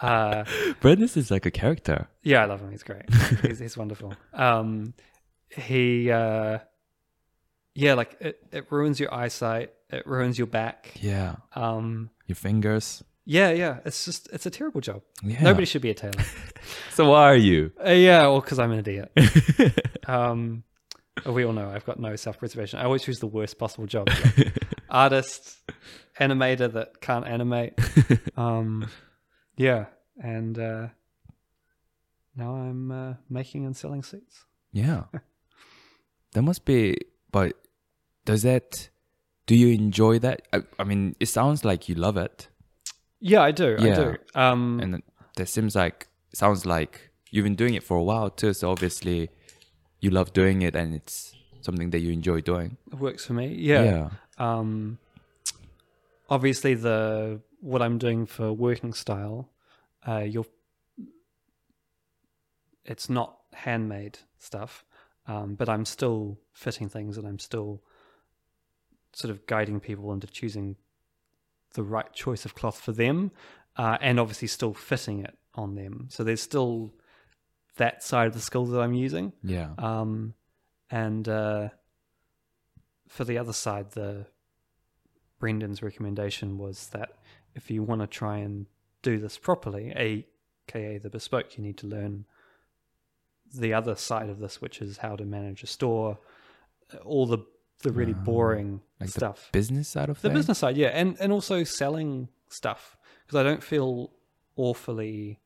[0.00, 0.44] Uh,
[0.80, 2.08] Brendan is like a character.
[2.24, 2.72] Yeah, I love him.
[2.72, 3.02] He's great.
[3.42, 4.14] he's, he's wonderful.
[4.34, 4.92] Um,
[5.50, 6.58] he, uh,
[7.74, 9.72] yeah, like it, it ruins your eyesight.
[9.90, 10.92] It ruins your back.
[11.00, 11.36] Yeah.
[11.54, 13.04] Um, Your fingers.
[13.24, 13.78] yeah, yeah.
[13.84, 15.02] It's just, it's a terrible job.
[15.22, 15.42] Yeah.
[15.42, 16.22] Nobody should be a tailor.
[16.90, 17.70] So why are you?
[17.86, 19.12] uh, yeah, well, because I'm an idiot.
[20.08, 20.64] um,
[21.24, 22.80] we all know I've got no self-preservation.
[22.80, 24.08] I always choose the worst possible job.
[24.08, 24.52] Like
[24.90, 25.58] artist,
[26.18, 27.74] animator that can't animate.
[28.36, 28.88] Um,
[29.56, 29.84] yeah,
[30.20, 30.88] and uh,
[32.34, 34.44] now I'm uh, making and selling seats.
[34.72, 35.04] Yeah.
[36.32, 36.96] That must be,
[37.32, 37.54] but
[38.24, 38.88] does that,
[39.46, 40.42] do you enjoy that?
[40.52, 42.48] I, I mean, it sounds like you love it.
[43.20, 43.76] Yeah, I do.
[43.78, 43.94] I Yeah.
[43.96, 44.16] do.
[44.34, 45.02] Um, And
[45.36, 48.52] that seems like, sounds like you've been doing it for a while too.
[48.52, 49.30] So obviously
[50.00, 52.76] you love doing it and it's something that you enjoy doing.
[52.92, 53.54] it works for me.
[53.54, 53.84] Yeah.
[53.84, 54.10] Yeah.
[54.38, 54.98] Um,
[56.28, 59.48] obviously the what I'm doing for working style,
[60.06, 60.46] uh, you're
[62.84, 64.84] it's not handmade stuff,
[65.26, 67.82] um, but I'm still fitting things and I'm still
[69.12, 70.76] sort of guiding people into choosing
[71.74, 73.32] the right choice of cloth for them,
[73.76, 76.06] uh, and obviously still fitting it on them.
[76.10, 76.94] So there's still
[77.76, 79.32] that side of the skill that I'm using.
[79.42, 79.70] Yeah.
[79.78, 80.34] Um,
[80.90, 81.68] and uh,
[83.08, 84.26] for the other side, the
[85.38, 87.10] Brendan's recommendation was that
[87.54, 88.66] if you want to try and
[89.02, 89.92] do this properly,
[90.68, 92.26] aka the bespoke, you need to learn
[93.54, 96.18] the other side of this, which is how to manage a store,
[97.04, 97.38] all the
[97.82, 99.50] the really Ah, boring like the stuff.
[99.52, 103.62] Business side of The business side, yeah, and and also selling stuff because I don't
[103.62, 104.12] feel
[104.56, 105.40] awfully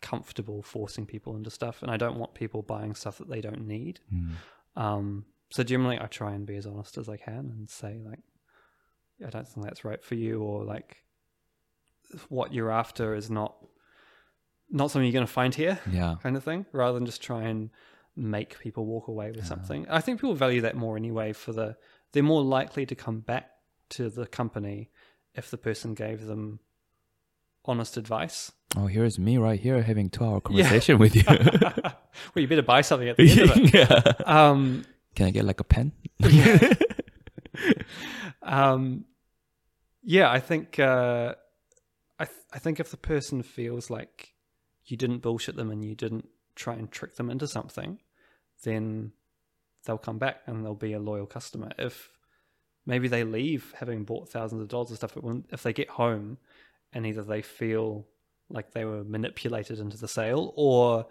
[0.00, 3.66] comfortable forcing people into stuff, and I don't want people buying stuff that they don't
[3.66, 4.00] need.
[4.12, 4.32] Mm.
[4.76, 8.20] Um, so generally, I try and be as honest as I can and say like,
[9.26, 11.02] I don't think that's right for you, or like,
[12.28, 13.56] what you're after is not
[14.70, 16.16] not something you're going to find here, Yeah.
[16.22, 16.66] kind of thing.
[16.72, 17.70] Rather than just try and
[18.16, 19.44] make people walk away with Yeah.
[19.44, 19.86] something.
[19.88, 21.32] I think people value that more anyway.
[21.32, 21.76] For the
[22.12, 23.50] they're more likely to come back
[23.90, 24.90] to the company
[25.34, 26.60] if the person gave them
[27.64, 28.50] honest advice.
[28.76, 30.64] Oh, here's me right here having two hour Yeah.
[30.64, 31.22] conversation with you.
[31.28, 31.94] well,
[32.34, 33.74] you better buy something at the end of it.
[33.74, 34.12] yeah.
[34.50, 35.92] Um, Can I get like a pen?
[38.42, 39.04] um,
[40.02, 41.34] yeah, I think uh,
[42.18, 44.32] I th- I think if the person feels like
[44.90, 47.98] you didn't bullshit them and you didn't try and trick them into something,
[48.64, 49.12] then
[49.84, 51.70] they'll come back and they'll be a loyal customer.
[51.78, 52.10] If
[52.86, 55.90] maybe they leave having bought thousands of dollars of stuff, but when, if they get
[55.90, 56.38] home
[56.92, 58.06] and either they feel
[58.50, 61.06] like they were manipulated into the sale or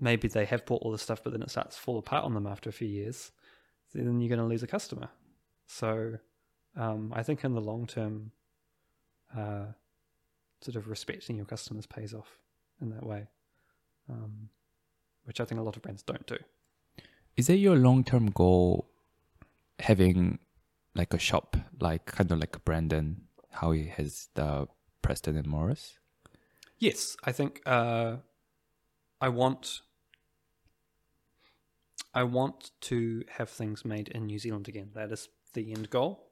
[0.00, 2.34] maybe they have bought all the stuff but then it starts to fall apart on
[2.34, 3.32] them after a few years
[3.94, 5.08] then you're going to lose a customer
[5.66, 6.14] so
[6.76, 8.30] um, i think in the long term
[9.36, 9.64] uh,
[10.60, 12.38] sort of respecting your customers pays off
[12.82, 13.26] in that way
[14.10, 14.50] um,
[15.24, 16.36] which i think a lot of brands don't do
[17.36, 18.90] Is it your long term goal
[19.78, 20.38] having
[20.94, 24.68] like a shop, like kind of like Brendan, how he has the
[25.00, 25.98] Preston and Morris?
[26.78, 28.16] Yes, I think uh,
[29.20, 29.82] I want
[32.14, 34.90] I want to have things made in New Zealand again.
[34.94, 36.28] That is the end goal.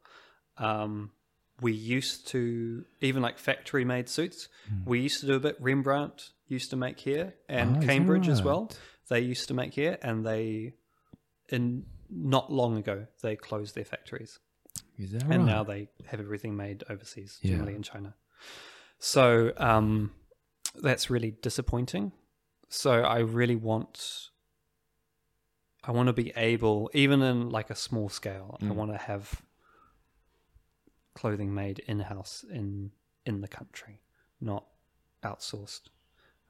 [0.58, 1.12] Um,
[1.60, 4.48] we used to even like factory made suits.
[4.84, 5.56] We used to do a bit.
[5.60, 8.70] Rembrandt used to make here, and that Cambridge as well.
[9.08, 10.74] They used to make here, and they
[11.48, 14.38] in not long ago they closed their factories
[14.98, 15.46] Is that and right?
[15.46, 17.50] now they have everything made overseas, Yeah.
[17.52, 18.14] generally in China.
[18.98, 20.12] So um,
[20.82, 22.12] that's really disappointing.
[22.68, 24.30] So I really want,
[25.84, 28.74] I want to be able, even in like a small scale, I Mm.
[28.74, 29.42] want to have
[31.14, 32.92] clothing made in house in
[33.26, 34.00] in the country,
[34.40, 34.64] not
[35.22, 35.82] outsourced.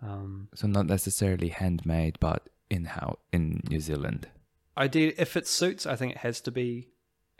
[0.02, 4.28] Um, so not necessarily handmade, but in house in New Zealand.
[4.76, 5.12] I do.
[5.18, 6.88] If it suits, I think it has to be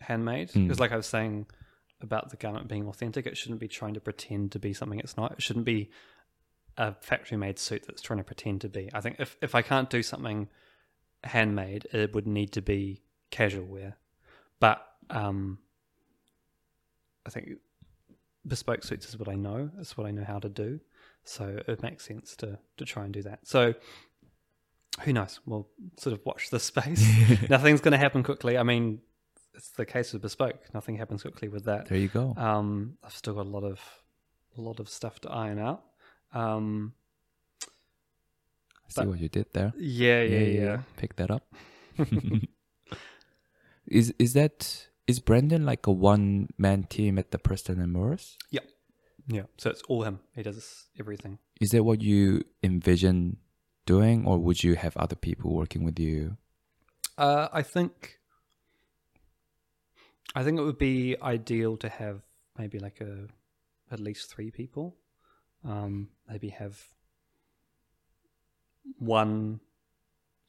[0.01, 0.51] handmade.
[0.51, 0.65] Mm.
[0.65, 1.47] Because, like I was saying
[2.01, 5.17] about the garment being authentic, it shouldn't be trying to pretend to be something it's
[5.17, 5.33] not.
[5.33, 5.91] It shouldn't be
[6.77, 8.91] a factory-made suit that's trying to pretend to be.
[8.93, 10.49] I think if if I can't do something
[11.25, 13.97] handmade, it would need to be casual wear.
[14.59, 15.59] But um,
[17.27, 17.51] I think
[18.47, 19.71] bespoke suits is what I know.
[19.79, 20.81] It's what I know how to do.
[21.25, 23.41] So it makes sense to to try and do that.
[23.47, 23.75] So
[25.03, 25.41] who knows?
[25.47, 25.69] We'll
[25.99, 27.05] sort of watch this space.
[27.51, 28.59] Nothing's going to happen quickly.
[28.59, 29.01] I mean,
[29.55, 30.59] it's the case with bespoke.
[30.75, 31.89] Nothing happens quickly with that.
[31.89, 32.35] There you go.
[32.37, 33.81] Um, I've still got a lot of
[34.57, 35.83] a lot of stuff to iron out.
[36.33, 36.95] Um,
[38.89, 39.73] See what you did there.
[39.79, 40.79] yeah, yeah, yeah.
[40.97, 41.45] Pick that up.
[43.87, 48.39] is is that is Brendan like a one man team at the Preston and Morris?
[48.51, 48.61] Yeah.
[49.27, 49.43] Yeah.
[49.59, 50.21] So it's all him.
[50.35, 51.39] He does everything.
[51.61, 53.37] Is that what you envision
[53.87, 56.37] doing, or would you have other people working with you?
[57.19, 58.21] Uh, I think
[60.35, 62.23] I think it would be ideal to have
[62.57, 63.27] maybe like a
[63.91, 64.97] at least three people.
[65.65, 66.83] Um, maybe have
[68.99, 69.61] one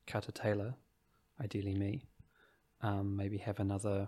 [0.08, 0.76] cutter tailor,
[1.44, 2.06] ideally me.
[2.82, 4.08] Um, maybe have another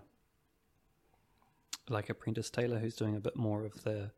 [1.88, 4.10] like apprentice tailor who's doing a bit more of the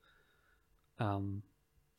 [0.98, 1.42] um,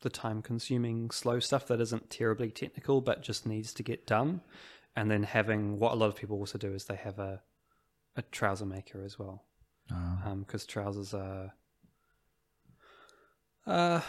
[0.00, 4.40] the time consuming slow stuff that isn't terribly technical but just needs to get done.
[4.96, 7.42] And then having what a lot of people also do is they have a
[8.16, 9.44] a trouser maker as well.
[10.40, 11.52] Because trousers are
[13.66, 14.00] uh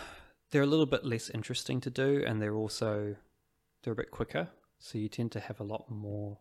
[0.52, 3.16] they're a little bit less interesting to do and they're also
[3.84, 4.50] they're a bit quicker.
[4.80, 6.40] So you tend to have a lot more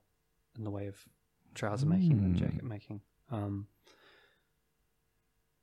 [0.56, 0.96] in the way of
[1.54, 2.38] trouser making than Mm.
[2.38, 3.00] jacket making.
[3.30, 3.66] Um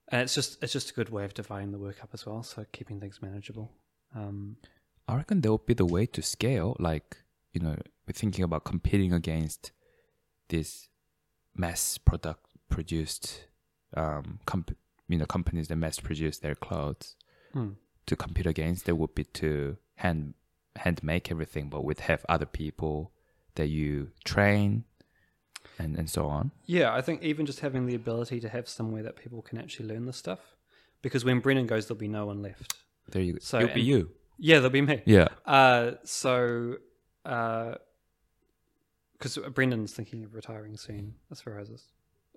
[0.09, 2.43] and it's just it's just a good way of dividing the work up as well,
[2.43, 3.72] so keeping things manageable.
[4.16, 4.58] Um,
[5.08, 6.75] I reckon that would be the way to scale.
[6.80, 7.17] Like,
[7.53, 7.75] you know,
[8.08, 9.72] we're thinking about competing against
[10.50, 10.90] these
[11.56, 13.45] mass product produced,
[13.95, 14.77] um, comp-
[15.08, 17.16] you know, companies that mass produce their clothes.
[17.53, 17.72] hmm.
[18.08, 20.35] To compete against, that would be to hand
[20.75, 23.11] hand make everything, but with have other people
[23.56, 24.84] that you train,
[25.80, 26.52] and and so on.
[26.66, 29.90] Yeah, I think even just having the ability to have somewhere that people can actually
[29.90, 30.40] learn this stuff,
[31.02, 32.76] because when Brendan goes, there'll be no one left.
[33.12, 33.40] There you go.
[33.42, 34.10] So, It'll be you.
[34.38, 35.02] Yeah, there'll be me.
[35.06, 35.28] Yeah.
[35.45, 36.78] Uh, so,
[37.24, 37.78] because
[39.54, 41.70] Brendan's thinking of retiring soon, as far as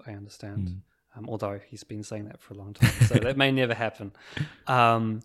[0.07, 0.69] I understand.
[0.69, 0.81] Mm.
[1.17, 4.13] Um, although he's been saying that for a long time, so that may never happen.
[4.67, 5.23] Um,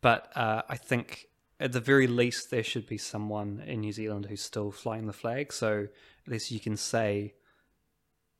[0.00, 1.26] but uh, I think
[1.60, 5.12] at the very least there should be someone in New Zealand who's still flying the
[5.12, 5.52] flag.
[5.52, 5.88] So
[6.26, 7.34] at least you can say,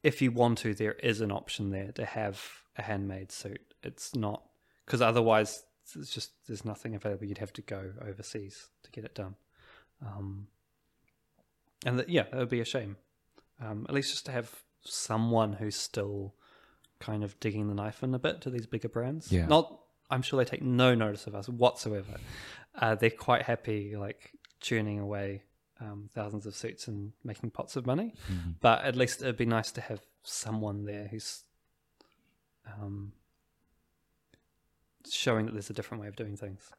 [0.02, 2.42] if you want to, there is an option there to have
[2.76, 3.60] a handmade suit.
[3.82, 4.42] It's not
[4.86, 5.64] because otherwise
[5.94, 7.26] it's just there's nothing available.
[7.26, 9.36] You'd have to go overseas to get it done.
[10.04, 10.46] Um,
[11.84, 12.96] and that, yeah, that would be a shame.
[13.62, 14.50] Um, at least just to have
[14.82, 16.34] someone who's still
[16.98, 19.30] kind of digging the knife in a bit to these bigger brands.
[19.30, 19.46] Yeah.
[19.46, 19.80] Not,
[20.10, 22.14] I'm sure they take no notice of us whatsoever.
[22.74, 25.42] Uh, they're quite happy, like churning away
[25.80, 28.14] um, thousands of suits and making pots of money.
[28.30, 28.56] Mhm.
[28.60, 31.44] But at least it'd be nice to have someone there who's
[32.66, 33.12] um,
[35.10, 36.70] showing that there's a different way of doing things.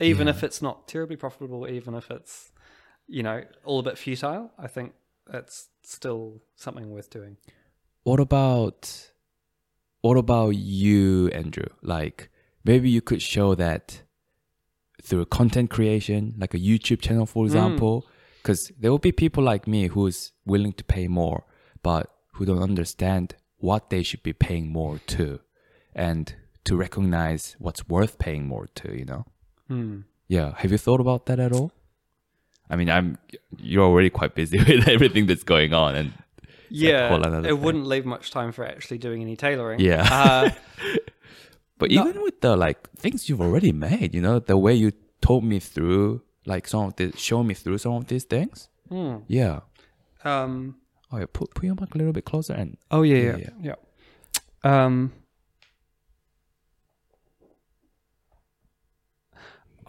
[0.00, 0.34] Even Yeah.
[0.34, 2.52] if it's not terribly profitable, even if it's,
[3.06, 4.94] you know, all a bit futile, I think
[5.26, 7.36] that's still something worth doing.
[8.04, 9.10] What about
[10.00, 11.66] what about you, Andrew?
[11.82, 12.30] Like
[12.64, 14.02] maybe you could show that
[15.02, 18.06] through content creation, like a YouTube channel, for example,
[18.42, 21.44] because there will be people like me who's willing to pay more,
[21.82, 25.40] but who don't understand what they should be paying more to,
[25.94, 28.96] and to recognize what's worth paying more to.
[28.96, 29.24] You know?
[29.68, 30.00] Hmm.
[30.28, 30.54] Yeah.
[30.58, 31.72] Have you thought about that at all?
[32.70, 33.18] I mean, I'm
[33.58, 36.12] you're already quite busy with everything that's going on, and
[36.68, 37.62] Yeah, it thing.
[37.62, 39.80] wouldn't leave much time for actually doing any tailoring.
[39.80, 40.06] Yeah.
[40.10, 40.50] Uh,
[41.78, 42.08] But No.
[42.08, 45.60] even with the like things you've already made, you know, the way you told me
[45.60, 48.68] through like some of this, show me through some of these things.
[48.88, 49.16] hmm.
[49.28, 49.60] Yeah.
[50.24, 50.76] um,
[51.12, 53.50] Oh yeah, put put your mic a little bit closer and Oh yeah, Yeah, yeah,
[53.62, 53.74] yeah.
[54.64, 55.12] Um,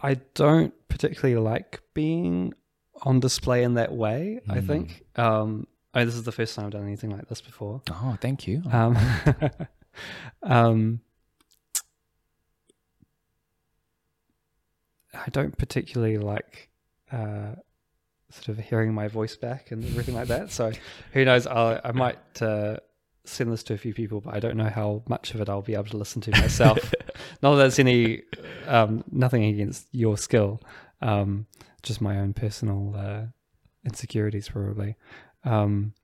[0.02, 2.54] I don't particularly like being
[3.02, 4.40] on display in that way.
[4.48, 4.66] I Mm.
[4.66, 5.04] think.
[5.16, 7.82] Um, oh, this is the first time I've done anything like this before.
[7.90, 8.62] oh thank you.
[8.70, 8.96] Um,
[10.42, 11.00] um,
[15.14, 16.70] I don't particularly like
[17.12, 17.54] uh,
[18.30, 20.52] sort of hearing my voice back and everything like that.
[20.52, 20.72] So
[21.12, 21.46] who knows?
[21.46, 22.76] I'll, I might uh,
[23.24, 25.62] send this to a few people, but I don't know how much of it I'll
[25.62, 26.78] be able to listen to myself.
[27.42, 28.22] Not that there's any
[28.66, 30.60] um, nothing against your skill,
[31.02, 31.46] um,
[31.82, 33.22] just my own personal uh,
[33.84, 34.96] insecurities probably.
[35.44, 35.94] Um,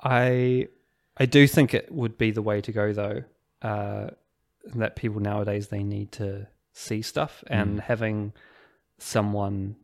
[0.00, 0.68] I
[1.16, 3.24] I do think it would be the way to go though.
[3.60, 4.08] Uh,
[4.74, 6.46] that people nowadays they need to
[6.78, 7.82] see stuff and Mm.
[7.82, 8.32] having
[8.98, 9.76] someone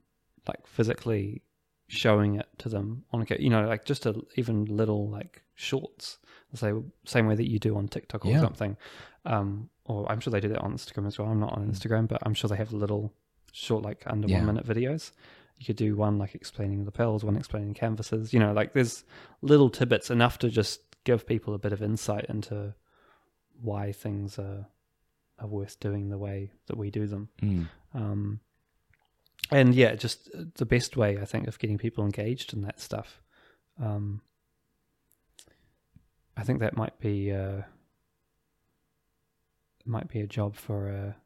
[0.46, 1.42] like physically
[1.86, 6.18] showing it to them on a you know like just a even little like shorts
[6.54, 6.72] say
[7.04, 8.40] same way that you do on TikTok or Yeah.
[8.40, 8.76] something
[9.24, 12.06] um or I'm sure they do that on Instagram as well I'm not on Instagram
[12.08, 13.12] but I'm sure they have little
[13.52, 14.36] short like under Yeah.
[14.38, 15.12] one minute videos
[15.58, 19.04] you could do one like explaining the lapels one explaining canvases you know like there's
[19.42, 22.74] little tidbits enough to just give people a bit of insight into
[23.60, 24.66] why things are
[25.38, 27.68] are worth doing the way that we do them Mm.
[27.94, 28.40] um,
[29.50, 33.20] and yeah, just the best way I think of getting people engaged in that stuff.
[33.78, 34.22] Um,
[36.36, 37.62] I think that might be uh,
[39.84, 41.16] might be a job for a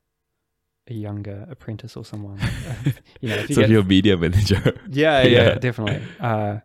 [0.89, 2.39] a younger apprentice or someone.
[3.20, 4.62] you know, if you So get- you're media manager.
[4.91, 5.55] yeah, yeah, Yeah.
[5.59, 6.03] definitely.
[6.19, 6.59] Uh,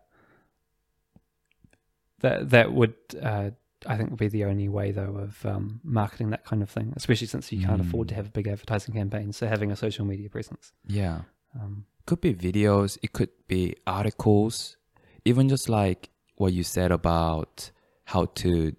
[2.20, 3.50] that that would, uh,
[3.86, 6.92] I think, would be the only way though of um, marketing that kind of thing,
[6.96, 8.10] especially since you can't afford Mm.
[8.10, 9.32] to have a big advertising campaign.
[9.32, 10.72] So having a social media presence.
[10.86, 11.22] yeah.
[11.60, 14.76] Um, Could be videos, it could be articles,
[15.24, 17.70] even just like what you said about
[18.06, 18.74] how to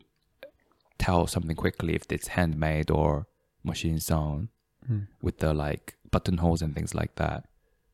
[0.97, 3.27] tell something quickly if it's handmade or
[3.63, 4.49] machine sewn.
[4.89, 5.07] Mm.
[5.19, 7.47] with the like buttonholes and things like that.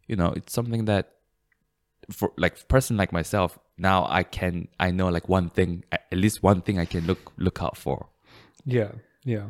[0.08, 1.14] You know, it's something that
[2.12, 6.42] for like person like myself, now I can I know like one thing at least
[6.44, 8.10] one thing I can look look out for.
[8.66, 8.92] Yeah,
[9.26, 9.48] yeah.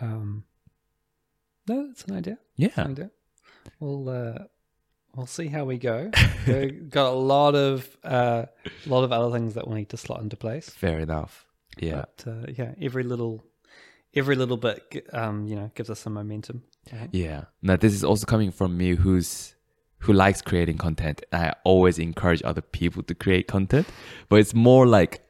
[0.00, 0.44] Um,
[1.68, 2.38] no, that's an idea.
[2.58, 2.90] That's an Yeah.
[2.92, 3.10] idea.
[3.80, 4.38] We'll uh,
[5.14, 6.10] we'll see how we go.
[6.46, 8.44] We've got a lot of uh,
[8.86, 10.68] a lot of other things that we need to slot into place.
[10.70, 11.46] Fair enough.
[11.78, 12.04] Yeah.
[12.16, 13.44] But uh, yeah, every little
[14.14, 16.64] every little bit, um, you know, gives us some momentum.
[17.12, 17.44] Yeah.
[17.62, 19.54] Now this is also coming from me who's
[20.02, 21.22] who likes creating content.
[21.32, 23.86] And I always encourage other people to create content.
[24.28, 25.22] But it's more like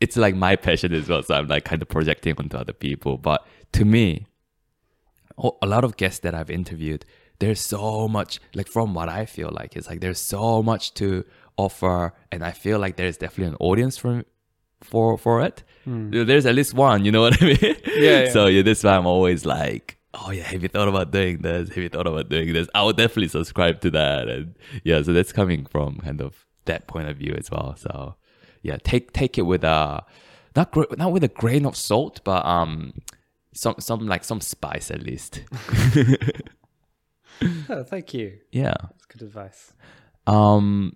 [0.00, 1.22] it's like my passion as well.
[1.22, 3.18] So I'm like kind of projecting onto other people.
[3.18, 4.26] But to me,
[5.38, 7.04] a lot of guests that I've interviewed,
[7.38, 11.24] there's so much like from what I feel like it's like there's so much to
[11.56, 14.24] offer and I feel like there's definitely an audience for
[14.82, 15.62] for for it.
[15.84, 16.10] Hmm.
[16.10, 17.58] There's at least one, you know what I mean?
[17.62, 18.30] Yeah, yeah.
[18.32, 21.68] So yeah, this why I'm always like, oh yeah, have you thought about doing this?
[21.68, 22.68] Have you thought about doing this?
[22.74, 24.28] I would definitely subscribe to that.
[24.28, 27.74] And yeah, so that's coming from kind of that point of view as well.
[27.76, 28.16] So
[28.62, 30.04] yeah, take take it with a
[30.56, 32.94] not gr- not with a grain of salt, but um
[33.54, 35.42] some some like some spice at least.
[37.70, 38.38] Oh, thank you.
[38.52, 38.74] yeah.
[38.82, 39.72] That's good advice.
[40.26, 40.94] Um,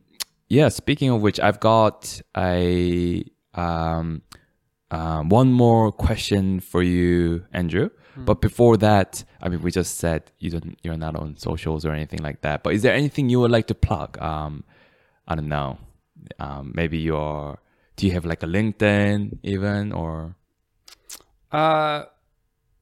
[0.49, 0.69] yeah.
[0.69, 4.23] Speaking of which, I've got a um,
[4.91, 7.89] um, one more question for you, Andrew.
[8.17, 11.93] But before that, I mean, we just said you don't, you're not on socials or
[11.93, 12.63] anything like that.
[12.63, 14.19] But is there anything you would like to plug?
[14.23, 14.65] Um,
[15.27, 15.79] I don't know.
[16.39, 17.59] Um, maybe your
[17.97, 20.37] do you have like a LinkedIn even or
[21.53, 22.05] Uh,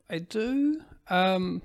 [0.09, 0.81] I do.
[1.11, 1.63] Um,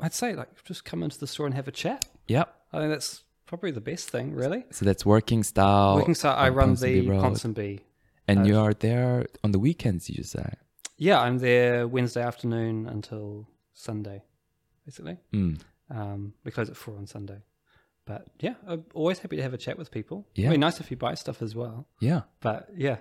[0.00, 2.04] I'd say like just come into the store and have a chat.
[2.28, 2.54] yep.
[2.72, 4.64] I think that's probably the best thing, really.
[4.70, 5.96] So that's working style.
[5.96, 6.36] Working style.
[6.36, 7.08] I run Ponsonby the.
[7.08, 7.80] Ponsonby.
[8.26, 10.08] and you are there on the weekends.
[10.08, 10.54] You just say.
[11.02, 14.22] Yeah, I'm there Wednesday afternoon until Sunday,
[14.86, 15.16] basically.
[15.32, 15.58] Mm.
[15.90, 17.38] Um, we close at four on Sunday.
[18.04, 20.28] But yeah, I'm always happy to have a chat with people.
[20.36, 20.44] Yeah.
[20.46, 21.88] It'd be nice if you buy stuff as well.
[21.98, 22.20] Yeah.
[22.40, 22.98] But yeah,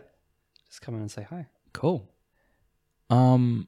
[0.67, 1.45] just come in and say hi.
[1.73, 2.09] Cool.
[3.11, 3.67] Um,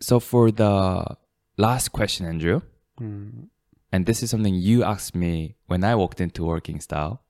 [0.00, 1.16] so for the
[1.56, 2.60] last question, Andrew,
[2.98, 3.44] Hmm.
[3.90, 7.22] and this is something you asked me when I walked into Working Style.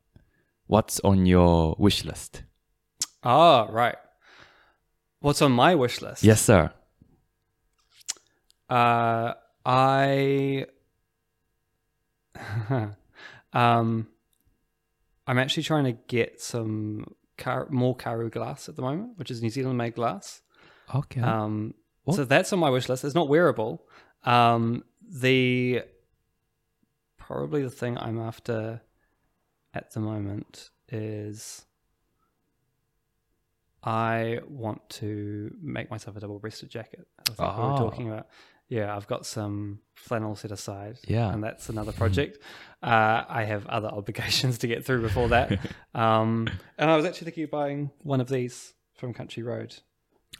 [0.66, 2.42] What's on your wish list?
[3.22, 3.94] Ah, right.
[5.26, 6.22] What's on my wish list?
[6.22, 6.70] Yes, sir.
[8.70, 9.32] Uh,
[9.64, 10.66] I
[13.52, 14.06] um,
[15.26, 19.42] I'm actually trying to get some car- more Karu glass at the moment, which is
[19.42, 20.42] New Zealand made glass.
[20.94, 21.22] Okay.
[21.22, 21.74] Um,
[22.04, 22.18] What?
[22.18, 23.02] so that's on my wish list.
[23.04, 23.82] It's not wearable.
[24.22, 25.82] Um, the
[27.18, 28.80] probably the thing I'm after
[29.74, 31.66] at the moment is
[33.86, 37.06] I want to make myself a double-breasted jacket.
[37.20, 37.72] I think we Ah.
[37.72, 38.26] were talking about.
[38.68, 40.98] Yeah, I've got some flannel set aside.
[41.06, 41.32] Yeah.
[41.32, 42.38] and that's another project.
[42.82, 45.52] uh, I have other obligations to get through before that.
[45.94, 49.76] um, and I was actually thinking of buying one of these from Country Road.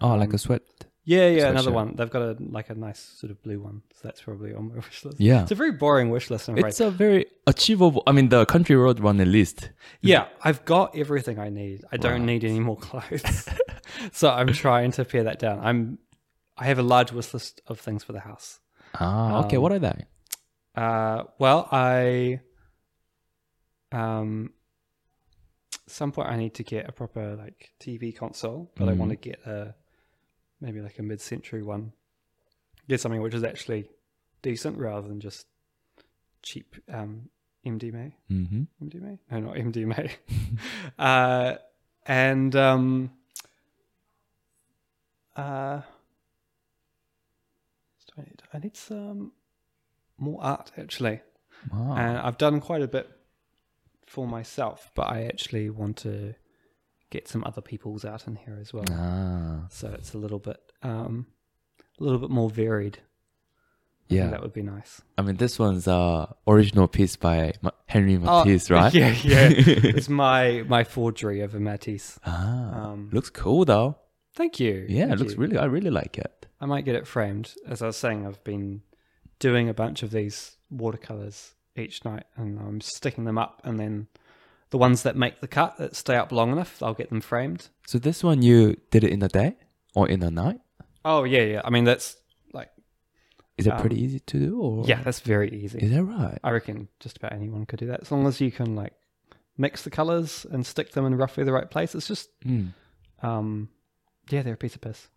[0.00, 0.62] oh, like a sweat.
[1.09, 1.94] Yeah, yeah, another one.
[1.94, 4.75] They've got a like a nice sort of blue one, so that's probably on my
[4.85, 5.20] wish list.
[5.20, 5.43] Yeah.
[5.43, 6.49] it's a very boring wish list.
[6.49, 6.70] I'm afraid.
[6.70, 8.02] It's a very achievable.
[8.09, 9.70] I mean, the country road one at least.
[10.02, 11.85] yeah, I've got everything I need.
[11.93, 13.49] I don't need any more clothes,
[14.12, 15.60] so I'm trying to pare that down.
[15.60, 15.99] I'm,
[16.59, 18.59] I have a large wish list of things for the house.
[18.99, 19.59] Ah, okay.
[19.59, 20.07] Um, what are they?
[20.75, 22.41] Uh, well, I,
[23.93, 24.51] um,
[25.86, 29.17] some point I need to get a proper like TV console, but I want to
[29.17, 29.75] get a
[30.60, 31.93] maybe like a mid-century one.
[32.89, 33.91] Get something which is actually
[34.43, 35.47] decent rather than just
[36.43, 37.28] cheap um,
[37.65, 38.12] MDMA.
[38.31, 38.62] Mm-hmm.
[38.85, 39.18] MDMA?
[39.31, 40.10] No, not MDMA.
[40.99, 41.55] uh,
[42.07, 43.10] and um,
[45.35, 45.81] uh,
[48.18, 48.43] I need?
[48.55, 49.33] I need some
[50.18, 51.20] more art actually.
[51.73, 51.97] Wow.
[51.97, 53.10] And I've done quite a bit
[54.07, 56.35] for myself, but I actually want to
[57.10, 58.85] get some other people's art in here as well.
[58.91, 61.26] ah, So it's a little bit, um,
[62.01, 62.99] a little bit more varied.
[64.09, 64.28] I yeah.
[64.31, 65.02] that would be nice.
[65.18, 67.55] I mean, this one's uh original piece by
[67.86, 68.94] Henry Matisse, right?
[68.94, 69.49] Oh, Yeah, yeah.
[69.57, 72.18] it's my my forgery of a Matisse.
[72.25, 73.97] Ah, Um, looks cool though.
[74.35, 74.86] Thank you.
[74.89, 75.39] Yeah, Thank it looks you.
[75.41, 75.59] really.
[75.59, 76.47] I really like it.
[76.60, 77.55] I might get it framed.
[77.67, 78.83] As I was saying, I've been
[79.41, 84.07] doing a bunch of these watercolors each night, and I'm sticking them up, and then
[84.77, 87.69] the ones that make the cut that stay up long enough, I'll get them framed.
[87.87, 89.57] So this one you did it in a day
[89.95, 90.61] or in a night?
[91.03, 91.61] Oh yeah, yeah.
[91.65, 92.17] I mean that's
[92.53, 92.69] like
[93.57, 94.61] Is it Um, pretty easy to do?
[94.61, 95.79] Or yeah, that's very easy.
[95.79, 96.39] is that right?
[96.45, 98.93] I reckon just about anyone could do that as long as you can like
[99.57, 101.95] mix the colors and stick them in roughly the right place.
[101.95, 102.75] It's just Mm.
[103.23, 103.69] um
[104.29, 105.09] yeah, they're a piece of piss.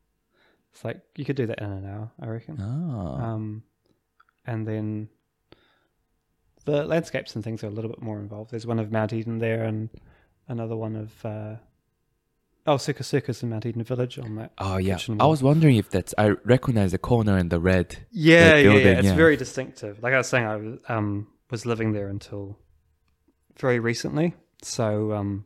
[0.72, 2.56] It's like you could do that in an hour, I reckon.
[2.62, 3.64] Ah, Um,
[4.46, 5.10] and then
[6.70, 8.52] the landscapes and things are a little bit more involved.
[8.52, 9.90] There's one of Mount Eden there, and
[10.48, 11.56] another one of uh,
[12.66, 14.52] oh, Circus Circus in Mount Eden Village on that.
[14.58, 14.98] oh yeah.
[15.20, 16.14] I was wondering if that's.
[16.18, 17.98] I recognize the corner and the red.
[18.12, 18.94] Yeah, That yeah, building, yeah.
[18.94, 19.16] It's yeah.
[19.16, 20.02] very distinctive.
[20.02, 22.58] Like I was saying, I was, um, was living there until
[23.58, 25.46] very recently, so um,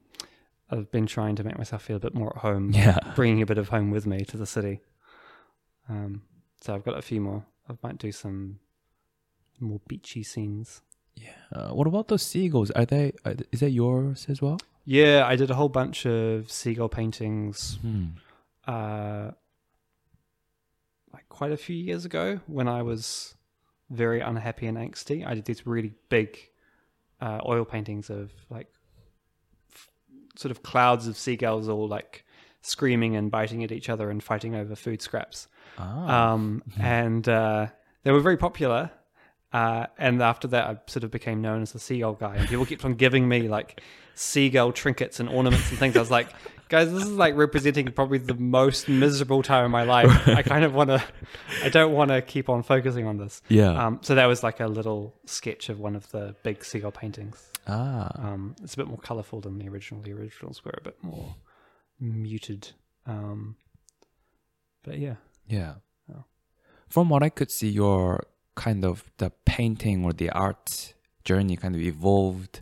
[0.69, 2.72] I've been trying to make myself feel a bit more at home.
[2.74, 2.98] Yeah.
[3.16, 4.82] bringing a bit of home with me to the city.
[5.90, 6.24] Um,
[6.61, 7.45] so I've got a few more.
[7.69, 8.60] I might do some
[9.60, 10.82] more beachy scenes.
[11.16, 11.30] Yeah.
[11.51, 12.72] Uh, what about those seagulls?
[12.72, 13.14] Are they?
[13.25, 14.59] Are, is that yours as well?
[14.85, 17.77] Yeah, I did a whole bunch of seagull paintings.
[17.82, 18.06] Hmm.
[18.67, 19.32] Uh,
[21.14, 23.35] like quite a few years ago when I was
[23.90, 25.25] very unhappy and angsty.
[25.25, 26.38] I did these really big
[27.22, 28.67] uh, oil paintings of like
[29.72, 29.90] f-
[30.35, 32.25] sort of clouds of seagulls all like
[32.61, 35.48] screaming and biting at each other and fighting over food scraps.
[35.77, 36.33] Ah.
[36.33, 37.67] Um, and uh,
[38.03, 38.92] they were very popular.
[39.53, 42.65] Uh, and after that, I sort of became known as the seagull guy, and people
[42.65, 43.82] kept on giving me like
[44.15, 45.95] seagull trinkets and ornaments and things.
[45.95, 46.30] I was like,
[46.69, 50.27] guys, this is like representing probably the most miserable time of my life.
[50.27, 51.03] I kind of want to,
[51.64, 53.41] I don't want to keep on focusing on this.
[53.48, 53.85] yeah.
[53.85, 57.48] Um, so that was like a little sketch of one of the big seagull paintings.
[57.67, 58.09] ah.
[58.15, 60.01] Um, it's a bit more colorful than the original.
[60.01, 61.35] The originals were a bit more
[61.99, 62.69] muted.
[63.06, 63.56] Um,
[64.83, 65.15] but yeah.
[65.48, 65.75] Yeah.
[66.11, 66.23] Oh.
[66.90, 68.23] From what I could see, your
[68.56, 72.61] kind of the painting or the art journey kind of evolved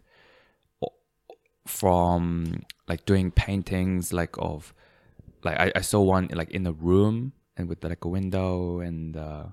[1.65, 4.73] from like doing paintings like of
[5.43, 9.15] like I, I saw one like in a room and with like a window and
[9.15, 9.45] uh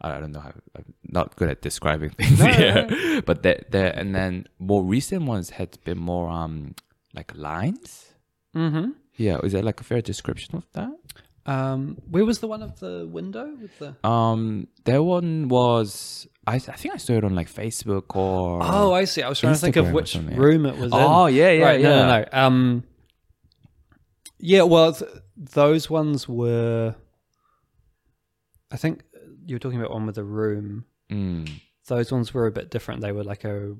[0.00, 3.22] I don't know how I'm not good at describing things No, here.
[3.22, 6.74] But that there and then more recent ones had been more um
[7.14, 8.12] like lines.
[8.56, 8.90] Mm-hmm.
[9.16, 10.92] Yeah, is that like a fair description of that?
[11.44, 13.96] Um, where was the one of the window with the?
[14.08, 18.92] Um, that one was I, I think I saw it on like Facebook or Oh,
[18.92, 19.22] I see.
[19.22, 20.98] I was trying to think of which room it was in.
[20.98, 21.34] oh in.
[21.34, 22.24] yeah yeah right, yeah no, no, no.
[22.32, 22.84] Um,
[24.38, 26.94] yeah, well, th- those ones were.
[28.70, 29.02] I think
[29.46, 30.84] you were talking about one with the room.
[31.10, 31.50] Mm.
[31.88, 33.00] Those ones were a bit different.
[33.02, 33.74] They were like a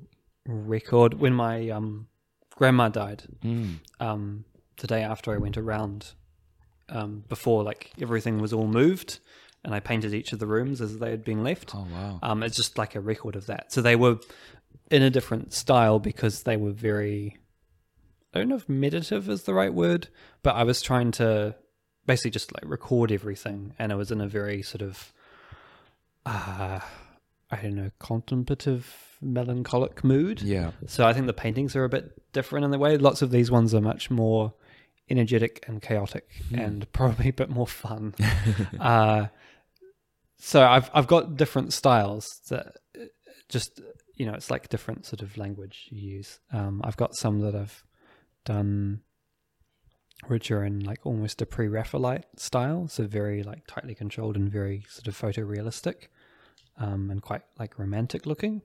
[0.45, 1.15] record.
[1.15, 2.07] When my um,
[2.55, 3.79] grandma died, Mm.
[3.99, 4.45] um,
[4.77, 6.13] the day after I went around,
[6.89, 9.19] um, before like everything was all moved,
[9.63, 11.73] and I painted each of the rooms as they had been left.
[11.75, 12.19] Oh wow.
[12.21, 13.71] Um, it's just like a record of that.
[13.71, 14.19] So they were
[14.91, 17.37] in a different style because they were very.
[18.33, 20.07] I don't know if meditative is the right word,
[20.41, 21.55] but I was trying to
[22.05, 25.13] basically just like record everything, and it was in a very sort of,
[26.25, 26.79] uh,
[27.51, 30.41] I don't know, contemplative, melancholic mood.
[30.41, 30.71] Yeah.
[30.87, 32.97] So I think the paintings are a bit different in the way.
[32.97, 34.53] Lots of these ones are much more
[35.09, 38.15] energetic and chaotic, and probably a bit more fun.
[38.79, 39.27] uh,
[40.37, 43.05] so I've I've got different styles that uh,
[43.49, 43.81] just
[44.15, 46.39] you know it's like different sort of language you use.
[46.51, 47.83] Um, I've got some that I've
[48.45, 49.01] done
[50.27, 54.85] which are in like almost a pre-Raphaelite style, so very like tightly controlled and very
[54.89, 56.07] sort of photorealistic,
[56.77, 58.61] um, and quite like romantic looking.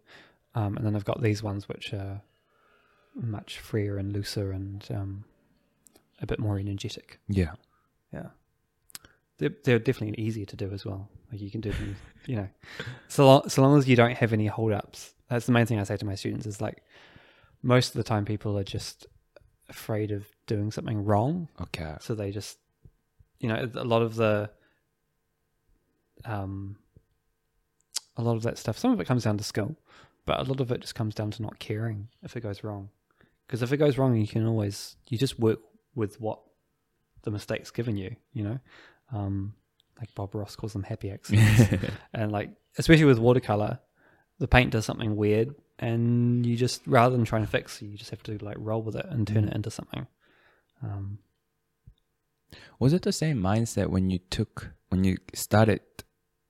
[0.54, 2.22] Um, and then I've got these ones which are
[3.14, 5.24] much freer and looser and um,
[6.20, 7.20] a bit more energetic.
[7.28, 7.52] Yeah.
[8.12, 8.26] Yeah.
[9.38, 11.08] They're, they're definitely easier to do as well.
[11.30, 12.48] Like you can do them, you know,
[13.08, 15.14] so long, so long as you don't have any holdups.
[15.28, 16.82] That's the main thing I say to my students is like,
[17.62, 19.06] most of the time people are just
[19.68, 21.48] afraid of doing something wrong.
[21.60, 21.94] Okay.
[22.00, 22.58] So they just,
[23.38, 24.50] you know, a lot of the,
[26.24, 26.76] um,
[28.16, 29.76] a lot of that stuff, some of it comes down to skill,
[30.24, 32.88] but a lot of it just comes down to not caring if it goes wrong.
[33.46, 35.60] Because if it goes wrong, you can always, you just work
[35.98, 36.40] with what
[37.22, 38.58] the mistake's given you, you know?
[39.12, 39.54] Um,
[39.98, 41.84] like Bob Ross calls them happy accidents.
[42.14, 43.80] and like, especially with watercolor,
[44.38, 48.10] the paint does something weird and you just, rather than trying to fix, you just
[48.10, 50.06] have to like roll with it and turn it into something.
[50.82, 51.18] Um,
[52.78, 55.80] Was it the same mindset when you took when you started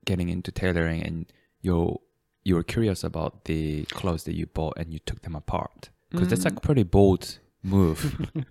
[0.04, 1.26] getting into tailoring and
[1.60, 1.98] you
[2.44, 5.90] you were curious about the clothes that you bought and you took them apart?
[6.10, 8.26] Because that's like a pretty bold move.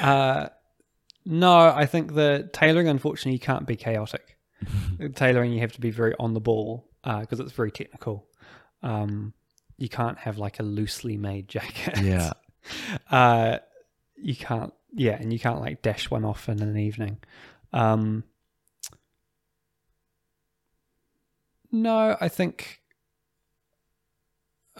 [0.00, 0.48] Uh,
[1.24, 4.38] no, I think the tailoring, unfortunately, you can't be chaotic.
[5.14, 8.26] tailoring, you have to be very on the ball because it's very technical.
[8.82, 9.34] Um,
[9.76, 12.00] you can't have like a loosely made jacket.
[12.00, 12.32] yeah.
[13.10, 13.58] uh,
[14.16, 14.72] you can't.
[14.94, 17.18] Yeah, and you can't like dash one off in an evening.
[17.72, 18.24] Um,
[21.70, 22.80] no, I think.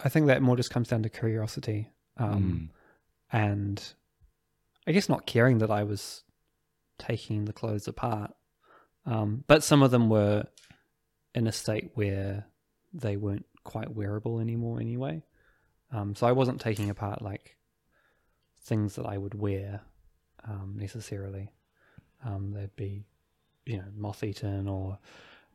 [0.02, 1.90] I think that more just comes down to curiosity.
[2.16, 2.77] Um, Mm.
[3.32, 3.82] And
[4.86, 6.24] I guess not caring that I was
[6.98, 8.32] taking the clothes apart.
[9.06, 10.44] Um, but some of them were
[11.34, 12.46] in a state where
[12.92, 15.22] they weren't quite wearable anymore anyway.
[15.92, 17.56] Um, so I wasn't taking apart like
[18.62, 19.82] things that I would wear
[20.44, 21.52] um, necessarily.
[22.24, 23.04] Um, they'd be,
[23.64, 24.98] you know, moth eaten or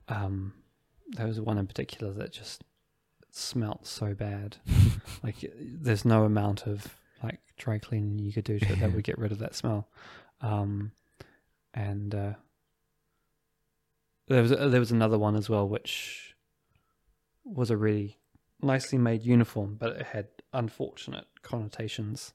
[0.07, 0.53] um,
[1.09, 2.63] there was one in particular that just
[3.31, 4.57] smelt so bad.
[5.23, 9.03] like there's no amount of like dry cleaning you could do to it that would
[9.09, 9.87] get rid of that smell.
[10.41, 10.91] Um,
[11.73, 12.33] and uh,
[14.27, 16.35] there was there was another one as well, which
[17.45, 18.17] was a really
[18.61, 22.33] nicely made uniform, but it had unfortunate connotations.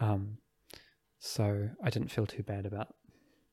[0.00, 0.38] Um,
[1.18, 2.94] so I didn't feel too bad about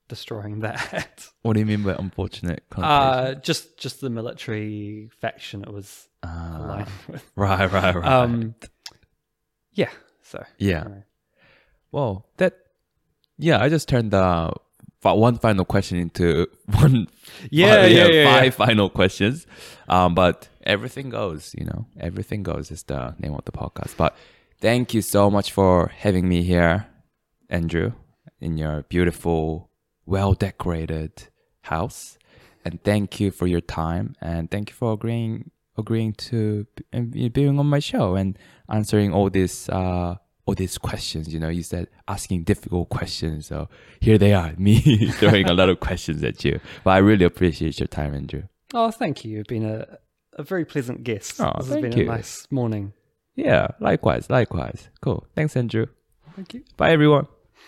[0.08, 1.28] destroying that.
[1.42, 6.58] What do you mean by unfortunate uh, just just the military faction it was Ah,
[6.58, 7.30] aligned with.
[7.36, 8.04] right, right, right.
[8.04, 8.54] Um,
[9.72, 9.90] yeah.
[10.30, 10.82] So yeah.
[10.82, 11.04] anyway.
[11.92, 12.54] Well, that.
[13.36, 14.52] Yeah, I just turned the
[15.02, 17.08] one final question into one.
[17.50, 18.50] Yeah, fi- yeah, yeah, Five yeah.
[18.66, 19.46] final questions.
[19.88, 21.54] Um, but everything goes.
[21.58, 23.96] You know, everything goes is the name of the podcast.
[23.96, 24.14] But
[24.60, 26.86] thank you so much for having me here,
[27.48, 27.92] Andrew,
[28.40, 29.70] in your beautiful,
[30.06, 31.28] well decorated
[31.62, 32.18] house,
[32.64, 35.50] and thank you for your time, and thank you for agreeing
[35.80, 40.14] agreeing to b- and be- being on my show and answering all these uh
[40.46, 41.32] all these questions.
[41.34, 43.68] You know, you said asking difficult questions, so
[44.00, 44.80] here they are, me
[45.20, 46.60] throwing a lot of questions at you.
[46.84, 48.44] But I really appreciate your time, Andrew.
[48.72, 49.38] Oh, thank you.
[49.38, 49.98] You've been a,
[50.34, 51.40] a very pleasant guest.
[51.40, 52.04] Oh, this has thank been you.
[52.04, 52.92] a nice morning.
[53.36, 54.88] Yeah, likewise, likewise.
[55.02, 55.26] Cool.
[55.34, 55.86] Thanks, Andrew.
[56.36, 56.62] Thank you.
[56.76, 57.26] Bye, everyone.